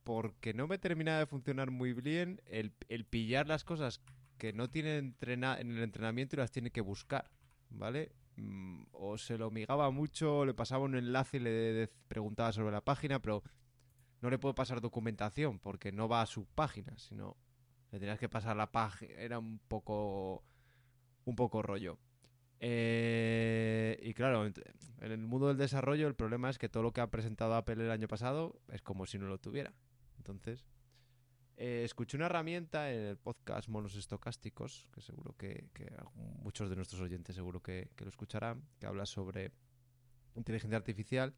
porque 0.03 0.53
no 0.53 0.67
me 0.67 0.77
terminaba 0.79 1.19
de 1.19 1.25
funcionar 1.27 1.69
muy 1.69 1.93
bien 1.93 2.41
el, 2.45 2.73
el 2.89 3.05
pillar 3.05 3.47
las 3.47 3.63
cosas 3.63 4.01
que 4.37 4.53
no 4.53 4.69
tiene 4.69 4.97
entrena 4.97 5.59
en 5.59 5.71
el 5.71 5.83
entrenamiento 5.83 6.35
y 6.35 6.39
las 6.39 6.51
tiene 6.51 6.71
que 6.71 6.81
buscar, 6.81 7.29
¿vale? 7.69 8.11
Mm, 8.37 8.85
o 8.91 9.17
se 9.17 9.37
lo 9.37 9.49
migaba 9.51 9.89
mucho, 9.91 10.39
o 10.39 10.45
le 10.45 10.53
pasaba 10.53 10.83
un 10.83 10.95
enlace 10.95 11.37
y 11.37 11.41
le 11.41 11.89
preguntaba 12.07 12.51
sobre 12.51 12.71
la 12.71 12.81
página, 12.81 13.19
pero 13.21 13.43
no 14.21 14.29
le 14.29 14.39
puedo 14.39 14.55
pasar 14.55 14.81
documentación 14.81 15.59
porque 15.59 15.91
no 15.91 16.07
va 16.09 16.21
a 16.21 16.25
su 16.25 16.45
página, 16.47 16.97
sino 16.97 17.37
le 17.95 17.99
tenías 17.99 18.19
que 18.19 18.27
pasar 18.27 18.57
la 18.57 18.73
página. 18.73 19.13
Era 19.13 19.39
un 19.39 19.57
poco 19.57 20.43
un 21.23 21.35
poco 21.35 21.61
rollo. 21.61 21.97
Eh, 22.59 23.97
y 24.01 24.13
claro, 24.13 24.45
en 24.45 24.53
el 24.99 25.17
mundo 25.19 25.47
del 25.47 25.55
desarrollo 25.55 26.05
el 26.07 26.15
problema 26.15 26.49
es 26.49 26.57
que 26.57 26.67
todo 26.67 26.83
lo 26.83 26.91
que 26.91 26.99
ha 26.99 27.09
presentado 27.09 27.55
Apple 27.55 27.81
el 27.81 27.91
año 27.91 28.09
pasado 28.09 28.59
es 28.67 28.81
como 28.81 29.05
si 29.05 29.17
no 29.17 29.27
lo 29.27 29.37
tuviera. 29.37 29.73
Entonces, 30.17 30.65
eh, 31.55 31.83
escuché 31.85 32.17
una 32.17 32.25
herramienta 32.25 32.91
en 32.91 32.99
el 32.99 33.17
podcast 33.17 33.69
Monos 33.69 33.95
Estocásticos, 33.95 34.89
que 34.91 34.99
seguro 34.99 35.33
que, 35.37 35.69
muchos 36.43 36.69
de 36.69 36.75
nuestros 36.75 36.99
oyentes 36.99 37.33
seguro 37.33 37.61
que, 37.61 37.91
que 37.95 38.03
lo 38.03 38.09
escucharán, 38.09 38.61
que 38.77 38.87
habla 38.87 39.05
sobre 39.05 39.53
inteligencia 40.35 40.77
artificial. 40.77 41.33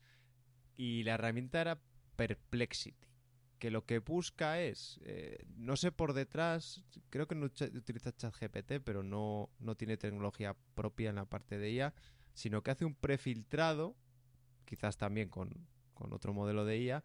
Y 0.76 1.03
la 1.03 1.14
herramienta 1.14 1.62
era 1.62 1.80
Perplexity, 2.16 3.08
que 3.60 3.72
lo 3.72 3.86
que 3.86 3.99
busca 3.99 4.62
es, 4.62 4.99
eh, 5.03 5.45
no 5.58 5.76
sé 5.78 5.91
por 5.91 6.14
detrás, 6.14 6.84
creo 7.10 7.28
que 7.28 7.36
no 7.36 7.45
utiliza 7.47 8.16
ChatGPT, 8.16 8.74
pero 8.84 9.03
no, 9.03 9.49
no 9.60 9.76
tiene 9.76 9.97
tecnología 9.97 10.55
propia 10.76 11.10
en 11.10 11.16
la 11.16 11.26
parte 11.26 11.58
de 11.58 11.72
IA, 11.72 11.93
sino 12.34 12.62
que 12.64 12.72
hace 12.72 12.86
un 12.86 12.95
prefiltrado, 12.95 13.95
quizás 14.66 14.97
también 14.97 15.30
con, 15.30 15.68
con 15.93 16.14
otro 16.14 16.34
modelo 16.34 16.66
de 16.66 16.80
IA, 16.80 17.03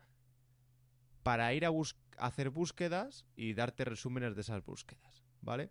para 1.23 1.53
ir 1.55 1.65
a 1.65 1.71
bus- 1.71 1.97
hacer 2.19 2.51
búsquedas 2.51 3.25
y 3.37 3.55
darte 3.55 3.85
resúmenes 3.85 4.35
de 4.35 4.41
esas 4.43 4.65
búsquedas, 4.65 5.23
¿vale? 5.41 5.71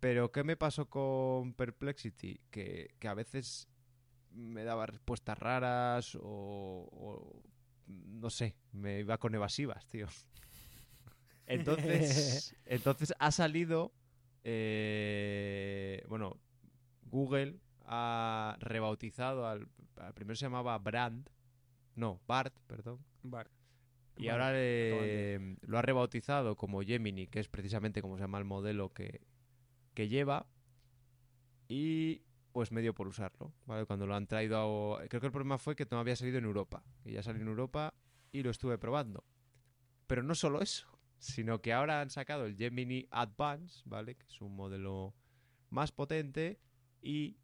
Pero 0.00 0.30
¿qué 0.32 0.44
me 0.44 0.56
pasó 0.56 0.88
con 0.88 1.54
Perplexity? 1.54 2.40
Que, 2.50 2.94
que 2.98 3.08
a 3.08 3.14
veces 3.14 3.68
me 4.32 4.64
daba 4.64 4.86
respuestas 4.86 5.38
raras 5.38 6.16
o, 6.16 6.20
o 6.22 7.42
no 7.88 8.30
sé, 8.30 8.56
me 8.72 9.00
iba 9.00 9.18
con 9.18 9.34
evasivas, 9.34 9.86
tío. 9.86 10.06
Entonces, 11.46 12.54
entonces 12.66 13.14
ha 13.18 13.30
salido, 13.32 13.92
eh, 14.44 16.04
bueno, 16.08 16.36
Google 17.02 17.58
ha 17.84 18.56
rebautizado 18.60 19.46
al, 19.46 19.68
al 19.96 20.12
primero 20.14 20.36
se 20.36 20.44
llamaba 20.44 20.76
Brand, 20.78 21.30
no, 21.94 22.20
Bart, 22.26 22.54
perdón, 22.66 23.04
Vale. 23.22 23.50
y 24.18 24.28
ahora 24.28 24.50
eh, 24.54 25.56
lo 25.62 25.78
ha 25.78 25.82
rebautizado 25.82 26.54
como 26.56 26.82
Gemini, 26.82 27.26
que 27.26 27.40
es 27.40 27.48
precisamente 27.48 28.02
como 28.02 28.16
se 28.16 28.22
llama 28.22 28.38
el 28.38 28.44
modelo 28.44 28.92
que, 28.92 29.22
que 29.94 30.08
lleva. 30.08 30.46
Y 31.66 32.22
pues 32.58 32.72
medio 32.72 32.92
por 32.92 33.06
usarlo, 33.06 33.54
¿vale? 33.66 33.86
Cuando 33.86 34.04
lo 34.04 34.16
han 34.16 34.26
traído 34.26 34.96
a... 34.96 35.06
Creo 35.06 35.20
que 35.20 35.28
el 35.28 35.32
problema 35.32 35.58
fue 35.58 35.76
que 35.76 35.86
no 35.88 36.00
había 36.00 36.16
salido 36.16 36.38
en 36.38 36.44
Europa. 36.44 36.82
Y 37.04 37.12
ya 37.12 37.22
salió 37.22 37.40
en 37.40 37.46
Europa 37.46 37.94
y 38.32 38.42
lo 38.42 38.50
estuve 38.50 38.78
probando. 38.78 39.22
Pero 40.08 40.24
no 40.24 40.34
solo 40.34 40.60
eso, 40.60 40.88
sino 41.20 41.62
que 41.62 41.72
ahora 41.72 42.00
han 42.00 42.10
sacado 42.10 42.46
el 42.46 42.56
Gemini 42.56 43.06
Advance, 43.12 43.82
¿vale? 43.84 44.16
Que 44.16 44.26
es 44.26 44.40
un 44.40 44.56
modelo 44.56 45.14
más 45.70 45.92
potente 45.92 46.58
y 47.00 47.36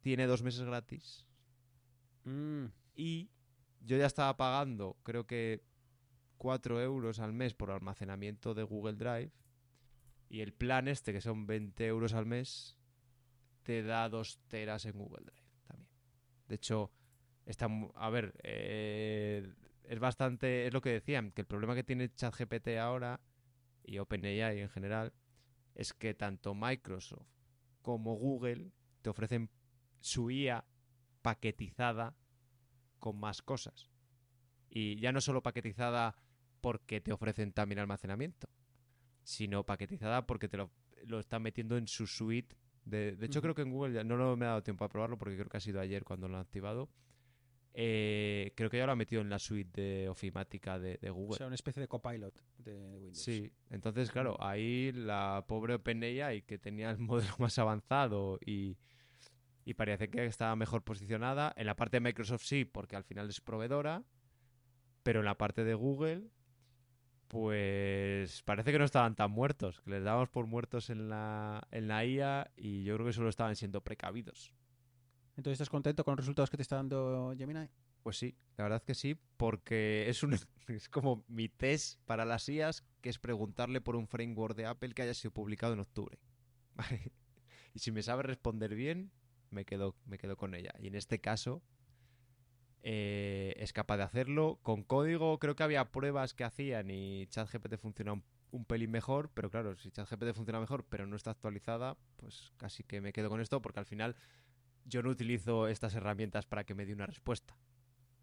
tiene 0.00 0.26
dos 0.26 0.42
meses 0.42 0.64
gratis. 0.64 1.24
Mm, 2.24 2.64
Y 2.96 3.30
yo 3.82 3.96
ya 3.96 4.06
estaba 4.06 4.36
pagando, 4.36 4.96
creo 5.04 5.28
que 5.28 5.62
4 6.38 6.82
euros 6.82 7.20
al 7.20 7.32
mes 7.32 7.54
por 7.54 7.70
almacenamiento 7.70 8.52
de 8.52 8.64
Google 8.64 8.94
Drive. 8.96 9.30
Y 10.28 10.40
el 10.40 10.52
plan 10.52 10.88
este, 10.88 11.12
que 11.12 11.20
son 11.20 11.46
20 11.46 11.86
euros 11.86 12.14
al 12.14 12.26
mes, 12.26 12.75
te 13.66 13.82
da 13.82 14.08
2 14.08 14.38
teras 14.46 14.86
en 14.86 14.92
Google 14.92 15.24
Drive 15.24 15.50
también. 15.66 15.90
De 16.46 16.54
hecho, 16.54 16.92
está, 17.44 17.66
a 17.96 18.10
ver, 18.10 18.32
eh, 18.44 19.52
es 19.82 19.98
bastante, 19.98 20.68
es 20.68 20.72
lo 20.72 20.80
que 20.80 20.90
decían, 20.90 21.32
que 21.32 21.40
el 21.40 21.48
problema 21.48 21.74
que 21.74 21.82
tiene 21.82 22.14
ChatGPT 22.14 22.68
ahora 22.78 23.20
y 23.82 23.98
OpenAI 23.98 24.60
en 24.60 24.68
general 24.68 25.12
es 25.74 25.92
que 25.92 26.14
tanto 26.14 26.54
Microsoft 26.54 27.26
como 27.82 28.14
Google 28.14 28.70
te 29.02 29.10
ofrecen 29.10 29.50
su 29.98 30.30
IA 30.30 30.64
paquetizada 31.22 32.14
con 33.00 33.18
más 33.18 33.42
cosas. 33.42 33.90
Y 34.68 35.00
ya 35.00 35.10
no 35.10 35.20
solo 35.20 35.42
paquetizada 35.42 36.14
porque 36.60 37.00
te 37.00 37.12
ofrecen 37.12 37.52
también 37.52 37.80
almacenamiento, 37.80 38.48
sino 39.24 39.66
paquetizada 39.66 40.24
porque 40.24 40.48
te 40.48 40.56
lo, 40.56 40.70
lo 41.04 41.18
están 41.18 41.42
metiendo 41.42 41.76
en 41.76 41.88
su 41.88 42.06
suite. 42.06 42.56
De, 42.86 43.16
de 43.16 43.26
hecho, 43.26 43.42
creo 43.42 43.54
que 43.54 43.62
en 43.62 43.70
Google 43.72 43.92
ya 43.92 44.02
no 44.04 44.16
lo- 44.16 44.36
me 44.36 44.46
ha 44.46 44.48
dado 44.50 44.62
tiempo 44.62 44.84
a 44.84 44.88
probarlo 44.88 45.18
porque 45.18 45.34
creo 45.36 45.48
que 45.48 45.58
ha 45.58 45.60
sido 45.60 45.80
ayer 45.80 46.04
cuando 46.04 46.28
lo 46.28 46.36
han 46.36 46.42
activado. 46.42 46.88
Eh, 47.78 48.52
creo 48.56 48.70
que 48.70 48.78
ya 48.78 48.86
lo 48.86 48.92
ha 48.92 48.96
metido 48.96 49.20
en 49.20 49.28
la 49.28 49.38
suite 49.38 49.78
de 49.82 50.08
ofimática 50.08 50.78
de, 50.78 50.96
de 50.96 51.10
o 51.10 51.14
Google. 51.14 51.36
sea, 51.36 51.46
una 51.46 51.56
especie 51.56 51.80
de 51.82 51.88
copilot 51.88 52.34
de 52.56 52.96
Windows. 52.96 53.18
Sí, 53.22 53.52
entonces, 53.68 54.10
claro, 54.10 54.36
ahí 54.42 54.92
la 54.92 55.44
pobre 55.46 55.74
OpenAI 55.74 56.42
que 56.42 56.56
tenía 56.58 56.90
el 56.90 56.98
modelo 57.28 57.34
más 57.38 57.58
avanzado 57.58 58.38
y, 58.44 58.78
y 59.66 59.74
parece 59.74 60.08
que 60.08 60.24
estaba 60.24 60.56
mejor 60.56 60.84
posicionada. 60.84 61.52
En 61.56 61.66
la 61.66 61.76
parte 61.76 61.98
de 61.98 62.00
Microsoft 62.00 62.44
sí, 62.44 62.64
porque 62.64 62.96
al 62.96 63.04
final 63.04 63.28
es 63.28 63.42
proveedora, 63.42 64.04
pero 65.02 65.18
en 65.18 65.26
la 65.26 65.36
parte 65.36 65.62
de 65.62 65.74
Google, 65.74 66.30
pues 67.28 68.42
parece 68.42 68.72
que 68.72 68.78
no 68.78 68.84
estaban 68.84 69.14
tan 69.14 69.30
muertos, 69.30 69.80
que 69.80 69.90
les 69.90 70.04
dábamos 70.04 70.28
por 70.28 70.46
muertos 70.46 70.90
en 70.90 71.08
la, 71.08 71.66
en 71.70 71.88
la 71.88 72.04
IA 72.04 72.50
y 72.56 72.84
yo 72.84 72.94
creo 72.94 73.06
que 73.06 73.12
solo 73.12 73.28
estaban 73.28 73.56
siendo 73.56 73.82
precavidos. 73.82 74.52
Entonces, 75.36 75.54
¿estás 75.54 75.70
contento 75.70 76.04
con 76.04 76.12
los 76.12 76.20
resultados 76.20 76.50
que 76.50 76.56
te 76.56 76.62
está 76.62 76.76
dando 76.76 77.34
Gemini? 77.36 77.68
Pues 78.02 78.16
sí, 78.16 78.36
la 78.56 78.64
verdad 78.64 78.82
que 78.82 78.94
sí, 78.94 79.18
porque 79.36 80.08
es 80.08 80.22
un 80.22 80.32
es 80.68 80.88
como 80.88 81.24
mi 81.28 81.48
test 81.48 82.00
para 82.06 82.24
las 82.24 82.48
IAs, 82.48 82.84
que 83.00 83.08
es 83.08 83.18
preguntarle 83.18 83.80
por 83.80 83.96
un 83.96 84.06
framework 84.06 84.56
de 84.56 84.66
Apple 84.66 84.94
que 84.94 85.02
haya 85.02 85.14
sido 85.14 85.32
publicado 85.32 85.72
en 85.72 85.80
octubre. 85.80 86.18
¿Vale? 86.74 87.12
Y 87.74 87.80
si 87.80 87.92
me 87.92 88.02
sabe 88.02 88.22
responder 88.22 88.74
bien, 88.74 89.10
me 89.50 89.64
quedo, 89.64 89.96
me 90.06 90.18
quedo 90.18 90.36
con 90.36 90.54
ella. 90.54 90.72
Y 90.78 90.86
en 90.86 90.94
este 90.94 91.20
caso, 91.20 91.62
eh, 92.82 93.54
es 93.58 93.72
capaz 93.72 93.96
de 93.96 94.04
hacerlo. 94.04 94.58
Con 94.62 94.82
código, 94.82 95.38
creo 95.38 95.56
que 95.56 95.62
había 95.62 95.90
pruebas 95.90 96.34
que 96.34 96.44
hacían 96.44 96.90
y 96.90 97.26
ChatGPT 97.26 97.76
funciona 97.78 98.12
un, 98.12 98.64
pelín 98.64 98.90
mejor, 98.90 99.30
pero 99.34 99.50
claro, 99.50 99.76
si 99.76 99.90
ChatGPT 99.90 100.32
funciona 100.34 100.60
mejor, 100.60 100.84
pero 100.88 101.06
no 101.06 101.16
está 101.16 101.32
actualizada, 101.32 101.96
pues 102.16 102.52
casi 102.56 102.84
que 102.84 103.00
me 103.00 103.12
quedo 103.12 103.28
con 103.28 103.40
esto, 103.40 103.60
porque 103.60 103.80
al 103.80 103.86
final 103.86 104.16
yo 104.84 105.02
no 105.02 105.10
utilizo 105.10 105.68
estas 105.68 105.94
herramientas 105.94 106.46
para 106.46 106.64
que 106.64 106.74
me 106.74 106.86
dé 106.86 106.92
una 106.92 107.06
respuesta 107.06 107.58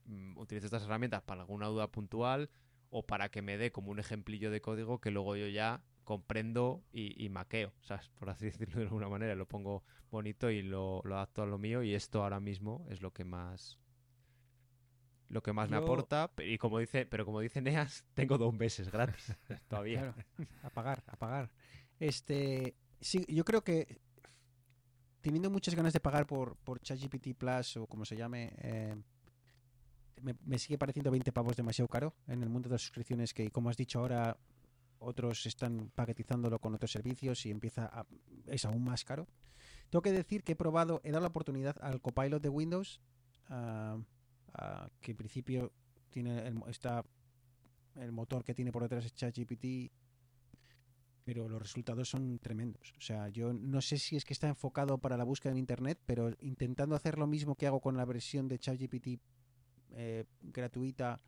mm, 0.05 0.37
utilizo 0.37 0.67
estas 0.67 0.83
herramientas 0.83 1.21
para 1.21 1.41
alguna 1.41 1.67
duda 1.67 1.91
puntual 1.91 2.49
o 2.89 3.05
para 3.05 3.29
que 3.29 3.41
me 3.41 3.57
dé 3.57 3.71
como 3.71 3.91
un 3.91 3.99
ejemplillo 3.99 4.49
de 4.49 4.61
código 4.61 4.99
que 5.01 5.11
luego 5.11 5.35
yo 5.35 5.47
ya 5.47 5.83
comprendo 6.03 6.83
y, 6.91 7.27
maqueo. 7.29 7.73
Por 8.15 8.29
así 8.29 8.45
decirlo 8.51 8.77
de 8.77 8.83
alguna 8.83 9.09
manera. 9.09 9.35
Lo 9.35 9.47
pongo 9.47 9.83
bonito 10.11 10.49
y 10.51 10.61
lo 10.61 11.01
adapto 11.05 11.41
a 11.41 11.45
lo 11.45 11.57
mío 11.57 11.83
y 11.83 11.93
esto 11.93 12.23
ahora 12.23 12.39
mismo 12.39 12.85
es 12.89 13.01
lo 13.01 13.11
que 13.11 13.25
más 13.25 13.79
lo 15.33 15.41
que 15.41 15.51
más 15.51 15.69
me 15.69 15.77
aporta 15.77 16.31
y 16.37 16.57
como 16.57 16.79
dice 16.79 17.05
pero 17.05 17.25
como 17.25 17.39
dice 17.39 17.61
Neas 17.61 18.05
tengo 18.13 18.37
dos 18.37 18.53
meses 18.53 18.91
gratis 18.91 19.33
todavía 19.67 20.13
Claro, 20.13 20.15
a 20.63 20.69
pagar, 20.69 21.03
a 21.07 21.15
pagar. 21.17 21.51
Este, 21.99 22.75
sí, 22.99 23.25
yo 23.27 23.43
creo 23.43 23.63
que 23.63 23.99
teniendo 25.21 25.49
muchas 25.49 25.73
ganas 25.73 25.93
de 25.93 25.99
pagar 25.99 26.27
por, 26.27 26.57
por 26.57 26.81
ChatGPT 26.81 27.33
Plus 27.37 27.77
o 27.77 27.87
como 27.87 28.03
se 28.05 28.17
llame, 28.17 28.53
eh, 28.57 28.95
me, 30.21 30.35
me 30.45 30.59
sigue 30.59 30.77
pareciendo 30.77 31.11
20 31.11 31.31
pavos 31.31 31.55
demasiado 31.55 31.87
caro 31.87 32.13
en 32.27 32.43
el 32.43 32.49
mundo 32.49 32.67
de 32.67 32.75
las 32.75 32.81
suscripciones 32.81 33.33
que, 33.33 33.49
como 33.49 33.69
has 33.69 33.77
dicho 33.77 33.99
ahora, 33.99 34.37
otros 34.99 35.45
están 35.45 35.91
paquetizándolo 35.95 36.59
con 36.59 36.73
otros 36.75 36.91
servicios 36.91 37.45
y 37.45 37.51
empieza 37.51 37.85
a, 37.85 38.05
es 38.47 38.65
aún 38.65 38.83
más 38.83 39.05
caro. 39.05 39.27
Tengo 39.89 40.01
que 40.01 40.11
decir 40.11 40.43
que 40.43 40.53
he 40.53 40.55
probado, 40.55 41.01
he 41.03 41.11
dado 41.11 41.21
la 41.21 41.27
oportunidad 41.29 41.77
al 41.81 42.01
Copilot 42.01 42.41
de 42.41 42.49
Windows, 42.49 42.99
ah, 43.47 43.97
que 45.01 45.11
en 45.11 45.17
principio 45.17 45.71
tiene 46.09 46.47
el, 46.47 46.61
está 46.67 47.03
el 47.95 48.11
motor 48.11 48.43
que 48.43 48.53
tiene 48.53 48.71
por 48.71 48.83
detrás 48.83 49.05
es 49.05 49.13
ChatGPT, 49.13 49.91
pero 51.23 51.47
los 51.47 51.61
resultados 51.61 52.09
son 52.09 52.39
tremendos. 52.39 52.93
O 52.97 53.01
sea, 53.01 53.29
yo 53.29 53.53
no 53.53 53.81
sé 53.81 53.97
si 53.97 54.15
es 54.15 54.25
que 54.25 54.33
está 54.33 54.47
enfocado 54.47 54.97
para 54.97 55.17
la 55.17 55.23
búsqueda 55.23 55.51
en 55.51 55.57
Internet, 55.57 55.99
pero 56.05 56.31
intentando 56.41 56.95
hacer 56.95 57.17
lo 57.17 57.27
mismo 57.27 57.55
que 57.55 57.67
hago 57.67 57.79
con 57.79 57.97
la 57.97 58.05
versión 58.05 58.47
de 58.47 58.59
ChatGPT 58.59 59.19
eh, 59.91 60.25
gratuita 60.41 61.21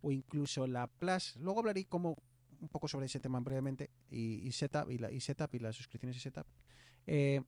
o 0.00 0.12
incluso 0.12 0.66
la 0.66 0.86
Plus. 0.86 1.36
Luego 1.36 1.60
hablaré 1.60 1.84
como 1.86 2.16
un 2.60 2.68
poco 2.68 2.88
sobre 2.88 3.06
ese 3.06 3.20
tema 3.20 3.40
brevemente 3.40 3.90
y, 4.10 4.46
y 4.46 4.52
setup 4.52 4.90
y, 4.90 4.98
la, 4.98 5.10
y 5.10 5.20
setup 5.20 5.54
y 5.54 5.58
las 5.58 5.76
suscripciones 5.76 6.16
y 6.16 6.20
setup. 6.20 6.46
Eh, 7.06 7.42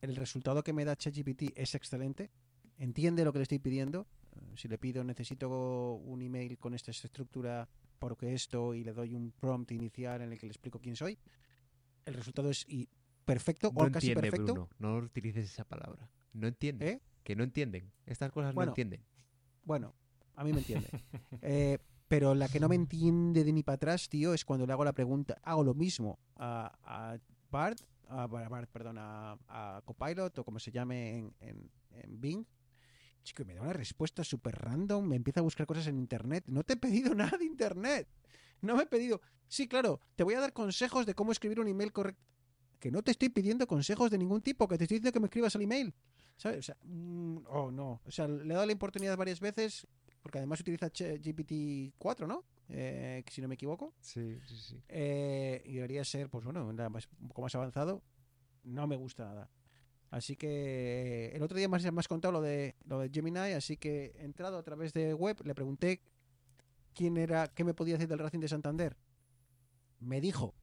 el 0.00 0.16
resultado 0.16 0.62
que 0.62 0.72
me 0.72 0.84
da 0.84 0.96
ChatGPT 0.96 1.52
es 1.56 1.74
excelente. 1.74 2.30
Entiende 2.78 3.24
lo 3.24 3.32
que 3.32 3.38
le 3.38 3.42
estoy 3.44 3.58
pidiendo. 3.58 4.06
Eh, 4.36 4.52
Si 4.56 4.68
le 4.68 4.78
pido 4.78 5.04
necesito 5.04 5.94
un 5.94 6.22
email 6.22 6.58
con 6.58 6.74
esta 6.74 6.90
estructura 6.90 7.68
porque 7.98 8.34
esto 8.34 8.74
y 8.74 8.84
le 8.84 8.92
doy 8.92 9.14
un 9.14 9.30
prompt 9.32 9.70
inicial 9.72 10.20
en 10.22 10.32
el 10.32 10.38
que 10.38 10.46
le 10.46 10.50
explico 10.52 10.78
quién 10.80 10.96
soy, 10.96 11.18
el 12.04 12.14
resultado 12.14 12.50
es 12.50 12.64
y 12.68 12.88
perfecto 13.24 13.72
no 13.74 13.84
o 13.84 13.90
casi 13.90 14.12
perfecto. 14.14 14.52
Bruno 14.52 14.68
no 14.78 14.96
utilices 14.98 15.46
esa 15.50 15.64
palabra 15.64 16.10
no 16.34 16.46
entiende 16.46 16.88
¿Eh? 16.90 17.00
que 17.22 17.34
no 17.34 17.42
entienden 17.44 17.90
estas 18.04 18.30
cosas 18.30 18.54
Bueno, 18.54 18.70
no 18.70 18.72
entienden 18.72 19.00
Bueno, 19.62 19.94
a 20.34 20.44
mí 20.44 20.52
me 20.52 20.58
entiende. 20.58 20.88
Eh, 21.42 21.78
pero 22.08 22.34
la 22.34 22.48
que 22.48 22.60
no 22.60 22.68
me 22.68 22.74
entiende 22.74 23.44
de 23.44 23.52
ni 23.52 23.62
para 23.62 23.76
atrás, 23.76 24.08
tío, 24.10 24.34
es 24.34 24.44
cuando 24.44 24.66
le 24.66 24.72
hago 24.74 24.84
la 24.84 24.92
pregunta, 24.92 25.38
hago 25.42 25.64
lo 25.64 25.72
mismo 25.74 26.18
a, 26.36 26.70
a 26.82 27.18
Bart 27.50 27.80
a, 28.08 28.26
Bard- 28.26 28.50
Bard, 28.50 28.68
perdón, 28.68 28.98
a, 28.98 29.38
a 29.48 29.80
Copilot 29.86 30.38
o 30.38 30.44
como 30.44 30.58
se 30.58 30.70
llame 30.70 31.16
en, 31.18 31.34
en, 31.40 31.70
en 31.92 32.20
Bing. 32.20 32.44
Chico, 33.24 33.44
me 33.44 33.54
da 33.54 33.62
una 33.62 33.72
respuesta 33.72 34.22
súper 34.22 34.54
random, 34.56 35.04
me 35.06 35.16
empieza 35.16 35.40
a 35.40 35.42
buscar 35.42 35.66
cosas 35.66 35.86
en 35.88 35.98
internet. 35.98 36.44
No 36.46 36.62
te 36.62 36.74
he 36.74 36.76
pedido 36.76 37.14
nada 37.14 37.36
de 37.38 37.44
internet. 37.44 38.06
No 38.60 38.76
me 38.76 38.84
he 38.84 38.86
pedido. 38.86 39.20
Sí, 39.48 39.66
claro, 39.66 40.00
te 40.16 40.24
voy 40.24 40.34
a 40.34 40.40
dar 40.40 40.52
consejos 40.52 41.06
de 41.06 41.14
cómo 41.14 41.32
escribir 41.32 41.58
un 41.60 41.68
email 41.68 41.92
correcto. 41.92 42.22
Que 42.80 42.90
no 42.90 43.02
te 43.02 43.10
estoy 43.12 43.30
pidiendo 43.30 43.66
consejos 43.66 44.10
de 44.10 44.18
ningún 44.18 44.42
tipo, 44.42 44.68
que 44.68 44.76
te 44.76 44.84
estoy 44.84 44.98
diciendo 44.98 45.12
que 45.12 45.20
me 45.20 45.26
escribas 45.26 45.54
el 45.54 45.62
email. 45.62 45.94
¿Sabes? 46.36 46.58
O 46.58 46.62
sea, 46.62 46.76
mm, 46.82 47.38
oh, 47.48 47.70
no. 47.70 48.00
O 48.04 48.10
sea, 48.10 48.28
le 48.28 48.44
he 48.44 48.54
dado 48.54 48.66
la 48.66 48.72
oportunidad 48.74 49.16
varias 49.16 49.40
veces, 49.40 49.86
porque 50.20 50.38
además 50.38 50.60
utiliza 50.60 50.88
Ch- 50.90 51.20
GPT-4, 51.22 52.26
¿no? 52.26 52.44
Eh, 52.68 53.22
si 53.30 53.40
no 53.40 53.48
me 53.48 53.54
equivoco. 53.54 53.94
Sí, 54.00 54.38
sí, 54.46 54.56
sí. 54.56 54.82
Eh, 54.88 55.62
y 55.64 55.74
debería 55.74 56.04
ser, 56.04 56.28
pues 56.28 56.44
bueno, 56.44 56.70
nada 56.72 56.88
más- 56.90 57.08
un 57.20 57.28
poco 57.28 57.42
más 57.42 57.54
avanzado. 57.54 58.02
No 58.64 58.86
me 58.86 58.96
gusta 58.96 59.24
nada. 59.24 59.50
Así 60.14 60.36
que 60.36 61.32
el 61.34 61.42
otro 61.42 61.58
día 61.58 61.68
más 61.68 61.82
me 61.92 61.98
has 61.98 62.06
contado 62.06 62.30
lo 62.30 62.40
de, 62.40 62.76
lo 62.86 63.00
de 63.00 63.10
Gemini, 63.10 63.50
así 63.52 63.76
que 63.76 64.14
he 64.16 64.24
entrado 64.24 64.56
a 64.56 64.62
través 64.62 64.92
de 64.92 65.12
web, 65.12 65.36
le 65.44 65.56
pregunté 65.56 66.00
quién 66.94 67.16
era, 67.16 67.48
qué 67.48 67.64
me 67.64 67.74
podía 67.74 67.94
decir 67.94 68.06
del 68.08 68.20
Racing 68.20 68.38
de 68.38 68.46
Santander. 68.46 68.96
Me 69.98 70.20
dijo, 70.20 70.54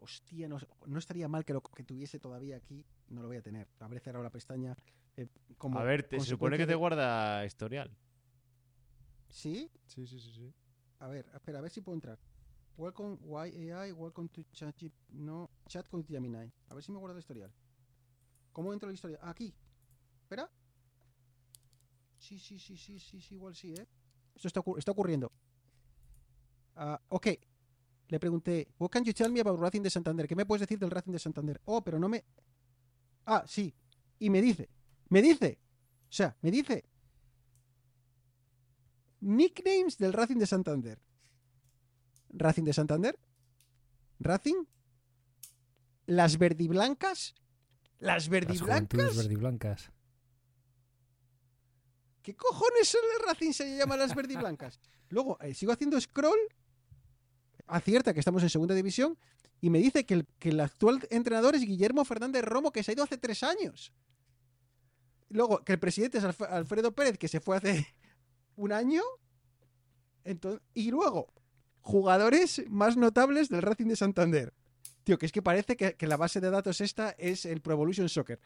hostia, 0.00 0.48
no, 0.48 0.58
no 0.84 0.98
estaría 0.98 1.28
mal 1.28 1.46
que 1.46 1.54
lo 1.54 1.62
que 1.62 1.82
tuviese 1.82 2.18
todavía 2.20 2.56
aquí, 2.58 2.84
no 3.08 3.22
lo 3.22 3.28
voy 3.28 3.38
a 3.38 3.42
tener. 3.42 3.68
Habré 3.80 4.00
cerrado 4.00 4.22
la 4.22 4.28
pestaña. 4.28 4.76
eh, 5.16 5.28
como 5.56 5.78
A 5.78 5.82
ver, 5.82 6.02
te- 6.02 6.20
se 6.20 6.26
supone 6.26 6.58
que 6.58 6.66
te 6.66 6.74
guarda 6.74 7.46
historial. 7.46 7.90
¿Sí? 9.30 9.70
Sí, 9.86 10.06
sí, 10.06 10.20
sí, 10.20 10.30
sí. 10.30 10.52
A 10.98 11.06
ver, 11.08 11.24
espera, 11.34 11.60
a 11.60 11.62
ver 11.62 11.70
si 11.70 11.80
puedo 11.80 11.96
entrar. 11.96 12.18
Welcome 12.76 13.16
YAI, 13.24 13.92
welcome 13.92 14.28
to 14.28 14.42
chat, 14.52 14.74
no, 15.08 15.48
chat 15.68 15.88
con 15.88 16.04
Gemini. 16.06 16.52
A 16.68 16.74
ver 16.74 16.84
si 16.84 16.92
me 16.92 16.98
guarda 16.98 17.14
el 17.14 17.20
historial. 17.20 17.50
¿Cómo 18.58 18.72
entro 18.72 18.88
el 18.88 18.96
historial? 18.96 19.20
Ah, 19.22 19.30
Aquí. 19.30 19.54
Espera. 20.22 20.50
Sí, 22.18 22.40
sí, 22.40 22.58
sí, 22.58 22.76
sí, 22.76 22.98
sí, 22.98 23.20
sí, 23.20 23.34
igual 23.36 23.54
sí, 23.54 23.72
¿eh? 23.72 23.86
Esto 24.34 24.48
está, 24.48 24.60
ocur- 24.60 24.78
está 24.78 24.90
ocurriendo. 24.90 25.30
Ah, 26.74 27.00
ok. 27.10 27.26
Le 28.08 28.18
pregunté, 28.18 28.66
what 28.80 28.90
can 28.90 29.04
you 29.04 29.12
tell 29.12 29.30
me 29.30 29.38
about 29.38 29.60
Racing 29.60 29.82
de 29.82 29.90
Santander? 29.90 30.26
¿Qué 30.26 30.34
me 30.34 30.44
puedes 30.44 30.62
decir 30.62 30.76
del 30.76 30.90
Racing 30.90 31.12
de 31.12 31.20
Santander? 31.20 31.60
Oh, 31.66 31.82
pero 31.84 32.00
no 32.00 32.08
me... 32.08 32.24
Ah, 33.26 33.44
sí. 33.46 33.72
Y 34.18 34.28
me 34.28 34.42
dice, 34.42 34.68
me 35.10 35.22
dice, 35.22 35.60
o 36.10 36.12
sea, 36.12 36.36
me 36.42 36.50
dice 36.50 36.84
nicknames 39.20 39.98
del 39.98 40.12
Racing 40.12 40.38
de 40.38 40.46
Santander. 40.48 40.98
Racing 42.30 42.64
de 42.64 42.72
Santander. 42.72 43.16
Racing. 44.18 44.64
Las 46.06 46.38
verdiblancas. 46.38 47.36
Las 47.98 48.28
Las 48.28 48.28
verdiblancas. 49.16 49.90
¿Qué 52.22 52.36
cojones 52.36 52.88
son 52.88 53.00
el 53.18 53.26
Racing 53.26 53.52
se 53.52 53.76
llama 53.76 53.96
las 53.96 54.14
verdiblancas? 54.14 54.78
Luego 55.08 55.38
eh, 55.40 55.54
sigo 55.54 55.72
haciendo 55.72 56.00
scroll. 56.00 56.38
Acierta 57.66 58.12
que 58.14 58.20
estamos 58.20 58.42
en 58.42 58.50
segunda 58.50 58.74
división. 58.74 59.18
Y 59.60 59.70
me 59.70 59.78
dice 59.78 60.06
que 60.06 60.14
el, 60.14 60.26
que 60.38 60.50
el 60.50 60.60
actual 60.60 61.06
entrenador 61.10 61.54
es 61.56 61.62
Guillermo 61.62 62.04
Fernández 62.04 62.44
Romo, 62.44 62.70
que 62.70 62.82
se 62.82 62.92
ha 62.92 62.94
ido 62.94 63.02
hace 63.04 63.18
tres 63.18 63.42
años. 63.42 63.92
Luego, 65.30 65.64
que 65.64 65.72
el 65.72 65.78
presidente 65.78 66.18
es 66.18 66.24
Alf- 66.24 66.48
Alfredo 66.48 66.92
Pérez, 66.92 67.18
que 67.18 67.28
se 67.28 67.40
fue 67.40 67.56
hace 67.56 67.86
un 68.56 68.72
año. 68.72 69.02
Entonces, 70.24 70.62
y 70.74 70.90
luego, 70.90 71.32
jugadores 71.80 72.62
más 72.68 72.96
notables 72.96 73.48
del 73.48 73.62
Racing 73.62 73.86
de 73.86 73.96
Santander. 73.96 74.54
Tío, 75.08 75.18
que 75.18 75.24
es 75.24 75.32
que 75.32 75.40
parece 75.40 75.74
que, 75.74 76.06
la 76.06 76.18
base 76.18 76.38
de 76.38 76.50
datos 76.50 76.82
esta 76.82 77.14
es 77.16 77.46
el 77.46 77.62
Pro 77.62 77.72
Evolution 77.72 78.10
Soccer. 78.10 78.38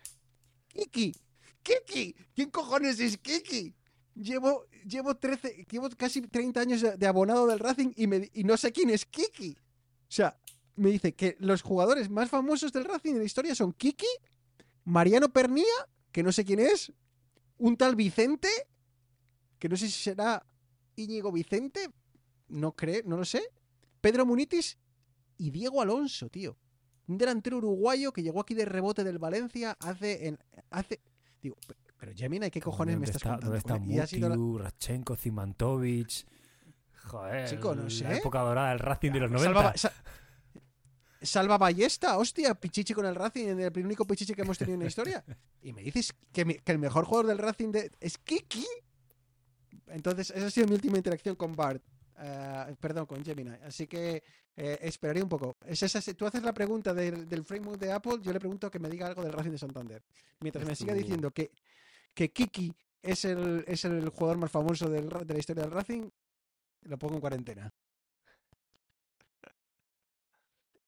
Kiki, 0.69 1.13
Kiki, 1.61 2.15
¿quién 2.37 2.51
cojones 2.51 3.01
es 3.01 3.19
Kiki? 3.19 3.75
Llevo, 4.15 4.67
llevo 4.87 5.17
13, 5.17 5.67
llevo 5.69 5.91
casi 5.97 6.21
30 6.23 6.61
años 6.61 6.81
de, 6.81 7.07
abonado 7.09 7.49
del 7.49 7.59
Racing 7.59 7.91
y 7.97 8.45
no 8.45 8.57
sé 8.57 8.71
quién 8.71 8.91
es 8.91 9.05
Kiki. 9.05 9.57
O 9.59 10.07
sea, 10.07 10.39
me 10.77 10.91
dice 10.91 11.17
que 11.17 11.35
los 11.41 11.63
jugadores 11.63 12.09
más 12.09 12.31
famosos 12.31 12.73
del 12.73 12.85
Racing 12.85 13.15
en 13.15 13.19
la 13.19 13.25
historia 13.25 13.57
son 13.57 13.73
Kiki, 13.73 14.07
Mariano 14.85 15.33
Pernía, 15.33 15.65
que 16.13 16.23
no 16.23 16.31
sé 16.31 16.45
quién 16.45 16.61
es, 16.61 16.93
un 17.59 17.77
tal 17.77 17.97
Vicente, 17.97 18.49
que 19.59 19.69
no 19.69 19.77
sé 19.77 19.87
si 19.87 20.01
será 20.01 20.47
Íñigo 20.95 21.33
Vicente, 21.33 21.91
no 22.47 22.71
creo, 22.77 23.03
no 23.05 23.17
lo 23.17 23.25
sé, 23.25 23.43
Pedro 24.01 24.25
Munitis 24.25 24.79
y 25.47 25.51
Diego 25.51 25.81
Alonso, 25.83 26.29
tío. 26.29 26.57
Un 27.09 27.19
delantero 27.19 27.59
uruguayo 27.59 28.13
que 28.13 28.23
llegó 28.23 28.41
aquí 28.41 28.55
de 28.55 28.65
rebote 28.65 29.03
del 29.05 29.19
Valencia 29.19 29.77
hace... 29.81 30.29
En, 30.29 30.39
hace 30.71 31.01
digo, 31.43 31.57
pe- 31.67 31.75
pero 31.99 32.13
Gemini, 32.15 32.51
¿qué 32.51 32.61
cojones 32.61 32.95
me 32.97 33.07
¿Dónde 33.07 33.11
estás 33.11 33.23
está, 33.23 33.31
contando? 33.31 33.47
¿Dónde 33.47 33.99
está 34.03 34.07
sido 34.07 34.29
la- 34.29 34.37
Mutiu, 34.37 34.59
Radchenko, 34.59 35.17
Zimantovic? 35.17 36.27
Joder, 37.05 37.49
Chico, 37.49 37.75
no 37.75 37.83
la 37.85 37.91
sé. 37.91 38.17
época 38.17 38.41
dorada 38.41 38.71
del 38.71 38.79
Racing 38.79 39.11
de 39.13 39.21
los 39.21 39.31
90. 39.31 39.55
Salva, 39.55 39.77
Sa- 39.77 39.93
Salva 41.21 41.59
Ballesta, 41.59 42.19
hostia, 42.19 42.55
Pichichi 42.55 42.95
con 42.95 43.07
el 43.07 43.15
Racing, 43.15 43.47
el 43.59 43.85
único 43.85 44.05
Pichichi 44.05 44.35
que 44.35 44.43
hemos 44.43 44.59
tenido 44.59 44.75
en 44.75 44.81
la 44.81 44.87
historia. 44.87 45.25
Y 45.63 45.73
me 45.73 45.83
dices 45.83 46.13
que, 46.33 46.45
que 46.45 46.73
el 46.73 46.79
mejor 46.79 47.05
jugador 47.05 47.27
del 47.29 47.39
Racing 47.39 47.71
de, 47.73 47.91
es 48.01 48.19
Kiki. 48.19 48.67
Entonces, 49.89 50.31
esa 50.31 50.47
ha 50.47 50.51
sido 50.51 50.67
mi 50.67 50.75
última 50.75 50.97
interacción 50.97 51.37
con 51.37 51.55
Bart. 51.55 51.83
Eh, 52.25 52.77
perdón, 52.79 53.07
con 53.07 53.25
Gemini. 53.25 53.51
Así 53.65 53.87
que 53.89 54.23
eh, 54.55 54.79
esperaré 54.83 55.23
un 55.23 55.29
poco. 55.29 55.57
Es 55.67 55.83
esa, 55.83 56.01
tú 56.15 56.25
haces 56.27 56.43
la 56.43 56.53
pregunta 56.55 56.95
del, 56.95 57.29
del 57.29 57.45
framework 57.45 57.81
de 57.81 57.91
Apple, 57.93 58.19
yo 58.23 58.33
le 58.33 58.39
pregunto 58.39 58.71
que 58.71 58.79
me 58.79 58.89
diga 58.89 59.09
algo 59.09 59.23
del 59.23 59.33
Racing 59.33 59.51
de 59.51 59.59
Santander. 59.59 60.03
Mientras 60.41 60.65
me 60.65 60.77
siga 60.77 60.95
diciendo 60.95 61.31
que, 61.33 61.51
que 62.15 62.31
Kiki 62.31 62.73
es 63.03 63.25
el, 63.25 63.65
es 63.67 63.85
el 63.85 64.09
jugador 64.11 64.39
más 64.39 64.51
famoso 64.53 64.89
del 64.89 65.09
de 65.09 65.35
la 65.35 65.41
historia 65.41 65.65
del 65.65 65.73
Racing, 65.73 66.09
lo 66.83 66.99
pongo 66.99 67.15
en 67.15 67.21
cuarentena. 67.21 67.73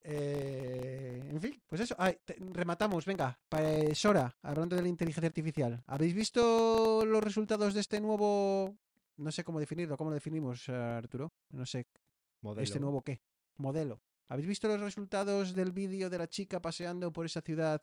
Eh, 0.07 1.31
en 1.31 1.41
fin, 1.41 1.63
pues 1.67 1.81
eso. 1.81 1.97
Te- 2.25 2.37
rematamos, 2.53 3.07
venga. 3.07 3.39
Eh, 3.59 3.95
Sora, 3.95 4.37
hablando 4.43 4.77
de 4.77 4.83
la 4.83 4.89
inteligencia 4.89 5.29
artificial. 5.29 5.83
¿Habéis 5.87 6.15
visto 6.15 7.07
los 7.07 7.25
resultados 7.25 7.73
de 7.73 7.81
este 7.81 8.01
nuevo... 8.03 8.77
No 9.17 9.31
sé 9.31 9.45
cómo 9.45 9.61
definirlo, 9.61 9.97
¿cómo 9.97 10.11
lo 10.11 10.15
definimos, 10.15 10.69
eh, 10.69 10.73
Arturo? 10.73 11.33
No 11.51 11.65
sé, 11.65 11.87
Modelo. 12.41 12.65
¿este 12.65 12.81
nuevo 12.81 13.03
qué? 13.03 13.23
Modelo. 13.57 14.03
¿Habéis 14.29 14.49
visto 14.49 14.69
los 14.69 14.81
resultados 14.81 15.55
del 15.55 15.73
vídeo 15.73 16.11
de 16.11 16.19
la 16.19 16.29
chica 16.29 16.61
paseando 16.61 17.13
por 17.13 17.27
esa 17.27 17.41
ciudad 17.41 17.83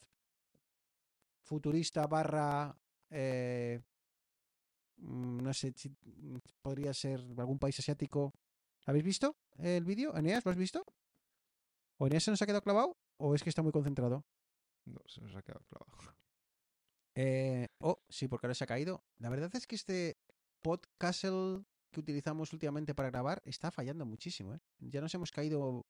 futurista 1.44 2.08
barra... 2.08 2.76
eh, 3.10 3.80
mm, 4.98 5.38
no 5.42 5.54
sé 5.54 5.74
si 5.76 5.90
podría 6.62 6.94
ser 6.94 7.20
algún 7.38 7.60
país 7.60 7.78
asiático. 7.80 8.34
¿Habéis 8.86 9.06
visto 9.06 9.38
el 9.58 9.86
vídeo? 9.86 10.16
Eneas, 10.16 10.44
¿lo 10.44 10.52
has 10.52 10.58
visto? 10.58 10.84
¿O 11.98 12.08
Eneas 12.08 12.24
se 12.24 12.32
nos 12.32 12.42
ha 12.42 12.46
quedado 12.46 12.64
clavado? 12.64 12.98
¿O 13.18 13.36
es 13.36 13.44
que 13.44 13.50
está 13.50 13.62
muy 13.62 13.72
concentrado? 13.72 14.26
No, 14.86 15.00
se 15.06 15.22
nos 15.22 15.36
ha 15.36 15.44
quedado 15.44 15.64
clavado. 15.66 15.92
Eh, 17.14 17.68
oh, 17.80 18.02
sí, 18.10 18.28
porque 18.28 18.48
ahora 18.48 18.56
se 18.56 18.64
ha 18.64 18.68
caído. 18.68 19.04
La 19.20 19.30
verdad 19.30 19.54
es 19.56 19.68
que 19.68 19.76
este 19.76 20.18
podcastle 20.62 21.64
que 21.92 22.00
utilizamos 22.00 22.54
últimamente 22.54 22.96
para 22.96 23.10
grabar 23.10 23.42
está 23.46 23.72
fallando 23.72 24.06
muchísimo. 24.06 24.54
¿eh? 24.54 24.60
Ya 24.80 25.02
nos 25.02 25.14
hemos 25.14 25.32
caído 25.32 25.86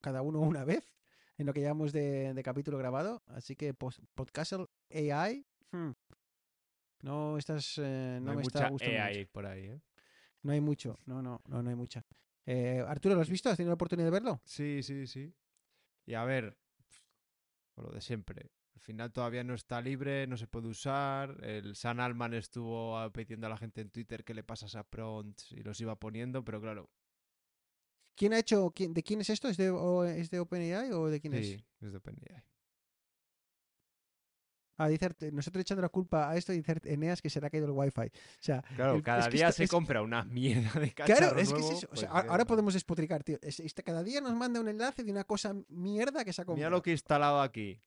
cada 0.00 0.22
uno 0.22 0.40
una 0.62 0.64
vez 0.64 0.92
en 1.36 1.46
lo 1.46 1.52
que 1.52 1.60
llevamos 1.60 1.92
de, 1.92 2.32
de 2.34 2.42
capítulo 2.42 2.78
grabado. 2.78 3.22
Así 3.26 3.56
que 3.56 3.74
podcastle 3.74 4.66
AI. 4.90 5.46
hmm, 5.72 5.90
No 7.02 7.38
estás. 7.38 7.78
eh, 7.78 8.18
no, 8.20 8.26
No, 8.26 8.30
hay 8.32 8.36
me 8.38 8.42
mucha 8.42 8.58
está 8.58 8.70
gustando. 8.70 8.92
mucho. 8.92 9.30
Por 9.32 9.46
ahí, 9.46 9.64
¿eh? 9.66 9.80
No 10.42 10.52
hay 10.52 10.60
mucho. 10.60 10.98
No, 11.06 11.20
no, 11.22 11.40
no, 11.46 11.62
no 11.62 11.70
hay 11.70 11.76
mucha. 11.76 12.04
Arturo, 12.86 13.14
¿lo 13.14 13.20
has 13.20 13.28
visto? 13.30 13.48
¿Has 13.50 13.56
tenido 13.56 13.70
la 13.70 13.74
oportunidad 13.74 14.06
de 14.06 14.10
verlo? 14.10 14.40
Sí, 14.44 14.82
sí, 14.82 15.06
sí. 15.06 15.32
Y 16.06 16.14
a 16.14 16.24
ver, 16.24 16.56
con 17.74 17.84
lo 17.84 17.90
de 17.92 18.00
siempre. 18.00 18.50
Al 18.80 18.84
final 18.84 19.12
todavía 19.12 19.44
no 19.44 19.52
está 19.54 19.80
libre, 19.82 20.26
no 20.26 20.38
se 20.38 20.46
puede 20.46 20.68
usar. 20.68 21.36
El 21.44 21.76
San 21.76 22.00
Alman 22.00 22.32
estuvo 22.32 22.98
pidiendo 23.12 23.46
a 23.46 23.50
la 23.50 23.58
gente 23.58 23.82
en 23.82 23.90
Twitter 23.90 24.24
que 24.24 24.32
le 24.32 24.42
pasas 24.42 24.74
a 24.74 24.84
prompts 24.84 25.52
y 25.52 25.62
los 25.62 25.78
iba 25.82 25.94
poniendo, 25.96 26.42
pero 26.44 26.60
claro, 26.60 26.88
¿Quién 28.16 28.32
ha 28.34 28.38
hecho? 28.38 28.70
quién- 28.74 28.92
¿De 28.92 29.02
quién 29.02 29.20
es 29.20 29.30
esto? 29.30 29.48
¿Es 29.48 29.56
de, 29.56 29.70
o- 29.70 30.04
¿es 30.04 30.30
de 30.30 30.40
OpenAI 30.40 30.92
o 30.92 31.06
de 31.08 31.20
quién 31.20 31.34
es? 31.34 31.46
sí, 31.46 31.64
es 31.80 31.90
de 31.92 31.98
OpenAI. 31.98 32.42
Ah, 34.78 34.88
dice 34.88 35.10
nosotros 35.32 35.60
echando 35.60 35.82
la 35.82 35.90
culpa 35.90 36.30
a 36.30 36.36
esto 36.38 36.52
dice 36.52 36.74
Eneas 36.84 37.20
que 37.20 37.28
se 37.28 37.38
le 37.38 37.46
ha 37.46 37.50
caído 37.50 37.66
el 37.66 37.72
wifi. 37.72 38.00
O 38.00 38.10
sea, 38.40 38.62
Claro, 38.76 38.94
El- 38.94 39.02
cada 39.02 39.20
es 39.20 39.26
que 39.28 39.36
día 39.36 39.48
esto- 39.48 39.58
se 39.58 39.64
es- 39.64 39.70
compra 39.70 40.00
una 40.02 40.24
mierda 40.72 40.80
de 40.80 40.92
cacharro 40.94 41.18
claro, 41.18 41.38
es 41.38 41.52
que 41.52 41.58
es. 41.60 41.84
O 41.84 41.88
pues 41.88 42.00
sea, 42.00 42.10
ahora 42.10 42.46
podemos 42.46 42.72
despotricar, 42.72 43.22
tío. 43.22 43.38
Es- 43.42 43.60
este, 43.60 43.82
cada 43.82 44.02
día 44.02 44.22
nos 44.22 44.34
manda 44.34 44.58
un 44.58 44.68
enlace 44.68 45.04
de 45.04 45.10
una 45.12 45.24
cosa 45.24 45.54
mierda 45.68 46.24
que 46.24 46.32
se 46.32 46.40
ha 46.40 46.44
comprado. 46.46 46.56
Mira 46.56 46.70
lo 46.70 46.82
que 46.82 46.90
he 46.90 46.94
instalado 46.94 47.42
aquí. 47.42 47.78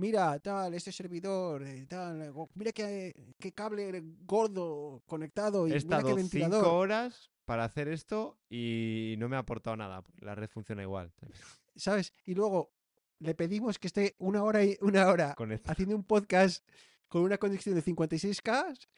Mira, 0.00 0.38
tal, 0.38 0.72
este 0.72 0.92
servidor, 0.92 1.62
eh, 1.62 1.84
tal, 1.86 2.32
mira 2.54 2.72
qué, 2.72 3.34
qué 3.38 3.52
cable 3.52 4.02
gordo 4.24 5.02
conectado 5.06 5.68
y 5.68 5.72
He 5.72 5.80
mira 5.84 6.02
qué 6.02 6.14
ventilador. 6.14 6.64
cinco 6.64 6.78
horas 6.78 7.30
para 7.44 7.64
hacer 7.64 7.86
esto 7.88 8.38
y 8.48 9.16
no 9.18 9.28
me 9.28 9.36
ha 9.36 9.40
aportado 9.40 9.76
nada. 9.76 10.02
La 10.20 10.34
red 10.34 10.48
funciona 10.48 10.82
igual. 10.82 11.12
¿Sabes? 11.76 12.14
Y 12.24 12.34
luego 12.34 12.72
le 13.18 13.34
pedimos 13.34 13.78
que 13.78 13.88
esté 13.88 14.16
una 14.18 14.42
hora 14.42 14.64
y 14.64 14.78
una 14.80 15.06
hora 15.06 15.34
Conecta. 15.34 15.72
haciendo 15.72 15.94
un 15.96 16.04
podcast 16.04 16.66
con 17.06 17.20
una 17.22 17.36
conexión 17.36 17.74
de 17.74 17.84
56K 17.84 18.88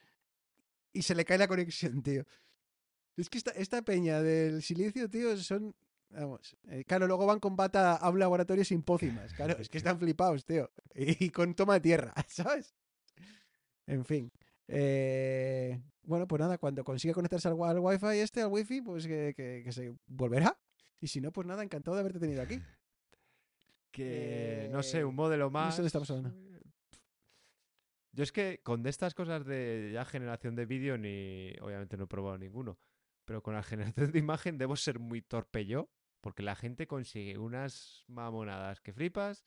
y 0.92 1.02
se 1.02 1.16
le 1.16 1.24
cae 1.24 1.38
la 1.38 1.48
conexión, 1.48 2.00
tío. 2.02 2.24
Es 3.16 3.28
que 3.28 3.38
esta, 3.38 3.50
esta 3.50 3.82
peña 3.82 4.22
del 4.22 4.62
silicio, 4.62 5.10
tío, 5.10 5.36
son. 5.36 5.74
Vamos. 6.12 6.56
eh, 6.68 6.84
claro, 6.84 7.06
luego 7.06 7.26
van 7.26 7.40
con 7.40 7.56
bata 7.56 7.97
a 7.97 8.10
un 8.10 8.18
laboratorio 8.18 8.64
sin 8.64 8.82
pócimas. 8.82 9.32
Claro, 9.34 9.56
es 9.59 9.68
que 9.68 9.78
están 9.78 9.98
flipados, 9.98 10.44
tío. 10.44 10.70
Y, 10.94 11.30
con 11.30 11.55
toma 11.55 11.74
de 11.74 11.80
tierra, 11.80 12.12
¿sabes? 12.28 12.74
En 13.86 14.05
fin. 14.05 14.30
eh, 14.68 15.80
bueno, 16.05 16.26
pues 16.26 16.40
nada, 16.40 16.59
cuando 16.59 16.82
consiga 16.84 17.14
conectarse 17.14 17.48
al, 17.48 17.56
al 17.62 17.78
wifi 17.78 18.06
este, 18.18 18.43
al 18.43 18.48
wifi, 18.52 18.80
pues 18.82 19.06
que, 19.06 19.32
que- 19.36 19.62
que 19.64 19.72
se 19.72 19.94
volverá. 20.06 20.59
Y 21.01 21.06
si 21.09 21.20
no, 21.20 21.32
pues 21.32 21.47
nada, 21.47 21.62
encantado 21.62 21.97
de 21.97 22.01
haberte 22.01 22.20
tenido 22.20 22.43
aquí. 22.43 22.60
Que, 23.90 24.68
no 24.72 24.82
sé, 24.82 25.01
Eh, 25.01 25.05
un 25.05 25.14
modelo 25.14 25.44
no 25.44 25.51
sé 25.51 25.52
más. 25.52 25.76
dónde 25.76 25.86
estamos 25.89 26.10
hablando. 26.10 26.34
Yo 28.14 28.22
es 28.22 28.32
que 28.32 28.60
con 28.62 28.82
de 28.82 28.90
estas 28.90 29.14
cosas 29.14 29.44
de 29.47 29.90
ya 29.94 30.05
generación 30.05 30.55
de 30.55 30.66
vídeo, 30.66 30.98
ni 30.98 31.52
obviamente 31.62 31.97
no 31.97 32.05
he 32.05 32.06
probado 32.06 32.36
ninguno, 32.39 32.78
pero 33.24 33.43
con 33.43 33.55
la 33.55 33.62
generación 34.09 34.12
de 34.12 34.18
imagen 34.18 34.59
debo 34.59 34.76
ser 34.76 34.98
muy 34.98 35.22
torpe 35.22 35.64
yo, 35.66 35.89
porque 36.22 36.42
la 36.42 36.54
gente 36.54 36.86
consigue 36.86 37.36
unas 37.36 38.04
mamonadas 38.06 38.80
que 38.80 38.92
flipas 38.92 39.44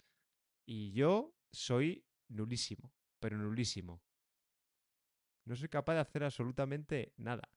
y 0.67 0.91
yo 0.91 1.33
soy 1.51 2.05
nulísimo, 2.27 2.93
pero 3.19 3.37
nulísimo. 3.37 4.03
No 5.45 5.55
soy 5.55 5.69
capaz 5.69 5.93
de 5.93 6.01
hacer 6.01 6.23
absolutamente 6.23 7.13
nada. 7.17 7.49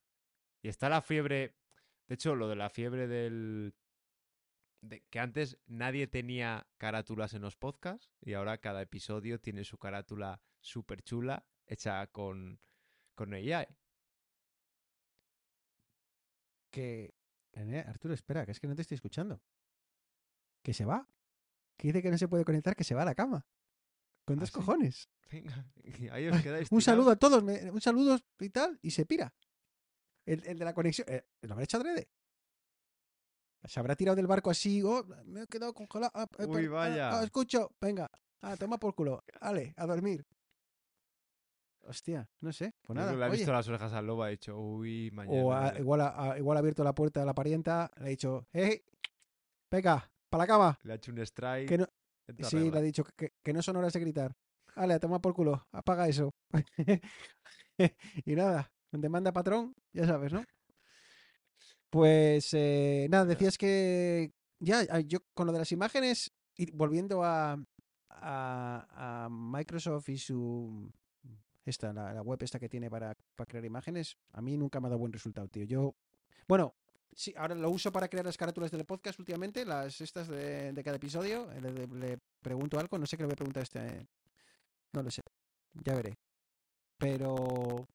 Y 0.62 0.68
está 0.68 0.88
la 0.88 1.02
fiebre, 1.02 1.56
de 2.06 2.14
hecho, 2.14 2.34
lo 2.34 2.48
de 2.48 2.56
la 2.56 2.70
fiebre 2.70 3.08
del... 3.08 3.74
De 4.80 5.04
que 5.10 5.18
antes 5.18 5.58
nadie 5.66 6.06
tenía 6.06 6.68
carátulas 6.76 7.34
en 7.34 7.42
los 7.42 7.56
podcasts 7.56 8.12
y 8.20 8.34
ahora 8.34 8.58
cada 8.58 8.80
episodio 8.80 9.40
tiene 9.40 9.64
su 9.64 9.76
carátula 9.76 10.40
súper 10.60 11.02
chula 11.02 11.44
hecha 11.66 12.06
con, 12.06 12.60
con 13.16 13.34
AI. 13.34 13.66
Que. 16.70 17.17
Arturo, 17.86 18.14
espera, 18.14 18.44
que 18.46 18.52
es 18.52 18.60
que 18.60 18.66
no 18.68 18.74
te 18.74 18.82
estoy 18.82 18.94
escuchando. 18.96 19.40
Que 20.62 20.72
se 20.74 20.84
va. 20.84 21.08
Que 21.76 21.88
dice 21.88 22.02
que 22.02 22.10
no 22.10 22.18
se 22.18 22.28
puede 22.28 22.44
conectar, 22.44 22.74
que 22.76 22.84
se 22.84 22.94
va 22.94 23.02
a 23.02 23.06
la 23.06 23.14
cama. 23.14 23.46
Con 24.24 24.36
¿Ah, 24.38 24.40
dos 24.40 24.48
sí? 24.50 24.54
cojones. 24.54 25.08
Venga, 25.30 25.66
y 25.84 26.08
ahí 26.08 26.28
os 26.28 26.42
quedáis. 26.42 26.68
Un 26.70 26.80
saludo 26.82 27.10
a 27.10 27.16
todos, 27.16 27.42
me- 27.42 27.70
un 27.70 27.80
saludo 27.80 28.18
y 28.40 28.50
tal, 28.50 28.78
y 28.82 28.90
se 28.90 29.04
pira. 29.06 29.34
El, 30.26 30.46
el 30.46 30.58
de 30.58 30.64
la 30.64 30.74
conexión. 30.74 31.06
eh, 31.10 31.24
¿Lo 31.42 31.52
habrá 31.52 31.64
hecho 31.64 31.76
adrede? 31.78 32.08
Se 33.64 33.80
habrá 33.80 33.96
tirado 33.96 34.16
del 34.16 34.26
barco 34.26 34.50
así. 34.50 34.82
Oh, 34.82 35.04
me 35.24 35.42
he 35.42 35.46
quedado 35.46 35.74
congelado. 35.74 36.12
ah, 36.14 36.26
eh, 36.38 36.46
Uy, 36.46 36.66
ah, 36.66 36.70
vaya. 36.70 37.18
ah, 37.18 37.24
escucho. 37.24 37.74
Venga. 37.80 38.10
Ah, 38.42 38.56
toma 38.56 38.78
por 38.78 38.94
culo. 38.94 39.24
Vale, 39.40 39.74
a 39.76 39.86
dormir. 39.86 40.24
Hostia, 41.88 42.28
no 42.42 42.52
sé. 42.52 42.74
Pues 42.82 42.94
nada. 42.96 43.14
le 43.14 43.24
ha 43.24 43.28
visto 43.28 43.50
las 43.52 43.66
orejas 43.66 43.92
al 43.94 44.06
lobo 44.06 44.22
ha 44.22 44.28
dicho, 44.28 44.58
uy, 44.58 45.10
mañana. 45.10 45.72
O 45.74 45.78
igual, 45.78 46.38
igual 46.38 46.56
ha 46.56 46.60
abierto 46.60 46.84
la 46.84 46.94
puerta 46.94 47.22
a 47.22 47.24
la 47.24 47.34
parienta, 47.34 47.90
le 47.96 48.04
ha 48.04 48.08
dicho, 48.08 48.46
hey, 48.52 48.82
venga, 49.70 50.10
para 50.28 50.42
la 50.44 50.46
cama. 50.46 50.78
Le 50.82 50.92
ha 50.92 50.96
hecho 50.96 51.12
un 51.12 51.18
strike. 51.20 51.66
Que 51.68 51.78
no, 51.78 51.86
sí, 52.46 52.70
le 52.70 52.78
ha 52.78 52.82
dicho 52.82 53.04
que, 53.04 53.12
que- 53.16 53.32
que 53.42 53.52
no 53.54 53.62
son 53.62 53.76
horas 53.76 53.92
de 53.94 54.00
gritar. 54.00 54.32
Vale, 54.76 54.94
a 54.94 55.00
tomar 55.00 55.20
por 55.22 55.32
culo, 55.34 55.66
apaga 55.72 56.06
eso. 56.08 56.30
y 58.26 58.34
nada, 58.36 58.70
donde 58.92 59.08
manda 59.08 59.32
patrón, 59.32 59.72
ya 59.94 60.06
sabes, 60.06 60.32
¿no? 60.32 60.44
Pues 61.90 62.50
eh, 62.52 63.06
nada, 63.10 63.24
decías 63.24 63.56
que 63.56 64.32
ya, 64.60 65.00
yo 65.00 65.20
con 65.34 65.46
lo 65.46 65.52
de 65.54 65.60
las 65.60 65.72
imágenes, 65.72 66.30
y 66.56 66.70
volviendo 66.72 67.24
a, 67.24 67.52
a, 68.10 69.24
a 69.24 69.28
Microsoft 69.30 70.08
y 70.10 70.18
su 70.18 70.92
esta, 71.70 71.92
la, 71.92 72.12
la 72.12 72.22
web 72.22 72.42
esta 72.42 72.58
que 72.58 72.68
tiene 72.68 72.90
para, 72.90 73.14
para 73.36 73.46
crear 73.46 73.64
imágenes, 73.64 74.16
a 74.32 74.40
mí 74.40 74.56
nunca 74.56 74.80
me 74.80 74.86
ha 74.86 74.90
dado 74.90 74.98
buen 74.98 75.12
resultado, 75.12 75.48
tío. 75.48 75.64
Yo, 75.64 75.94
bueno, 76.46 76.74
sí, 77.12 77.34
ahora 77.36 77.54
lo 77.54 77.70
uso 77.70 77.90
para 77.92 78.08
crear 78.08 78.24
las 78.24 78.36
carátulas 78.36 78.70
del 78.70 78.84
podcast 78.84 79.18
últimamente, 79.18 79.64
las 79.64 80.00
estas 80.00 80.28
de, 80.28 80.72
de 80.72 80.84
cada 80.84 80.96
episodio. 80.96 81.50
eh, 81.52 81.60
Le, 81.60 82.18
pregunto 82.40 82.78
algo, 82.78 82.98
no 82.98 83.06
sé 83.06 83.16
qué 83.16 83.22
le 83.22 83.26
voy 83.26 83.32
a 83.34 83.36
preguntar 83.36 83.60
a 83.60 83.64
este. 83.64 84.06
No 84.92 85.02
lo 85.02 85.10
sé, 85.10 85.22
ya 85.84 85.94
veré. 85.94 86.16
Pero, 86.96 87.86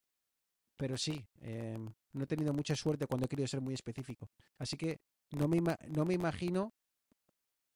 pero 0.77 0.97
sí, 0.97 1.25
eh, 1.41 1.77
no 2.13 2.23
he 2.23 2.27
tenido 2.27 2.53
mucha 2.53 2.75
suerte 2.75 3.07
cuando 3.07 3.25
he 3.25 3.29
querido 3.29 3.47
ser 3.47 3.61
muy 3.61 3.73
específico. 3.73 4.29
Así 4.57 4.77
que 4.77 4.99
no 5.31 5.47
me, 5.47 5.59
no 5.89 6.05
me 6.05 6.13
imagino 6.13 6.73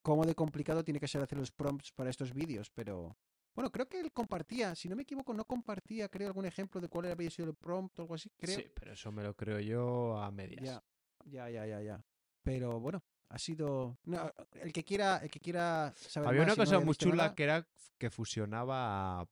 cómo 0.02 0.24
de 0.24 0.34
complicado 0.34 0.84
tiene 0.84 1.00
que 1.00 1.08
ser 1.08 1.22
hacer 1.22 1.38
los 1.38 1.50
prompts 1.50 1.92
para 1.92 2.08
estos 2.08 2.32
vídeos, 2.32 2.70
pero 2.70 3.16
bueno, 3.58 3.72
creo 3.72 3.88
que 3.88 3.98
él 3.98 4.12
compartía, 4.12 4.76
si 4.76 4.88
no 4.88 4.94
me 4.94 5.02
equivoco, 5.02 5.34
no 5.34 5.44
compartía, 5.44 6.08
creo, 6.08 6.28
algún 6.28 6.46
ejemplo 6.46 6.80
de 6.80 6.88
cuál 6.88 7.10
había 7.10 7.28
sido 7.28 7.48
el 7.48 7.56
prompt 7.56 7.98
o 7.98 8.02
algo 8.02 8.14
así, 8.14 8.30
creo. 8.38 8.56
Sí, 8.56 8.66
pero 8.72 8.92
eso 8.92 9.10
me 9.10 9.24
lo 9.24 9.34
creo 9.34 9.58
yo 9.58 10.16
a 10.16 10.30
medias. 10.30 10.64
Ya, 10.64 10.84
ya, 11.24 11.50
ya, 11.50 11.66
ya, 11.66 11.82
ya. 11.82 12.04
Pero 12.44 12.78
bueno, 12.78 13.02
ha 13.28 13.36
sido. 13.36 13.98
no, 14.04 14.32
el 14.52 14.72
que 14.72 14.84
quiera, 14.84 15.16
el 15.16 15.28
que 15.28 15.40
quiera 15.40 15.92
saber 15.96 16.28
Había 16.28 16.42
más 16.42 16.56
una 16.56 16.64
no 16.64 16.70
cosa 16.70 16.84
muy 16.84 16.94
chula 16.94 17.16
nada, 17.24 17.34
que 17.34 17.42
era 17.42 17.68
que 17.98 18.10
fusionaba. 18.10 19.28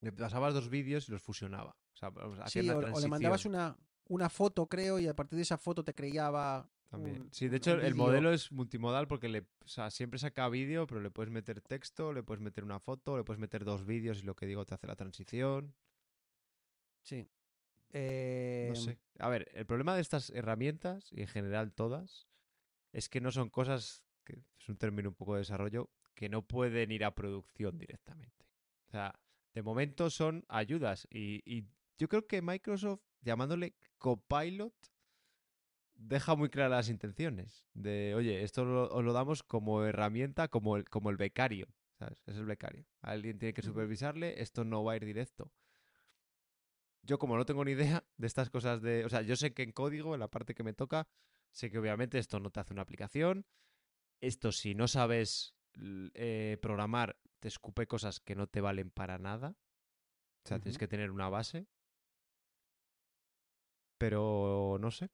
Le 0.00 0.10
pasabas 0.10 0.52
dos 0.52 0.68
vídeos 0.68 1.08
y 1.08 1.12
los 1.12 1.22
fusionaba. 1.22 1.76
O 1.94 1.96
sea, 1.96 2.10
vamos, 2.10 2.40
hacía 2.40 2.62
Sí, 2.62 2.70
una 2.70 2.88
o, 2.90 2.96
o 2.96 3.00
le 3.00 3.06
mandabas 3.06 3.44
una, 3.46 3.78
una 4.08 4.28
foto, 4.30 4.66
creo, 4.66 4.98
y 4.98 5.06
a 5.06 5.14
partir 5.14 5.36
de 5.36 5.42
esa 5.42 5.58
foto 5.58 5.84
te 5.84 5.94
creaba. 5.94 6.68
También. 6.92 7.26
Sí, 7.32 7.48
de 7.48 7.56
hecho, 7.56 7.80
el 7.80 7.94
modelo 7.94 8.30
es 8.34 8.52
multimodal 8.52 9.08
porque 9.08 9.26
le, 9.26 9.40
o 9.40 9.66
sea, 9.66 9.90
siempre 9.90 10.18
saca 10.18 10.46
vídeo, 10.50 10.86
pero 10.86 11.00
le 11.00 11.10
puedes 11.10 11.32
meter 11.32 11.62
texto, 11.62 12.12
le 12.12 12.22
puedes 12.22 12.42
meter 12.42 12.64
una 12.64 12.78
foto, 12.80 13.16
le 13.16 13.24
puedes 13.24 13.40
meter 13.40 13.64
dos 13.64 13.86
vídeos 13.86 14.22
y 14.22 14.26
lo 14.26 14.36
que 14.36 14.44
digo 14.44 14.66
te 14.66 14.74
hace 14.74 14.86
la 14.86 14.94
transición. 14.94 15.74
Sí. 17.02 17.26
Eh, 17.94 18.66
No 18.68 18.76
sé. 18.76 18.98
A 19.18 19.30
ver, 19.30 19.50
el 19.54 19.64
problema 19.64 19.94
de 19.94 20.02
estas 20.02 20.28
herramientas, 20.30 21.10
y 21.12 21.22
en 21.22 21.28
general 21.28 21.72
todas, 21.72 22.28
es 22.92 23.08
que 23.08 23.22
no 23.22 23.30
son 23.30 23.48
cosas, 23.48 24.04
que 24.26 24.42
es 24.58 24.68
un 24.68 24.76
término 24.76 25.08
un 25.08 25.14
poco 25.14 25.32
de 25.32 25.40
desarrollo, 25.40 25.88
que 26.14 26.28
no 26.28 26.42
pueden 26.46 26.92
ir 26.92 27.06
a 27.06 27.14
producción 27.14 27.78
directamente. 27.78 28.44
O 28.88 28.90
sea, 28.90 29.18
de 29.54 29.62
momento 29.62 30.10
son 30.10 30.44
ayudas. 30.48 31.08
Y, 31.10 31.40
y 31.46 31.64
yo 31.96 32.06
creo 32.08 32.26
que 32.26 32.42
Microsoft, 32.42 33.00
llamándole 33.22 33.76
Copilot, 33.96 34.74
deja 36.02 36.34
muy 36.34 36.48
claras 36.48 36.70
las 36.70 36.88
intenciones. 36.88 37.66
De, 37.74 38.14
oye, 38.14 38.42
esto 38.42 38.64
lo, 38.64 38.88
os 38.88 39.04
lo 39.04 39.12
damos 39.12 39.42
como 39.42 39.84
herramienta, 39.84 40.48
como 40.48 40.76
el, 40.76 40.88
como 40.88 41.10
el 41.10 41.16
becario. 41.16 41.68
¿Sabes? 41.98 42.22
Es 42.26 42.36
el 42.36 42.46
becario. 42.46 42.84
Alguien 43.00 43.38
tiene 43.38 43.54
que 43.54 43.62
supervisarle, 43.62 44.42
esto 44.42 44.64
no 44.64 44.82
va 44.82 44.92
a 44.92 44.96
ir 44.96 45.04
directo. 45.04 45.52
Yo 47.02 47.18
como 47.18 47.36
no 47.36 47.44
tengo 47.44 47.64
ni 47.64 47.72
idea 47.72 48.04
de 48.16 48.26
estas 48.26 48.50
cosas 48.50 48.80
de... 48.82 49.04
O 49.04 49.08
sea, 49.08 49.22
yo 49.22 49.36
sé 49.36 49.54
que 49.54 49.62
en 49.62 49.72
código, 49.72 50.14
en 50.14 50.20
la 50.20 50.28
parte 50.28 50.54
que 50.54 50.62
me 50.62 50.72
toca, 50.72 51.08
sé 51.50 51.70
que 51.70 51.78
obviamente 51.78 52.18
esto 52.18 52.40
no 52.40 52.50
te 52.50 52.60
hace 52.60 52.72
una 52.72 52.82
aplicación. 52.82 53.46
Esto 54.20 54.52
si 54.52 54.74
no 54.74 54.88
sabes 54.88 55.54
eh, 56.14 56.58
programar, 56.60 57.18
te 57.40 57.48
escupe 57.48 57.86
cosas 57.86 58.20
que 58.20 58.34
no 58.34 58.46
te 58.46 58.60
valen 58.60 58.90
para 58.90 59.18
nada. 59.18 59.56
O 60.44 60.48
sea, 60.48 60.58
tienes 60.58 60.78
que 60.78 60.88
tener 60.88 61.10
una 61.10 61.28
base. 61.28 61.66
Pero 63.98 64.76
no 64.80 64.90
sé. 64.90 65.10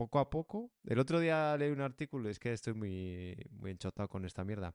Poco 0.00 0.18
a 0.18 0.30
poco. 0.30 0.72
El 0.84 0.98
otro 0.98 1.20
día 1.20 1.54
leí 1.58 1.70
un 1.70 1.82
artículo, 1.82 2.30
es 2.30 2.38
que 2.38 2.54
estoy 2.54 2.72
muy, 2.72 3.36
muy 3.50 3.70
enchotado 3.70 4.08
con 4.08 4.24
esta 4.24 4.44
mierda. 4.44 4.74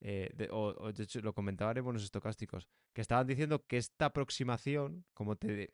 eh, 0.00 0.30
de- 0.36 0.48
o, 0.52 0.76
o 0.78 0.92
de 0.92 1.02
hecho 1.04 1.20
lo 1.22 1.32
comentaba 1.32 1.72
en 1.72 1.82
bonos 1.82 2.04
estocásticos. 2.04 2.68
Que 2.94 3.00
estaban 3.00 3.26
diciendo 3.26 3.64
que 3.66 3.78
esta 3.78 4.04
aproximación, 4.06 5.06
como 5.14 5.36
te. 5.36 5.72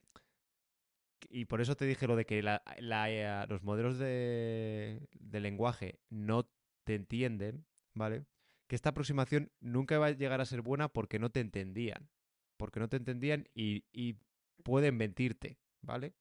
Y 1.28 1.46
por 1.46 1.60
eso 1.60 1.74
te 1.76 1.86
dije 1.86 2.06
lo 2.06 2.14
de 2.16 2.24
que 2.24 2.40
la- 2.42 2.62
la, 2.78 3.10
eh, 3.10 3.46
los 3.48 3.62
modelos 3.64 3.98
de, 3.98 5.08
de 5.18 5.40
lenguaje 5.40 5.98
no 6.08 6.48
te 6.84 6.94
entienden, 6.94 7.66
¿vale? 7.94 8.24
Que 8.68 8.76
esta 8.76 8.90
aproximación 8.90 9.50
nunca 9.60 9.98
va 9.98 10.06
a 10.06 10.10
llegar 10.12 10.40
a 10.40 10.46
ser 10.46 10.62
buena 10.62 10.88
porque 10.88 11.18
no 11.18 11.30
te 11.30 11.40
entendían. 11.40 12.08
Porque 12.56 12.78
no 12.80 12.88
te 12.88 12.96
entendían 12.98 13.48
y, 13.54 13.84
y 13.92 14.18
pueden 14.62 14.96
mentirte, 14.96 15.58
¿vale? 15.82 16.14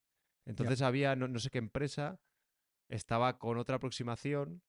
Entonces 0.46 0.82
había, 0.88 1.16
no, 1.16 1.28
no 1.28 1.40
sé 1.40 1.50
qué 1.52 1.60
empresa, 1.60 2.20
estaba 2.90 3.38
con 3.40 3.58
otra 3.58 3.78
aproximación, 3.78 4.62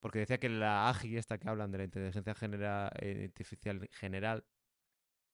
porque 0.00 0.18
decía 0.20 0.38
que 0.38 0.48
la 0.48 0.88
AGI, 0.90 1.16
esta 1.16 1.38
que 1.38 1.48
hablan 1.48 1.70
de 1.70 1.78
la 1.78 1.84
inteligencia 1.84 2.34
genera- 2.34 2.92
eh, 3.00 3.24
artificial 3.26 3.88
general, 3.92 4.44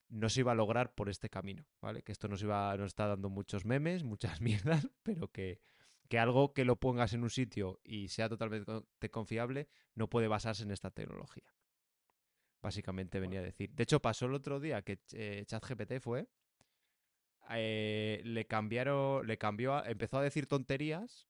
no 0.08 0.28
se 0.28 0.40
iba 0.40 0.52
a 0.52 0.56
lograr 0.56 0.94
por 0.94 1.08
este 1.08 1.30
camino, 1.30 1.66
¿vale? 1.80 2.02
Que 2.02 2.12
esto 2.12 2.28
nos 2.28 2.42
iba, 2.42 2.76
nos 2.76 2.88
está 2.88 3.06
dando 3.06 3.30
muchos 3.30 3.64
memes, 3.64 4.02
muchas 4.04 4.40
mierdas, 4.84 4.88
pero 5.02 5.28
que, 5.30 5.60
que 6.08 6.18
algo 6.18 6.52
que 6.52 6.64
lo 6.64 6.80
pongas 6.80 7.12
en 7.12 7.22
un 7.22 7.30
sitio 7.30 7.80
y 7.84 8.08
sea 8.08 8.28
totalmente 8.28 8.66
con- 8.66 8.86
te 8.98 9.10
confiable 9.10 9.68
no 9.94 10.08
puede 10.10 10.28
basarse 10.28 10.62
en 10.64 10.72
esta 10.72 10.90
tecnología. 10.90 11.44
Básicamente 12.62 13.20
venía 13.20 13.40
a 13.40 13.42
decir. 13.44 13.70
De 13.74 13.84
hecho, 13.84 14.00
pasó 14.02 14.26
el 14.26 14.34
otro 14.34 14.60
día 14.60 14.82
que 14.82 14.98
eh, 15.12 15.44
ChatGPT 15.46 16.00
fue. 16.00 16.28
eh, 17.50 18.20
le 18.24 18.46
cambiaron. 18.46 19.26
Le 19.26 19.38
cambió. 19.38 19.74
a- 19.74 19.88
empezó 19.88 20.18
a 20.18 20.22
decir 20.22 20.46
tonterías. 20.46 21.28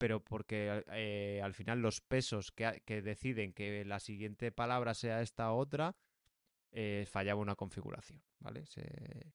Pero 0.00 0.18
porque 0.24 0.82
eh, 0.92 1.42
al 1.44 1.52
final 1.52 1.82
los 1.82 2.00
pesos 2.00 2.50
que, 2.52 2.64
ha- 2.64 2.80
que 2.80 3.02
deciden 3.02 3.52
que 3.52 3.84
la 3.84 4.00
siguiente 4.00 4.50
palabra 4.50 4.94
sea 4.94 5.20
esta 5.20 5.52
otra, 5.52 5.94
eh, 6.72 7.04
fallaba 7.06 7.38
una 7.40 7.54
configuración, 7.54 8.22
¿vale? 8.38 8.64
Se, 8.64 8.82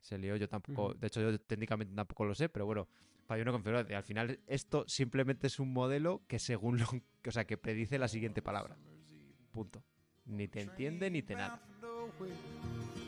se 0.02 0.18
lió, 0.18 0.36
yo 0.38 0.50
tampoco, 0.50 0.96
de 0.96 1.06
hecho 1.06 1.22
yo 1.22 1.40
técnicamente 1.40 1.94
tampoco 1.94 2.26
lo 2.26 2.34
sé, 2.34 2.50
pero 2.50 2.66
bueno, 2.66 2.88
falló 3.28 3.44
una 3.44 3.52
configuración. 3.52 3.96
Al 3.96 4.04
final 4.04 4.40
esto 4.48 4.86
simplemente 4.88 5.46
es 5.46 5.60
un 5.60 5.72
modelo 5.72 6.24
que 6.28 6.40
según 6.40 6.80
lo, 6.80 6.86
o 6.88 7.32
sea, 7.32 7.46
que 7.46 7.58
predice 7.58 8.00
la 8.00 8.08
siguiente 8.08 8.42
palabra. 8.42 8.76
Punto. 9.52 9.84
Ni 10.26 10.48
te 10.48 10.62
entiende 10.62 11.12
ni 11.12 11.22
te 11.22 11.36
nada. 11.36 11.62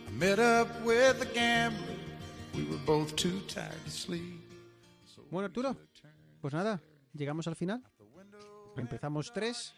I 0.07 0.11
met 0.13 0.37
up 0.37 0.69
with 0.85 1.19
a 1.21 1.25
gambler. 1.33 1.97
We 2.53 2.63
were 2.65 2.83
both 2.85 3.15
too 3.15 3.41
tired 3.47 3.83
to 3.85 3.89
sleep. 3.89 4.43
Bueno, 5.31 5.47
Arturo, 5.47 5.75
pues 6.41 6.53
nada, 6.53 6.79
llegamos 7.17 7.47
al 7.47 7.55
final. 7.55 7.83
Empezamos 8.77 9.31
tres, 9.33 9.73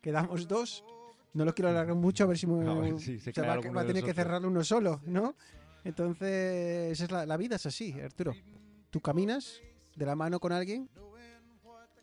quedamos 0.00 0.46
dos. 0.48 0.84
No 1.34 1.44
lo 1.44 1.54
quiero 1.54 1.70
alargar 1.70 1.96
mucho, 1.96 2.24
a 2.24 2.26
ver 2.26 2.38
si 2.38 2.46
me- 2.46 2.68
A 2.68 2.74
ver 2.74 3.00
si 3.00 3.18
se 3.18 3.32
va, 3.40 3.54
a- 3.54 3.56
va 3.74 3.80
tener 3.86 4.02
que 4.04 4.14
cerrar 4.14 4.44
uno 4.46 4.62
solo, 4.64 5.00
¿no? 5.06 5.34
Entonces, 5.84 7.00
es 7.00 7.10
la, 7.10 7.26
la 7.26 7.36
vida 7.36 7.56
es 7.56 7.66
así, 7.66 7.92
Arturo. 8.00 8.34
Tú 8.90 9.00
caminas 9.00 9.60
de 9.96 10.06
la 10.06 10.14
mano 10.14 10.38
con 10.38 10.52
alguien, 10.52 10.88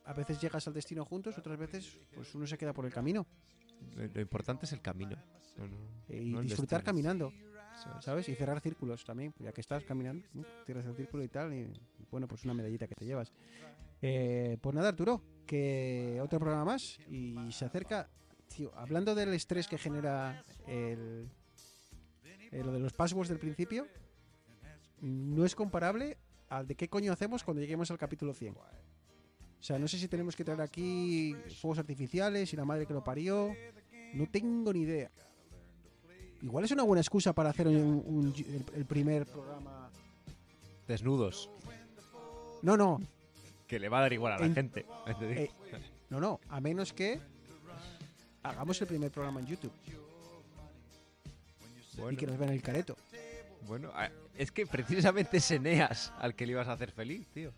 a 0.05 0.13
veces 0.13 0.41
llegas 0.41 0.67
al 0.67 0.73
destino 0.73 1.05
juntos, 1.05 1.37
otras 1.37 1.57
veces 1.57 1.99
pues 2.13 2.33
uno 2.35 2.47
se 2.47 2.57
queda 2.57 2.73
por 2.73 2.85
el 2.85 2.91
camino. 2.91 3.25
Lo, 3.95 4.05
lo 4.07 4.21
importante 4.21 4.65
es 4.65 4.73
el 4.73 4.81
camino. 4.81 5.15
no- 5.57 5.67
no- 5.67 6.15
y 6.15 6.31
no 6.31 6.41
disfrutar 6.41 6.79
caminando. 6.83 7.31
¿Sabes? 8.01 8.29
Y 8.29 8.35
cerrar 8.35 8.59
círculos 8.61 9.03
también, 9.03 9.33
ya 9.39 9.51
que 9.51 9.61
estás 9.61 9.83
caminando, 9.83 10.25
cierras 10.65 10.85
el 10.85 10.95
círculo 10.95 11.23
y 11.23 11.27
tal, 11.27 11.53
y 11.53 11.71
bueno, 12.11 12.27
pues 12.27 12.43
una 12.45 12.53
medallita 12.53 12.87
que 12.87 12.95
te 12.95 13.05
llevas. 13.05 13.31
Eh, 14.01 14.57
pues 14.61 14.75
nada, 14.75 14.89
Arturo, 14.89 15.21
que 15.45 16.19
otro 16.21 16.39
programa 16.39 16.65
más 16.65 16.99
y 17.09 17.35
se 17.51 17.65
acerca, 17.65 18.09
tío, 18.47 18.71
hablando 18.75 19.15
del 19.15 19.33
estrés 19.33 19.67
que 19.67 19.77
genera 19.77 20.43
el, 20.67 21.29
eh, 22.51 22.63
lo 22.63 22.71
de 22.71 22.79
los 22.79 22.93
passwords 22.93 23.29
del 23.29 23.39
principio, 23.39 23.87
no 25.01 25.45
es 25.45 25.55
comparable 25.55 26.17
al 26.49 26.67
de 26.67 26.75
qué 26.75 26.89
coño 26.89 27.11
hacemos 27.11 27.43
cuando 27.43 27.61
lleguemos 27.61 27.91
al 27.91 27.97
capítulo 27.97 28.33
100. 28.33 28.55
O 28.57 29.63
sea, 29.63 29.77
no 29.77 29.87
sé 29.87 29.97
si 29.97 30.07
tenemos 30.07 30.35
que 30.35 30.43
traer 30.43 30.61
aquí 30.61 31.35
fuegos 31.59 31.79
artificiales 31.79 32.51
y 32.53 32.55
la 32.55 32.65
madre 32.65 32.85
que 32.85 32.93
lo 32.93 33.03
parió. 33.03 33.53
No 34.13 34.25
tengo 34.27 34.71
ni 34.73 34.81
idea. 34.81 35.11
Igual 36.41 36.63
es 36.65 36.71
una 36.71 36.83
buena 36.83 37.01
excusa 37.01 37.33
para 37.33 37.49
hacer 37.49 37.67
un- 37.67 38.03
un- 38.05 38.33
el, 38.37 38.65
el 38.75 38.85
primer 38.85 39.25
programa. 39.25 39.89
Desnudos. 40.87 41.49
No, 42.61 42.75
no, 42.75 42.99
Que 43.67 43.79
le 43.79 43.87
va 43.89 43.99
a 43.99 44.01
dar 44.01 44.13
igual 44.13 44.33
a 44.33 44.39
la 44.39 44.45
En- 44.47 44.55
gente. 44.55 44.85
eh, 45.21 45.49
no, 46.09 46.19
no. 46.19 46.39
A 46.49 46.59
menos 46.59 46.91
que 46.93 47.19
hagamos 48.43 48.81
el 48.81 48.87
primer 48.87 49.11
programa 49.11 49.39
en 49.41 49.45
YouTube 49.47 49.71
y 51.97 52.01
bueno, 52.01 52.17
que 52.17 52.25
nos 52.27 52.37
vean 52.37 52.51
el 52.53 52.61
careto. 52.61 52.95
bueno, 53.67 53.91
es 54.37 54.51
que 54.51 54.65
precisamente 54.65 55.37
es 55.37 55.51
Eneas 55.51 56.13
al 56.19 56.33
que 56.35 56.45
le 56.45 56.53
ibas 56.53 56.67
a 56.67 56.73
hacer 56.73 56.91
feliz, 56.91 57.27
tío. 57.33 57.51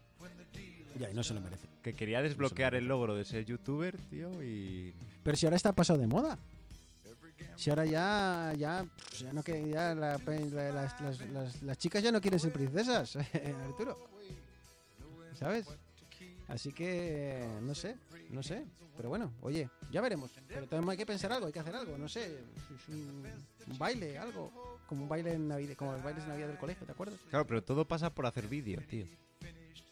Ya, 0.99 1.09
y 1.09 1.13
no 1.13 1.23
se 1.23 1.33
lo 1.33 1.41
merece. 1.41 1.67
Que 1.83 1.93
quería 1.93 2.21
desbloquear 2.21 2.75
el 2.75 2.85
logro 2.87 3.15
de 3.15 3.23
ser 3.23 3.45
youtuber, 3.45 3.95
tío, 4.09 4.43
y... 4.43 4.93
Pero 5.23 5.37
si 5.37 5.45
ahora 5.45 5.55
está 5.55 5.71
pasado 5.73 5.99
de 5.99 6.07
moda. 6.07 6.37
Si 7.61 7.69
ahora 7.69 7.85
ya, 7.85 8.53
ya, 8.57 8.83
pues 9.07 9.19
ya 9.19 9.31
no 9.33 9.43
que 9.43 9.69
ya 9.69 9.93
la 9.93 10.17
la- 10.17 10.71
las, 10.71 10.99
las- 10.99 11.29
las- 11.29 11.61
las 11.61 11.77
chicas 11.77 12.01
ya 12.01 12.11
no 12.11 12.19
quieren 12.19 12.39
ser 12.39 12.51
princesas, 12.51 13.15
Arturo. 13.67 13.99
¿Sabes? 15.37 15.67
Así 16.47 16.73
que 16.73 17.47
no 17.61 17.75
sé, 17.75 17.97
no 18.31 18.41
sé. 18.41 18.65
Pero 18.97 19.09
bueno, 19.09 19.31
oye, 19.41 19.69
ya 19.91 20.01
veremos. 20.01 20.31
Pero 20.47 20.67
también 20.67 20.89
hay 20.89 20.97
que 20.97 21.05
pensar 21.05 21.31
algo, 21.31 21.45
hay 21.45 21.53
que 21.53 21.59
hacer 21.59 21.75
algo, 21.75 21.97
no 21.99 22.09
sé. 22.09 22.39
Un, 22.87 23.25
un 23.67 23.77
baile, 23.77 24.17
algo. 24.17 24.51
Como 24.87 25.03
un 25.03 25.09
baile 25.09 25.33
en 25.33 25.47
Navidad, 25.47 25.75
como 25.75 25.93
los 25.93 26.03
bailes 26.03 26.23
de 26.23 26.29
Navidad 26.29 26.47
del 26.47 26.57
colegio, 26.57 26.85
¿te 26.85 26.91
acuerdas? 26.93 27.19
Claro, 27.29 27.45
pero 27.45 27.63
todo 27.63 27.85
pasa 27.87 28.11
por 28.13 28.25
hacer 28.25 28.47
vídeo, 28.47 28.81
tío. 28.89 29.05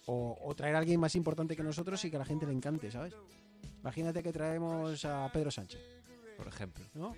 O, 0.07 0.37
o 0.43 0.55
traer 0.55 0.75
a 0.75 0.79
alguien 0.79 0.99
más 0.99 1.15
importante 1.15 1.55
que 1.55 1.61
nosotros 1.63 2.03
y 2.03 2.09
que 2.09 2.15
a 2.15 2.19
la 2.19 2.25
gente 2.25 2.47
le 2.47 2.51
encante, 2.53 2.89
¿sabes? 2.91 3.13
Imagínate 3.81 4.23
que 4.23 4.33
traemos 4.33 5.05
a 5.05 5.29
Pedro 5.31 5.51
Sánchez. 5.51 5.79
Por 6.35 6.47
ejemplo. 6.47 6.83
¿no? 6.95 7.15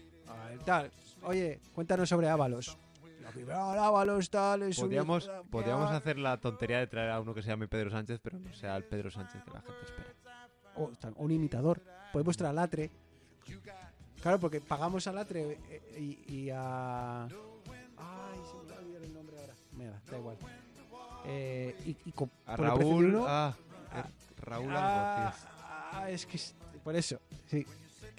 Tal. 0.66 0.92
Oye, 1.24 1.60
cuéntanos 1.74 2.10
sobre 2.10 2.28
Ábalos. 2.30 2.78
La 3.22 3.30
primera 3.30 3.86
Ábalos, 3.86 4.30
tal, 4.30 4.64
es 4.64 4.78
un 4.80 4.86
Podríamos, 4.86 5.30
podríamos 5.50 5.88
tal. 5.88 5.96
hacer 5.98 6.18
la 6.18 6.38
tontería 6.38 6.80
de 6.80 6.88
traer 6.88 7.12
a 7.12 7.20
uno 7.20 7.34
que 7.34 7.42
se 7.42 7.50
llame 7.50 7.68
Pedro 7.68 7.92
Sánchez, 7.92 8.20
pero 8.22 8.40
no 8.40 8.52
sea 8.54 8.76
el 8.78 8.84
Pedro 8.84 9.12
Sánchez 9.12 9.44
que 9.44 9.52
la 9.52 9.62
gente 9.62 9.80
espera. 9.86 10.50
O, 10.76 10.92
un 11.18 11.32
imitador. 11.32 11.82
Podemos 12.12 12.36
traer 12.36 12.52
a 12.52 12.54
Latre. 12.54 12.90
Claro, 14.22 14.40
porque 14.40 14.60
pagamos 14.62 15.06
a 15.08 15.12
Latre 15.14 15.60
eh, 15.70 15.98
y, 16.28 16.34
y 16.46 16.50
a. 16.50 17.26
Ay, 17.26 17.30
se 18.50 18.58
me 18.58 18.70
va 18.72 18.76
a 18.76 18.80
olvidar 18.80 19.02
el 19.04 19.14
nombre 19.14 19.40
ahora. 19.40 19.54
Mira, 19.74 20.02
da 20.10 20.18
igual. 20.18 20.38
Eh, 21.26 21.76
y, 21.86 21.98
y 22.10 22.12
con- 22.14 22.32
A 22.46 22.56
por 22.56 22.66
Raúl... 22.66 23.16
Ah, 23.28 23.56
eh, 23.96 24.04
Raúl 24.42 24.72
algo, 24.76 25.36
ah, 25.94 26.10
es 26.10 26.26
que 26.26 26.38
es, 26.38 26.56
por 26.84 26.96
eso, 26.96 27.20
sí. 27.46 27.66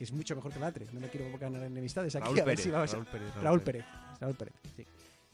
Que 0.03 0.07
es 0.07 0.13
mucho 0.13 0.35
mejor 0.35 0.53
que 0.53 0.59
Latre. 0.59 0.85
No 0.93 0.99
me 0.99 1.09
quiero 1.09 1.39
ganar 1.39 1.63
enemistades 1.63 2.17
aquí. 2.17 2.25
Raúl 2.25 2.41
a 2.41 2.45
ver 2.45 2.57
Pérez, 2.57 2.65
si 2.65 2.71
vamos 2.73 2.93
a- 2.93 2.97
Raúl 2.97 3.07
Pérez, 3.07 3.35
Raúl 3.37 3.61
Pérez. 3.61 3.85
Raúl 4.21 4.35
Pérez, 4.35 4.55
sí. 4.77 4.85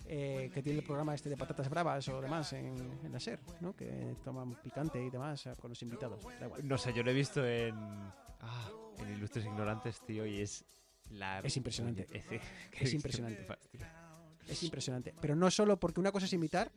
Eh, 0.04 0.50
que 0.52 0.62
tiene 0.62 0.80
el 0.80 0.84
programa 0.84 1.14
este 1.14 1.30
de 1.30 1.38
patatas 1.38 1.70
bravas 1.70 2.06
o 2.10 2.20
demás 2.20 2.52
en, 2.52 2.76
en 3.02 3.10
la 3.10 3.18
SER, 3.18 3.40
¿no? 3.62 3.74
Que 3.74 4.14
toman 4.22 4.56
picante 4.62 5.02
y 5.02 5.08
demás 5.08 5.46
eh, 5.46 5.54
con 5.58 5.70
los 5.70 5.80
invitados. 5.80 6.22
Da 6.38 6.44
igual. 6.44 6.68
No 6.68 6.76
sé, 6.76 6.92
yo 6.92 7.02
lo 7.02 7.10
he 7.10 7.14
visto 7.14 7.46
en. 7.48 7.74
Ah, 8.42 8.68
en 8.98 9.14
Ilustres 9.14 9.46
Ignorantes, 9.46 10.02
tío, 10.02 10.26
y 10.26 10.42
es. 10.42 10.62
La... 11.12 11.40
Es 11.40 11.56
impresionante. 11.56 12.06
Es, 12.12 12.82
Es 12.82 12.92
impresionante. 12.92 13.46
Es 14.46 14.62
impresionante. 14.64 15.14
Pero 15.18 15.34
no 15.34 15.50
solo 15.50 15.80
porque 15.80 15.98
una 15.98 16.12
cosa 16.12 16.26
es 16.26 16.32
imitar, 16.34 16.70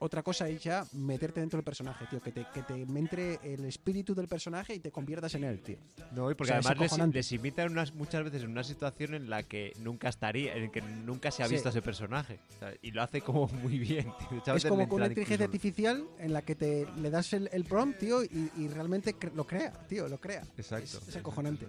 otra 0.00 0.22
cosa 0.22 0.48
es 0.48 0.62
ya 0.62 0.86
meterte 0.92 1.40
dentro 1.40 1.56
del 1.56 1.64
personaje, 1.64 2.06
tío. 2.08 2.20
Que 2.22 2.30
te, 2.32 2.46
que 2.54 2.62
te 2.62 2.74
entre 2.82 3.40
el 3.42 3.64
espíritu 3.64 4.14
del 4.14 4.28
personaje 4.28 4.74
y 4.74 4.78
te 4.78 4.90
conviertas 4.92 5.34
en 5.34 5.44
él, 5.44 5.60
tío. 5.60 5.76
No, 6.12 6.30
y 6.30 6.34
porque 6.34 6.52
O 6.52 6.54
sea, 6.54 6.58
es 6.60 6.66
además 6.66 6.82
les, 6.82 6.92
les 6.92 7.70
unas, 7.70 7.94
muchas 7.94 8.24
veces 8.24 8.42
en 8.42 8.50
una 8.50 8.62
situación 8.64 9.14
en 9.14 9.28
la 9.30 9.42
que 9.42 9.72
nunca 9.80 10.08
estaría, 10.08 10.54
en 10.54 10.70
que 10.70 10.80
nunca 10.82 11.30
se 11.30 11.42
ha 11.42 11.46
Sí. 11.48 11.54
visto 11.54 11.68
a 11.68 11.70
ese 11.70 11.82
personaje. 11.82 12.38
Y 12.82 12.90
lo 12.92 13.02
hace 13.02 13.20
como 13.22 13.46
muy 13.48 13.78
bien. 13.78 14.06
tío. 14.44 14.54
Es 14.54 14.64
como 14.66 14.88
con 14.88 14.96
una 14.98 15.06
inteligencia 15.08 15.46
artificial 15.46 16.04
en 16.18 16.32
la 16.32 16.42
que 16.42 16.54
te 16.54 16.86
le 17.00 17.10
das 17.10 17.32
el, 17.32 17.48
el 17.52 17.64
prompt, 17.64 17.98
tío, 17.98 18.22
y, 18.22 18.50
y 18.56 18.68
realmente 18.68 19.14
cre- 19.16 19.32
lo 19.34 19.46
crea, 19.46 19.72
tío, 19.88 20.08
lo 20.08 20.18
crea. 20.18 20.42
Exacto. 20.56 20.98
Es, 20.98 21.08
es 21.08 21.16
acojonante. 21.16 21.66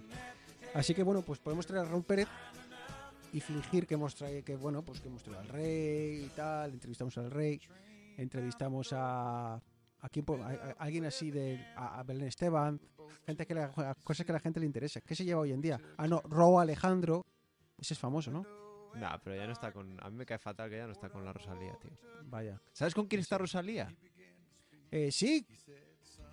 Así 0.74 0.94
que 0.94 1.02
bueno, 1.02 1.22
pues 1.22 1.38
podemos 1.40 1.66
traer 1.66 1.84
a 1.86 1.88
Raúl 1.88 2.04
Pérez 2.04 2.28
y 3.32 3.40
fingir 3.40 3.86
que 3.86 3.94
hemos 3.94 4.14
traído, 4.14 4.44
que 4.44 4.56
bueno, 4.56 4.82
pues 4.82 5.00
que 5.00 5.08
hemos 5.08 5.22
traído 5.22 5.40
al 5.40 5.48
rey 5.48 6.24
y 6.26 6.30
tal, 6.34 6.72
entrevistamos 6.72 7.16
al 7.18 7.30
rey, 7.30 7.60
entrevistamos 8.22 8.92
a 8.92 9.60
a, 10.02 10.08
quién 10.08 10.24
po- 10.24 10.36
a- 10.42 10.48
a 10.48 10.72
alguien 10.78 11.04
así 11.04 11.30
de 11.30 11.60
a, 11.76 12.02
Belén 12.02 12.28
Esteban, 12.28 12.80
gente 13.26 13.46
que 13.46 13.54
cosas 14.02 14.24
que 14.24 14.32
a 14.32 14.34
la 14.34 14.40
gente 14.40 14.58
le 14.60 14.66
interesa. 14.66 15.00
¿Qué 15.02 15.14
se 15.14 15.24
lleva 15.24 15.40
hoy 15.42 15.52
en 15.52 15.60
día? 15.60 15.78
Ah, 15.98 16.06
no, 16.08 16.20
Ro 16.22 16.58
Alejandro, 16.58 17.26
ese 17.78 17.92
es 17.94 17.98
famoso, 18.00 18.30
¿no? 18.30 18.46
Nah, 18.94 19.18
pero 19.22 19.36
ya 19.36 19.46
no 19.46 19.52
está 19.52 19.72
con. 19.72 20.02
A 20.02 20.08
mí 20.10 20.16
me 20.16 20.24
cae 20.26 20.38
fatal 20.38 20.68
que 20.70 20.76
ya 20.78 20.86
no 20.86 20.92
está 20.92 21.10
con 21.10 21.24
la 21.24 21.32
Rosalía, 21.32 21.76
tío. 21.80 21.90
Vaya. 22.24 22.60
¿Sabes 22.72 22.94
con 22.94 23.06
quién 23.06 23.20
está 23.20 23.36
Rosalía? 23.38 23.94
Eh, 24.90 25.12
sí, 25.12 25.46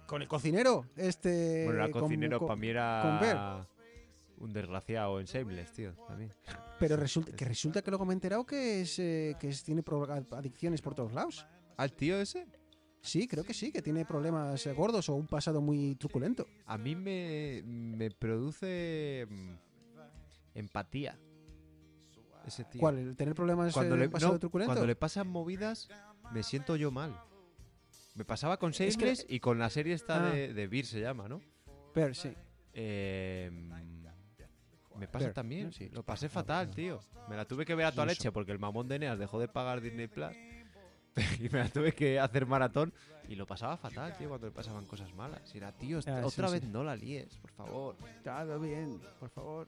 con 0.08 0.22
el 0.22 0.28
cocinero, 0.28 0.86
este 0.96 1.66
bueno, 1.66 1.86
el 1.86 1.92
cocinero 1.92 2.40
para 2.40 2.56
mí 2.56 2.68
era. 2.68 3.68
con. 3.68 3.78
Un 4.40 4.54
desgraciado 4.54 5.20
en 5.20 5.26
Shameless, 5.26 5.72
tío. 5.74 5.94
También. 6.08 6.32
Pero 6.80 6.96
resulta 6.96 7.32
que 7.36 7.44
resulta 7.44 7.82
que 7.82 7.90
luego 7.90 8.06
me 8.06 8.14
he 8.14 8.16
enterado 8.16 8.46
que 8.46 8.82
es 8.82 9.00
eh, 9.00 9.36
que 9.40 9.50
es- 9.50 9.64
tiene 9.64 9.84
adicciones 10.32 10.80
por 10.82 10.94
todos 10.94 11.12
lados. 11.12 11.46
¿Al 11.78 11.94
tío 11.94 12.20
ese? 12.20 12.48
Sí, 13.02 13.28
creo 13.28 13.44
que 13.44 13.54
sí, 13.54 13.72
que 13.72 13.82
tiene 13.82 14.04
problemas 14.06 14.66
gordos 14.76 15.08
o 15.10 15.16
un 15.16 15.28
pasado 15.28 15.62
muy 15.62 15.96
truculento. 15.96 16.46
A 16.66 16.78
mí 16.78 16.96
me, 16.96 17.62
me 17.66 18.12
produce 18.12 19.26
mm, 19.30 19.54
empatía. 20.56 21.18
Ese 22.46 22.64
tío. 22.66 22.80
¿Cuál? 22.82 22.98
¿El 22.98 23.16
tener 23.16 23.36
problemas 23.36 23.74
Cuando 23.74 23.96
eh, 23.96 24.00
le, 24.00 24.10
pasado 24.10 24.34
no, 24.34 24.40
truculento? 24.40 24.70
cuando 24.74 24.88
le 24.88 24.96
pasan 24.96 25.28
movidas, 25.28 25.88
me 26.34 26.44
siento 26.44 26.76
yo 26.76 26.92
mal. 26.92 27.18
Me 28.16 28.26
pasaba 28.26 28.58
con 28.58 28.72
Es 28.78 28.98
que- 28.98 29.16
y 29.30 29.40
con 29.40 29.60
la 29.60 29.70
serie 29.70 29.94
esta 29.94 30.28
Ah. 30.28 30.32
de, 30.32 30.54
de 30.54 30.68
Beer 30.68 30.86
se 30.86 31.00
llama, 31.00 31.30
¿no? 31.30 31.42
Pero 31.94 32.14
sí. 32.14 32.34
Eh, 32.74 33.52
me 34.96 35.08
pasa 35.08 35.32
también, 35.32 35.68
¿no? 35.68 35.72
sí. 35.72 35.90
Lo 35.90 36.04
pasé 36.04 36.28
fatal, 36.28 36.72
tío. 36.74 37.00
Me 37.30 37.36
la 37.36 37.46
tuve 37.46 37.66
que 37.66 37.76
ver 37.76 37.86
a 37.86 37.92
toda 37.92 38.06
leche 38.08 38.32
porque 38.32 38.52
el 38.52 38.60
mamón 38.60 38.88
de 38.88 38.96
Eneas 38.96 39.20
dejó 39.20 39.40
de 39.40 39.48
pagar 39.48 39.82
Disney 39.82 40.08
Plus. 40.08 40.32
Y 41.40 41.50
me 41.50 41.60
la 41.60 41.70
tuve 41.70 41.92
que 41.94 42.20
hacer 42.20 42.46
maratón. 42.46 42.94
Y 43.30 43.36
lo 43.36 43.46
pasaba 43.46 43.76
fatal, 43.78 44.16
tío, 44.18 44.30
cuando 44.30 44.48
le 44.48 44.54
pasaban 44.54 44.86
cosas 44.86 45.14
malas. 45.14 45.42
Y 45.54 45.58
era, 45.58 45.72
tío, 45.74 46.00
Ah, 46.08 46.22
otra 46.24 46.48
sí. 46.48 46.54
vez 46.54 46.64
no 46.64 46.84
la 46.84 46.96
líes, 46.96 47.36
por 47.38 47.52
favor. 47.52 47.96
Todo 48.24 48.60
bien, 48.60 49.00
por 49.20 49.30
favor. 49.30 49.68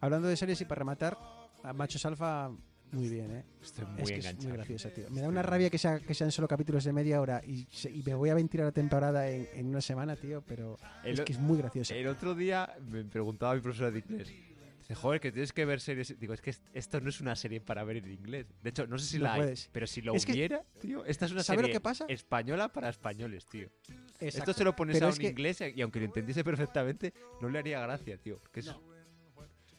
Hablando 0.00 0.28
de 0.28 0.36
series 0.36 0.60
y 0.60 0.64
para 0.64 0.78
rematar, 0.80 1.18
a 1.62 1.72
Machos 1.72 2.04
Alfa 2.06 2.50
muy 2.92 3.08
bien, 3.08 3.30
¿eh? 3.32 3.44
Estoy 3.60 3.84
muy 3.86 4.02
es 4.02 4.10
que 4.12 4.18
es 4.28 4.36
muy 4.44 4.52
graciosa, 4.52 4.88
tío. 4.90 5.10
Me 5.10 5.20
da 5.20 5.28
una 5.28 5.42
rabia 5.42 5.68
que, 5.68 5.78
sea, 5.78 5.98
que 5.98 6.14
sean 6.14 6.30
solo 6.30 6.46
capítulos 6.46 6.84
de 6.84 6.92
media 6.92 7.20
hora 7.20 7.42
y, 7.44 7.66
se- 7.70 7.90
y 7.90 8.02
me 8.04 8.14
voy 8.14 8.30
a 8.30 8.34
ventilar 8.34 8.66
la 8.66 8.72
temporada 8.72 9.28
en, 9.28 9.48
en 9.52 9.66
una 9.66 9.80
semana, 9.80 10.14
tío, 10.14 10.42
pero 10.46 10.78
El, 11.02 11.14
es 11.14 11.20
que 11.22 11.32
es 11.32 11.40
muy 11.40 11.58
graciosa. 11.58 11.92
el 11.94 12.06
otro 12.06 12.34
día 12.36 12.72
me 12.88 13.02
preguntaba 13.04 13.54
mi 13.56 13.60
profesora 13.62 13.90
de 13.90 13.98
inglés. 13.98 14.32
Dice, 14.84 14.94
joder, 14.96 15.18
que 15.20 15.32
tienes 15.32 15.52
que 15.54 15.64
ver 15.64 15.80
series. 15.80 16.18
Digo, 16.20 16.34
es 16.34 16.42
que 16.42 16.50
est- 16.50 16.62
esto 16.74 17.00
no 17.00 17.08
es 17.08 17.18
una 17.22 17.34
serie 17.36 17.58
para 17.62 17.84
ver 17.84 17.96
en 17.96 18.10
inglés. 18.10 18.46
De 18.62 18.68
hecho, 18.68 18.86
no 18.86 18.98
sé 18.98 19.06
si 19.06 19.16
No 19.18 19.24
la 19.24 19.32
hay, 19.34 19.40
puedes. 19.40 19.70
pero 19.72 19.86
si 19.86 20.02
lo 20.02 20.14
Es 20.14 20.26
que- 20.26 20.32
hubiera, 20.32 20.62
tío, 20.78 21.06
esta 21.06 21.24
es 21.24 21.32
una 21.32 21.42
¿Sabe 21.42 21.56
lo 21.56 21.62
serie 21.62 21.72
que 21.74 21.80
pasa? 21.80 22.04
española 22.08 22.68
para 22.68 22.90
españoles, 22.90 23.46
tío. 23.46 23.70
Exacto. 24.20 24.26
Esto 24.26 24.52
se 24.52 24.64
lo 24.64 24.76
pones 24.76 24.96
Pero 24.96 25.06
a 25.06 25.10
un 25.10 25.16
que- 25.16 25.28
inglés 25.28 25.62
y 25.74 25.80
aunque 25.80 26.00
lo 26.00 26.04
entendiese 26.04 26.44
perfectamente, 26.44 27.14
no 27.40 27.48
le 27.48 27.58
haría 27.58 27.80
gracia, 27.80 28.18
tío. 28.18 28.38
porque 28.40 28.60
es- 28.60 28.74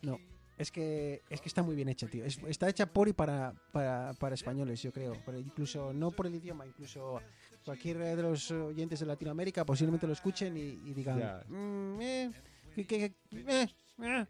No. 0.02 0.20
Es 0.58 0.72
que, 0.72 1.22
es 1.30 1.42
que 1.42 1.50
está 1.50 1.62
muy 1.64 1.76
bien 1.76 1.90
hecha, 1.90 2.08
tío. 2.08 2.24
Es- 2.24 2.40
está 2.48 2.70
hecha 2.70 2.86
por 2.86 3.10
y 3.10 3.14
para, 3.14 3.54
para, 3.74 4.14
para 4.14 4.36
españoles, 4.36 4.82
yo 4.82 4.92
creo. 4.94 5.22
Pero 5.26 5.38
incluso, 5.38 5.92
no 5.94 6.12
por 6.12 6.28
el 6.28 6.36
idioma, 6.36 6.66
incluso 6.66 7.22
cualquier 7.66 7.98
de 7.98 8.22
los 8.24 8.50
oyentes 8.52 9.02
de 9.02 9.06
Latinoamérica 9.06 9.66
posiblemente 9.66 10.08
lo 10.08 10.14
escuchen 10.14 10.56
y, 10.56 10.62
y 10.62 10.94
digan... 10.94 11.20
Ya. 11.20 11.44
"Mm, 11.50 12.00
eh, 12.02 12.32
que- 12.74 12.86
que- 12.88 13.14
eh, 13.34 13.68
eh". 14.02 14.26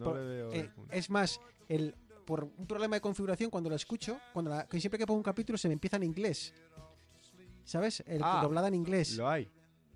No 0.00 0.04
por- 0.06 0.16
le 0.16 0.24
veo 0.26 0.52
Eh, 0.52 0.60
el 0.60 0.70
punto. 0.70 0.92
es 0.94 1.08
más, 1.10 1.40
el, 1.68 1.94
por 2.26 2.44
un 2.44 2.66
problema 2.66 2.96
de 2.96 3.00
configuración, 3.00 3.50
cuando 3.50 3.70
lo 3.70 3.76
escucho, 3.76 4.18
cuando 4.32 4.50
la- 4.50 4.66
que 4.66 4.80
siempre 4.80 4.98
que 4.98 5.06
pongo 5.06 5.18
un 5.18 5.24
capítulo 5.24 5.56
se 5.58 5.68
me 5.68 5.74
empieza 5.74 5.96
en 5.96 6.02
inglés. 6.04 6.52
¿Sabes? 7.64 8.02
El, 8.06 8.20
Ah, 8.24 8.40
doblada 8.42 8.68
en 8.68 8.74
inglés. 8.74 9.16
Lo 9.16 9.28
hay. 9.28 9.48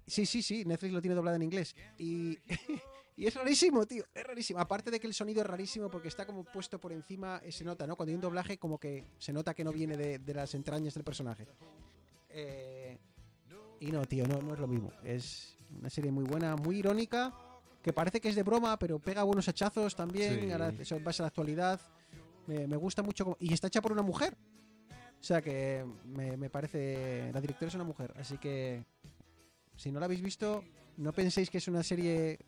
Sí, 0.07 0.27
sí, 0.27 0.43
sí, 0.43 0.65
Netflix 0.65 0.93
lo 0.93 1.01
tiene 1.01 1.15
doblado 1.15 1.37
en 1.37 1.43
inglés. 1.43 1.75
Y, 1.99 2.39
y 3.17 3.27
es 3.27 3.35
rarísimo, 3.35 3.85
tío, 3.87 4.05
es 4.15 4.25
rarísimo. 4.25 4.61
Aparte 4.61 4.91
de 4.91 5.01
que 5.01 5.07
el 5.07 5.15
sonido 5.15 5.41
es 5.41 5.47
rarísimo 5.47 5.91
porque 5.91 6.09
está 6.09 6.25
como 6.27 6.45
puesto 6.45 6.79
por 6.79 6.93
encima, 6.93 7.41
eh, 7.43 7.51
se 7.51 7.65
nota, 7.65 7.87
¿no? 7.87 7.97
Cuando 7.97 8.11
hay 8.11 8.15
un 8.15 8.21
doblaje 8.21 8.59
como 8.59 8.79
que 8.79 9.05
se 9.19 9.33
nota 9.33 9.55
que 9.55 9.65
no 9.65 9.73
viene 9.73 9.97
de, 9.97 10.19
de 10.19 10.35
las 10.35 10.55
entrañas 10.55 10.95
del 10.95 11.05
personaje. 11.05 11.47
Eh, 12.29 12.99
y 13.81 13.91
no, 13.91 14.05
tío, 14.07 14.27
no, 14.27 14.41
no 14.43 14.55
es 14.55 14.61
lo 14.61 14.67
mismo. 14.69 14.93
Es 15.03 15.57
una 15.79 15.91
serie 15.91 16.11
muy 16.13 16.25
buena, 16.25 16.55
muy 16.57 16.79
irónica, 16.79 17.35
que 17.85 17.93
parece 17.93 18.19
que 18.21 18.31
es 18.31 18.35
de 18.35 18.43
broma, 18.43 18.79
pero 18.79 18.99
pega 18.99 19.23
buenos 19.23 19.47
hachazos 19.47 19.95
también, 19.95 20.41
Sí. 20.41 20.51
a 20.51 20.59
la- 20.59 20.69
eso 20.71 20.97
en 20.97 21.05
base 21.05 21.21
a 21.23 21.25
la 21.25 21.29
actualidad. 21.29 21.79
Me, 22.47 22.67
me 22.67 22.77
gusta 22.77 23.03
mucho. 23.03 23.25
como- 23.25 23.37
y 23.39 23.53
está 23.53 23.67
hecha 23.69 23.83
por 23.83 23.93
una 23.93 24.03
mujer. 24.03 24.35
O 25.21 25.23
sea 25.27 25.41
que 25.43 25.85
me, 26.05 26.37
me 26.37 26.49
parece... 26.51 27.31
La 27.33 27.41
directora 27.41 27.69
es 27.69 27.75
una 27.75 27.85
mujer, 27.85 28.13
así 28.19 28.37
que 28.39 28.85
si 29.77 29.93
no 29.93 29.99
la 30.01 30.07
habéis 30.07 30.23
visto, 30.23 30.65
no 30.97 31.13
penséis 31.13 31.49
que 31.51 31.59
es 31.59 31.69
una 31.69 31.83
serie 31.83 32.39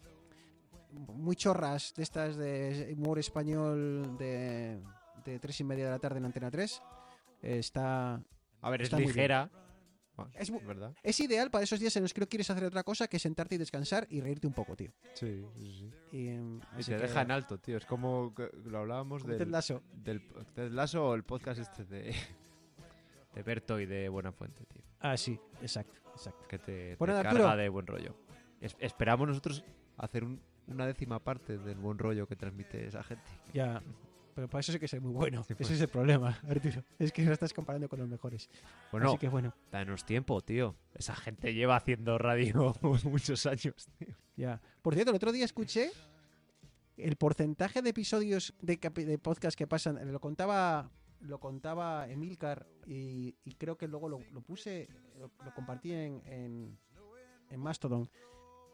muy 0.93 1.37
chorras 1.37 1.93
de 1.97 2.03
estas 2.03 2.37
de 2.37 2.95
humor 2.97 3.19
español 3.19 4.17
de, 4.19 4.81
de 5.25 5.39
tres 5.39 5.61
y 5.61 5.65
media 5.65 5.85
de 5.87 5.91
la 5.91 5.99
tarde 5.99 6.19
en 6.19 6.25
Antena 6.27 6.51
3. 6.51 6.83
Eh, 7.43 7.59
Está, 7.59 8.21
A 8.63 8.71
ver, 8.71 8.83
es 8.83 8.91
bien. 8.91 9.11
Ah, 10.19 10.29
Es 10.35 10.51
verdad. 10.67 10.95
es 11.03 11.21
ideal 11.21 11.51
para 11.51 11.65
esos 11.65 11.79
días 11.79 11.95
en 11.97 12.03
los 12.03 12.15
que 12.15 12.21
no 12.21 12.27
quieres 12.27 12.49
hacer 12.51 12.65
otra 12.65 12.83
cosa 12.83 13.07
que 13.09 13.19
sentarte 13.19 13.55
y 13.57 13.59
descansar 13.59 14.07
y 14.11 14.21
reírte 14.21 14.47
un 14.47 14.53
poco, 14.55 14.75
tío. 14.77 14.91
Sí, 15.15 15.45
sí, 15.59 15.73
sí. 16.11 16.17
Y, 16.17 16.19
Y 16.31 16.61
así 16.79 16.91
te 16.93 16.97
que- 16.97 17.03
deja 17.03 17.23
en 17.23 17.31
alto, 17.31 17.59
tío. 17.59 17.77
Es 17.77 17.85
como 17.87 18.35
que 18.35 18.51
lo 18.65 18.79
hablábamos 18.79 19.23
como 19.23 19.35
Ted 19.35 19.41
del, 19.41 19.51
Lasso. 19.51 19.83
del 19.93 20.23
Ted 20.55 20.71
Lasso 20.73 21.09
o 21.09 21.15
el 21.15 21.25
podcast 21.25 21.61
este 21.61 21.85
de, 21.85 22.15
de 23.35 23.43
Berto 23.43 23.79
y 23.81 23.87
de 23.87 24.09
Buenafuente, 24.09 24.65
tío. 24.67 24.83
Ah, 25.01 25.17
sí, 25.17 25.39
exacto, 25.61 25.99
exacto. 26.13 26.47
Que 26.49 26.59
te, 26.59 26.65
te 26.93 26.97
Bueno, 26.97 27.15
carga 27.15 27.31
Arturo. 27.31 27.57
de 27.57 27.69
buen 27.69 27.87
rollo. 27.87 28.17
Es- 28.61 28.77
esperamos 28.81 29.29
nosotros 29.29 29.65
hacer 29.99 30.25
un- 30.25 30.41
una 30.69 30.87
décima 30.87 31.23
parte 31.23 31.59
del 31.59 31.77
buen 31.79 31.99
rollo 31.99 32.27
que 32.27 32.35
transmite 32.37 32.87
esa 32.87 33.03
gente. 33.05 33.31
Ya. 33.53 33.83
Pero 34.37 34.49
para 34.49 34.61
eso 34.61 34.71
sí 34.71 34.79
que 34.79 34.85
es 34.85 35.01
muy 35.01 35.13
bueno. 35.13 35.43
Sí, 35.45 35.55
Ese 35.55 35.57
pues. 35.57 35.71
es 35.71 35.81
el 35.81 35.89
problema, 35.89 36.39
Arturo. 36.49 36.85
Es 36.99 37.11
que 37.11 37.25
lo 37.25 37.33
estás 37.33 37.55
comparando 37.55 37.89
con 37.89 37.99
los 37.99 38.07
mejores. 38.07 38.51
Bueno, 38.93 39.09
Así 39.09 39.17
que 39.17 39.31
bueno, 39.31 39.55
danos 39.73 40.05
tiempo, 40.05 40.43
tío. 40.43 40.77
Esa 40.95 41.17
gente 41.17 41.55
lleva 41.55 41.77
haciendo 41.77 42.19
radio 42.19 42.75
muchos 43.05 43.47
años, 43.47 43.89
tío. 43.99 44.15
ya. 44.37 44.61
Por 44.83 44.93
cierto, 44.93 45.11
el 45.11 45.17
otro 45.17 45.33
día 45.33 45.47
escuché 45.47 45.91
el 46.99 47.17
porcentaje 47.17 47.81
de 47.81 47.89
episodios 47.89 48.53
de, 48.61 48.77
de 48.77 49.19
podcast 49.19 49.57
que 49.57 49.67
pasan. 49.67 50.13
Lo 50.13 50.21
contaba 50.21 50.91
lo 51.21 51.41
contaba 51.41 52.07
Emilcar 52.07 52.67
y, 52.87 53.37
y 53.43 53.55
creo 53.55 53.79
que 53.79 53.89
luego 53.89 54.11
lo, 54.11 54.21
lo 54.33 54.43
puse, 54.43 54.87
lo, 55.19 55.31
lo 55.43 55.55
compartí 55.55 55.93
en, 55.93 56.23
en, 56.27 56.79
en 57.49 57.61
Mastodon. 57.61 58.11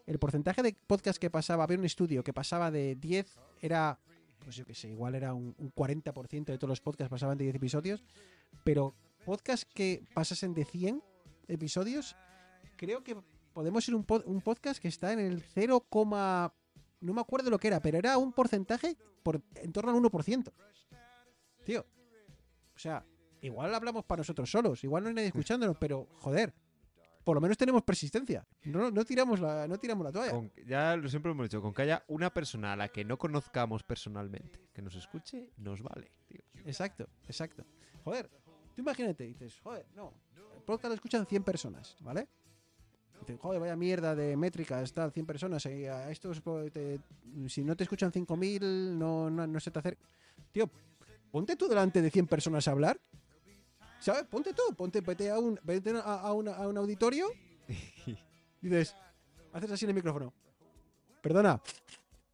El 0.06 0.18
porcentaje 0.18 0.60
de 0.64 0.76
podcast 0.88 1.18
que 1.20 1.30
pasaba, 1.30 1.62
había 1.62 1.78
un 1.78 1.84
estudio 1.84 2.24
que 2.24 2.32
pasaba 2.32 2.72
de 2.72 2.96
10, 2.96 3.38
era, 3.60 4.00
pues 4.44 4.56
yo 4.56 4.64
qué 4.64 4.74
sé, 4.74 4.88
igual 4.88 5.14
era 5.14 5.34
un, 5.34 5.54
un 5.58 5.72
40% 5.74 6.44
de 6.46 6.58
todos 6.58 6.68
los 6.68 6.80
podcasts 6.80 7.10
pasaban 7.10 7.38
de 7.38 7.44
10 7.44 7.56
episodios, 7.56 8.04
pero 8.64 8.94
podcasts 9.24 9.66
que 9.72 10.04
pasasen 10.14 10.52
de 10.54 10.64
100 10.64 11.02
episodios, 11.48 12.16
creo 12.76 13.02
que 13.04 13.16
podemos 13.52 13.86
ir 13.88 13.94
un, 13.94 14.04
pod- 14.06 14.24
un 14.26 14.40
podcast 14.40 14.80
que 14.80 14.88
está 14.88 15.12
en 15.12 15.20
el 15.20 15.42
0, 15.42 15.86
no 17.00 17.12
me 17.14 17.20
acuerdo 17.20 17.50
lo 17.50 17.58
que 17.58 17.68
era, 17.68 17.80
pero 17.80 17.98
era 17.98 18.18
un 18.18 18.32
porcentaje 18.32 18.96
por, 19.22 19.40
en 19.56 19.72
torno 19.72 19.90
al 19.92 19.96
1%. 20.02 20.52
Tío, 21.64 21.86
o 22.74 22.78
sea, 22.78 23.04
igual 23.40 23.74
hablamos 23.74 24.04
para 24.04 24.20
nosotros 24.20 24.50
solos, 24.50 24.82
igual 24.84 25.02
no 25.04 25.08
hay 25.10 25.14
nadie 25.14 25.28
escuchándonos, 25.34 25.76
pero 25.78 26.08
joder, 26.18 26.52
por 27.24 27.36
lo 27.36 27.40
menos 27.40 27.56
tenemos 27.56 27.82
persistencia. 27.82 28.46
No, 28.64 28.90
no 28.90 29.04
tiramos 29.04 29.40
la, 29.40 29.66
no 29.68 29.78
tiramos 29.78 30.04
la 30.04 30.12
toalla. 30.12 30.32
Con- 30.32 30.52
ya 30.66 30.96
lo 30.96 31.08
siempre 31.08 31.30
hemos 31.32 31.44
dicho, 31.48 31.60
con 31.62 31.72
que 31.72 31.82
haya 31.82 32.04
una 32.08 32.32
persona 32.32 32.72
a 32.72 32.76
la 32.76 32.88
que 32.88 33.04
no 33.04 33.16
conozcamos 33.18 33.82
personalmente 33.82 34.60
que 34.72 34.82
nos 34.82 34.94
escuche, 34.94 35.50
nos 35.58 35.82
vale, 35.82 36.10
tío. 36.26 36.40
Exacto, 36.64 37.08
exacto. 37.28 37.64
Joder, 38.04 38.28
tú 38.74 38.80
imagínate, 38.82 39.24
dices, 39.24 39.58
joder, 39.60 39.86
no, 39.94 40.12
el 40.56 40.62
podcast 40.62 40.88
lo 40.90 40.94
escuchan 40.94 41.26
100 41.26 41.42
personas, 41.44 41.96
¿vale? 42.00 42.28
Dices, 43.20 43.38
joder, 43.40 43.60
vaya 43.60 43.76
mierda 43.76 44.16
de 44.16 44.36
métricas, 44.36 44.92
tal, 44.92 45.12
100 45.12 45.26
personas. 45.26 45.64
y 45.66 45.86
a 45.86 46.10
estos, 46.10 46.40
pues, 46.40 46.72
te- 46.72 46.98
si 47.48 47.62
no 47.62 47.76
te 47.76 47.84
escuchan 47.84 48.10
5.000, 48.10 48.98
no, 48.98 49.30
no, 49.30 49.46
no 49.46 49.60
se 49.60 49.70
te 49.70 49.78
acerca. 49.78 50.02
Tío, 50.50 50.68
ponte 51.30 51.54
tú 51.54 51.68
delante 51.68 52.02
de 52.02 52.10
100 52.10 52.26
personas 52.26 52.66
a 52.66 52.72
hablar. 52.72 53.00
¿Sabes? 54.02 54.24
Ponte 54.24 54.52
tú, 54.52 54.74
ponte, 54.76 55.00
vete 55.00 55.30
a 55.30 55.38
un, 55.38 55.58
vete 55.62 55.90
a, 55.90 56.00
a 56.00 56.32
una- 56.32 56.54
a 56.56 56.66
un 56.66 56.76
auditorio. 56.76 57.28
dices, 58.60 58.96
haces 59.52 59.70
así 59.70 59.84
en 59.84 59.90
el 59.90 59.94
micrófono. 59.94 60.32
Perdona, 61.20 61.60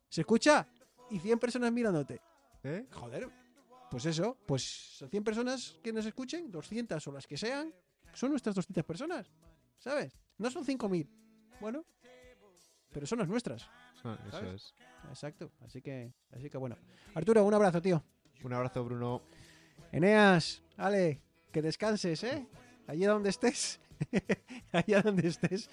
¿se 0.09 0.23
escucha? 0.23 0.67
Y 1.11 1.19
100 1.19 1.39
personas 1.39 1.71
mirándote. 1.73 2.21
¿Eh? 2.63 2.87
Joder, 2.93 3.29
pues 3.91 4.07
eso, 4.07 4.37
pues 4.47 5.05
100 5.11 5.23
personas 5.23 5.77
que 5.83 5.93
nos 5.93 6.07
escuchen, 6.07 6.51
200 6.51 7.07
o 7.07 7.13
las 7.13 7.27
que 7.27 7.37
sean, 7.37 7.73
son 8.15 8.31
nuestras 8.31 8.55
200 8.55 8.85
personas, 8.85 9.31
¿sabes? 9.79 10.17
No 10.39 10.51
son 10.51 10.65
5.000. 10.65 11.07
Bueno, 11.61 11.85
pero 12.93 13.07
son 13.07 13.19
las 13.19 13.29
nuestras. 13.29 13.69
Ah, 14.05 14.19
Eso 14.29 14.39
¿Sabes? 14.39 14.55
es. 14.55 14.75
Exacto, 15.11 15.53
así 15.61 15.83
que, 15.83 16.13
así 16.33 16.49
que 16.49 16.57
bueno. 16.57 16.77
Arturo, 17.15 17.45
un 17.45 17.53
abrazo, 17.55 17.81
tío. 17.83 18.03
Un 18.43 18.53
abrazo, 18.55 18.85
Bruno. 18.85 19.21
Eneas, 19.93 20.63
Ale, 20.77 21.21
que 21.53 21.63
descanses, 21.63 22.25
¿eh? 22.25 22.47
Allí 22.87 23.05
donde 23.05 23.31
estés, 23.31 23.81
allá 24.73 25.03
donde 25.03 25.29
estés, 25.29 25.71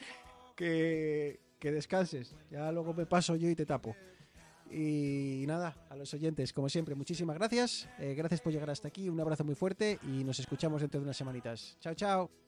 que, 0.56 1.40
que 1.60 1.72
descanses. 1.72 2.36
Ya 2.52 2.72
luego 2.72 2.94
me 2.94 3.06
paso 3.06 3.36
yo 3.36 3.50
y 3.50 3.56
te 3.56 3.66
tapo. 3.66 3.96
Y 4.72 5.46
nada, 5.48 5.76
a 5.90 5.96
los 5.96 6.14
oyentes, 6.14 6.52
como 6.52 6.70
siempre, 6.70 6.96
muchísimas 6.96 7.38
gracias. 7.38 7.88
Eh, 8.00 8.16
gracias 8.16 8.42
por 8.42 8.52
llegar 8.52 8.70
hasta 8.70 8.88
aquí. 8.88 9.10
Un 9.10 9.20
abrazo 9.20 9.44
muy 9.44 9.56
fuerte 9.56 10.00
y 10.04 10.24
nos 10.24 10.40
escuchamos 10.40 10.82
dentro 10.82 11.00
de 11.00 11.06
unas 11.06 11.18
semanitas. 11.18 11.78
Chao, 11.80 11.94
chao. 11.94 12.45